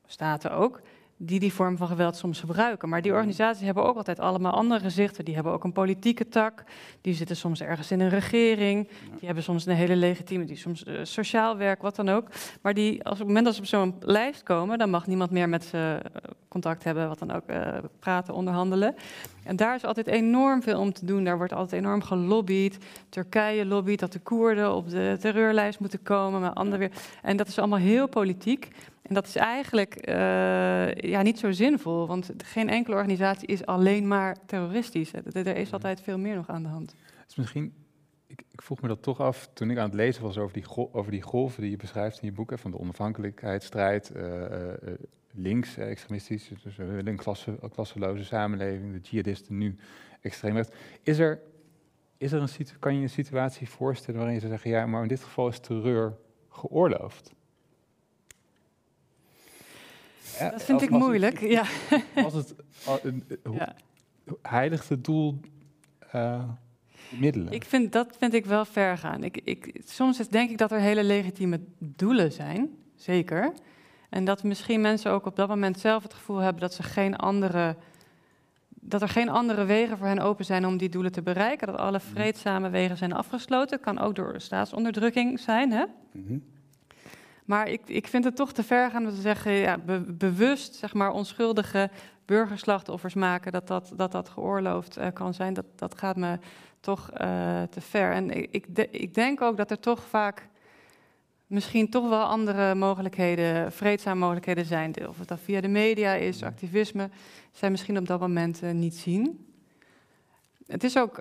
staten 0.07 0.53
ook, 0.53 0.81
die 1.17 1.41
die 1.41 1.53
vorm 1.53 1.77
van 1.77 1.89
geweld 1.89 2.17
soms 2.17 2.41
gebruiken. 2.41 2.89
Maar 2.89 3.03
die 3.03 3.13
organisaties 3.13 3.65
hebben 3.65 3.85
ook 3.85 3.97
altijd 3.97 4.21
allemaal 4.21 4.53
andere 4.53 4.81
gezichten. 4.81 5.25
Die 5.25 5.35
hebben 5.35 5.53
ook 5.53 5.65
een 5.65 5.73
politieke 5.73 6.29
tak. 6.29 6.65
Die 7.01 7.15
zitten 7.15 7.37
soms 7.37 7.63
ergens 7.63 7.91
in 7.91 8.01
een 8.01 8.09
regering. 8.09 8.89
Die 8.89 9.27
hebben 9.27 9.43
soms 9.43 9.67
een 9.67 9.75
hele 9.75 9.97
legitieme, 9.97 10.45
die 10.45 10.57
soms 10.57 10.85
eh, 10.85 10.95
sociaal 11.03 11.57
werk, 11.57 11.83
wat 11.83 11.97
dan 11.97 12.09
ook. 12.09 12.29
Maar 12.63 12.75
die, 12.75 13.05
als 13.05 13.13
op 13.13 13.19
het 13.19 13.27
moment 13.27 13.45
dat 13.45 13.55
ze 13.55 13.61
op 13.61 13.67
zo'n 13.67 13.95
lijst 14.01 14.43
komen, 14.43 14.79
dan 14.79 14.91
mag 14.91 15.07
niemand 15.07 15.31
meer 15.31 15.49
met 15.49 15.65
ze 15.65 16.01
eh, 16.03 16.31
contact 16.49 16.85
hebben, 16.85 17.09
wat 17.09 17.19
dan 17.19 17.33
ook, 17.33 17.47
eh, 17.47 17.79
praten, 17.99 18.35
onderhandelen. 18.35 18.95
En 19.45 19.57
daar 19.57 19.75
is 19.75 19.85
altijd 19.85 20.07
enorm 20.07 20.63
veel 20.63 20.81
om 20.81 20.93
te 20.93 21.07
doen. 21.07 21.25
Daar 21.25 21.37
wordt 21.37 21.53
altijd 21.53 21.83
enorm 21.83 22.03
gelobbyd. 22.03 22.79
Turkije 23.09 23.67
lobbyt 23.67 23.99
dat 23.99 24.13
de 24.13 24.19
Koerden 24.19 24.75
op 24.75 24.91
de 24.91 25.17
terreurlijst 25.21 25.81
moeten 25.81 26.03
komen, 26.03 26.41
maar 26.41 26.53
anderen 26.53 26.79
weer. 26.79 26.93
En 27.23 27.37
dat 27.37 27.49
is 27.49 27.59
allemaal 27.59 27.79
heel 27.79 28.09
politiek. 28.09 28.69
En 29.09 29.15
dat 29.15 29.27
is 29.27 29.37
eigenlijk 29.37 29.95
eh, 29.95 30.95
ja, 30.95 31.23
niet 31.23 31.39
zo 31.39 31.53
zinvol, 31.53 32.07
want 32.07 32.31
geen 32.37 32.69
enkele 32.69 32.97
organisatie 32.97 33.49
is 33.49 33.67
alleen 33.67 34.09
maar 34.09 34.37
terroristisch. 34.47 35.13
Er 35.33 35.57
is 35.57 35.73
altijd 35.73 36.01
veel 36.01 36.19
meer 36.19 36.35
nog 36.35 36.49
aan 36.49 36.63
de 36.63 36.69
hand. 36.69 36.95
Dus 37.27 37.37
misschien, 37.37 37.73
ik, 38.27 38.43
ik 38.51 38.63
vroeg 38.63 38.81
me 38.81 38.89
dat 38.89 39.03
toch 39.03 39.21
af 39.21 39.49
toen 39.53 39.71
ik 39.71 39.79
aan 39.79 39.85
het 39.85 39.95
lezen 39.95 40.23
was 40.23 40.39
over 40.39 40.53
die, 40.55 40.65
over 40.93 41.11
die 41.11 41.23
golven 41.23 41.63
die 41.63 41.71
je 41.71 41.77
beschrijft 41.77 42.23
in 42.23 42.29
je 42.29 42.35
boek, 42.35 42.51
hè, 42.51 42.59
van 42.59 42.71
de 42.71 42.79
onafhankelijkheidsstrijd, 42.79 44.11
eh, 44.11 44.73
eh, 44.73 44.79
links, 45.33 45.77
extremistisch, 45.77 46.51
dus 46.63 46.77
we 46.77 46.85
willen 46.85 47.07
een 47.07 47.17
klasse, 47.17 47.59
klasseloze 47.73 48.25
samenleving, 48.25 48.93
de 48.93 49.09
jihadisten 49.09 49.59
nu 49.59 49.77
extreem 50.21 50.55
rechts. 50.55 50.77
Is 51.03 51.19
er, 51.19 51.41
is 52.17 52.33
er 52.33 52.43
een 52.43 52.67
kan 52.79 52.97
je 52.97 53.03
een 53.03 53.11
situatie 53.11 53.69
voorstellen 53.69 54.17
waarin 54.17 54.35
je 54.35 54.41
zou 54.41 54.53
zeggen, 54.53 54.71
ja, 54.71 54.87
maar 54.87 55.03
in 55.03 55.09
dit 55.09 55.25
geval 55.25 55.49
is 55.49 55.59
terreur 55.59 56.17
geoorloofd? 56.49 57.36
Ja, 60.39 60.51
Dat 60.51 60.63
vind 60.63 60.83
ik 60.83 60.89
het- 60.91 60.99
moeilijk. 60.99 61.41
Ja. 61.41 61.65
Als 62.25 62.33
het, 62.35 62.55
eh, 62.87 63.53
Ja. 63.53 63.75
heiligt 64.43 64.89
het 64.89 65.05
doel 65.05 65.41
eh, 66.11 66.43
de 67.11 67.17
middelen? 67.19 67.53
Ik 67.53 67.65
vind, 67.65 67.93
dat 67.93 68.17
vind 68.19 68.35
ik 68.35 68.47
wel 68.47 68.65
ver 68.65 68.99
gaan. 68.99 69.25
Ik, 69.25 69.41
ik, 69.45 69.81
soms 69.85 70.29
denk 70.29 70.51
ik 70.51 70.59
dat 70.59 70.73
er 70.73 70.79
hele 70.81 71.05
legitieme 71.05 71.61
doelen 71.79 72.33
zijn, 72.33 72.71
zeker. 72.95 73.53
En 74.11 74.25
dat 74.25 74.43
misschien 74.43 74.81
mensen 74.81 75.11
ook 75.11 75.27
op 75.27 75.37
dat 75.37 75.49
moment 75.49 75.79
zelf 75.81 76.03
het 76.03 76.15
gevoel 76.15 76.39
hebben 76.39 76.61
dat 76.61 76.75
ze 76.75 76.83
geen 76.83 77.17
andere. 77.17 77.77
Dat 78.69 79.03
er 79.03 79.09
geen 79.09 79.29
andere 79.29 79.65
wegen 79.65 79.99
voor 79.99 80.07
hen 80.07 80.19
open 80.19 80.45
zijn 80.45 80.67
om 80.67 80.77
die 80.77 80.89
doelen 80.89 81.13
te 81.13 81.23
bereiken. 81.23 81.67
Dat 81.67 81.77
alle 81.77 82.01
vreedzame 82.01 82.69
wegen 82.71 82.97
zijn 82.97 83.13
afgesloten. 83.13 83.81
Kan 83.81 83.99
ook 83.99 84.15
door 84.15 84.35
staatsonderdrukking 84.41 85.41
zijn. 85.41 85.73
Hè? 85.73 85.85
Mhm. 86.13 86.39
Maar 87.47 87.69
ik, 87.69 87.81
ik 87.87 88.07
vind 88.07 88.25
het 88.25 88.37
toch 88.37 88.53
te 88.53 88.63
ver 88.63 88.91
gaan 88.91 89.07
om 89.07 89.15
te 89.15 89.21
zeggen, 89.21 89.53
ja, 89.53 89.79
be- 89.79 90.13
bewust 90.13 90.75
zeg 90.75 90.95
maar, 90.95 91.11
onschuldige 91.11 91.91
burgerslachtoffers 92.25 93.15
maken, 93.15 93.53
dat 93.53 93.67
dat, 93.67 93.93
dat, 93.97 94.13
dat 94.13 94.29
geoorloofd 94.29 94.97
eh, 94.97 95.07
kan 95.13 95.35
zijn, 95.35 95.55
dat, 95.55 95.65
dat 95.77 95.99
gaat 95.99 96.17
me 96.17 96.39
toch 96.81 97.11
eh, 97.11 97.63
te 97.63 97.81
ver. 97.81 98.13
En 98.13 98.31
ik, 98.31 98.49
ik, 98.51 98.75
de- 98.77 98.91
ik 98.91 99.15
denk 99.15 99.41
ook 99.41 99.57
dat 99.57 99.71
er 99.71 99.81
toch 99.81 100.03
vaak 100.05 100.49
misschien 101.47 101.91
toch 101.91 102.09
wel 102.09 102.23
andere 102.23 102.75
mogelijkheden, 102.75 103.73
vreedzame 103.73 104.21
mogelijkheden 104.21 104.65
zijn. 104.65 105.09
Of 105.09 105.19
het 105.19 105.29
dan 105.29 105.39
via 105.39 105.61
de 105.61 105.69
media 105.69 106.15
is, 106.15 106.43
activisme, 106.43 107.11
zij 107.53 107.71
misschien 107.71 107.99
op 107.99 108.07
dat 108.07 108.21
moment 108.21 108.63
eh, 108.63 108.71
niet 108.71 108.95
zien. 108.97 109.47
Het 110.67 110.85
is 110.85 110.99
ook 110.99 111.21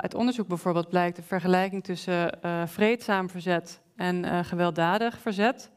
uit 0.00 0.14
onderzoek 0.14 0.48
bijvoorbeeld 0.48 0.88
blijkt 0.88 1.16
de 1.16 1.22
vergelijking 1.22 1.84
tussen 1.84 2.38
vreedzaam 2.66 3.30
verzet 3.30 3.80
en 3.98 4.24
eh, 4.24 4.44
gewelddadig 4.44 5.18
verzet. 5.18 5.70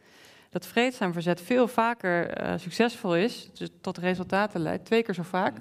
Dat 0.49 0.65
vreedzaam 0.65 1.13
verzet 1.13 1.41
veel 1.41 1.67
vaker 1.67 2.27
eh, 2.27 2.53
succesvol 2.57 3.15
is, 3.15 3.49
dus 3.53 3.69
tot 3.81 3.97
resultaten 3.97 4.61
leidt, 4.61 4.85
twee 4.85 5.03
keer 5.03 5.13
zo 5.13 5.23
vaak 5.23 5.57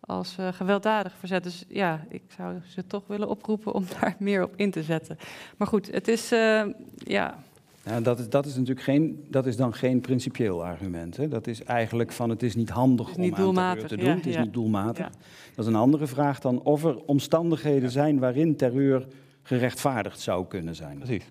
als 0.00 0.36
eh, 0.38 0.48
gewelddadig 0.52 1.14
verzet. 1.18 1.42
Dus 1.42 1.64
ja, 1.68 2.04
ik 2.08 2.22
zou 2.36 2.56
ze 2.66 2.86
toch 2.86 3.02
willen 3.06 3.28
oproepen 3.28 3.74
om 3.74 3.84
daar 4.00 4.16
meer 4.18 4.42
op 4.42 4.52
in 4.56 4.70
te 4.70 4.82
zetten. 4.82 5.18
Maar 5.56 5.68
goed, 5.68 5.90
het 5.92 6.08
is, 6.08 6.32
eh, 6.32 6.62
ja, 6.96 7.44
Ja, 7.84 8.00
dat, 8.00 8.18
is, 8.18 8.28
dat, 8.28 8.46
is 8.46 8.54
natuurlijk 8.54 8.80
geen, 8.80 9.26
dat 9.28 9.46
is 9.46 9.56
dan 9.56 9.74
geen 9.74 10.00
principieel 10.00 10.64
argument. 10.64 11.16
Hè? 11.16 11.28
Dat 11.28 11.46
is 11.46 11.62
eigenlijk 11.64 12.12
van 12.12 12.30
het 12.30 12.42
is 12.42 12.54
niet 12.54 12.70
handig 12.70 13.08
Het 13.08 13.18
is 13.18 13.24
niet 13.24 13.38
om 13.38 13.58
aan 13.58 13.76
terreur 13.76 13.88
te 13.88 13.96
doen. 13.96 14.06
ja, 14.06 14.14
het 14.14 14.26
is 14.26 14.34
ja. 14.34 14.42
niet 14.42 14.52
doelmatig. 14.52 15.04
Ja. 15.04 15.12
Dat 15.54 15.64
is 15.64 15.66
een 15.66 15.78
andere 15.78 16.06
vraag 16.06 16.40
dan 16.40 16.62
of 16.62 16.84
er 16.84 16.96
omstandigheden 16.96 17.90
zijn 17.90 18.18
waarin 18.18 18.56
terreur 18.56 19.06
gerechtvaardigd 19.42 20.20
zou 20.20 20.46
kunnen 20.46 20.76
zijn. 20.76 20.98
Precies. 20.98 21.24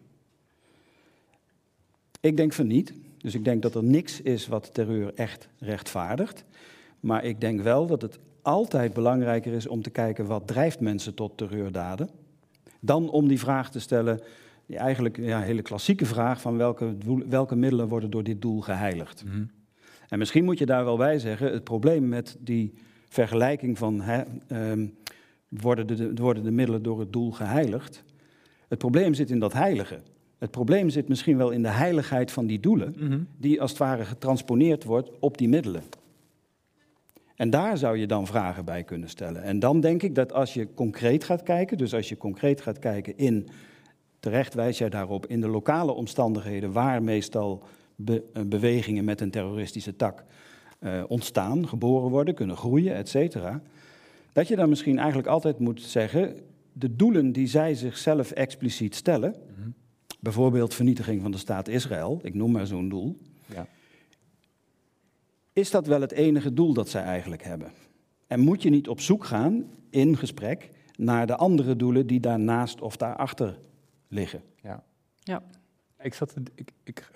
Ik 2.19 2.37
denk 2.37 2.53
van 2.53 2.67
niet. 2.67 2.93
Dus 3.17 3.35
ik 3.35 3.43
denk 3.43 3.61
dat 3.61 3.75
er 3.75 3.83
niks 3.83 4.21
is 4.21 4.47
wat 4.47 4.73
terreur 4.73 5.11
echt 5.15 5.47
rechtvaardigt. 5.59 6.45
Maar 6.99 7.23
ik 7.23 7.41
denk 7.41 7.61
wel 7.61 7.87
dat 7.87 8.01
het 8.01 8.19
altijd 8.41 8.93
belangrijker 8.93 9.53
is 9.53 9.67
om 9.67 9.81
te 9.81 9.89
kijken 9.89 10.25
wat 10.25 10.47
drijft 10.47 10.79
mensen 10.79 11.13
tot 11.13 11.37
terreurdaden. 11.37 12.09
Dan 12.79 13.09
om 13.09 13.27
die 13.27 13.39
vraag 13.39 13.71
te 13.71 13.79
stellen, 13.79 14.19
die 14.65 14.77
eigenlijk 14.77 15.17
ja, 15.17 15.37
een 15.37 15.43
hele 15.43 15.61
klassieke 15.61 16.05
vraag 16.05 16.41
van 16.41 16.57
welke, 16.57 16.95
welke 17.29 17.55
middelen 17.55 17.87
worden 17.87 18.09
door 18.09 18.23
dit 18.23 18.41
doel 18.41 18.61
geheiligd. 18.61 19.23
Mhm. 19.25 19.43
En 20.09 20.19
misschien 20.19 20.43
moet 20.43 20.57
je 20.57 20.65
daar 20.65 20.85
wel 20.85 20.97
bij 20.97 21.19
zeggen, 21.19 21.51
het 21.51 21.63
probleem 21.63 22.07
met 22.07 22.37
die 22.39 22.73
vergelijking 23.09 23.77
van 23.77 24.01
hè, 24.01 24.23
ehm, 24.47 24.87
worden, 25.47 25.87
de, 25.87 26.13
worden 26.13 26.43
de 26.43 26.51
middelen 26.51 26.83
door 26.83 26.99
het 26.99 27.13
doel 27.13 27.31
geheiligd, 27.31 28.03
Het 28.67 28.77
probleem 28.77 29.13
zit 29.13 29.29
in 29.29 29.39
dat 29.39 29.53
heilige. 29.53 29.99
Het 30.39 30.51
probleem 30.51 30.89
zit 30.89 31.07
misschien 31.07 31.37
wel 31.37 31.49
in 31.49 31.61
de 31.61 31.67
heiligheid 31.69 32.31
van 32.31 32.45
die 32.45 32.59
doelen, 32.59 32.95
Mhm. 32.97 33.19
die 33.37 33.61
als 33.61 33.69
het 33.69 33.79
ware 33.79 34.05
getransponeerd 34.05 34.83
wordt 34.83 35.09
op 35.19 35.37
die 35.37 35.49
middelen. 35.49 35.83
En 37.35 37.49
daar 37.49 37.77
zou 37.77 37.97
je 37.97 38.07
dan 38.07 38.27
vragen 38.27 38.65
bij 38.65 38.83
kunnen 38.83 39.09
stellen. 39.09 39.43
En 39.43 39.59
dan 39.59 39.79
denk 39.79 40.03
ik 40.03 40.15
dat 40.15 40.33
als 40.33 40.53
je 40.53 40.67
concreet 40.73 41.23
gaat 41.23 41.43
kijken, 41.43 41.77
dus 41.77 41.93
als 41.93 42.09
je 42.09 42.17
concreet 42.17 42.61
gaat 42.61 42.79
kijken 42.79 43.17
in, 43.17 43.47
terecht 44.19 44.53
wijs 44.53 44.77
jij 44.77 44.89
daarop, 44.89 45.25
in 45.25 45.41
de 45.41 45.47
lokale 45.47 45.91
omstandigheden 45.91 46.71
waar 46.71 47.03
meestal 47.03 47.63
be- 47.95 48.23
eh, 48.33 48.43
bewegingen 48.43 49.03
met 49.05 49.21
een 49.21 49.31
terroristische 49.31 49.95
tak 49.95 50.23
eh, 50.79 51.03
ontstaan, 51.07 51.67
geboren 51.67 52.09
worden, 52.09 52.33
kunnen 52.35 52.57
groeien, 52.57 52.95
et 52.95 53.09
cetera. 53.09 53.61
Dat 54.33 54.47
je 54.47 54.55
dan 54.55 54.69
misschien 54.69 54.97
eigenlijk 54.97 55.27
altijd 55.27 55.59
moet 55.59 55.81
zeggen, 55.81 56.35
de 56.73 56.95
doelen 56.95 57.31
die 57.31 57.47
zij 57.47 57.73
zichzelf 57.75 58.31
expliciet 58.31 58.95
stellen. 58.95 59.35
Bijvoorbeeld 60.19 60.73
vernietiging 60.73 61.21
van 61.21 61.31
de 61.31 61.37
staat 61.37 61.67
Israël, 61.67 62.19
ik 62.23 62.33
noem 62.33 62.51
maar 62.51 62.67
zo'n 62.67 62.89
doel, 62.89 63.17
Ja. 63.45 63.67
is 65.53 65.71
dat 65.71 65.87
wel 65.87 66.01
het 66.01 66.11
enige 66.11 66.53
doel 66.53 66.73
dat 66.73 66.89
zij 66.89 67.03
eigenlijk 67.03 67.43
hebben? 67.43 67.71
En 68.27 68.39
moet 68.39 68.61
je 68.61 68.69
niet 68.69 68.87
op 68.87 68.99
zoek 68.99 69.23
gaan 69.25 69.65
in 69.89 70.17
gesprek 70.17 70.69
naar 70.97 71.27
de 71.27 71.35
andere 71.35 71.75
doelen 71.75 72.07
die 72.07 72.19
daarnaast 72.19 72.81
of 72.81 72.97
daarachter 72.97 73.59
liggen? 74.07 74.41
Ja. 74.61 74.83
Ja. 75.19 75.43
Ik, 75.99 76.13
zat 76.13 76.33
ik, 76.55 76.71
ik 76.83 77.11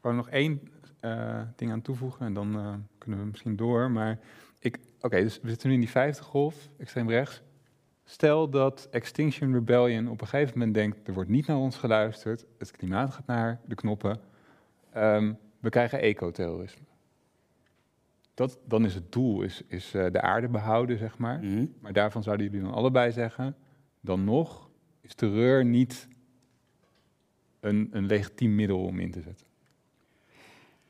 wou 0.00 0.14
nog 0.14 0.28
één 0.28 0.60
eh, 1.00 1.42
ding 1.56 1.70
aan 1.70 1.82
toevoegen 1.82 2.26
en 2.26 2.34
dan 2.34 2.56
eh, 2.58 2.74
kunnen 2.98 3.20
we 3.20 3.26
misschien 3.26 3.56
door. 3.56 3.90
Maar 3.90 4.18
ik, 4.58 4.78
oké, 5.00 5.22
dus 5.22 5.40
we 5.42 5.48
zitten 5.48 5.68
nu 5.68 5.74
in 5.74 5.80
die 5.80 5.90
vijfde 5.90 6.22
golf, 6.22 6.68
extreem 6.78 7.10
rechts. 7.10 7.42
Stel 8.08 8.50
dat 8.50 8.88
Extinction 8.90 9.52
Rebellion 9.52 10.08
op 10.08 10.20
een 10.20 10.26
gegeven 10.26 10.58
moment 10.58 10.74
denkt, 10.74 11.08
er 11.08 11.14
wordt 11.14 11.30
niet 11.30 11.46
naar 11.46 11.56
ons 11.56 11.76
geluisterd, 11.76 12.44
het 12.58 12.70
klimaat 12.70 13.10
gaat 13.10 13.26
naar 13.26 13.60
de 13.64 13.74
knoppen, 13.74 14.20
Ehm, 14.96 15.32
we 15.60 15.68
krijgen 15.68 16.00
ecoterrorisme. 16.00 16.84
Dat, 18.34 18.58
dan 18.64 18.84
is 18.84 18.94
het 18.94 19.12
doel 19.12 19.42
is, 19.42 19.62
is 19.66 19.94
eh, 19.94 20.10
de 20.12 20.20
aarde 20.20 20.48
behouden, 20.48 20.98
zeg 20.98 21.18
maar. 21.18 21.38
Mhm. 21.38 21.66
Maar 21.80 21.92
daarvan 21.92 22.22
zouden 22.22 22.46
jullie 22.46 22.62
dan 22.62 22.72
allebei 22.72 23.12
zeggen, 23.12 23.56
dan 24.00 24.24
nog 24.24 24.70
is 25.00 25.14
terreur 25.14 25.64
niet 25.64 26.08
een, 27.60 27.88
een 27.92 28.06
legitiem 28.06 28.54
middel 28.54 28.84
om 28.84 28.98
in 28.98 29.10
te 29.10 29.20
zetten. 29.20 29.46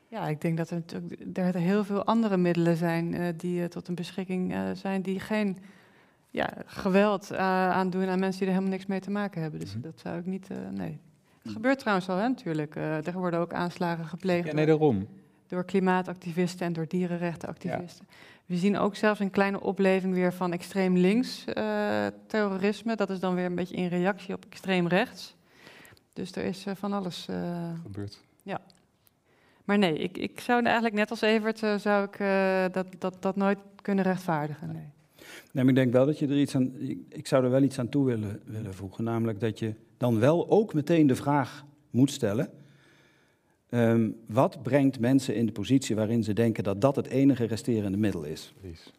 Ja, 0.07 0.27
ik 0.27 0.41
denk 0.41 0.57
dat 0.57 0.69
er 0.69 0.75
natuurlijk 0.75 1.37
er 1.37 1.55
heel 1.55 1.83
veel 1.83 2.03
andere 2.03 2.37
middelen 2.37 2.77
zijn 2.77 3.13
eh, 3.13 3.27
die 3.37 3.61
eh, 3.61 3.67
tot 3.67 3.87
een 3.87 3.95
beschikking 3.95 4.53
eh, 4.53 4.71
zijn, 4.73 5.01
die 5.01 5.19
geen 5.19 5.57
ja, 6.37 6.49
geweld 6.65 7.31
eh, 7.31 7.39
aandoen 7.69 8.07
aan 8.07 8.19
mensen 8.19 8.39
die 8.39 8.47
er 8.47 8.53
helemaal 8.53 8.73
niks 8.77 8.85
mee 8.85 8.99
te 8.99 9.09
maken 9.11 9.41
hebben. 9.41 9.59
Dus 9.59 9.71
Mhm. 9.73 9.81
dat 9.81 9.99
zou 9.99 10.17
ik 10.19 10.25
niet. 10.25 10.49
eh, 10.49 10.57
nee. 10.71 10.99
Het 11.43 11.51
gebeurt 11.51 11.79
trouwens 11.79 12.09
al, 12.09 12.17
hè, 12.17 12.27
natuurlijk. 12.27 12.75
Eh, 12.75 13.07
er 13.07 13.13
worden 13.13 13.39
ook 13.39 13.53
aanslagen 13.53 14.05
gepleegd 14.05 14.47
Ja, 14.47 14.53
nee, 14.53 14.65
door, 14.65 14.77
daarom. 14.79 15.07
door 15.47 15.63
klimaatactivisten 15.65 16.65
en 16.65 16.73
door 16.73 16.87
dierenrechtenactivisten. 16.87 18.07
We 18.45 18.57
zien 18.57 18.77
ook 18.77 18.95
zelfs 18.95 19.19
een 19.19 19.29
kleine 19.29 19.61
opleving 19.61 20.13
weer 20.13 20.33
van 20.33 20.51
extreem 20.53 20.97
links 20.97 21.43
terrorisme. 22.27 22.95
Dat 22.95 23.09
is 23.09 23.19
dan 23.19 23.35
weer 23.35 23.45
een 23.45 23.55
beetje 23.55 23.75
in 23.75 23.87
reactie 23.87 24.33
op 24.33 24.45
extreem 24.49 24.87
rechts. 24.87 25.35
Dus 26.13 26.31
er 26.31 26.43
is 26.43 26.65
van 26.75 26.93
alles. 26.93 27.27
eh, 27.27 27.69
Gebeurt. 27.81 28.19
maar 29.63 29.77
nee, 29.77 29.97
ik, 29.97 30.17
ik 30.17 30.39
zou 30.39 30.63
eigenlijk 30.63 30.95
net 30.95 31.09
als 31.09 31.21
Evert 31.21 31.59
zou 31.81 32.07
ik 32.11 32.17
dat, 32.73 32.87
dat, 32.97 33.15
dat 33.21 33.35
nooit 33.35 33.59
kunnen 33.81 34.03
rechtvaardigen. 34.03 34.67
Nee. 34.73 34.87
Nee, 35.51 35.63
maar 35.63 35.73
ik 35.73 35.75
denk 35.75 35.91
wel 35.93 36.05
dat 36.05 36.19
je 36.19 36.27
er 36.27 36.39
iets 36.39 36.55
aan. 36.55 36.73
Ik, 36.77 36.99
ik 37.09 37.27
zou 37.27 37.43
er 37.43 37.49
wel 37.49 37.61
iets 37.61 37.79
aan 37.79 37.89
toe 37.89 38.05
willen, 38.05 38.39
willen 38.45 38.73
voegen. 38.73 39.03
Namelijk 39.03 39.39
dat 39.39 39.59
je 39.59 39.73
dan 39.97 40.19
wel 40.19 40.49
ook 40.49 40.73
meteen 40.73 41.07
de 41.07 41.15
vraag 41.15 41.65
moet 41.89 42.11
stellen. 42.11 42.49
ehm, 43.69 44.09
wat 44.27 44.63
brengt 44.63 44.99
mensen 44.99 45.35
in 45.35 45.45
de 45.45 45.51
positie 45.51 45.95
waarin 45.95 46.23
ze 46.23 46.33
denken 46.33 46.63
dat 46.63 46.81
dat 46.81 46.95
het 46.95 47.07
enige 47.07 47.45
resterende 47.45 47.97
middel 47.97 48.23
is? 48.23 48.53
Precies. 48.59 48.93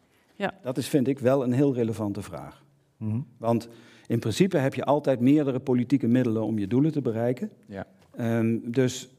Dat 0.61 0.77
is, 0.77 0.87
vind 0.87 1.07
ik, 1.07 1.19
wel 1.19 1.43
een 1.43 1.51
heel 1.51 1.73
relevante 1.73 2.21
vraag. 2.21 2.63
Mhm. 2.97 3.19
Want 3.37 3.67
in 4.07 4.19
principe 4.19 4.57
heb 4.57 4.73
je 4.73 4.83
altijd 4.83 5.19
meerdere 5.19 5.59
politieke 5.59 6.07
middelen 6.07 6.43
om 6.43 6.59
je 6.59 6.67
doelen 6.67 6.91
te 6.91 7.01
bereiken. 7.01 7.51
Ja. 7.67 7.87
Ehm, 8.15 8.57
dus 8.63 9.09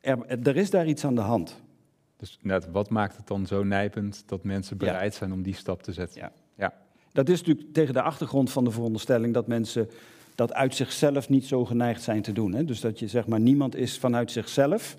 er, 0.00 0.18
er 0.42 0.56
is 0.56 0.70
daar 0.70 0.86
iets 0.86 1.04
aan 1.04 1.14
de 1.14 1.20
hand. 1.20 1.60
Dus 2.18 2.38
inderdaad, 2.42 2.70
wat 2.72 2.90
maakt 2.90 3.16
het 3.16 3.26
dan 3.26 3.46
zo 3.46 3.62
nijpend 3.62 4.22
dat 4.26 4.44
mensen 4.44 4.76
bereid 4.76 5.14
zijn 5.14 5.32
om 5.32 5.42
die 5.42 5.54
stap 5.54 5.82
te 5.82 5.92
zetten? 5.92 6.20
Ja. 6.20 6.32
Ja. 6.54 6.74
Dat 7.12 7.28
is 7.28 7.38
natuurlijk 7.38 7.72
tegen 7.72 7.94
de 7.94 8.02
achtergrond 8.02 8.50
van 8.50 8.64
de 8.64 8.70
veronderstelling 8.70 9.34
dat 9.34 9.46
mensen 9.46 9.88
dat 10.34 10.52
uit 10.52 10.74
zichzelf 10.74 11.28
niet 11.28 11.46
zo 11.46 11.64
geneigd 11.64 12.02
zijn 12.02 12.22
te 12.22 12.32
doen. 12.32 12.54
Hè? 12.54 12.64
Dus 12.64 12.80
dat 12.80 12.98
je 12.98 13.08
zeg 13.08 13.26
maar 13.26 13.40
niemand 13.40 13.76
is 13.76 13.98
vanuit 13.98 14.30
zichzelf, 14.30 14.96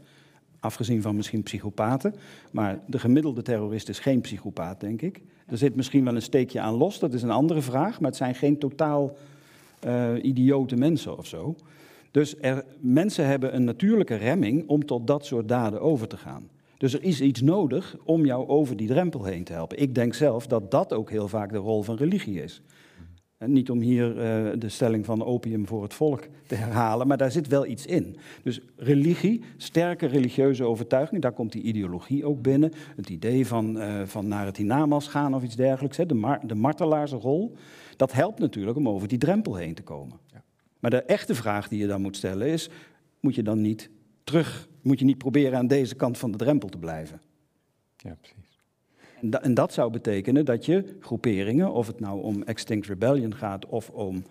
afgezien 0.60 1.02
van 1.02 1.16
misschien 1.16 1.44
psychopaten, 1.44 2.16
maar 2.52 2.80
de 2.86 3.00
gemiddelde 3.00 3.42
terrorist 3.42 3.90
is 3.90 4.00
geen 4.00 4.22
psychopaat, 4.22 4.80
denk 4.80 5.02
ik. 5.02 5.22
Er 5.48 5.58
zit 5.58 5.76
misschien 5.76 6.04
wel 6.04 6.16
een 6.16 6.22
steekje 6.22 6.60
aan 6.60 6.74
los, 6.74 7.00
dat 7.00 7.14
is 7.14 7.22
een 7.22 7.32
andere 7.32 7.62
vraag, 7.62 8.00
maar 8.00 8.10
het 8.10 8.20
zijn 8.20 8.36
geen 8.36 8.58
totaal 8.58 9.18
eh, 9.80 10.14
idiote 10.22 10.76
mensen 10.76 11.18
of 11.18 11.26
zo. 11.26 11.56
Dus 12.12 12.36
er, 12.42 12.66
mensen 12.80 13.26
hebben 13.26 13.56
een 13.56 13.64
natuurlijke 13.64 14.16
remming 14.16 14.68
om 14.68 14.86
tot 14.86 15.08
dat 15.08 15.26
soort 15.26 15.48
daden 15.48 15.82
over 15.82 16.08
te 16.08 16.18
gaan. 16.18 16.50
Dus 16.80 16.94
er 16.94 17.04
is 17.04 17.22
iets 17.22 17.42
nodig 17.42 17.98
om 18.04 18.26
jou 18.26 18.48
over 18.48 18.76
die 18.78 18.88
drempel 18.88 19.24
heen 19.24 19.44
te 19.44 19.54
helpen. 19.54 19.82
Ik 19.82 19.96
denk 19.96 20.14
zelf 20.14 20.48
dat 20.48 20.72
dat 20.72 20.94
ook 20.94 21.10
heel 21.10 21.28
vaak 21.28 21.52
de 21.52 21.58
rol 21.58 21.84
van 21.84 21.96
religie 21.96 22.44
is. 22.44 22.62
En 23.38 23.52
niet 23.52 23.70
om 23.70 23.80
hier 23.82 24.10
eh, 24.10 24.60
de 24.60 24.70
stelling 24.70 25.06
van 25.06 25.26
opium 25.26 25.68
voor 25.68 25.84
het 25.84 25.94
volk 25.94 26.28
te 26.48 26.56
herhalen, 26.56 27.08
maar 27.08 27.18
daar 27.18 27.32
zit 27.32 27.48
wel 27.48 27.66
iets 27.66 27.86
in. 27.86 28.18
Dus 28.44 28.60
religie, 28.76 29.44
sterke 29.58 30.06
religieuze 30.06 30.64
overtuiging, 30.64 31.22
daar 31.22 31.32
komt 31.32 31.52
die 31.52 31.62
ideologie 31.62 32.26
ook 32.26 32.42
binnen. 32.42 32.72
Het 32.96 33.10
idee 33.10 33.48
van, 33.48 33.80
eh, 33.80 34.02
van 34.06 34.28
naar 34.28 34.46
het 34.46 34.58
hiernamaals 34.58 35.08
gaan 35.08 35.36
of 35.36 35.44
iets 35.44 35.56
dergelijks, 35.56 35.98
hè, 35.98 36.06
de, 36.06 36.14
mar 36.14 36.48
de 36.48 36.56
martelaarsrol. 36.56 37.56
Dat 37.96 38.12
helpt 38.12 38.40
natuurlijk 38.40 38.78
om 38.78 38.90
over 38.90 39.08
die 39.08 39.18
drempel 39.18 39.56
heen 39.56 39.74
te 39.74 39.84
komen. 39.84 40.20
Ja. 40.34 40.44
Maar 40.80 40.92
de 40.92 41.04
echte 41.04 41.36
vraag 41.36 41.68
die 41.68 41.80
je 41.80 41.88
dan 41.88 42.02
moet 42.02 42.18
stellen 42.18 42.48
is, 42.48 42.70
moet 43.20 43.36
je 43.36 43.44
dan 43.44 43.62
niet 43.62 43.90
terug, 44.24 44.69
moet 44.82 45.00
je 45.00 45.06
niet 45.06 45.18
proberen 45.18 45.58
aan 45.58 45.68
deze 45.68 45.96
kant 45.96 46.18
van 46.18 46.32
de 46.32 46.38
drempel 46.38 46.70
te 46.70 46.78
blijven? 46.78 47.22
ja, 47.98 48.16
precies. 48.22 48.60
En, 49.22 49.30
da- 49.30 49.42
en 49.42 49.54
dat 49.54 49.74
zou 49.74 49.92
betekenen 49.92 50.46
dat 50.46 50.66
je 50.66 50.98
groeperingen, 51.00 51.72
of 51.72 51.88
het 51.88 52.00
nou 52.00 52.22
om 52.22 52.44
Extinct 52.44 52.88
Rebellion 52.88 53.36
gaat 53.36 53.66
of 53.66 53.90
om 53.90 54.24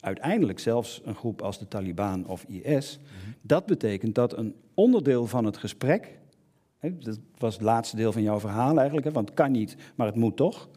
uiteindelijk 0.00 0.58
zelfs 0.58 1.00
een 1.04 1.14
groep 1.14 1.42
als 1.42 1.58
de 1.58 1.68
Taliban 1.68 2.26
of 2.26 2.44
IS, 2.44 2.98
dat 3.40 3.66
betekent 3.66 4.14
dat 4.14 4.36
een 4.36 4.54
onderdeel 4.74 5.26
van 5.26 5.44
het 5.44 5.56
gesprek, 5.56 6.18
hè, 6.78 6.98
dat 6.98 7.18
was 7.38 7.54
het 7.54 7.62
laatste 7.62 7.96
deel 7.96 8.12
van 8.12 8.22
jouw 8.22 8.40
verhaal 8.40 8.76
eigenlijk, 8.76 9.06
hè, 9.06 9.12
want 9.12 9.28
het 9.28 9.36
kan 9.36 9.50
niet, 9.52 9.76
maar 9.94 10.06
het 10.06 10.16
moet 10.16 10.36
toch. 10.36 10.68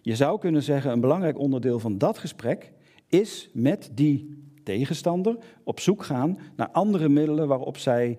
Je 0.00 0.16
zou 0.16 0.38
kunnen 0.38 0.62
zeggen, 0.62 0.92
een 0.92 1.00
belangrijk 1.00 1.38
onderdeel 1.38 1.78
van 1.78 1.98
dat 1.98 2.18
gesprek 2.18 2.72
is 3.08 3.50
met 3.52 3.90
die 3.92 4.44
tegenstander 4.62 5.36
op 5.64 5.80
zoek 5.80 6.04
gaan 6.04 6.38
naar 6.56 6.70
andere 6.70 7.08
middelen 7.08 7.48
waarop 7.48 7.76
zij 7.76 8.18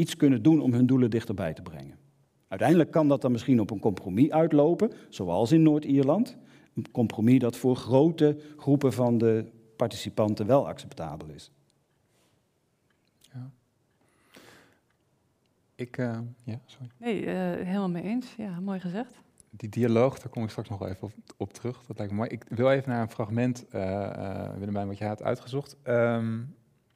iets 0.00 0.16
kunnen 0.16 0.42
doen 0.42 0.60
om 0.60 0.72
hun 0.72 0.86
doelen 0.86 1.10
dichterbij 1.10 1.52
te 1.52 1.62
brengen. 1.62 1.98
Uiteindelijk 2.48 2.90
kan 2.90 3.08
dat 3.08 3.22
dan 3.22 3.32
misschien 3.32 3.60
op 3.60 3.70
een 3.70 3.80
compromis 3.80 4.30
uitlopen, 4.30 4.92
zoals 5.08 5.52
in 5.52 5.62
Noord-Ierland. 5.62 6.36
Een 6.74 6.90
compromis 6.90 7.38
dat 7.38 7.56
voor 7.56 7.76
grote 7.76 8.40
groepen 8.56 8.92
van 8.92 9.18
de 9.18 9.44
participanten 9.76 10.46
wel 10.46 10.68
acceptabel 10.68 11.28
is. 11.28 11.52
Ik, 15.80 15.98
eh, 15.98 16.18
ja, 16.44 16.60
sorry. 16.66 16.90
Nee, 16.96 17.26
eh, 17.26 17.34
helemaal 17.66 17.88
mee 17.88 18.02
eens. 18.02 18.34
Ja, 18.36 18.60
mooi 18.60 18.80
gezegd. 18.80 19.20
Die 19.50 19.68
dialoog, 19.68 20.18
daar 20.18 20.28
kom 20.28 20.42
ik 20.42 20.50
straks 20.50 20.68
nog 20.68 20.86
even 20.86 21.02
op, 21.02 21.12
op 21.36 21.52
terug. 21.52 21.82
Dat 21.86 21.98
lijkt 21.98 22.12
me 22.12 22.18
mooi. 22.18 22.30
Ik 22.30 22.44
wil 22.48 22.70
even 22.70 22.90
naar 22.90 23.00
een 23.00 23.10
fragment, 23.10 23.68
eh 23.68 24.04
eh, 24.04 24.56
Willemijn, 24.58 24.86
wat 24.86 24.98
jij 24.98 25.08
had 25.08 25.22
uitgezocht. 25.22 25.76
Ehm, 25.82 26.38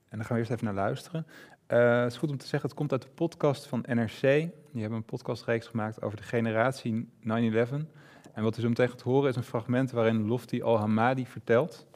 en 0.08 0.20
dan 0.20 0.24
gaan 0.24 0.32
we 0.32 0.38
eerst 0.38 0.50
even 0.50 0.64
naar 0.64 0.74
luisteren. 0.74 1.26
Eh, 1.74 2.02
het 2.02 2.12
is 2.12 2.18
goed 2.18 2.30
om 2.30 2.36
te 2.36 2.46
zeggen, 2.46 2.68
het 2.68 2.78
komt 2.78 2.92
uit 2.92 3.02
de 3.02 3.08
podcast 3.14 3.66
van 3.66 3.84
NRC. 3.88 4.20
Die 4.20 4.80
hebben 4.80 4.98
een 4.98 5.04
podcastreeks 5.04 5.66
gemaakt 5.66 6.02
over 6.02 6.16
de 6.16 6.22
generatie 6.22 7.08
9-11. 7.20 7.86
En 8.32 8.42
wat 8.42 8.58
u 8.58 8.60
zo 8.60 8.68
meteen 8.68 8.88
gaat 8.88 9.00
horen 9.00 9.30
is 9.30 9.36
een 9.36 9.42
fragment 9.42 9.90
waarin 9.90 10.26
Lofty 10.26 10.62
Al-Hamadi 10.62 11.26
vertelt. 11.26 11.86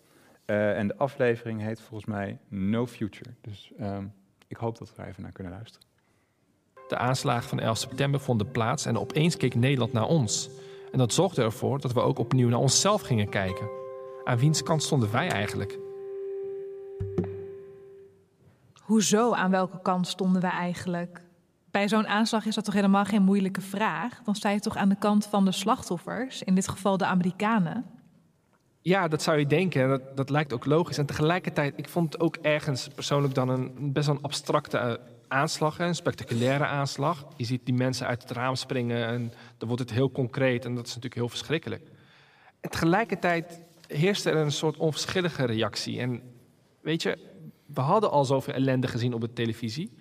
Eh, 0.45 0.79
en 0.79 0.87
de 0.87 0.97
aflevering 0.97 1.61
heet 1.61 1.81
volgens 1.81 2.11
mij 2.11 2.39
No 2.49 2.87
Future. 2.87 3.31
Dus 3.41 3.73
ehm, 3.79 4.05
ik 4.47 4.57
hoop 4.57 4.79
dat 4.79 4.89
we 4.89 4.97
daar 4.97 5.09
even 5.09 5.23
naar 5.23 5.33
kunnen 5.33 5.53
luisteren. 5.53 5.87
De 6.89 6.97
aanslagen 6.97 7.49
van 7.49 7.61
11 7.61 7.79
september 7.79 8.21
vonden 8.21 8.51
plaats 8.51 8.87
en 8.87 8.99
opeens 8.99 9.37
keek 9.37 9.55
Nederland 9.55 9.93
naar 9.93 10.07
ons. 10.07 10.51
En 10.93 10.99
dat 10.99 11.13
zorgde 11.13 11.43
ervoor 11.43 11.81
dat 11.81 11.93
we 11.93 12.01
ook 12.01 12.19
opnieuw 12.19 12.49
naar 12.49 12.59
onszelf 12.59 13.03
gingen 13.03 13.29
kijken. 13.29 13.69
Aan 14.25 14.39
wiens 14.39 14.63
kant 14.63 14.83
stonden 14.83 15.13
wij 15.13 15.29
eigenlijk? 15.29 15.79
Hoezo, 18.89 19.32
aan 19.32 19.51
welke 19.51 19.81
kant 19.82 20.06
stonden 20.06 20.43
wij 20.43 20.51
eigenlijk? 20.51 21.20
Bij 21.70 21.89
zo'n 21.89 22.06
aanslag 22.06 22.47
is 22.47 22.55
dat 22.55 22.65
toch 22.65 22.74
helemaal 22.74 23.05
geen 23.05 23.23
moeilijke 23.23 23.60
vraag? 23.60 24.23
Dan 24.24 24.35
sta 24.35 24.51
je 24.51 24.60
toch 24.60 24.77
aan 24.77 24.89
de 24.89 24.98
kant 24.98 25.27
van 25.27 25.44
de 25.44 25.52
slachtoffers, 25.52 26.43
in 26.43 26.55
dit 26.55 26.69
geval 26.69 26.97
de 26.97 27.05
Amerikanen? 27.05 27.85
Ja, 28.81 29.09
dat 29.09 29.23
zou 29.23 29.39
je 29.39 29.47
denken. 29.47 29.89
Dat, 29.89 30.16
dat 30.16 30.31
lijkt 30.31 30.52
ook 30.52 30.65
logisch. 30.65 30.98
En 30.98 31.06
tegelijkertijd, 31.06 31.78
ik 31.78 31.89
vond 31.89 32.12
het 32.12 32.23
ook 32.23 32.36
ergens 32.36 32.89
persoonlijk 32.94 33.35
dan 33.35 33.48
een 33.48 33.93
best 33.93 34.06
wel 34.06 34.16
een 34.16 34.23
abstracte 34.23 34.78
eh, 34.78 34.94
aanslag, 35.28 35.78
een 35.78 35.94
spectaculaire 35.94 36.65
aanslag. 36.66 37.27
Je 37.36 37.44
ziet 37.44 37.66
die 37.66 37.74
mensen 37.74 38.06
uit 38.06 38.23
het 38.23 38.31
raam 38.31 38.55
springen 38.55 39.06
en 39.06 39.32
dan 39.59 39.69
wordt 39.69 39.82
het 39.82 39.93
heel 39.93 40.10
concreet 40.10 40.65
en 40.65 40.74
dat 40.74 40.86
is 40.86 40.94
natuurlijk 40.94 41.15
heel 41.15 41.28
verschrikkelijk. 41.28 41.90
Tegelijkertijd 42.60 43.62
heerst 43.86 44.27
er 44.27 44.36
een 44.36 44.52
soort 44.52 44.77
onverschillige 44.77 45.44
reactie. 45.44 46.01
En 46.01 46.23
weet 46.81 47.02
je, 47.02 47.28
we 47.74 47.81
hadden 47.81 48.11
al 48.11 48.24
zoveel 48.24 48.55
ellende 48.55 48.86
gezien 48.86 49.15
op 49.15 49.20
de 49.20 49.32
televisie. 49.32 49.97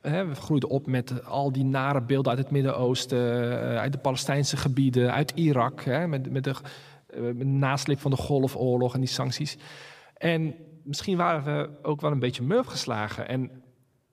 We 0.00 0.34
groeiden 0.34 0.68
op 0.68 0.86
met 0.86 1.24
al 1.24 1.52
die 1.52 1.64
nare 1.64 2.02
beelden 2.02 2.30
uit 2.30 2.40
het 2.40 2.50
Midden-Oosten, 2.50 3.52
eh, 3.62 3.76
uit 3.76 3.92
de 3.92 3.98
Palestijnse 3.98 4.56
gebieden, 4.56 5.12
uit 5.12 5.32
Irak, 5.34 5.84
met, 5.86 6.30
met 6.30 6.44
de 6.44 6.54
eh, 7.12 7.22
met 7.22 7.38
de 7.38 7.44
nasleep 7.44 8.00
van 8.00 8.10
de 8.10 8.16
Golfoorlog 8.16 8.94
en 8.94 9.00
die 9.00 9.08
sancties. 9.08 9.56
En 10.16 10.54
misschien 10.82 11.16
waren 11.16 11.44
we 11.44 11.70
ook 11.82 12.00
wel 12.00 12.10
een 12.10 12.18
beetje 12.18 12.42
murf 12.42 12.66
geslagen. 12.66 13.28
En 13.28 13.50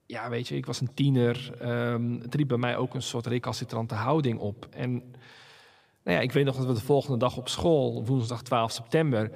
ja, 0.06 0.30
weet 0.30 0.48
je, 0.48 0.56
ik 0.56 0.66
was 0.66 0.82
een 0.82 0.94
tiener. 0.94 1.52
Um, 1.64 2.20
het 2.22 2.36
riep 2.36 2.48
bij 2.48 2.58
mij 2.58 2.78
ook 2.78 2.94
een 2.94 3.02
soort 3.02 3.26
recalcitrante 3.26 3.96
houding 3.96 4.40
op. 4.40 4.68
En 4.72 4.92
nou 6.04 6.18
ja, 6.18 6.20
ik 6.20 6.32
weet 6.32 6.46
nog 6.46 6.56
dat 6.56 6.66
we 6.66 6.74
de 6.74 6.80
volgende 6.80 7.18
dag 7.18 7.38
op 7.38 7.50
school, 7.50 8.06
woensdag 8.06 8.42
12 8.42 8.72
september, 8.72 9.32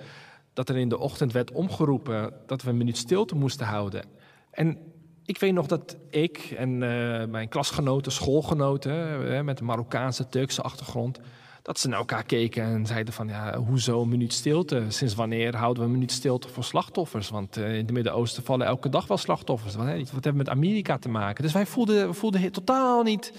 dat 0.54 0.70
er 0.70 0.78
in 0.78 0.90
de 0.90 1.00
ochtend 1.00 1.32
werd 1.32 1.52
omgeroepen 1.52 2.34
dat 2.46 2.62
we 2.62 2.70
een 2.70 2.78
minuut 2.78 2.98
stilte 2.98 3.36
moesten 3.36 3.66
houden. 3.66 4.04
En 4.52 4.78
ik 5.26 5.40
weet 5.40 5.54
nog 5.54 5.68
dat 5.68 5.98
ik 6.10 6.54
en 6.58 6.70
uh, 6.70 7.26
mijn 7.26 7.50
klasgenoten, 7.50 8.12
schoolgenoten, 8.12 9.22
uh, 9.24 9.42
met 9.42 9.60
een 9.60 9.66
Marokkaanse, 9.66 10.30
Turkse 10.30 10.62
achtergrond, 10.62 11.20
dat 11.62 11.80
ze 11.80 11.88
naar 11.88 12.00
elkaar 12.00 12.24
keken 12.24 12.64
en 12.64 12.86
zeiden 12.86 13.14
van 13.14 13.28
ja, 13.28 13.58
hoezo 13.58 14.02
een 14.02 14.10
minuut 14.10 14.34
stilte? 14.34 14.86
Sinds 14.88 15.16
wanneer 15.16 15.56
houden 15.56 15.84
we 15.84 15.88
een 15.88 15.96
minuut 15.96 16.12
stilte 16.12 16.48
voor 16.48 16.64
slachtoffers? 16.64 17.30
Want 17.30 17.58
uh, 17.58 17.70
in 17.70 17.86
het 17.86 17.92
Midden-Oosten 17.92 18.44
vallen 18.44 18.68
elke 18.68 18.90
dag 18.90 19.08
wel 19.08 19.18
slachtoffers. 19.18 19.76
Wat, 19.76 19.86
wat 19.86 19.96
hebben 19.96 20.32
we 20.32 20.38
met 20.38 20.50
Amerika 20.50 20.98
te 20.98 21.10
maken? 21.10 21.44
Dus 21.44 21.54
wij 21.54 21.66
voelden, 21.66 22.16
voelden 22.16 22.52
totaal 22.52 23.04
niet 23.04 23.34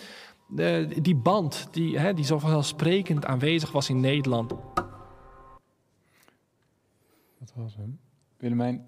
die 1.03 1.15
band 1.15 1.69
die, 1.71 2.15
die 2.15 2.25
zo 2.25 2.39
vanzelfsprekend 2.39 3.25
aanwezig 3.25 3.73
was 3.73 3.89
in 3.89 4.01
Nederland. 4.01 4.53
Dat 7.45 7.53
was 7.55 7.77
hem. 7.77 7.99
Willemijn, 8.37 8.87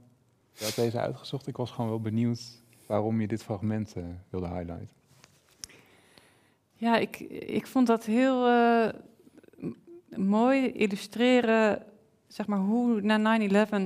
je 0.53 0.65
had 0.65 0.75
deze 0.75 0.99
uitgezocht. 0.99 1.47
Ik 1.47 1.57
was 1.57 1.71
gewoon 1.71 1.91
wel 1.91 2.01
benieuwd 2.01 2.41
waarom 2.87 3.21
je 3.21 3.27
dit 3.27 3.43
fragment 3.43 3.95
uh, 3.97 4.05
wilde 4.31 4.47
highlighten. 4.47 4.89
Ja, 6.75 6.97
ik, 6.97 7.19
ik 7.47 7.67
vond 7.67 7.87
dat 7.87 8.05
heel 8.05 8.49
uh, 8.49 8.89
mooi 10.17 10.73
illustreren, 10.73 11.83
zeg 12.27 12.47
maar, 12.47 12.59
hoe 12.59 13.01
na 13.01 13.39
9-11 13.69 13.83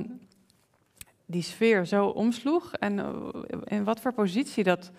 die 1.25 1.41
sfeer 1.41 1.85
zo 1.85 2.05
omsloeg 2.05 2.73
en 2.73 2.97
uh, 2.97 3.27
in 3.63 3.83
wat 3.83 3.99
voor 3.99 4.13
positie 4.13 4.63
dat 4.63 4.91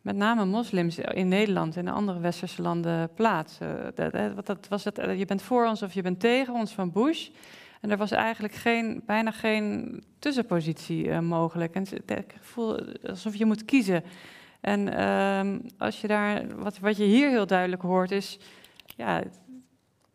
met 0.00 0.16
name 0.16 0.44
moslims 0.44 0.98
in 0.98 1.28
Nederland 1.28 1.76
en 1.76 1.88
andere 1.88 2.20
westerse 2.20 2.62
landen 2.62 3.14
plaatsen. 3.14 3.92
Dat, 3.94 4.46
dat 4.46 4.68
was 4.68 4.84
het, 4.84 4.96
je 4.96 5.24
bent 5.26 5.42
voor 5.42 5.66
ons 5.66 5.82
of 5.82 5.94
je 5.94 6.02
bent 6.02 6.20
tegen 6.20 6.54
ons 6.54 6.72
van 6.72 6.92
Bush. 6.92 7.30
En 7.84 7.90
er 7.90 7.96
was 7.96 8.10
eigenlijk 8.10 8.54
geen, 8.54 9.02
bijna 9.06 9.30
geen 9.30 10.02
tussenpositie 10.18 11.04
uh, 11.04 11.18
mogelijk. 11.18 11.74
En 11.74 11.86
ik 12.06 12.34
voel 12.40 12.78
alsof 13.06 13.36
je 13.36 13.44
moet 13.44 13.64
kiezen. 13.64 14.04
En 14.60 15.02
um, 15.04 15.62
als 15.78 16.00
je 16.00 16.06
daar, 16.06 16.56
wat, 16.56 16.78
wat 16.78 16.96
je 16.96 17.04
hier 17.04 17.28
heel 17.28 17.46
duidelijk 17.46 17.82
hoort, 17.82 18.10
is, 18.10 18.38
ja, 18.96 19.22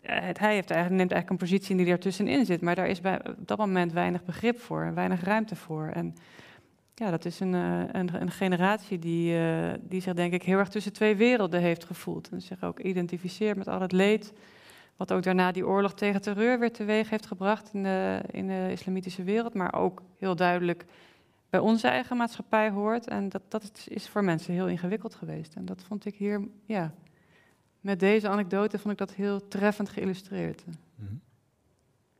het, 0.01 0.39
hij 0.39 0.53
heeft 0.53 0.71
eigenlijk, 0.71 0.89
neemt 0.89 1.11
eigenlijk 1.11 1.29
een 1.29 1.47
positie 1.47 1.75
die 1.75 1.85
er 1.85 1.99
tussenin 1.99 2.45
zit, 2.45 2.61
maar 2.61 2.75
daar 2.75 2.87
is 2.87 3.01
bij 3.01 3.21
dat 3.37 3.57
moment 3.57 3.93
weinig 3.93 4.23
begrip 4.23 4.59
voor 4.59 4.83
en 4.83 4.93
weinig 4.93 5.23
ruimte 5.23 5.55
voor. 5.55 5.87
En 5.93 6.15
ja, 6.95 7.11
dat 7.11 7.25
is 7.25 7.39
een, 7.39 7.53
een, 7.53 8.21
een 8.21 8.31
generatie 8.31 8.99
die, 8.99 9.33
uh, 9.33 9.73
die 9.81 10.01
zich 10.01 10.13
denk 10.13 10.33
ik 10.33 10.43
heel 10.43 10.57
erg 10.57 10.69
tussen 10.69 10.93
twee 10.93 11.15
werelden 11.15 11.61
heeft 11.61 11.85
gevoeld. 11.85 12.29
En 12.29 12.41
zich 12.41 12.63
ook 12.63 12.79
identificeert 12.79 13.57
met 13.57 13.67
al 13.67 13.81
het 13.81 13.91
leed 13.91 14.33
wat 14.99 15.13
ook 15.13 15.23
daarna 15.23 15.51
die 15.51 15.67
oorlog 15.67 15.93
tegen 15.93 16.21
terreur 16.21 16.59
weer 16.59 16.71
teweeg 16.71 17.09
heeft 17.09 17.25
gebracht 17.25 17.69
in 17.73 17.83
de, 17.83 18.21
in 18.31 18.47
de 18.47 18.67
islamitische 18.71 19.23
wereld, 19.23 19.53
maar 19.53 19.73
ook 19.73 20.01
heel 20.17 20.35
duidelijk 20.35 20.85
bij 21.49 21.59
onze 21.59 21.87
eigen 21.87 22.17
maatschappij 22.17 22.69
hoort. 22.69 23.07
En 23.07 23.29
dat, 23.29 23.41
dat 23.47 23.85
is 23.87 24.07
voor 24.07 24.23
mensen 24.23 24.53
heel 24.53 24.67
ingewikkeld 24.67 25.15
geweest. 25.15 25.55
En 25.55 25.65
dat 25.65 25.83
vond 25.83 26.05
ik 26.05 26.15
hier, 26.15 26.47
ja, 26.65 26.93
met 27.81 27.99
deze 27.99 28.29
anekdote 28.29 28.79
vond 28.79 28.93
ik 28.93 28.99
dat 28.99 29.13
heel 29.13 29.47
treffend 29.47 29.89
geïllustreerd. 29.89 30.63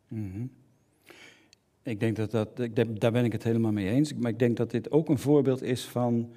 Mm 0.07 0.31
-hmm. 0.31 0.51
Ik 1.83 1.99
denk 1.99 2.15
dat 2.15 2.31
dat, 2.31 2.59
ik, 2.59 3.01
daar 3.01 3.11
ben 3.11 3.25
ik 3.25 3.31
het 3.31 3.43
helemaal 3.43 3.71
mee 3.71 3.89
eens. 3.89 4.13
Maar 4.13 4.31
ik 4.31 4.39
denk 4.39 4.57
dat 4.57 4.71
dit 4.71 4.91
ook 4.91 5.09
een 5.09 5.19
voorbeeld 5.19 5.61
is 5.61 5.85
van 5.85 6.31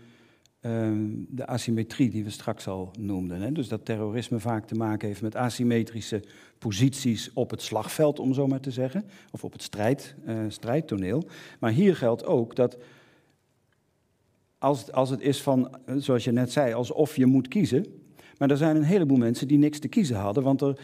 de 1.28 1.46
asymmetrie 1.46 2.10
die 2.10 2.24
we 2.24 2.30
straks 2.30 2.68
al 2.68 2.90
noemden. 2.98 3.40
Hè? 3.40 3.52
Dus 3.52 3.68
dat 3.68 3.84
terrorisme 3.84 4.40
vaak 4.40 4.66
te 4.66 4.74
maken 4.74 5.08
heeft 5.08 5.22
met 5.22 5.36
asymmetrische 5.36 6.22
posities 6.58 7.30
op 7.32 7.50
het 7.50 7.62
slagveld, 7.62 8.18
om 8.18 8.34
zo 8.34 8.46
maar 8.46 8.60
te 8.60 8.70
zeggen, 8.70 9.04
of 9.30 9.44
op 9.44 9.52
het 9.52 9.62
strijd, 9.62 10.14
uh, 10.26 10.38
strijdtoneel. 10.48 11.24
Maar 11.60 11.70
hier 11.70 11.96
geldt 11.96 12.24
ook 12.26 12.56
dat 12.56 12.78
als, 14.58 14.92
als 14.92 15.10
het 15.10 15.20
is 15.20 15.42
van, 15.42 15.76
zoals 15.96 16.24
je 16.24 16.32
net 16.32 16.52
zei, 16.52 16.72
alsof 16.72 17.16
je 17.16 17.26
moet 17.26 17.48
kiezen. 17.48 17.86
Maar 18.38 18.50
er 18.50 18.56
zijn 18.56 18.76
een 18.76 18.82
heleboel 18.82 19.18
mensen 19.18 19.48
die 19.48 19.58
niks 19.58 19.78
te 19.78 19.88
kiezen 19.88 20.16
hadden, 20.16 20.42
want 20.42 20.60
er, 20.60 20.78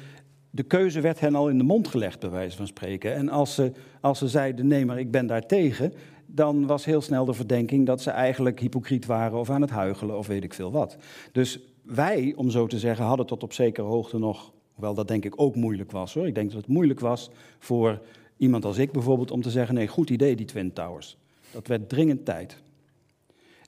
de 0.51 0.63
keuze 0.63 1.01
werd 1.01 1.21
hen 1.21 1.35
al 1.35 1.49
in 1.49 1.59
de 1.59 1.65
mond 1.65 1.89
gelegd, 1.89 2.21
bij 2.21 2.31
wijze 2.31 2.57
van 2.57 2.67
spreken. 2.67 3.15
En 3.15 3.29
als 3.29 3.55
ze, 3.55 3.73
als 4.01 4.19
ze 4.19 4.29
zeiden, 4.29 4.67
nee, 4.67 4.87
maar 4.87 4.99
ik 4.99 5.11
ben 5.11 5.27
daar 5.27 5.47
tegen, 5.47 5.93
dan 6.31 6.67
was 6.67 6.85
heel 6.85 7.01
snel 7.01 7.25
de 7.25 7.33
verdenking 7.33 7.87
dat 7.87 8.01
ze 8.01 8.11
eigenlijk 8.11 8.61
hypocriet 8.61 9.07
waren 9.07 9.39
of 9.39 9.51
aan 9.51 9.61
het 9.61 9.71
huigelen 9.71 10.19
of 10.19 10.27
weet 10.27 10.45
ik 10.45 10.55
veel 10.55 10.73
wat. 10.73 10.97
Dus 11.33 11.61
wij, 11.83 12.33
om 12.37 12.51
zo 12.51 12.67
te 12.67 12.79
zeggen, 12.79 13.05
hadden 13.05 13.27
tot 13.27 13.43
op 13.43 13.53
zekere 13.53 13.87
hoogte 13.87 14.19
nog, 14.19 14.53
hoewel 14.73 14.95
dat 14.95 15.09
denk 15.09 15.25
ik 15.25 15.41
ook 15.41 15.55
moeilijk 15.55 15.93
was 15.93 16.15
hoor. 16.15 16.27
Ik 16.27 16.35
denk 16.35 16.51
dat 16.51 16.61
het 16.61 16.69
moeilijk 16.69 17.01
was 17.01 17.31
voor 17.59 18.01
iemand 18.37 18.65
als 18.65 18.79
ik 18.79 18.93
bijvoorbeeld 18.93 19.31
om 19.31 19.43
te 19.43 19.51
zeggen, 19.51 19.75
nee, 19.75 19.89
goed 19.89 20.11
idee 20.11 20.37
die 20.37 20.47
Twin 20.47 20.73
Towers. 20.73 21.17
Dat 21.51 21.67
werd 21.67 21.89
dringend 21.89 22.25
tijd. 22.25 22.63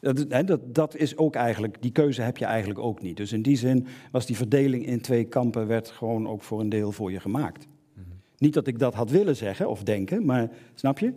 Dat, 0.00 0.46
dat, 0.46 0.74
dat, 0.74 0.96
is 0.96 1.16
ook 1.16 1.34
eigenlijk, 1.34 1.82
die 1.82 1.90
keuze 1.90 2.22
heb 2.22 2.36
je 2.36 2.44
eigenlijk 2.44 2.78
ook 2.78 3.02
niet. 3.02 3.16
Dus 3.16 3.32
in 3.32 3.42
die 3.42 3.56
zin 3.56 3.86
was 4.10 4.26
die 4.26 4.36
verdeling 4.36 4.86
in 4.86 5.00
twee 5.00 5.24
kampen 5.24 5.66
werd 5.66 5.90
gewoon 5.90 6.28
ook 6.28 6.42
voor 6.42 6.60
een 6.60 6.68
deel 6.68 6.92
voor 6.92 7.12
je 7.12 7.20
gemaakt. 7.20 7.66
Mhm. 7.94 8.06
Niet 8.38 8.54
dat 8.54 8.66
ik 8.66 8.78
dat 8.78 8.94
had 8.94 9.10
willen 9.10 9.36
zeggen 9.36 9.68
of 9.68 9.82
denken, 9.82 10.24
maar 10.24 10.50
snap 10.74 10.98
je? 10.98 11.12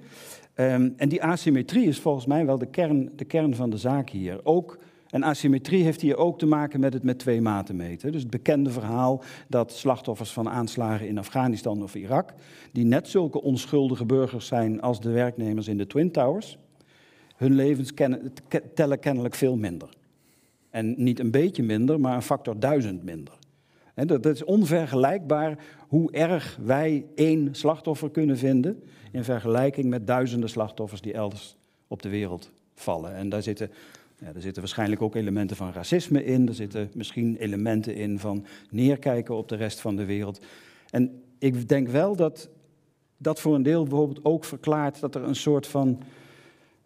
Um, 0.55 0.93
en 0.97 1.09
die 1.09 1.23
asymmetrie 1.23 1.87
is 1.87 1.99
volgens 1.99 2.25
mij 2.25 2.45
wel 2.45 2.57
de 2.57 2.65
kern, 2.65 3.09
de 3.15 3.25
kern 3.25 3.55
van 3.55 3.69
de 3.69 3.77
zaak 3.77 4.09
hier. 4.09 4.39
Ook, 4.45 4.79
en 5.09 5.23
asymmetrie 5.23 5.83
heeft 5.83 6.01
hier 6.01 6.17
ook 6.17 6.39
te 6.39 6.45
maken 6.45 6.79
met 6.79 6.93
het 6.93 7.03
met 7.03 7.19
twee 7.19 7.41
maten 7.41 7.75
meten. 7.75 8.11
Dus 8.11 8.21
het 8.21 8.31
bekende 8.31 8.69
verhaal 8.69 9.23
dat 9.47 9.71
slachtoffers 9.71 10.31
van 10.31 10.49
aanslagen 10.49 11.07
in 11.07 11.17
Afghanistan 11.17 11.83
of 11.83 11.95
Irak, 11.95 12.33
die 12.71 12.85
net 12.85 13.07
zulke 13.07 13.41
onschuldige 13.41 14.05
burgers 14.05 14.47
zijn 14.47 14.81
als 14.81 15.01
de 15.01 15.11
werknemers 15.11 15.67
in 15.67 15.77
de 15.77 15.87
Twin 15.87 16.11
Towers, 16.11 16.57
hun 17.35 17.53
levens 17.55 17.93
kennen, 17.93 18.33
tellen 18.73 18.99
kennelijk 18.99 19.35
veel 19.35 19.55
minder. 19.55 19.89
En 20.69 20.93
niet 20.97 21.19
een 21.19 21.31
beetje 21.31 21.63
minder, 21.63 21.99
maar 21.99 22.15
een 22.15 22.21
factor 22.21 22.59
duizend 22.59 23.03
minder. 23.03 23.33
Dat 23.93 24.25
is 24.25 24.43
onvergelijkbaar 24.43 25.57
hoe 25.87 26.11
erg 26.11 26.57
wij 26.61 27.05
één 27.15 27.55
slachtoffer 27.55 28.11
kunnen 28.11 28.37
vinden 28.37 28.83
in 29.11 29.23
vergelijking 29.23 29.89
met 29.89 30.07
duizenden 30.07 30.49
slachtoffers 30.49 31.01
die 31.01 31.13
elders 31.13 31.57
op 31.87 32.01
de 32.01 32.09
wereld 32.09 32.51
vallen. 32.73 33.15
En 33.15 33.29
daar 33.29 33.43
zitten, 33.43 33.71
ja, 34.19 34.31
daar 34.31 34.41
zitten 34.41 34.61
waarschijnlijk 34.61 35.01
ook 35.01 35.15
elementen 35.15 35.55
van 35.55 35.71
racisme 35.71 36.25
in, 36.25 36.47
er 36.47 36.53
zitten 36.53 36.89
misschien 36.93 37.35
elementen 37.35 37.95
in 37.95 38.19
van 38.19 38.45
neerkijken 38.69 39.35
op 39.35 39.49
de 39.49 39.55
rest 39.55 39.79
van 39.79 39.95
de 39.95 40.05
wereld. 40.05 40.45
En 40.89 41.21
ik 41.39 41.69
denk 41.69 41.87
wel 41.87 42.15
dat 42.15 42.49
dat 43.17 43.39
voor 43.39 43.55
een 43.55 43.63
deel 43.63 43.83
bijvoorbeeld 43.83 44.25
ook 44.25 44.45
verklaart 44.45 44.99
dat 44.99 45.15
er 45.15 45.23
een 45.23 45.35
soort 45.35 45.67
van 45.67 45.99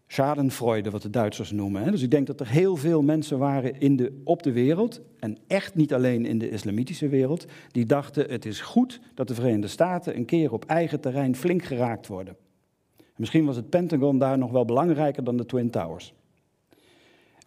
schadenfreude, 0.07 0.89
wat 0.89 1.01
de 1.01 1.09
Duitsers 1.09 1.51
noemen. 1.51 1.91
Dus 1.91 2.01
ik 2.01 2.11
denk 2.11 2.27
dat 2.27 2.39
er 2.39 2.47
heel 2.47 2.75
veel 2.75 3.01
mensen 3.01 3.37
waren 3.37 3.79
in 3.79 3.95
de, 3.95 4.21
op 4.23 4.43
de 4.43 4.51
wereld, 4.51 5.01
en 5.19 5.37
echt 5.47 5.75
niet 5.75 5.93
alleen 5.93 6.25
in 6.25 6.37
de 6.37 6.49
islamitische 6.49 7.07
wereld, 7.07 7.45
die 7.71 7.85
dachten 7.85 8.29
het 8.29 8.45
is 8.45 8.61
goed 8.61 8.99
dat 9.13 9.27
de 9.27 9.35
Verenigde 9.35 9.67
Staten 9.67 10.17
een 10.17 10.25
keer 10.25 10.53
op 10.53 10.65
eigen 10.65 10.99
terrein 10.99 11.35
flink 11.35 11.63
geraakt 11.63 12.07
worden. 12.07 12.35
Misschien 13.15 13.45
was 13.45 13.55
het 13.55 13.69
Pentagon 13.69 14.17
daar 14.17 14.37
nog 14.37 14.51
wel 14.51 14.65
belangrijker 14.65 15.23
dan 15.23 15.37
de 15.37 15.45
Twin 15.45 15.69
Towers. 15.69 16.13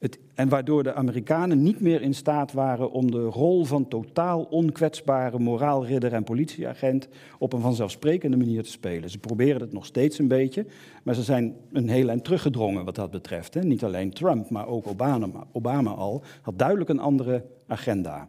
Het, 0.00 0.18
en 0.34 0.48
waardoor 0.48 0.82
de 0.82 0.94
Amerikanen 0.94 1.62
niet 1.62 1.80
meer 1.80 2.02
in 2.02 2.14
staat 2.14 2.52
waren 2.52 2.90
om 2.90 3.10
de 3.10 3.24
rol 3.24 3.64
van 3.64 3.88
totaal 3.88 4.42
onkwetsbare 4.42 5.38
moraalridder 5.38 6.12
en 6.12 6.24
politieagent 6.24 7.08
op 7.38 7.52
een 7.52 7.60
vanzelfsprekende 7.60 8.36
manier 8.36 8.62
te 8.62 8.70
spelen. 8.70 9.10
Ze 9.10 9.18
proberen 9.18 9.60
het 9.60 9.72
nog 9.72 9.86
steeds 9.86 10.18
een 10.18 10.28
beetje, 10.28 10.66
maar 11.02 11.14
ze 11.14 11.22
zijn 11.22 11.56
een 11.72 11.88
heel 11.88 12.08
eind 12.08 12.24
teruggedrongen 12.24 12.84
wat 12.84 12.94
dat 12.94 13.10
betreft. 13.10 13.54
Hè. 13.54 13.60
Niet 13.60 13.84
alleen 13.84 14.10
Trump, 14.10 14.50
maar 14.50 14.66
ook 14.66 14.86
Obama, 14.86 15.46
Obama 15.52 15.90
al, 15.90 16.22
had 16.42 16.58
duidelijk 16.58 16.90
een 16.90 17.00
andere 17.00 17.44
agenda. 17.66 18.28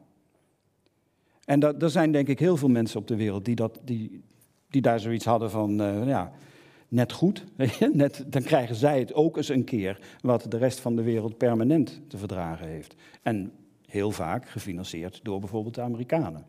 En 1.46 1.80
er 1.80 1.90
zijn 1.90 2.12
denk 2.12 2.28
ik 2.28 2.40
heel 2.40 2.58
veel 2.58 2.70
mensen 2.70 3.00
op 3.00 3.08
de 3.08 3.16
wereld 3.16 3.46
die 3.46 3.56
dat, 3.56 3.80
die, 3.84 4.24
die 4.70 4.82
daar 4.82 5.00
zoiets 5.00 5.26
hadden 5.26 5.52
van, 5.52 5.82
uh, 5.82 6.08
ja, 6.08 6.32
net 6.92 7.12
goed. 7.12 7.44
net, 7.94 8.24
dan 8.28 8.42
krijgen 8.42 8.76
zij 8.76 9.00
het 9.00 9.14
ook 9.14 9.38
eens 9.38 9.50
een 9.50 9.64
keer 9.64 10.00
wat 10.22 10.46
de 10.50 10.58
rest 10.58 10.80
van 10.80 10.96
de 10.96 11.04
wereld 11.04 11.38
permanent 11.38 12.02
te 12.08 12.18
verdragen 12.18 12.68
heeft. 12.68 12.96
En 13.22 13.52
heel 13.86 14.12
vaak 14.12 14.50
gefinancierd 14.50 15.20
door 15.24 15.40
bijvoorbeeld 15.40 15.76
de 15.76 15.82
Amerikanen. 15.82 16.46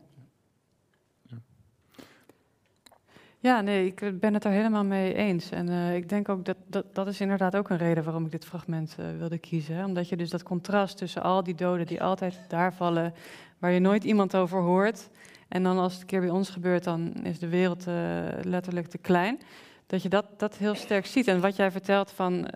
Ja, 3.39 3.61
nee, 3.61 3.85
ik 3.85 4.19
ben 4.19 4.33
het 4.33 4.43
er 4.43 4.51
helemaal 4.51 4.83
mee 4.83 5.13
eens. 5.13 5.49
En 5.49 5.69
uh, 5.69 5.95
ik 5.95 6.09
denk 6.09 6.29
ook 6.29 6.45
dat, 6.45 6.57
dat 6.67 6.95
dat 6.95 7.07
is 7.07 7.21
inderdaad 7.21 7.55
ook 7.55 7.69
een 7.69 7.77
reden 7.77 8.03
waarom 8.03 8.25
ik 8.25 8.31
dit 8.31 8.45
fragment 8.45 8.95
uh, 8.99 9.05
wilde 9.17 9.37
kiezen. 9.37 9.85
Omdat 9.85 10.09
je 10.09 10.17
dus 10.17 10.29
dat 10.29 10.43
contrast 10.43 10.97
tussen 10.97 11.23
al 11.23 11.43
die 11.43 11.55
doden 11.55 11.85
die 11.85 12.03
altijd 12.03 12.39
daar 12.47 12.73
vallen, 12.73 13.13
waar 13.59 13.71
je 13.71 13.79
nooit 13.79 14.03
iemand 14.03 14.35
over 14.35 14.61
hoort. 14.61 15.09
En 15.47 15.63
dan 15.63 15.77
als 15.77 15.91
het 15.91 16.01
een 16.01 16.07
keer 16.07 16.19
bij 16.19 16.29
ons 16.29 16.49
gebeurt, 16.49 16.83
dan 16.83 17.13
is 17.23 17.39
de 17.39 17.47
wereld 17.49 17.87
uh, 17.87 17.95
letterlijk 18.41 18.87
te 18.87 18.97
klein. 18.97 19.39
Dat 19.85 20.01
je 20.01 20.09
dat, 20.09 20.25
dat 20.37 20.57
heel 20.57 20.75
sterk 20.75 21.05
ziet. 21.05 21.27
En 21.27 21.41
wat 21.41 21.55
jij 21.55 21.71
vertelt 21.71 22.11
van 22.11 22.47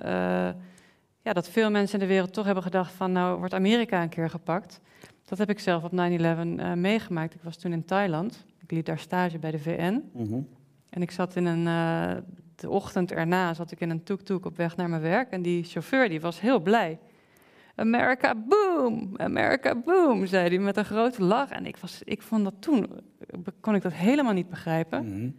ja, 1.22 1.34
dat 1.34 1.50
veel 1.50 1.72
mensen 1.72 2.00
in 2.00 2.08
de 2.08 2.14
wereld 2.14 2.34
toch 2.34 2.46
hebben 2.46 2.64
gedacht 2.64 2.92
van 2.92 3.12
nou 3.12 3.40
wordt 3.40 3.54
Amerika 3.54 4.02
een 4.02 4.10
keer 4.10 4.30
gepakt. 4.30 4.80
Dat 5.26 5.38
heb 5.38 5.50
ik 5.50 5.60
zelf 5.60 5.84
op 5.84 5.92
9-11 5.92 5.96
meegemaakt. 6.76 7.34
Ik 7.34 7.42
was 7.44 7.58
toen 7.58 7.72
in 7.72 7.86
Thailand. 7.86 8.46
Ik 8.62 8.72
liep 8.72 8.86
daar 8.86 9.00
stage 9.00 9.40
bij 9.40 9.52
de 9.52 9.60
VN. 9.60 10.04
Mm 10.14 10.48
en 10.98 11.02
ik 11.02 11.12
zat 11.12 11.36
in 11.36 11.46
een, 11.46 11.66
uh, 11.66 12.22
de 12.56 12.70
ochtend 12.70 13.12
erna 13.12 13.54
zat 13.54 13.72
ik 13.72 13.80
in 13.80 13.90
een 13.90 14.04
tuk-tuk 14.04 14.46
op 14.46 14.58
weg 14.58 14.76
naar 14.76 14.90
mijn 14.90 15.02
werk. 15.02 15.30
En 15.30 15.42
die 15.42 15.64
chauffeur 15.64 16.10
die 16.10 16.22
was 16.22 16.42
heel 16.42 16.60
blij. 16.60 17.00
America 17.76 18.36
boom, 18.36 19.14
America 19.18 19.76
boom, 19.76 20.26
zei 20.26 20.50
hij 20.50 20.60
met 20.60 20.78
een 20.78 20.86
grote 20.86 21.24
lach. 21.24 21.50
En 21.50 21.66
ik, 21.66 21.78
was, 21.78 22.02
ik 22.04 22.22
vond 22.22 22.44
dat 22.44 22.54
toen, 22.60 22.88
kon 23.60 23.76
ik 23.76 23.82
dat 23.82 23.94
helemaal 23.94 24.34
niet 24.34 24.50
begrijpen. 24.50 25.06
Mhm. 25.06 25.30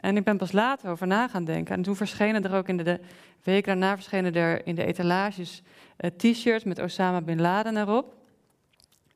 En 0.00 0.16
ik 0.16 0.24
ben 0.24 0.36
pas 0.36 0.52
later 0.52 0.90
over 0.90 1.06
na 1.06 1.28
gaan 1.28 1.44
denken. 1.44 1.74
En 1.74 1.82
toen 1.82 1.96
verschenen 1.96 2.44
er 2.44 2.54
ook 2.54 2.68
in 2.68 2.76
de, 2.76 2.82
de 2.82 3.00
week 3.42 3.64
daarna 3.64 3.94
verschenen 3.94 4.34
er 4.34 4.66
in 4.66 4.74
de 4.74 4.84
etalages 4.84 5.62
uh, 6.00 6.10
t-shirts 6.10 6.64
met 6.64 6.78
Osama 6.78 7.20
Bin 7.20 7.40
Laden 7.40 7.76
erop. 7.76 8.16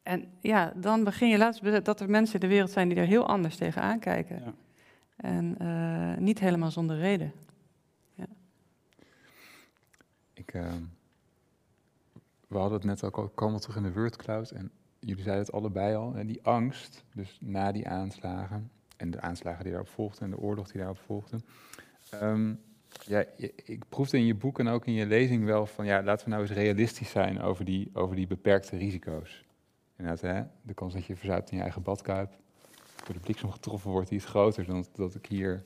En 0.02 0.24
ja, 0.40 0.72
dan 0.76 1.04
begin 1.04 1.28
je 1.28 1.38
laatst 1.38 1.84
dat 1.84 2.00
er 2.00 2.10
mensen 2.10 2.34
in 2.34 2.40
de 2.40 2.54
wereld 2.54 2.70
zijn 2.70 2.88
die 2.88 2.98
er 2.98 3.06
heel 3.06 3.26
anders 3.26 3.56
tegenaan 3.56 3.98
kijken. 3.98 4.42
Ja. 4.44 4.52
En 5.16 5.56
uh, 5.62 6.16
niet 6.16 6.38
helemaal 6.38 6.70
zonder 6.70 6.98
reden. 6.98 7.32
Ja. 8.14 8.26
Ik, 10.32 10.54
uh, 10.54 10.72
we 12.48 12.58
hadden 12.58 12.78
het 12.78 12.86
net 12.86 13.04
ook 13.04 13.18
al, 13.18 13.28
komen 13.28 13.60
terug 13.60 13.76
in 13.76 13.82
de 13.82 13.92
WordCloud 13.92 14.50
en 14.50 14.70
jullie 14.98 15.22
zeiden 15.22 15.44
het 15.44 15.54
allebei 15.54 15.94
al. 15.94 16.14
En 16.14 16.26
die 16.26 16.42
angst, 16.42 17.04
dus 17.14 17.38
na 17.40 17.72
die 17.72 17.88
aanslagen 17.88 18.70
en 19.02 19.10
de 19.10 19.20
aanslagen 19.20 19.62
die 19.62 19.72
daarop 19.72 19.90
volgden 19.90 20.22
en 20.24 20.30
de 20.30 20.38
oorlog 20.38 20.70
die 20.70 20.78
daarop 20.78 20.98
volgde. 20.98 21.38
Um, 22.22 22.60
ja, 23.06 23.24
ik 23.64 23.82
proefde 23.88 24.18
in 24.18 24.26
je 24.26 24.34
boek 24.34 24.58
en 24.58 24.68
ook 24.68 24.86
in 24.86 24.92
je 24.92 25.06
lezing 25.06 25.44
wel 25.44 25.66
van, 25.66 25.86
ja, 25.86 26.02
laten 26.02 26.24
we 26.24 26.30
nou 26.30 26.42
eens 26.42 26.52
realistisch 26.52 27.10
zijn 27.10 27.40
over 27.40 27.64
die, 27.64 27.90
over 27.92 28.16
die 28.16 28.26
beperkte 28.26 28.76
risico's. 28.76 29.44
Inderdaad, 29.96 30.20
hè, 30.20 30.42
de 30.62 30.74
kans 30.74 30.92
dat 30.92 31.04
je 31.04 31.16
verzuipt 31.16 31.50
in 31.50 31.56
je 31.56 31.62
eigen 31.62 31.82
badkuip, 31.82 32.30
door 33.04 33.14
de 33.14 33.20
bliksem 33.20 33.50
getroffen 33.50 33.90
wordt, 33.90 34.08
die 34.08 34.18
is 34.18 34.24
groter 34.24 34.64
dan 34.64 34.86
dat 34.94 35.14
ik 35.14 35.26
hier 35.26 35.64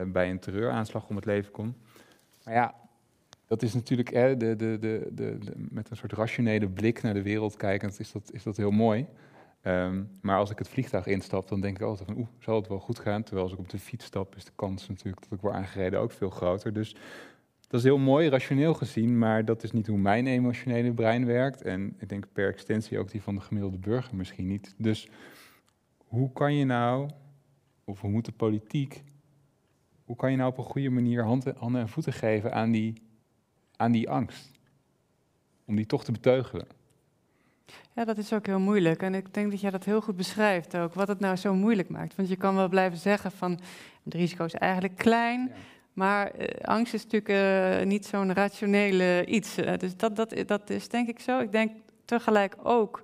uh, 0.00 0.06
bij 0.06 0.30
een 0.30 0.38
terreuraanslag 0.38 1.08
om 1.08 1.16
het 1.16 1.24
leven 1.24 1.52
kom. 1.52 1.76
Maar 2.44 2.54
ja, 2.54 2.74
dat 3.46 3.62
is 3.62 3.74
natuurlijk 3.74 4.10
hè, 4.10 4.36
de, 4.36 4.56
de, 4.56 4.78
de, 5.12 5.38
met 5.54 5.90
een 5.90 5.96
soort 5.96 6.12
rationele 6.12 6.68
blik 6.68 7.02
naar 7.02 7.14
de 7.14 7.22
wereld 7.22 7.56
kijkend, 7.56 8.00
is 8.00 8.12
dat, 8.12 8.32
is 8.32 8.42
dat 8.42 8.56
heel 8.56 8.70
mooi. 8.70 9.06
Um, 9.66 10.18
maar 10.20 10.38
als 10.38 10.50
ik 10.50 10.58
het 10.58 10.68
vliegtuig 10.68 11.06
instap, 11.06 11.48
dan 11.48 11.60
denk 11.60 11.76
ik 11.76 11.82
altijd 11.82 12.08
van, 12.08 12.18
oeh, 12.18 12.28
zal 12.38 12.56
het 12.56 12.68
wel 12.68 12.78
goed 12.78 12.98
gaan? 12.98 13.22
Terwijl 13.22 13.44
als 13.44 13.54
ik 13.54 13.58
op 13.58 13.68
de 13.68 13.78
fiets 13.78 14.04
stap, 14.04 14.36
is 14.36 14.44
de 14.44 14.52
kans 14.54 14.88
natuurlijk 14.88 15.22
dat 15.22 15.32
ik 15.32 15.40
word 15.40 15.54
aangereden 15.54 16.00
ook 16.00 16.12
veel 16.12 16.30
groter. 16.30 16.72
Dus 16.72 16.96
dat 17.68 17.80
is 17.80 17.86
heel 17.86 17.98
mooi, 17.98 18.28
rationeel 18.28 18.74
gezien, 18.74 19.18
maar 19.18 19.44
dat 19.44 19.62
is 19.62 19.72
niet 19.72 19.86
hoe 19.86 19.98
mijn 19.98 20.26
emotionele 20.26 20.92
brein 20.92 21.26
werkt. 21.26 21.62
En 21.62 21.96
ik 21.98 22.08
denk 22.08 22.26
per 22.32 22.48
extensie 22.48 22.98
ook 22.98 23.10
die 23.10 23.22
van 23.22 23.34
de 23.34 23.40
gemiddelde 23.40 23.78
burger 23.78 24.16
misschien 24.16 24.46
niet. 24.46 24.74
Dus 24.78 25.08
hoe 25.96 26.32
kan 26.32 26.54
je 26.54 26.64
nou, 26.64 27.10
of 27.84 28.00
hoe 28.00 28.10
moet 28.10 28.24
de 28.24 28.32
politiek, 28.32 29.04
hoe 30.04 30.16
kan 30.16 30.30
je 30.30 30.36
nou 30.36 30.50
op 30.50 30.58
een 30.58 30.64
goede 30.64 30.90
manier 30.90 31.24
handen, 31.24 31.56
handen 31.56 31.80
en 31.80 31.88
voeten 31.88 32.12
geven 32.12 32.52
aan 32.52 32.70
die, 32.70 33.02
aan 33.76 33.92
die 33.92 34.10
angst? 34.10 34.50
Om 35.64 35.76
die 35.76 35.86
toch 35.86 36.04
te 36.04 36.12
beteugelen. 36.12 36.66
Ja, 37.96 38.04
dat 38.04 38.18
is 38.18 38.32
ook 38.32 38.46
heel 38.46 38.58
moeilijk. 38.58 39.02
En 39.02 39.14
ik 39.14 39.34
denk 39.34 39.50
dat 39.50 39.60
jij 39.60 39.70
dat 39.70 39.84
heel 39.84 40.00
goed 40.00 40.16
beschrijft 40.16 40.76
ook, 40.76 40.94
wat 40.94 41.08
het 41.08 41.20
nou 41.20 41.36
zo 41.36 41.54
moeilijk 41.54 41.88
maakt. 41.88 42.16
Want 42.16 42.28
je 42.28 42.36
kan 42.36 42.54
wel 42.54 42.68
blijven 42.68 42.98
zeggen 42.98 43.30
van, 43.32 43.60
het 44.04 44.14
risico 44.14 44.44
is 44.44 44.54
eigenlijk 44.54 44.96
klein, 44.96 45.52
maar 45.92 46.30
uh, 46.38 46.46
angst 46.62 46.94
is 46.94 47.06
natuurlijk 47.06 47.80
uh, 47.80 47.86
niet 47.86 48.06
zo'n 48.06 48.34
rationele 48.34 49.24
iets. 49.26 49.58
Uh, 49.58 49.76
dus 49.76 49.96
dat, 49.96 50.16
dat, 50.16 50.34
dat 50.46 50.70
is 50.70 50.88
denk 50.88 51.08
ik 51.08 51.20
zo. 51.20 51.38
Ik 51.38 51.52
denk 51.52 51.72
tegelijk 52.04 52.56
ook 52.62 53.02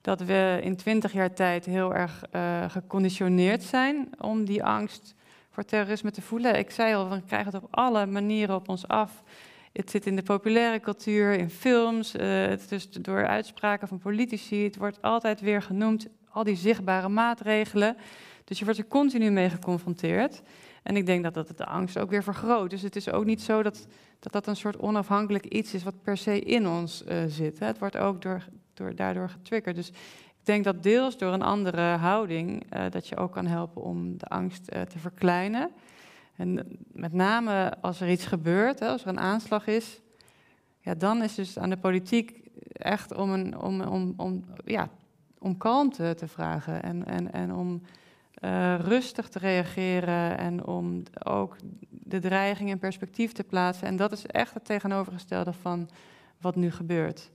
dat 0.00 0.20
we 0.20 0.58
in 0.62 0.76
twintig 0.76 1.12
jaar 1.12 1.34
tijd 1.34 1.64
heel 1.64 1.94
erg 1.94 2.24
geconditioneerd 2.68 3.62
zijn 3.62 4.08
om 4.18 4.44
die 4.44 4.64
angst 4.64 5.14
voor 5.50 5.64
terrorisme 5.64 6.10
te 6.10 6.22
voelen. 6.22 6.58
Ik 6.58 6.70
zei 6.70 6.94
al, 6.94 7.10
we 7.10 7.22
krijgen 7.26 7.52
het 7.52 7.62
op 7.62 7.68
alle 7.76 8.06
manieren 8.06 8.54
op 8.54 8.68
ons 8.68 8.88
af. 8.88 9.22
Het 9.72 9.90
zit 9.90 10.06
in 10.06 10.16
de 10.16 10.22
populaire 10.22 10.80
cultuur, 10.80 11.32
in 11.32 11.50
films, 11.50 12.14
uh, 12.14 12.46
het 12.46 12.72
is 12.72 12.90
door 12.90 13.26
uitspraken 13.26 13.88
van 13.88 13.98
politici. 13.98 14.64
Het 14.64 14.76
wordt 14.76 15.02
altijd 15.02 15.40
weer 15.40 15.62
genoemd, 15.62 16.08
al 16.28 16.44
die 16.44 16.56
zichtbare 16.56 17.08
maatregelen. 17.08 17.96
Dus 18.44 18.58
je 18.58 18.64
wordt 18.64 18.80
er 18.80 18.86
continu 18.86 19.30
mee 19.30 19.50
geconfronteerd. 19.50 20.42
En 20.82 20.96
ik 20.96 21.06
denk 21.06 21.22
dat 21.22 21.34
dat 21.34 21.52
de 21.56 21.66
angst 21.66 21.98
ook 21.98 22.10
weer 22.10 22.22
vergroot. 22.22 22.70
Dus 22.70 22.82
het 22.82 22.96
is 22.96 23.10
ook 23.10 23.24
niet 23.24 23.42
zo 23.42 23.62
dat 23.62 23.86
dat, 24.18 24.32
dat 24.32 24.46
een 24.46 24.56
soort 24.56 24.78
onafhankelijk 24.78 25.46
iets 25.46 25.74
is 25.74 25.82
wat 25.82 26.02
per 26.02 26.16
se 26.16 26.40
in 26.40 26.68
ons 26.68 27.04
uh, 27.08 27.22
zit. 27.26 27.58
Het 27.58 27.78
wordt 27.78 27.96
ook 27.96 28.22
door, 28.22 28.44
door, 28.74 28.94
daardoor 28.94 29.28
getriggerd. 29.28 29.76
Dus 29.76 29.88
ik 29.88 30.46
denk 30.46 30.64
dat 30.64 30.82
deels 30.82 31.18
door 31.18 31.32
een 31.32 31.42
andere 31.42 31.82
houding 31.82 32.74
uh, 32.76 32.84
dat 32.90 33.08
je 33.08 33.16
ook 33.16 33.32
kan 33.32 33.46
helpen 33.46 33.82
om 33.82 34.18
de 34.18 34.26
angst 34.26 34.64
te 34.64 34.98
verkleinen. 34.98 35.70
En 36.40 36.78
met 36.92 37.12
name 37.12 37.74
als 37.80 38.00
er 38.00 38.10
iets 38.10 38.26
gebeurt, 38.26 38.78
hè, 38.78 38.88
als 38.88 39.02
er 39.02 39.08
een 39.08 39.20
aanslag 39.20 39.66
is, 39.66 40.00
ja, 40.78 40.94
dan 40.94 41.22
is 41.22 41.34
dus 41.34 41.58
aan 41.58 41.70
de 41.70 41.76
politiek 41.76 42.40
echt 42.72 43.14
om, 43.14 43.30
een, 43.30 43.58
om, 43.58 43.80
om, 43.80 44.14
om, 44.16 44.44
ja, 44.64 44.88
om 45.38 45.56
kalmte 45.56 46.14
te 46.14 46.28
vragen 46.28 46.82
en, 46.82 47.06
en, 47.06 47.32
en 47.32 47.54
om 47.54 47.82
uh, 48.44 48.78
rustig 48.78 49.28
te 49.28 49.38
reageren 49.38 50.38
en 50.38 50.66
om 50.66 51.02
ook 51.24 51.56
de 51.90 52.18
dreiging 52.18 52.70
in 52.70 52.78
perspectief 52.78 53.32
te 53.32 53.44
plaatsen. 53.44 53.86
En 53.86 53.96
dat 53.96 54.12
is 54.12 54.26
echt 54.26 54.54
het 54.54 54.64
tegenovergestelde 54.64 55.52
van 55.52 55.88
wat 56.40 56.56
nu 56.56 56.70
gebeurt. 56.70 57.30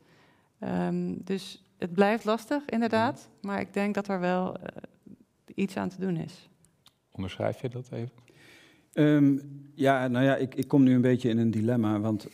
Um, 0.59 1.23
dus 1.23 1.63
het 1.77 1.93
blijft 1.93 2.23
lastig, 2.23 2.65
inderdaad, 2.65 3.29
maar 3.41 3.59
ik 3.59 3.73
denk 3.73 3.95
dat 3.95 4.07
er 4.07 4.19
wel 4.19 4.59
uh, 4.59 4.65
iets 5.55 5.77
aan 5.77 5.89
te 5.89 5.99
doen 5.99 6.17
is. 6.17 6.49
Onderschrijf 7.11 7.61
je 7.61 7.69
dat 7.69 7.91
even? 7.91 8.24
Um, 8.97 9.41
ja, 9.73 10.07
nou 10.07 10.25
ja, 10.25 10.35
ik, 10.35 10.55
ik, 10.55 10.67
kom 10.67 10.83
nu 10.83 10.93
een 10.93 11.01
beetje 11.01 11.29
in 11.29 11.37
een 11.37 11.51
dilemma, 11.51 11.99
want 11.99 12.25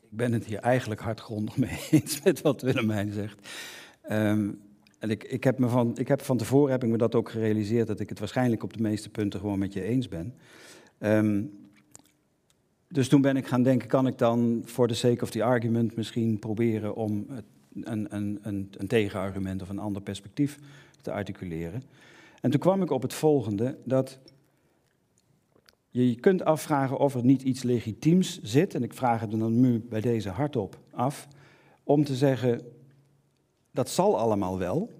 ik 0.00 0.16
ben 0.16 0.32
het 0.32 0.44
hier 0.44 0.58
eigenlijk 0.58 1.00
hardgrondig 1.00 1.56
mee 1.66 1.78
eens 1.90 2.22
met 2.22 2.40
wat 2.40 2.62
Willemijn 2.62 3.12
zegt. 3.12 3.48
Um, 4.10 4.60
en 4.98 5.10
ik, 5.10 5.24
ik, 5.24 5.44
heb 5.44 5.58
me 5.58 5.68
van, 5.68 5.98
ik 5.98 6.08
heb 6.08 6.22
van 6.22 6.36
tevoren 6.36 6.72
heb 6.72 6.84
ik 6.84 6.90
me 6.90 6.96
dat 6.96 7.14
ook 7.14 7.30
gerealiseerd, 7.30 7.86
dat 7.86 8.00
ik 8.00 8.08
het 8.08 8.18
waarschijnlijk 8.18 8.62
op 8.62 8.72
de 8.72 8.82
meeste 8.82 9.10
punten 9.10 9.40
gewoon 9.40 9.58
met 9.58 9.72
je 9.72 9.82
eens 9.82 10.08
ben. 10.08 10.34
Um, 10.98 11.58
dus 12.88 13.08
toen 13.08 13.20
ben 13.20 13.36
ik 13.36 13.46
gaan 13.46 13.62
denken, 13.62 13.88
kan 13.88 14.06
ik 14.06 14.18
dan 14.18 14.62
voor 14.64 14.88
the 14.88 14.94
sake 14.94 15.22
of 15.22 15.30
the 15.30 15.44
argument 15.44 15.96
misschien 15.96 16.38
proberen 16.38 16.94
om 16.94 17.26
een, 17.82 18.14
een, 18.14 18.38
een, 18.42 18.70
een 18.76 18.86
tegenargument 18.86 19.62
of 19.62 19.68
een 19.68 19.78
ander 19.78 20.02
perspectief 20.02 20.58
te 21.02 21.12
articuleren. 21.12 21.82
En 22.40 22.50
toen 22.50 22.60
kwam 22.60 22.82
ik 22.82 22.90
op 22.90 23.02
het 23.02 23.14
volgende, 23.14 23.76
dat 23.84 24.18
je 25.90 26.14
kunt 26.14 26.44
afvragen 26.44 26.98
of 26.98 27.14
er 27.14 27.24
niet 27.24 27.42
iets 27.42 27.62
legitiems 27.62 28.40
zit, 28.42 28.74
en 28.74 28.82
ik 28.82 28.94
vraag 28.94 29.20
het 29.20 29.30
dan 29.30 29.60
nu 29.60 29.80
bij 29.80 30.00
deze 30.00 30.28
hardop 30.28 30.78
af, 30.90 31.28
om 31.82 32.04
te 32.04 32.16
zeggen, 32.16 32.60
dat 33.72 33.90
zal 33.90 34.18
allemaal 34.18 34.58
wel. 34.58 34.90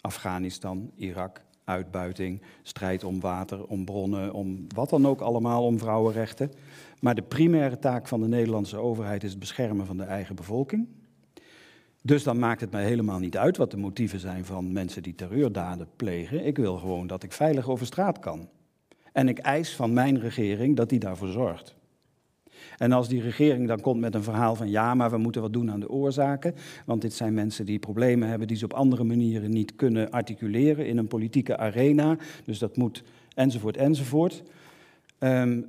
Afghanistan, 0.00 0.90
Irak, 0.94 1.44
uitbuiting, 1.64 2.42
strijd 2.62 3.04
om 3.04 3.20
water, 3.20 3.66
om 3.66 3.84
bronnen, 3.84 4.32
om 4.32 4.66
wat 4.74 4.90
dan 4.90 5.06
ook 5.06 5.20
allemaal, 5.20 5.64
om 5.64 5.78
vrouwenrechten. 5.78 6.52
Maar 7.00 7.14
de 7.14 7.22
primaire 7.22 7.78
taak 7.78 8.08
van 8.08 8.20
de 8.20 8.28
Nederlandse 8.28 8.76
overheid 8.76 9.22
is 9.24 9.30
het 9.30 9.38
beschermen 9.38 9.86
van 9.86 9.96
de 9.96 10.02
eigen 10.02 10.34
bevolking. 10.34 10.88
Dus 12.02 12.22
dan 12.22 12.38
maakt 12.38 12.60
het 12.60 12.70
mij 12.70 12.84
helemaal 12.84 13.18
niet 13.18 13.36
uit 13.36 13.56
wat 13.56 13.70
de 13.70 13.76
motieven 13.76 14.20
zijn 14.20 14.44
van 14.44 14.72
mensen 14.72 15.02
die 15.02 15.14
terreurdaden 15.14 15.88
plegen. 15.96 16.46
Ik 16.46 16.56
wil 16.56 16.76
gewoon 16.76 17.06
dat 17.06 17.22
ik 17.22 17.32
veilig 17.32 17.68
over 17.68 17.86
straat 17.86 18.18
kan. 18.18 18.48
En 19.14 19.28
ik 19.28 19.38
eis 19.38 19.74
van 19.76 19.92
mijn 19.92 20.20
regering 20.20 20.76
dat 20.76 20.88
die 20.88 20.98
daarvoor 20.98 21.28
zorgt. 21.28 21.74
En 22.78 22.92
als 22.92 23.08
die 23.08 23.20
regering 23.20 23.68
dan 23.68 23.80
komt 23.80 24.00
met 24.00 24.14
een 24.14 24.22
verhaal 24.22 24.54
van 24.54 24.70
ja, 24.70 24.94
maar 24.94 25.10
we 25.10 25.16
moeten 25.16 25.42
wat 25.42 25.52
doen 25.52 25.70
aan 25.70 25.80
de 25.80 25.90
oorzaken, 25.90 26.54
want 26.86 27.02
dit 27.02 27.12
zijn 27.12 27.34
mensen 27.34 27.66
die 27.66 27.78
problemen 27.78 28.28
hebben 28.28 28.48
die 28.48 28.56
ze 28.56 28.64
op 28.64 28.72
andere 28.72 29.04
manieren 29.04 29.50
niet 29.50 29.76
kunnen 29.76 30.10
articuleren 30.10 30.86
in 30.86 30.98
een 30.98 31.06
politieke 31.06 31.56
arena, 31.56 32.16
dus 32.44 32.58
dat 32.58 32.76
moet 32.76 33.02
enzovoort, 33.34 33.76
enzovoort. 33.76 34.42
Ehm, 35.18 35.60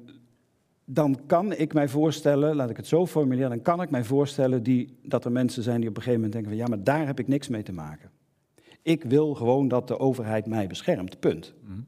dan 0.85 1.19
kan 1.26 1.53
ik 1.53 1.73
mij 1.73 1.88
voorstellen, 1.88 2.55
laat 2.55 2.69
ik 2.69 2.77
het 2.77 2.88
zo 2.88 3.05
formuleren, 3.05 3.49
dan 3.49 3.61
kan 3.61 3.81
ik 3.81 3.89
mij 3.89 4.03
voorstellen 4.03 4.63
die, 4.63 4.97
dat 5.03 5.26
er 5.26 5.31
mensen 5.31 5.63
zijn 5.63 5.80
die 5.80 5.89
op 5.89 5.95
een 5.95 6.03
gegeven 6.03 6.22
moment 6.22 6.34
denken 6.34 6.51
van 6.51 6.61
ja, 6.61 6.76
maar 6.76 6.84
daar 6.84 7.05
heb 7.05 7.19
ik 7.19 7.27
niks 7.27 7.47
mee 7.47 7.63
te 7.63 7.73
maken. 7.73 8.09
Ik 8.81 9.03
wil 9.03 9.34
gewoon 9.34 9.67
dat 9.67 9.88
de 9.88 9.99
overheid 9.99 10.45
mij 10.45 10.67
beschermt, 10.67 11.19
punt. 11.19 11.53
Mhm. 11.63 11.80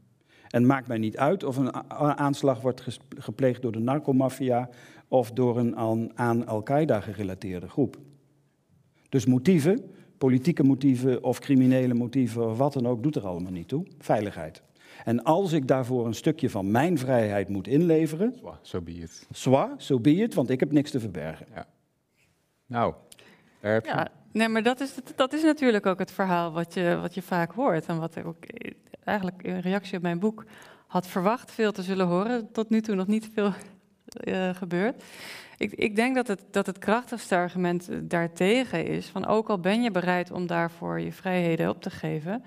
En 0.57 0.63
het 0.63 0.71
maakt 0.71 0.87
mij 0.87 0.97
niet 0.97 1.17
uit 1.17 1.43
of 1.43 1.57
een 1.57 1.73
aanslag 2.17 2.61
wordt 2.61 2.99
gepleegd 3.17 3.61
door 3.61 3.71
de 3.71 3.79
narcomafia 3.79 4.69
of 5.07 5.31
door 5.31 5.57
een 5.57 5.77
aan, 6.15 6.45
Al-Qaeda 6.47 6.99
gerelateerde 6.99 7.69
groep. 7.69 7.97
Dus 9.09 9.25
motieven, 9.25 9.91
politieke 10.17 10.63
motieven 10.63 11.23
of 11.23 11.39
criminele 11.39 11.93
motieven 11.93 12.49
of 12.49 12.57
wat 12.57 12.73
dan 12.73 12.87
ook, 12.87 13.03
doet 13.03 13.15
er 13.15 13.27
allemaal 13.27 13.51
niet 13.51 13.67
toe. 13.67 13.85
Veiligheid. 13.99 14.61
En 15.05 15.23
als 15.23 15.51
ik 15.51 15.67
daarvoor 15.67 16.05
een 16.05 16.13
stukje 16.13 16.49
van 16.49 16.71
mijn 16.71 16.97
vrijheid 16.97 17.49
moet 17.49 17.67
inleveren, 17.67 18.33
Zo 18.41 18.57
so 18.61 18.81
be 18.81 18.91
it. 18.91 19.27
zwaar, 19.31 19.73
zo 19.77 19.99
be 19.99 20.15
it, 20.15 20.33
want 20.33 20.49
ik 20.49 20.59
heb 20.59 20.71
niks 20.71 20.91
te 20.91 20.99
verbergen. 20.99 21.45
Nou, 22.65 22.93
daar 23.61 23.73
heb 23.73 23.85
je. 23.85 23.91
Ja, 23.91 24.07
nee, 24.37 24.47
maar 24.47 24.63
dat 24.63 24.79
is, 24.79 24.93
dat 25.15 25.33
is 25.33 25.43
natuurlijk 25.43 25.85
ook 25.85 25.99
het 25.99 26.11
verhaal 26.11 26.51
wat 26.51 26.73
je, 26.73 26.97
wat 27.01 27.13
je 27.13 27.21
vaak 27.21 27.51
hoort. 27.51 27.85
En 27.85 27.99
wat 27.99 28.15
ik 28.15 28.25
ook 28.25 28.43
eigenlijk 29.03 29.43
in 29.43 29.59
reactie 29.59 29.97
op 29.97 30.03
mijn 30.03 30.19
boek 30.19 30.43
had 30.87 31.07
verwacht 31.07 31.51
veel 31.51 31.71
te 31.71 31.81
zullen 31.81 32.07
horen. 32.07 32.51
Tot 32.51 32.69
nu 32.69 32.81
toe 32.81 32.95
nog 32.95 33.07
niet 33.07 33.29
veel 33.33 33.53
eh, 34.07 34.49
gebeurd. 34.49 35.03
Ik, 35.57 35.71
ik 35.71 35.95
denk 35.95 36.15
dat 36.15 36.27
het, 36.27 36.43
dat 36.51 36.65
het 36.65 36.77
krachtigste 36.77 37.35
argument 37.35 37.89
eh, 37.89 37.97
daartegen 38.01 38.85
is: 38.85 39.07
van 39.07 39.25
ook 39.25 39.49
al 39.49 39.59
ben 39.59 39.81
je 39.81 39.91
bereid 39.91 40.31
om 40.31 40.47
daarvoor 40.47 40.99
je 40.99 41.11
vrijheden 41.11 41.69
op 41.69 41.81
te 41.81 41.89
geven, 41.89 42.43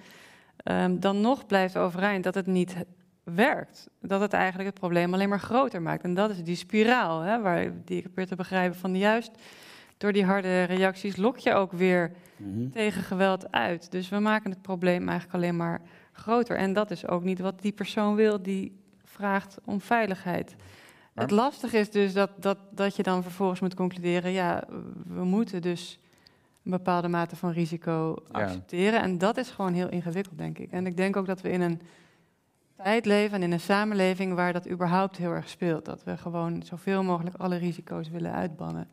ehm, 0.56 0.98
dan 0.98 1.20
nog 1.20 1.46
blijft 1.46 1.76
overeind 1.76 2.24
dat 2.24 2.34
het 2.34 2.46
niet 2.46 2.76
werkt. 3.24 3.88
Dat 4.00 4.20
het 4.20 4.32
eigenlijk 4.32 4.68
het 4.68 4.78
probleem 4.78 5.14
alleen 5.14 5.28
maar 5.28 5.40
groter 5.40 5.82
maakt. 5.82 6.02
En 6.02 6.14
dat 6.14 6.30
is 6.30 6.42
die 6.42 6.56
spiraal, 6.56 7.20
hè, 7.20 7.40
waar, 7.40 7.72
die 7.84 7.96
ik 7.96 8.02
probeer 8.02 8.26
te 8.26 8.36
begrijpen 8.36 8.78
van 8.78 8.96
juist 8.96 9.30
door 10.00 10.12
die 10.12 10.24
harde 10.24 10.62
reacties 10.62 11.16
lok 11.16 11.38
je 11.38 11.54
ook 11.54 11.72
weer 11.72 12.12
Mhm. 12.36 12.70
tegen 12.70 13.02
geweld 13.02 13.52
uit. 13.52 13.90
Dus 13.90 14.08
we 14.08 14.18
maken 14.18 14.50
het 14.50 14.62
probleem 14.62 15.08
eigenlijk 15.08 15.34
alleen 15.38 15.56
maar 15.56 15.80
groter. 16.12 16.56
En 16.56 16.72
dat 16.72 16.90
is 16.90 17.06
ook 17.08 17.22
niet 17.24 17.38
wat 17.38 17.60
die 17.60 17.72
persoon 17.72 18.14
wil 18.14 18.42
die 18.42 18.80
vraagt 19.04 19.58
om 19.64 19.80
veiligheid. 19.80 20.54
Maar- 21.12 21.24
Het 21.24 21.30
lastige 21.34 21.78
is 21.78 21.90
dus 21.90 22.12
dat, 22.12 22.30
dat, 22.38 22.58
dat 22.70 22.96
je 22.96 23.02
dan 23.02 23.22
vervolgens 23.22 23.60
moet 23.60 23.74
concluderen... 23.74 24.30
ja, 24.30 24.64
we 25.06 25.24
moeten 25.24 25.62
dus 25.62 25.98
een 26.64 26.70
bepaalde 26.70 27.08
mate 27.08 27.36
van 27.36 27.50
risico 27.52 28.16
Ja. 28.32 28.40
accepteren. 28.40 29.00
En 29.02 29.18
dat 29.18 29.36
is 29.36 29.50
gewoon 29.50 29.72
heel 29.72 29.88
ingewikkeld, 29.88 30.38
denk 30.38 30.58
ik. 30.58 30.70
En 30.70 30.86
ik 30.86 30.96
denk 30.96 31.16
ook 31.16 31.26
dat 31.26 31.40
we 31.40 31.50
in 31.50 31.60
een 31.60 31.80
tijd 32.76 33.04
leven 33.04 33.36
en 33.36 33.42
in 33.42 33.52
een 33.52 33.60
samenleving... 33.60 34.34
waar 34.34 34.52
dat 34.52 34.68
überhaupt 34.70 35.16
heel 35.16 35.32
erg 35.32 35.48
speelt. 35.48 35.84
Dat 35.84 36.04
we 36.04 36.16
gewoon 36.16 36.62
zoveel 36.62 37.02
mogelijk 37.02 37.36
alle 37.36 37.56
risico's 37.56 38.08
willen 38.08 38.32
uitbannen. 38.32 38.88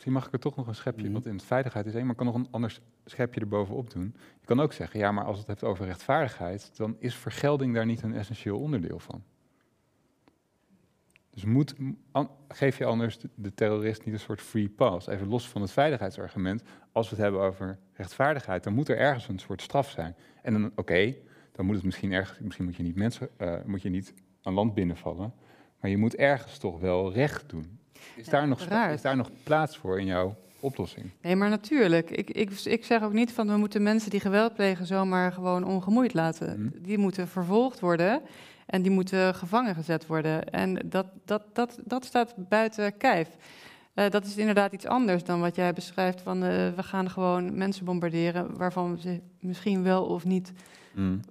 Misschien 0.00 0.18
mag 0.20 0.26
ik 0.26 0.32
er 0.32 0.50
toch 0.50 0.56
nog 0.56 0.66
een 0.66 0.74
schepje, 0.74 1.02
Mhm. 1.04 1.12
want 1.12 1.26
in 1.26 1.32
het 1.34 1.44
veiligheid 1.44 1.86
is 1.86 1.94
één, 1.94 2.02
maar 2.02 2.10
ik 2.10 2.16
kan 2.16 2.26
nog 2.26 2.34
een 2.34 2.48
ander 2.50 2.80
schepje 3.04 3.40
erbovenop 3.40 3.90
doen. 3.90 4.14
Je 4.40 4.46
kan 4.46 4.60
ook 4.60 4.72
zeggen, 4.72 5.00
ja, 5.00 5.12
maar 5.12 5.24
als 5.24 5.38
het 5.38 5.46
heeft 5.46 5.64
over 5.64 5.86
rechtvaardigheid, 5.86 6.76
dan 6.76 6.96
is 6.98 7.14
vergelding 7.14 7.74
daar 7.74 7.86
niet 7.86 8.02
een 8.02 8.14
essentieel 8.14 8.58
onderdeel 8.60 8.98
van. 8.98 9.22
Dus 11.30 11.44
moet, 11.44 11.74
geef 12.48 12.78
je 12.78 12.84
anders 12.84 13.18
de, 13.18 13.28
de 13.34 13.54
terrorist 13.54 14.04
niet 14.04 14.14
een 14.14 14.20
soort 14.20 14.40
free 14.40 14.68
pass? 14.68 15.06
Even 15.06 15.28
los 15.28 15.48
van 15.48 15.60
het 15.60 15.70
veiligheidsargument. 15.70 16.62
Als 16.92 17.08
we 17.08 17.14
het 17.14 17.24
hebben 17.24 17.40
over 17.40 17.78
rechtvaardigheid, 17.92 18.64
dan 18.64 18.74
moet 18.74 18.88
er 18.88 18.96
ergens 18.98 19.28
een 19.28 19.38
soort 19.38 19.62
straf 19.62 19.90
zijn. 19.90 20.16
En 20.42 20.52
dan, 20.52 20.72
oké, 20.74 21.14
dan 21.52 21.66
moet 21.66 21.74
het 21.74 21.84
misschien 21.84 22.12
ergens, 22.12 22.38
misschien 22.38 22.64
moet 22.64 22.76
je 22.76 22.82
niet 22.82 22.96
mensen, 22.96 23.28
eh, 23.36 23.54
moet 23.64 23.82
je 23.82 23.88
niet 23.88 24.14
aan 24.42 24.54
land 24.54 24.74
binnenvallen, 24.74 25.34
maar 25.80 25.90
je 25.90 25.96
moet 25.96 26.14
ergens 26.16 26.58
toch 26.58 26.80
wel 26.80 27.12
recht 27.12 27.48
doen. 27.48 27.79
Is, 28.16 28.26
daar, 28.28 28.48
nog, 28.48 28.60
is 28.92 29.02
daar 29.02 29.16
nog 29.16 29.30
plaats 29.42 29.76
voor 29.76 29.98
in 30.00 30.06
jouw 30.06 30.36
oplossing? 30.60 31.10
Nee, 31.22 31.36
maar 31.36 31.48
natuurlijk. 31.48 32.10
Ik, 32.10 32.30
ik, 32.30 32.50
ik 32.50 32.84
zeg 32.84 33.02
ook 33.02 33.12
niet 33.12 33.32
van 33.32 33.46
we 33.48 33.56
moeten 33.56 33.82
mensen 33.82 34.10
die 34.10 34.20
geweld 34.20 34.54
plegen 34.54 34.86
zomaar 34.86 35.32
gewoon 35.32 35.64
ongemoeid 35.64 36.14
laten. 36.14 36.62
Mhm. 36.62 36.82
Die 36.82 36.98
moeten 36.98 37.28
vervolgd 37.28 37.80
worden 37.80 38.20
en 38.66 38.82
die 38.82 38.90
moeten 38.90 39.34
gevangen 39.34 39.74
gezet 39.74 40.06
worden. 40.06 40.50
En 40.50 40.82
dat, 40.84 41.06
dat, 41.24 41.42
dat, 41.52 41.78
dat 41.84 42.04
staat 42.04 42.34
buiten 42.36 42.96
kijf. 42.96 43.28
Eh, 43.94 44.10
dat 44.10 44.24
is 44.24 44.36
inderdaad 44.36 44.72
iets 44.72 44.86
anders 44.86 45.24
dan 45.24 45.40
wat 45.40 45.56
jij 45.56 45.72
beschrijft 45.72 46.20
van 46.20 46.42
eh, 46.44 46.50
we 46.76 46.82
gaan 46.82 47.10
gewoon 47.10 47.56
mensen 47.56 47.84
bombarderen 47.84 48.56
waarvan 48.56 48.98
ze 48.98 49.20
misschien 49.40 49.82
wel 49.82 50.04
of 50.04 50.24
niet, 50.24 50.52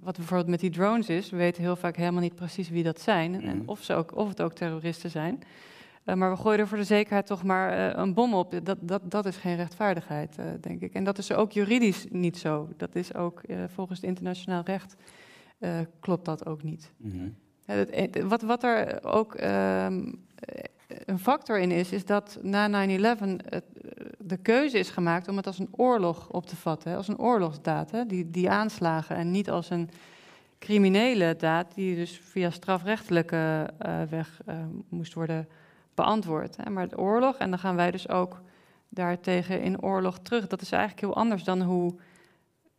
wat 0.02 0.16
bijvoorbeeld 0.16 0.48
met 0.48 0.60
die 0.60 0.70
drones 0.70 1.08
is, 1.08 1.30
we 1.30 1.36
weten 1.36 1.62
heel 1.62 1.76
vaak 1.76 1.96
helemaal 1.96 2.20
niet 2.22 2.34
precies 2.34 2.68
wie 2.68 2.82
dat 2.82 3.00
zijn 3.00 3.42
en 3.42 3.56
Mhm. 3.56 3.68
of, 3.68 3.82
ze 3.82 3.94
ook, 3.94 4.16
of 4.16 4.28
het 4.28 4.42
ook 4.42 4.52
terroristen 4.52 5.10
zijn. 5.10 5.42
Eh, 6.04 6.14
maar 6.14 6.30
we 6.30 6.36
gooien 6.36 6.58
er 6.58 6.68
voor 6.68 6.78
de 6.78 6.84
zekerheid 6.84 7.26
toch 7.26 7.42
maar 7.42 7.72
eh, 7.72 7.98
een 8.02 8.14
bom 8.14 8.34
op. 8.34 8.60
Dat, 8.62 8.78
dat, 8.80 9.10
dat 9.10 9.26
is 9.26 9.36
geen 9.36 9.56
rechtvaardigheid, 9.56 10.38
eh, 10.38 10.44
denk 10.60 10.80
ik. 10.80 10.92
En 10.94 11.04
dat 11.04 11.18
is 11.18 11.32
ook 11.32 11.52
juridisch 11.52 12.06
niet 12.10 12.38
zo. 12.38 12.68
Dat 12.76 12.94
is 12.94 13.14
ook 13.14 13.40
volgens 13.74 14.00
het 14.00 14.08
internationaal 14.08 14.62
recht 14.64 14.96
klopt 16.00 16.24
dat 16.24 16.46
ook 16.46 16.62
niet. 16.62 16.92
Ja, 17.66 17.84
dat- 17.84 18.22
wat, 18.22 18.42
wat 18.42 18.62
er 18.64 19.04
ook 19.04 19.34
ehm, 19.34 20.12
eh, 20.34 20.64
een 21.04 21.18
factor 21.18 21.58
in 21.58 21.70
is, 21.70 21.92
is 21.92 22.04
dat 22.04 22.38
na 22.42 22.68
9-11 22.68 23.20
het, 23.20 23.44
eh, 23.48 23.60
de 24.18 24.36
keuze 24.36 24.78
is 24.78 24.90
gemaakt 24.90 25.28
om 25.28 25.36
het 25.36 25.46
als 25.46 25.58
een 25.58 25.68
oorlog 25.70 26.30
op 26.30 26.46
te 26.46 26.56
vatten, 26.56 26.90
hè, 26.90 26.96
als 26.96 27.08
een 27.08 27.18
oorlogsdaad, 27.18 27.90
hè, 27.90 28.06
die, 28.06 28.30
die 28.30 28.50
aanslagen, 28.50 29.16
en 29.16 29.30
niet 29.30 29.50
als 29.50 29.70
een 29.70 29.90
criminele 30.58 31.36
daad 31.36 31.74
die 31.74 31.94
dus 31.94 32.20
via 32.24 32.50
strafrechtelijke 32.50 33.70
weg 34.10 34.40
moest 34.88 35.14
worden 35.14 35.48
beantwoord. 36.00 36.56
Hè. 36.56 36.70
Maar 36.70 36.88
de 36.88 36.98
oorlog, 36.98 37.36
en 37.36 37.50
dan 37.50 37.58
gaan 37.58 37.76
wij 37.76 37.90
dus 37.90 38.08
ook 38.08 38.40
daartegen 38.88 39.62
in 39.62 39.82
oorlog 39.82 40.18
terug. 40.18 40.46
Dat 40.46 40.60
is 40.60 40.72
eigenlijk 40.72 41.00
heel 41.00 41.16
anders 41.16 41.44
dan 41.44 41.62
hoe 41.62 41.94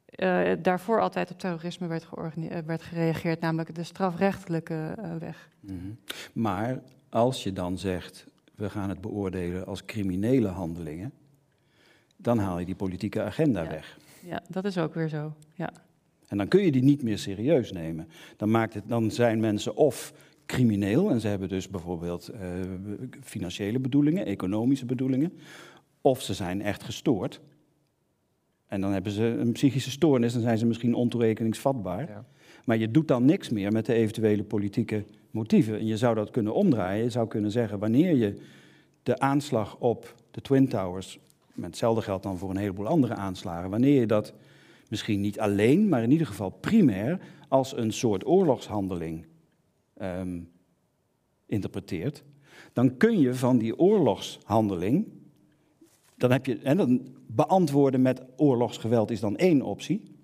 eh, 0.05 0.51
daarvoor 0.61 1.01
altijd 1.01 1.31
op 1.31 1.39
terrorisme 1.39 1.87
werd, 1.87 2.07
eh, 2.13 2.57
werd 2.65 2.81
gereageerd, 2.81 3.39
namelijk 3.39 3.75
de 3.75 3.83
strafrechtelijke 3.83 4.93
eh, 4.97 5.15
weg. 5.15 5.49
Mhm. 5.59 5.75
Maar 6.33 6.81
als 7.09 7.43
je 7.43 7.53
dan 7.53 7.77
zegt, 7.77 8.25
we 8.55 8.69
gaan 8.69 8.89
het 8.89 9.01
beoordelen 9.01 9.65
als 9.65 9.85
criminele 9.85 10.47
handelingen, 10.47 11.11
dan 12.17 12.37
haal 12.39 12.59
je 12.59 12.65
die 12.65 12.75
politieke 12.75 13.21
agenda 13.21 13.61
Ja. 13.63 13.69
weg. 13.69 13.97
Ja, 14.19 14.41
dat 14.47 14.65
is 14.65 14.77
ook 14.77 14.93
weer 14.93 15.09
zo. 15.09 15.33
Ja. 15.53 15.69
En 16.27 16.37
dan 16.37 16.47
kun 16.47 16.61
je 16.61 16.71
die 16.71 16.83
niet 16.83 17.03
meer 17.03 17.17
serieus 17.17 17.71
nemen. 17.71 18.07
Dan, 18.37 18.51
maakt 18.51 18.73
het, 18.73 18.83
dan 18.87 19.11
zijn 19.11 19.39
mensen 19.39 19.75
of 19.75 20.13
crimineel, 20.51 21.09
en 21.09 21.19
ze 21.19 21.27
hebben 21.27 21.49
dus 21.49 21.69
bijvoorbeeld 21.69 22.27
eh, 22.27 22.39
financiële 23.21 23.79
bedoelingen, 23.79 24.25
economische 24.25 24.85
bedoelingen, 24.85 25.33
of 26.01 26.21
ze 26.21 26.33
zijn 26.33 26.61
echt 26.61 26.83
gestoord. 26.83 27.41
En 28.67 28.81
dan 28.81 28.91
hebben 28.91 29.11
ze 29.11 29.23
een 29.23 29.51
psychische 29.51 29.91
stoornis, 29.91 30.33
dan 30.33 30.41
zijn 30.41 30.57
ze 30.57 30.65
misschien 30.65 30.93
ontoerekeningsvatbaar. 30.93 32.07
Ja. 32.07 32.25
Maar 32.65 32.77
je 32.77 32.91
doet 32.91 33.07
dan 33.07 33.25
niks 33.25 33.49
meer 33.49 33.71
met 33.71 33.85
de 33.85 33.93
eventuele 33.93 34.43
politieke 34.43 35.03
motieven. 35.31 35.79
En 35.79 35.85
je 35.85 35.97
zou 35.97 36.15
dat 36.15 36.31
kunnen 36.31 36.53
omdraaien. 36.53 37.03
Je 37.03 37.09
zou 37.09 37.27
kunnen 37.27 37.51
zeggen, 37.51 37.79
wanneer 37.79 38.15
je 38.15 38.41
de 39.03 39.19
aanslag 39.19 39.77
op 39.79 40.15
de 40.31 40.41
Twin 40.41 40.67
Towers, 40.67 41.19
met 41.53 41.65
hetzelfde 41.65 42.01
geldt 42.01 42.23
dan 42.23 42.37
voor 42.37 42.49
een 42.49 42.57
heleboel 42.57 42.87
andere 42.87 43.15
aanslagen, 43.15 43.69
wanneer 43.69 43.99
je 43.99 44.07
dat 44.07 44.33
misschien 44.89 45.21
niet 45.21 45.39
alleen, 45.39 45.89
maar 45.89 46.03
in 46.03 46.11
ieder 46.11 46.27
geval 46.27 46.49
primair 46.49 47.19
als 47.47 47.77
een 47.77 47.93
soort 47.93 48.25
oorlogshandeling 48.25 49.25
ehm, 50.01 50.39
interpreteert, 51.45 52.23
dan 52.73 52.97
kun 52.97 53.19
je 53.19 53.33
van 53.33 53.57
die 53.57 53.79
oorlogshandeling, 53.79 55.07
dan 56.17 56.31
heb 56.31 56.45
je, 56.45 56.57
en 56.57 56.77
dan 56.77 57.07
beantwoorden 57.27 58.01
met 58.01 58.21
oorlogsgeweld 58.37 59.11
is 59.11 59.19
dan 59.19 59.37
één 59.37 59.61
optie, 59.61 60.15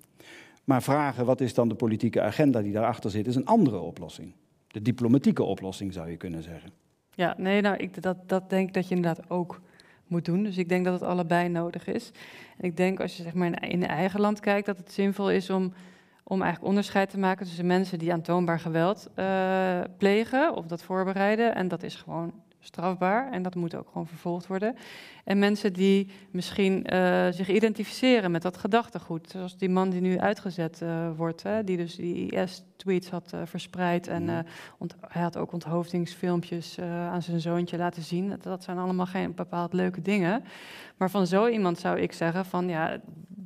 maar 0.64 0.84
vragen 0.84 1.26
wat 1.26 1.41
is 1.41 1.54
dan 1.54 1.70
de 1.70 1.76
politieke 1.76 2.22
agenda 2.22 2.62
die 2.62 2.72
daarachter 2.72 3.12
zit, 3.12 3.28
is 3.28 3.36
een 3.36 3.45
andere 3.45 3.80
oplossing. 3.80 4.34
De 4.68 4.82
diplomatieke 4.82 5.44
oplossing 5.44 5.94
zou 5.94 6.10
je 6.10 6.18
kunnen 6.18 6.44
zeggen. 6.44 6.72
Ja, 7.16 7.36
nee, 7.38 7.62
nou, 7.62 7.78
ik, 7.78 8.02
dat, 8.02 8.18
dat 8.30 8.49
denk 8.49 8.68
ik 8.68 8.74
dat 8.74 8.88
je 8.88 8.95
inderdaad 8.95 9.30
ook 9.30 9.62
moet 10.08 10.26
doen. 10.26 10.44
Dus 10.44 10.58
ik 10.58 10.70
denk 10.70 10.86
dat 10.86 10.94
het 10.94 11.10
allebei 11.10 11.49
nodig 11.49 11.88
is. 11.88 12.12
En 12.58 12.68
ik 12.68 12.78
denk 12.78 12.99
als 12.99 13.18
je 13.18 13.24
zeg 13.24 13.34
maar 13.34 13.48
in, 13.48 13.70
in 13.70 13.88
eigen 13.88 14.20
land 14.20 14.40
kijkt, 14.40 14.66
dat 14.66 14.78
het 14.78 14.91
zinvol 14.91 15.32
is 15.32 15.49
om, 15.49 15.74
om 16.30 16.41
eigenlijk 16.41 16.70
onderscheid 16.70 17.10
te 17.10 17.20
maken 17.20 17.45
tussen 17.45 17.66
mensen 17.66 17.99
die 17.99 18.12
aantoonbaar 18.12 18.60
geweld 18.60 19.10
eh, 19.16 19.80
plegen 19.98 20.56
of 20.56 20.66
dat 20.66 20.84
voorbereiden. 20.84 21.56
En 21.56 21.68
dat 21.68 21.84
is 21.84 21.95
gewoon 21.95 22.34
strafbaar 22.60 23.32
en 23.32 23.41
dat 23.41 23.56
moet 23.56 23.76
ook 23.76 23.88
gewoon 23.88 24.08
vervolgd 24.08 24.48
worden. 24.48 24.76
En 25.24 25.40
mensen 25.40 25.74
die 25.74 26.10
misschien 26.32 26.86
eh, 26.86 27.28
zich 27.32 27.49
identificeren 27.49 28.32
met 28.32 28.41
dat 28.41 28.58
gedachtegoed. 28.58 29.30
Zoals 29.30 29.58
die 29.58 29.70
man 29.70 29.90
die 29.90 30.02
nu 30.02 30.20
uitgezet 30.20 30.82
eh, 30.82 31.10
wordt, 31.16 31.44
hè, 31.44 31.64
die 31.64 31.78
dus 31.78 31.95
die 31.95 32.32
IS-tweets 32.32 33.10
had 33.10 33.34
verspreid. 33.44 34.08
En 34.08 34.28
hij 35.08 35.22
had 35.22 35.38
ook 35.38 35.52
onthoofdingsfilmpjes 35.52 36.80
aan 36.80 37.22
zijn 37.22 37.40
zoontje 37.40 37.78
laten 37.78 38.04
zien. 38.04 38.30
Dat, 38.30 38.44
dat 38.44 38.64
zijn 38.64 38.78
allemaal 38.78 39.06
geen 39.06 39.36
bepaald 39.36 39.74
leuke 39.74 40.02
dingen. 40.02 40.44
Maar 40.98 41.10
van 41.10 41.28
zo 41.28 41.48
iemand 41.48 41.80
zou 41.80 41.99
ik 41.99 42.12
zeggen 42.14 42.45
van 42.45 42.70
ja, 42.70 42.98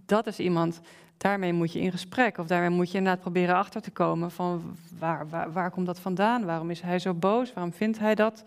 dat 0.05 0.27
is 0.27 0.39
iemand, 0.39 0.81
daarmee 1.21 1.53
moet 1.53 1.73
je 1.73 1.79
in 1.79 1.91
gesprek. 1.91 2.37
Of 2.37 2.47
daarmee 2.47 2.69
moet 2.69 2.91
je 2.91 2.97
inderdaad 2.97 3.21
proberen 3.21 3.55
achter 3.55 3.81
te 3.81 3.91
komen 3.91 4.31
van 4.31 4.75
waar, 4.99 5.29
waar, 5.29 5.51
waar 5.51 5.71
komt 5.71 5.85
dat 5.85 5.99
vandaan? 5.99 6.45
Waarom 6.45 6.69
is 6.69 6.81
hij 6.81 6.99
zo 6.99 7.13
boos? 7.13 7.53
Waarom 7.53 7.73
vindt 7.73 7.99
hij 7.99 8.15
dat? 8.15 8.43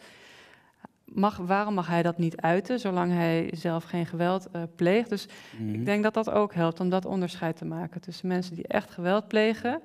Mag, 1.04 1.36
waarom 1.36 1.74
mag 1.74 1.86
hij 1.86 2.02
dat 2.02 2.18
niet 2.18 2.36
uiten, 2.40 2.80
zolang 2.80 3.12
hij 3.12 3.50
zelf 3.52 3.84
geen 3.84 4.06
geweld 4.06 4.48
uh, 4.56 4.62
pleegt? 4.76 5.08
Dus 5.08 5.26
Mhm. 5.58 5.74
ik 5.74 5.84
denk 5.84 6.02
dat 6.02 6.14
dat 6.14 6.30
ook 6.30 6.54
helpt 6.54 6.80
om 6.80 6.88
dat 6.88 7.04
onderscheid 7.04 7.56
te 7.56 7.64
maken 7.64 8.00
tussen 8.00 8.28
mensen 8.28 8.54
die 8.54 8.66
echt 8.66 8.90
geweld 8.90 9.28
plegen 9.28 9.80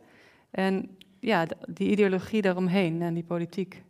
en 0.51 0.97
ja, 1.19 1.45
die 1.69 1.89
ideologie 1.91 2.41
daaromheen 2.41 3.01
en 3.01 3.13
die 3.13 3.23
politiek. 3.23 3.83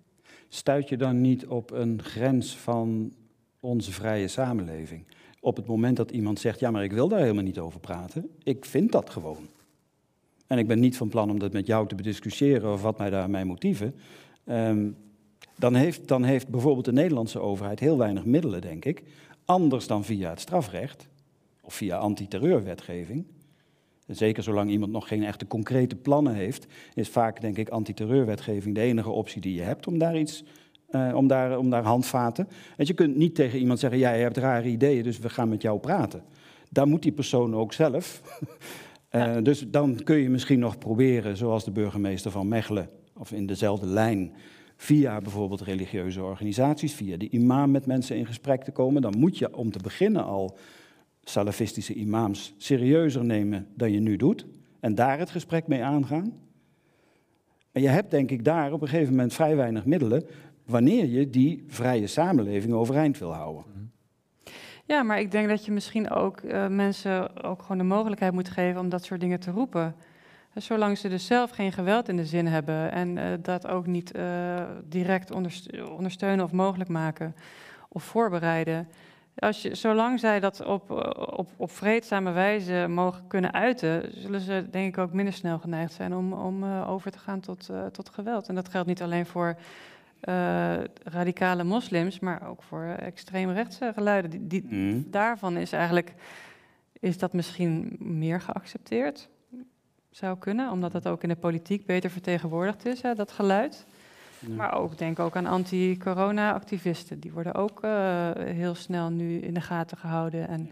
Stuit 0.49 0.89
je 0.89 0.97
dan 0.97 1.21
niet 1.21 1.47
op 1.47 1.71
een 1.71 2.01
grens 2.03 2.57
van 2.57 3.13
onze 3.59 3.91
vrije 3.91 4.27
samenleving? 4.27 5.03
Op 5.39 5.55
het 5.55 5.65
moment 5.65 5.97
dat 5.97 6.11
iemand 6.11 6.39
zegt, 6.39 6.59
ja, 6.59 6.71
maar 6.71 6.83
ik 6.83 6.91
wil 6.91 7.07
daar 7.07 7.19
helemaal 7.19 7.43
niet 7.43 7.59
over 7.59 7.79
praten. 7.79 8.29
Ik 8.43 8.65
vind 8.65 8.91
dat 8.91 9.09
gewoon. 9.09 9.47
En 10.47 10.57
ik 10.57 10.67
ben 10.67 10.79
niet 10.79 10.97
van 10.97 11.09
plan 11.09 11.29
om 11.29 11.39
dat 11.39 11.53
met 11.53 11.67
jou 11.67 11.87
te 11.87 11.95
bediscussiëren 11.95 12.73
of 12.73 12.81
wat 12.81 12.97
mij 12.97 13.09
daar 13.09 13.29
mijn 13.29 13.47
motieven. 13.47 13.95
Ehm, 14.45 14.89
dan, 15.55 15.75
heeft, 15.75 16.07
dan 16.07 16.23
heeft 16.23 16.47
bijvoorbeeld 16.47 16.85
de 16.85 16.91
Nederlandse 16.91 17.39
overheid 17.39 17.79
heel 17.79 17.97
weinig 17.97 18.25
middelen, 18.25 18.61
denk 18.61 18.85
ik. 18.85 19.03
Anders 19.45 19.87
dan 19.87 20.03
via 20.03 20.29
het 20.29 20.39
strafrecht 20.39 21.07
of 21.61 21.73
via 21.73 21.97
antiterreurwetgeving. 21.97 23.25
Zeker 24.07 24.43
zolang 24.43 24.69
iemand 24.69 24.91
nog 24.91 25.07
geen 25.07 25.23
echte 25.23 25.47
concrete 25.47 25.95
plannen 25.95 26.33
heeft, 26.33 26.67
is 26.93 27.09
vaak, 27.09 27.41
denk 27.41 27.57
ik, 27.57 27.69
antiterreurwetgeving 27.69 28.75
de 28.75 28.81
enige 28.81 29.09
optie 29.09 29.41
die 29.41 29.53
je 29.53 29.61
hebt 29.61 29.87
om 29.87 29.97
daar 29.97 30.19
iets, 30.19 30.43
eh, 30.91 31.11
om, 31.15 31.27
daar, 31.27 31.57
om 31.57 31.69
daar 31.69 31.83
handvaten. 31.83 32.47
Want 32.75 32.87
je 32.87 32.93
kunt 32.93 33.15
niet 33.15 33.35
tegen 33.35 33.59
iemand 33.59 33.79
zeggen, 33.79 33.99
ja, 33.99 34.11
je 34.11 34.21
hebt 34.21 34.37
rare 34.37 34.67
ideeën, 34.67 35.03
dus 35.03 35.19
we 35.19 35.29
gaan 35.29 35.49
met 35.49 35.61
jou 35.61 35.79
praten. 35.79 36.23
Daar 36.69 36.87
moet 36.87 37.03
die 37.03 37.11
persoon 37.11 37.55
ook 37.55 37.73
zelf. 37.73 38.21
Eh, 39.09 39.37
Dus 39.43 39.65
dan 39.67 40.03
kun 40.03 40.17
je 40.17 40.29
misschien 40.29 40.59
nog 40.59 40.77
proberen, 40.77 41.37
zoals 41.37 41.63
de 41.63 41.71
burgemeester 41.71 42.31
van 42.31 42.47
Mechelen, 42.47 42.89
of 43.17 43.31
in 43.31 43.45
dezelfde 43.45 43.85
lijn, 43.85 44.33
via 44.75 45.21
bijvoorbeeld 45.21 45.61
religieuze 45.61 46.23
organisaties, 46.23 46.93
via 46.93 47.17
de 47.17 47.29
imam 47.29 47.71
met 47.71 47.85
mensen 47.85 48.17
in 48.17 48.25
gesprek 48.25 48.63
te 48.63 48.71
komen. 48.71 49.01
Dan 49.01 49.17
moet 49.17 49.37
je 49.37 49.55
om 49.55 49.71
te 49.71 49.79
beginnen 49.79 50.25
al 50.25 50.57
salafistische 51.23 51.93
imams 51.93 52.53
serieuzer 52.57 53.25
nemen 53.25 53.67
dan 53.75 53.91
je 53.91 53.99
nu 53.99 54.15
doet. 54.15 54.45
En 54.79 54.95
daar 54.95 55.19
het 55.19 55.29
gesprek 55.29 55.67
mee 55.67 55.83
aangaan. 55.83 56.33
En 57.71 57.81
je 57.81 57.87
hebt 57.87 58.11
denk 58.11 58.31
ik 58.31 58.43
daar 58.43 58.73
op 58.73 58.81
een 58.81 58.87
gegeven 58.87 59.13
moment 59.13 59.33
vrij 59.33 59.55
weinig 59.55 59.85
middelen 59.85 60.23
wanneer 60.69 61.05
je 61.05 61.29
die 61.29 61.63
vrije 61.67 62.07
samenleving 62.07 62.73
overeind 62.73 63.17
wil 63.17 63.33
houden. 63.33 63.63
Ja, 64.85 65.03
maar 65.03 65.19
ik 65.19 65.31
denk 65.31 65.49
dat 65.49 65.65
je 65.65 65.71
misschien 65.71 66.09
ook 66.09 66.39
eh, 66.39 66.67
mensen 66.67 67.43
ook 67.43 67.61
gewoon 67.61 67.77
de 67.77 67.83
mogelijkheid 67.83 68.33
moet 68.33 68.49
geven 68.49 68.79
om 68.81 68.89
dat 68.89 69.03
soort 69.03 69.19
dingen 69.19 69.39
te 69.39 69.51
roepen. 69.51 69.95
Eh, 70.53 70.61
Zolang 70.61 70.97
ze 70.97 71.09
dus 71.09 71.25
zelf 71.25 71.49
geen 71.49 71.71
geweld 71.71 72.09
in 72.09 72.15
de 72.15 72.25
zin 72.25 72.47
hebben 72.47 72.91
en 72.91 73.17
eh, 73.17 73.25
dat 73.41 73.67
ook 73.67 73.85
niet 73.87 74.11
eh, 74.11 74.63
direct 74.83 75.31
onderst- 75.31 75.81
ondersteunen 75.89 76.45
of 76.45 76.51
mogelijk 76.51 76.89
maken 76.89 77.35
of 77.89 78.03
voorbereiden. 78.03 78.87
Als 79.35 79.61
je, 79.61 79.75
zolang 79.75 80.19
zij 80.19 80.39
dat 80.39 80.65
op, 80.65 80.91
op, 81.35 81.49
op 81.57 81.71
vreedzame 81.71 82.31
wijze 82.31 82.85
mogen 82.89 83.27
kunnen 83.27 83.53
uiten, 83.53 84.09
zullen 84.21 84.41
ze 84.41 84.67
denk 84.71 84.87
ik 84.87 84.97
ook 84.97 85.13
minder 85.13 85.33
snel 85.33 85.59
geneigd 85.59 85.93
zijn 85.93 86.15
om, 86.15 86.33
om 86.33 86.63
eh, 86.63 86.89
over 86.89 87.11
te 87.11 87.19
gaan 87.19 87.39
tot, 87.39 87.69
eh, 87.69 87.85
tot 87.85 88.09
geweld. 88.09 88.47
En 88.47 88.55
dat 88.55 88.69
geldt 88.69 88.87
niet 88.87 89.01
alleen 89.01 89.25
voor 89.25 89.55
eh, 90.19 90.77
radicale 91.03 91.63
moslims, 91.63 92.19
maar 92.19 92.47
ook 92.47 92.63
voor 92.63 92.83
extreemrechtse 92.83 93.91
geluiden. 93.95 94.29
Die, 94.31 94.47
die, 94.47 94.63
Mhm. 94.69 95.01
daarvan 95.05 95.57
is 95.57 95.71
eigenlijk 95.71 96.13
is 96.99 97.17
dat 97.17 97.33
misschien 97.33 97.95
meer 97.99 98.41
geaccepteerd. 98.41 99.29
Zou 100.09 100.37
kunnen, 100.37 100.71
omdat 100.71 100.93
het 100.93 101.07
ook 101.07 101.23
in 101.23 101.29
de 101.29 101.35
politiek 101.35 101.85
beter 101.85 102.09
vertegenwoordigd 102.09 102.85
is, 102.85 103.01
hè, 103.01 103.13
dat 103.15 103.31
geluid. 103.31 103.85
Ja. 104.39 104.55
Maar 104.55 104.73
ook 104.73 104.97
denk 104.97 105.19
ook 105.19 105.35
aan 105.35 105.45
anti-corona-activisten. 105.45 107.19
Die 107.19 107.31
worden 107.31 107.53
ook 107.55 107.83
eh, 107.83 108.29
heel 108.35 108.75
snel 108.75 109.09
nu 109.09 109.37
in 109.37 109.53
de 109.53 109.61
gaten 109.61 109.97
gehouden 109.97 110.47
en 110.47 110.69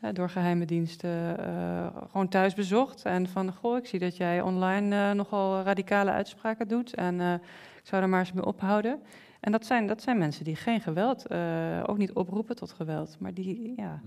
Ja. 0.00 0.12
door 0.12 0.30
geheime 0.30 0.64
diensten 0.64 1.38
eh, 1.38 1.86
gewoon 2.10 2.28
thuis 2.28 2.54
bezocht. 2.54 3.02
En 3.04 3.28
van, 3.28 3.52
goh, 3.52 3.76
ik 3.76 3.86
zie 3.86 3.98
dat 3.98 4.16
jij 4.16 4.40
online 4.40 5.14
nogal 5.14 5.62
radicale 5.62 6.10
uitspraken 6.10 6.68
doet 6.68 6.94
en 6.94 7.40
zou 7.86 8.02
er 8.02 8.08
maar 8.08 8.20
eens 8.20 8.32
mee 8.32 8.44
ophouden. 8.44 9.02
En 9.40 9.52
dat 9.52 9.66
zijn, 9.66 9.86
dat 9.86 10.02
zijn 10.02 10.18
mensen 10.18 10.44
die 10.44 10.56
geen 10.56 10.80
geweld, 10.80 11.26
eh, 11.26 11.82
ook 11.86 11.98
niet 11.98 12.12
oproepen 12.12 12.56
tot 12.56 12.72
geweld, 12.72 13.16
maar 13.20 13.34
die, 13.34 13.72
ja, 13.76 14.02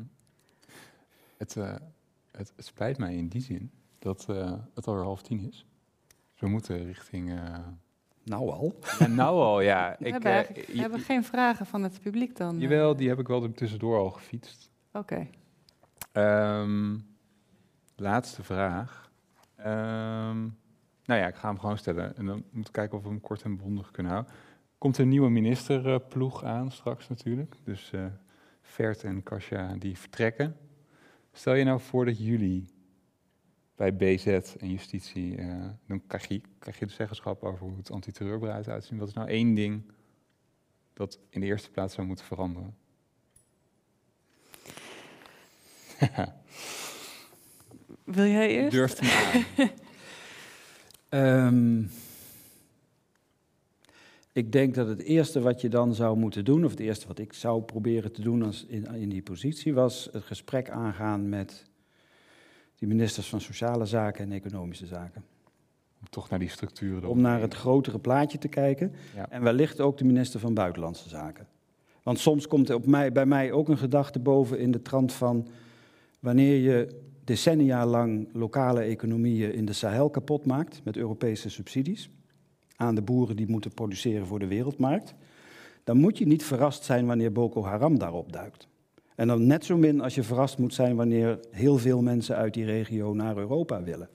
Het, 1.37 1.55
eh, 1.57 1.75
het, 2.31 2.53
het 2.55 2.65
spijt 2.65 2.97
mij 2.97 3.15
in 3.15 3.27
die 3.27 3.41
zin 3.41 3.71
dat 3.99 4.25
eh, 4.29 4.53
het 4.75 4.87
alweer 4.87 5.03
half 5.03 5.21
tien 5.21 5.39
is. 5.47 5.65
Dus 6.31 6.39
we 6.39 6.47
moeten 6.47 6.85
richting... 6.85 7.31
eh, 7.31 7.57
Nou 8.23 8.49
al. 8.51 8.75
Ja, 8.99 9.07
nou 9.07 9.35
al, 9.41 9.61
ja. 9.61 9.89
We 9.99 10.05
Ik, 10.05 10.11
hebben, 10.11 10.31
eigenlijk- 10.31 10.67
we 10.67 10.75
je- 10.75 10.81
hebben 10.81 10.99
geen 10.99 11.23
vragen 11.23 11.65
van 11.65 11.83
het 11.83 11.99
publiek 12.01 12.35
dan. 12.35 12.59
Jawel, 12.59 12.95
die 12.95 13.09
heb 13.09 13.19
ik 13.19 13.27
wel 13.27 13.51
tussendoor 13.51 13.97
al 13.97 14.09
gefietst. 14.09 14.69
Oké. 14.93 15.27
Ehm, 16.11 16.97
laatste 17.95 18.43
vraag. 18.43 19.11
Ehm, 19.55 20.47
nou 21.09 21.21
ja, 21.21 21.27
ik 21.27 21.35
ga 21.35 21.47
hem 21.47 21.59
gewoon 21.59 21.77
stellen. 21.77 22.17
En 22.17 22.25
dan 22.25 22.35
moeten 22.35 22.73
we 22.73 22.79
kijken 22.79 22.97
of 22.97 23.03
we 23.03 23.09
hem 23.09 23.21
kort 23.21 23.41
en 23.41 23.57
bondig 23.57 23.91
kunnen 23.91 24.11
houden. 24.11 24.33
Komt 24.77 24.97
een 24.97 25.09
nieuwe 25.09 25.29
ministerploeg 25.29 26.43
aan 26.43 26.71
straks 26.71 27.09
natuurlijk. 27.09 27.55
Dus 27.63 27.91
eh 27.91 28.05
Vert 28.69 29.03
en 29.03 29.23
Kasia 29.23 29.75
die 29.75 29.97
vertrekken. 29.97 30.57
Stel 31.31 31.53
je 31.53 31.63
nou 31.63 31.79
voor 31.79 32.05
dat 32.05 32.25
jullie 32.25 32.65
bij 33.75 33.95
BZ 33.95 34.27
en 34.59 34.69
justitie... 34.69 35.37
eh, 35.37 35.65
dan 35.87 36.07
krijg 36.07 36.27
je, 36.27 36.41
krijg 36.59 36.79
je 36.79 36.85
de 36.85 36.91
zeggenschap 36.91 37.43
over 37.43 37.67
hoe 37.67 37.77
het 37.77 37.91
antiterreurbeleid 37.91 38.67
uitziet. 38.67 38.99
Wat 38.99 39.07
is 39.07 39.13
nou 39.13 39.27
één 39.27 39.53
ding 39.53 39.91
dat 40.93 41.19
in 41.29 41.39
de 41.39 41.45
eerste 41.45 41.71
plaats 41.71 41.93
zou 41.93 42.07
moeten 42.07 42.25
veranderen? 42.25 42.77
Wil 48.03 48.25
jij 48.25 48.49
eerst? 48.49 48.71
Durft 48.71 48.99
hem 48.99 49.09
aan. 49.57 49.69
Ehm, 51.09 51.81
ik 54.31 54.51
denk 54.51 54.75
dat 54.75 54.87
het 54.87 55.01
eerste 55.01 55.41
wat 55.41 55.61
je 55.61 55.69
dan 55.69 55.95
zou 55.95 56.17
moeten 56.17 56.45
doen, 56.45 56.65
of 56.65 56.71
het 56.71 56.79
eerste 56.79 57.07
wat 57.07 57.19
ik 57.19 57.33
zou 57.33 57.61
proberen 57.61 58.11
te 58.11 58.21
doen 58.21 58.43
als 58.43 58.65
in, 58.67 58.95
in 58.95 59.09
die 59.09 59.21
positie, 59.21 59.73
was 59.73 60.09
het 60.11 60.23
gesprek 60.23 60.69
aangaan 60.69 61.29
met 61.29 61.65
die 62.75 62.87
ministers 62.87 63.29
van 63.29 63.41
Sociale 63.41 63.85
Zaken 63.85 64.23
en 64.23 64.31
Economische 64.31 64.85
Zaken. 64.85 65.23
Om 66.01 66.09
toch 66.09 66.29
naar 66.29 66.39
die 66.39 66.49
structuren... 66.49 67.09
Om 67.09 67.21
naar 67.21 67.41
het 67.41 67.53
grotere 67.53 67.99
plaatje 67.99 68.37
te 68.37 68.47
kijken 68.47 68.93
Ja. 69.15 69.29
en 69.29 69.43
wellicht 69.43 69.79
ook 69.79 69.97
de 69.97 70.05
minister 70.05 70.39
van 70.39 70.53
Buitenlandse 70.53 71.09
Zaken. 71.09 71.47
Want 72.03 72.19
soms 72.19 72.47
komt 72.47 72.69
er 72.69 72.75
op 72.75 72.85
mij, 72.85 73.11
bij 73.11 73.25
mij 73.25 73.51
ook 73.51 73.69
een 73.69 73.77
gedachte 73.77 74.19
boven 74.19 74.59
in 74.59 74.71
de 74.71 74.81
trant 74.81 75.13
van 75.13 75.47
wanneer 76.19 76.55
je 76.55 77.01
decennia 77.29 77.85
lang 77.85 78.27
lokale 78.33 78.81
economieën 78.81 79.53
in 79.53 79.65
de 79.65 79.73
Sahel 79.73 80.09
kapot 80.09 80.45
maakt 80.45 80.81
met 80.83 80.97
Europese 80.97 81.49
subsidies 81.49 82.09
aan 82.75 82.95
de 82.95 83.01
boeren 83.01 83.35
die 83.35 83.49
moeten 83.49 83.73
produceren 83.73 84.25
voor 84.25 84.39
de 84.39 84.47
wereldmarkt, 84.47 85.13
dan 85.83 85.97
moet 85.97 86.17
je 86.17 86.27
niet 86.27 86.43
verrast 86.43 86.83
zijn 86.83 87.05
wanneer 87.05 87.31
Boko 87.31 87.63
Haram 87.63 87.99
daarop 87.99 88.31
duikt. 88.31 88.67
En 89.15 89.27
dan 89.27 89.47
net 89.47 89.65
zo 89.65 89.77
min 89.77 90.01
als 90.01 90.15
je 90.15 90.23
verrast 90.23 90.57
moet 90.57 90.73
zijn 90.73 90.95
wanneer 90.95 91.39
heel 91.51 91.77
veel 91.77 92.01
mensen 92.01 92.35
uit 92.35 92.53
die 92.53 92.65
regio 92.65 93.13
naar 93.13 93.37
Europa 93.37 93.83
willen. 93.83 94.09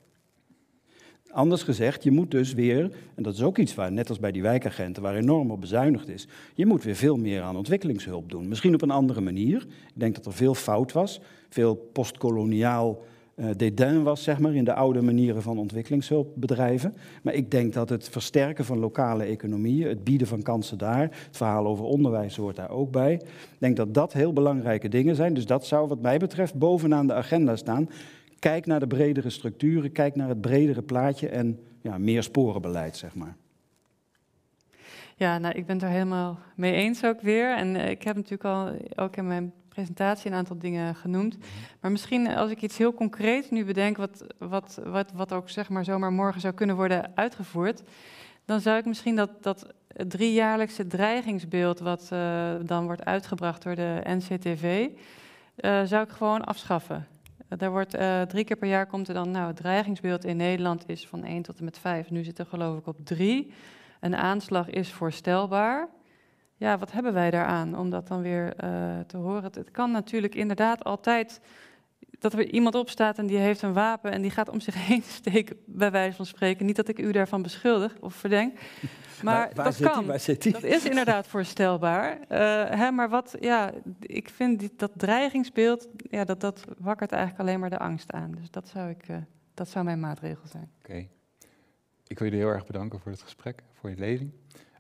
Anders 1.31 1.63
gezegd, 1.63 2.03
je 2.03 2.11
moet 2.11 2.31
dus 2.31 2.53
weer, 2.53 2.91
en 3.15 3.23
dat 3.23 3.35
is 3.35 3.43
ook 3.43 3.59
iets 3.59 3.75
waar, 3.75 3.93
net 3.93 4.09
als 4.09 4.19
bij 4.19 4.33
die 4.33 4.43
wijkagenten, 4.43 5.03
waar 5.03 5.17
enorm 5.17 5.51
op 5.51 5.61
bezuinigd 5.61 6.09
is, 6.09 6.29
je 6.55 6.67
moet 6.67 6.85
weer 6.85 6.95
veel 6.95 7.17
meer 7.17 7.43
aan 7.43 7.57
ontwikkelingshulp 7.57 8.31
doen. 8.31 8.49
Misschien 8.49 8.75
op 8.75 8.83
een 8.83 8.91
andere 8.91 9.21
manier. 9.21 9.63
Ik 9.63 10.01
denk 10.01 10.15
dat 10.15 10.27
er 10.27 10.33
veel 10.33 10.55
fout 10.55 10.93
was, 10.93 11.21
veel 11.55 11.75
postkoloniaal 11.93 13.03
eh 13.35 13.47
dédain 13.57 14.03
was, 14.03 14.23
zeg 14.23 14.39
maar, 14.39 14.55
in 14.55 14.65
de 14.65 14.75
oude 14.75 15.03
manieren 15.03 15.43
van 15.43 15.59
ontwikkelingshulpbedrijven. 15.59 16.95
Maar 17.23 17.35
ik 17.35 17.51
denk 17.51 17.73
dat 17.73 17.89
het 17.89 18.09
versterken 18.09 18.65
van 18.65 18.79
lokale 18.79 19.25
economieën, 19.25 19.89
het 19.89 20.05
bieden 20.05 20.27
van 20.27 20.43
kansen 20.43 20.79
daar, 20.79 21.03
het 21.03 21.37
verhaal 21.37 21.67
over 21.67 21.85
onderwijs 21.85 22.37
hoort 22.37 22.57
daar 22.57 22.71
ook 22.71 22.91
bij. 22.91 23.13
Ik 23.15 23.59
denk 23.59 23.77
dat 23.77 23.95
dat 23.95 24.13
heel 24.13 24.33
belangrijke 24.33 24.89
dingen 24.89 25.17
zijn. 25.17 25.35
Dus 25.35 25.47
dat 25.47 25.67
zou 25.67 25.89
wat 25.89 26.01
mij 26.01 26.19
betreft 26.19 26.55
bovenaan 26.55 27.07
de 27.07 27.15
agenda 27.15 27.57
staan. 27.57 27.89
Kijk 28.39 28.67
naar 28.67 28.81
de 28.81 28.87
bredere 28.87 29.31
structuren, 29.31 29.93
kijk 29.93 30.15
naar 30.17 30.29
het 30.29 30.41
bredere 30.41 30.83
plaatje 30.83 31.29
en 31.29 31.59
ja, 31.81 31.99
meer 31.99 32.23
sporenbeleid, 32.23 32.97
zeg 32.97 33.15
maar. 33.15 33.37
Ja, 35.17 35.39
nou, 35.39 35.55
ik 35.55 35.67
ben 35.67 35.75
het 35.75 35.85
er 35.85 35.91
helemaal 35.91 36.39
mee 36.57 36.73
eens 36.73 37.05
ook 37.05 37.21
weer. 37.21 37.57
En 37.57 37.77
eh, 37.77 37.91
ik 37.91 38.03
heb 38.03 38.17
natuurlijk 38.17 38.45
al 38.45 38.71
ook 38.95 39.17
in 39.17 39.27
mijn 39.27 39.53
presentatie 39.75 40.31
een 40.31 40.37
aantal 40.37 40.59
dingen 40.59 40.95
genoemd. 40.95 41.37
Maar 41.81 41.91
misschien 41.91 42.35
als 42.35 42.51
ik 42.51 42.63
iets 42.63 42.79
heel 42.79 42.95
concreets 42.95 43.51
nu 43.51 43.65
bedenk, 43.65 43.97
wat, 43.97 44.25
wat, 44.39 44.81
wat, 44.85 45.13
wat 45.13 45.33
ook 45.33 45.51
zeg 45.51 45.69
maar 45.69 45.85
zomaar 45.85 46.13
morgen 46.13 46.41
zou 46.41 46.55
kunnen 46.55 46.77
worden 46.77 47.13
uitgevoerd, 47.15 47.83
dan 48.45 48.61
zou 48.61 48.79
ik 48.79 48.85
misschien 48.85 49.17
dat, 49.17 49.43
dat 49.43 49.67
driejaarlijkse 49.89 50.87
dreigingsbeeld, 50.87 51.79
wat 51.79 52.09
eh, 52.13 52.55
dan 52.63 52.85
wordt 52.85 53.05
uitgebracht 53.05 53.63
door 53.63 53.75
de 53.75 54.01
NCTV, 54.05 54.89
eh, 55.57 55.83
zou 55.85 56.05
ik 56.05 56.11
gewoon 56.11 56.45
afschaffen. 56.45 57.07
Daar 57.49 57.71
wordt 57.71 57.95
eh, 57.95 58.23
drie 58.23 58.45
keer 58.45 58.57
per 58.57 58.69
jaar 58.69 58.87
komt 58.87 59.09
er 59.09 59.15
dan, 59.15 59.31
nou, 59.31 59.47
het 59.47 59.57
dreigingsbeeld 59.57 60.25
in 60.25 60.37
Nederland 60.37 60.89
is 60.89 61.07
van 61.07 61.25
1 61.25 61.43
tot 61.43 61.59
en 61.59 61.65
met 61.65 61.79
5. 61.79 62.11
Nu 62.11 62.25
zit 62.25 62.39
er 62.39 62.47
geloof 62.47 62.79
ik 62.79 62.87
op 62.87 62.97
3. 63.05 63.53
Een 64.01 64.17
aanslag 64.17 64.71
is 64.71 64.93
voorstelbaar. 64.93 65.89
Ja, 66.57 66.79
wat 66.79 66.93
hebben 66.93 67.13
wij 67.13 67.31
daaraan 67.31 67.79
om 67.79 67.91
dat 67.91 68.09
dan 68.09 68.23
weer 68.23 68.65
uh, 68.65 69.01
te 69.07 69.17
horen? 69.17 69.43
Het, 69.43 69.71
kan 69.71 69.91
natuurlijk 69.91 70.35
inderdaad 70.35 70.85
altijd 70.85 71.41
dat 72.19 72.33
er 72.33 72.51
iemand 72.51 72.75
opstaat 72.75 73.19
en 73.19 73.27
die 73.27 73.37
heeft 73.37 73.63
een 73.63 73.73
wapen 73.73 74.13
en 74.13 74.23
die 74.23 74.31
gaat 74.31 74.49
om 74.49 74.61
zich 74.61 74.75
heen 74.89 75.03
steken, 75.03 75.57
bij 75.67 75.91
wijze 75.91 76.17
van 76.17 76.27
spreken. 76.27 76.67
Niet 76.67 76.77
dat 76.77 76.89
ik 76.89 76.99
u 76.99 77.13
daarvan 77.13 77.43
beschuldig 77.43 77.97
of 78.01 78.15
verdenk. 78.15 78.59
Maar 79.23 79.51
waar, 79.55 79.65
dat 79.65 79.75
zit 79.75 79.91
kan. 79.91 80.07
Die, 80.07 80.19
zit? 80.19 80.53
Dat 80.53 80.63
is 80.63 80.85
inderdaad 80.85 81.27
voorstelbaar. 81.27 82.19
Uh, 82.19 82.19
hè, 82.81 82.91
maar 82.91 83.09
wat, 83.09 83.37
ja, 83.41 83.73
ik 84.01 84.29
vind 84.29 84.59
die, 84.59 84.73
dat 84.77 84.91
dreigingsbeeld, 84.95 85.89
ja, 86.11 86.25
dat, 86.25 86.41
dat 86.41 86.65
wakkert 86.79 87.13
eigenlijk 87.13 87.43
alleen 87.43 87.61
maar 87.61 87.71
de 87.71 87.79
angst 87.79 88.13
aan. 88.13 88.31
Dus 88.31 88.51
dat 88.51 88.69
zou, 88.69 88.91
ik, 88.91 89.09
uh, 89.09 89.17
dat 89.55 89.69
zou 89.69 89.85
mijn 89.85 90.01
maatregel 90.01 90.47
zijn. 90.47 90.71
Oké. 90.79 90.91
Okay. 90.91 91.09
Ik 92.07 92.19
wil 92.19 92.29
jullie 92.29 92.45
heel 92.45 92.53
erg 92.53 92.67
bedanken 92.67 93.01
voor 93.01 93.13
het 93.13 93.23
gesprek, 93.23 93.63
voor 93.73 93.91
je 93.91 93.97
lezing. 93.97 94.33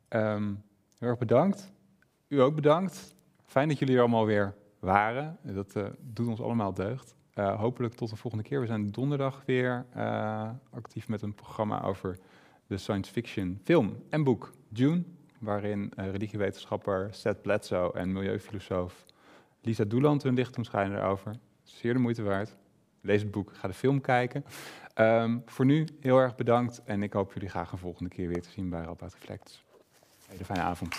Um, 0.09 0.62
heel 1.05 1.12
erg 1.12 1.22
bedankt. 1.22 1.72
U 2.28 2.40
ook 2.40 2.55
bedankt. 2.55 3.14
Fijn 3.44 3.68
dat 3.68 3.78
jullie 3.78 3.94
er 3.94 4.01
allemaal 4.01 4.26
weer 4.26 4.55
waren. 4.78 5.39
Dat 5.43 5.76
uh, 5.76 5.86
doet 6.01 6.28
ons 6.28 6.40
allemaal 6.40 6.74
deugd. 6.74 7.14
Uh, 7.35 7.60
hopelijk 7.60 7.94
tot 7.94 8.10
de 8.10 8.16
volgende 8.16 8.44
keer. 8.44 8.60
We 8.60 8.66
zijn 8.66 8.90
donderdag 8.90 9.43
weer 9.47 9.86
uh, 9.97 10.51
actief 10.70 11.09
met 11.09 11.22
een 11.22 11.35
programma 11.35 11.82
over 11.82 12.18
de 12.66 12.76
science 12.76 13.12
fiction 13.12 13.60
film 13.64 13.97
en 14.10 14.24
boek 14.24 14.52
June, 14.68 15.02
waarin 15.39 15.93
religiewetenschapper 15.97 17.09
Seth 17.10 17.43
Bledsoe 17.43 17.93
en 17.93 18.12
milieufilosoof 18.12 19.05
Lisa 19.60 19.85
Doeland 19.85 20.22
hun 20.22 20.35
licht 20.35 20.55
doen 20.55 20.64
schijnen 20.64 20.98
erover. 20.98 21.36
Zeer 21.62 21.93
de 21.93 21.98
moeite 21.98 22.22
waard. 22.22 22.56
Lees 23.01 23.22
het 23.22 23.31
boek, 23.31 23.52
ga 23.55 23.68
de 23.68 23.74
film 23.74 24.01
kijken. 24.01 24.44
Um, 24.98 25.43
voor 25.47 25.64
nu 25.64 25.86
heel 26.01 26.18
erg 26.18 26.35
bedankt 26.35 26.82
en 26.85 27.02
ik 27.02 27.12
hoop 27.12 27.32
jullie 27.32 27.48
graag 27.48 27.72
een 27.72 27.78
volgende 27.78 28.10
keer 28.10 28.28
weer 28.28 28.43
te 28.43 28.51
zien 28.51 28.70
bij 28.70 28.82
Radboud 28.82 29.14
Reflect. 29.14 29.64
Hele 30.28 30.44
fijne 30.44 30.62
avond. 30.62 30.94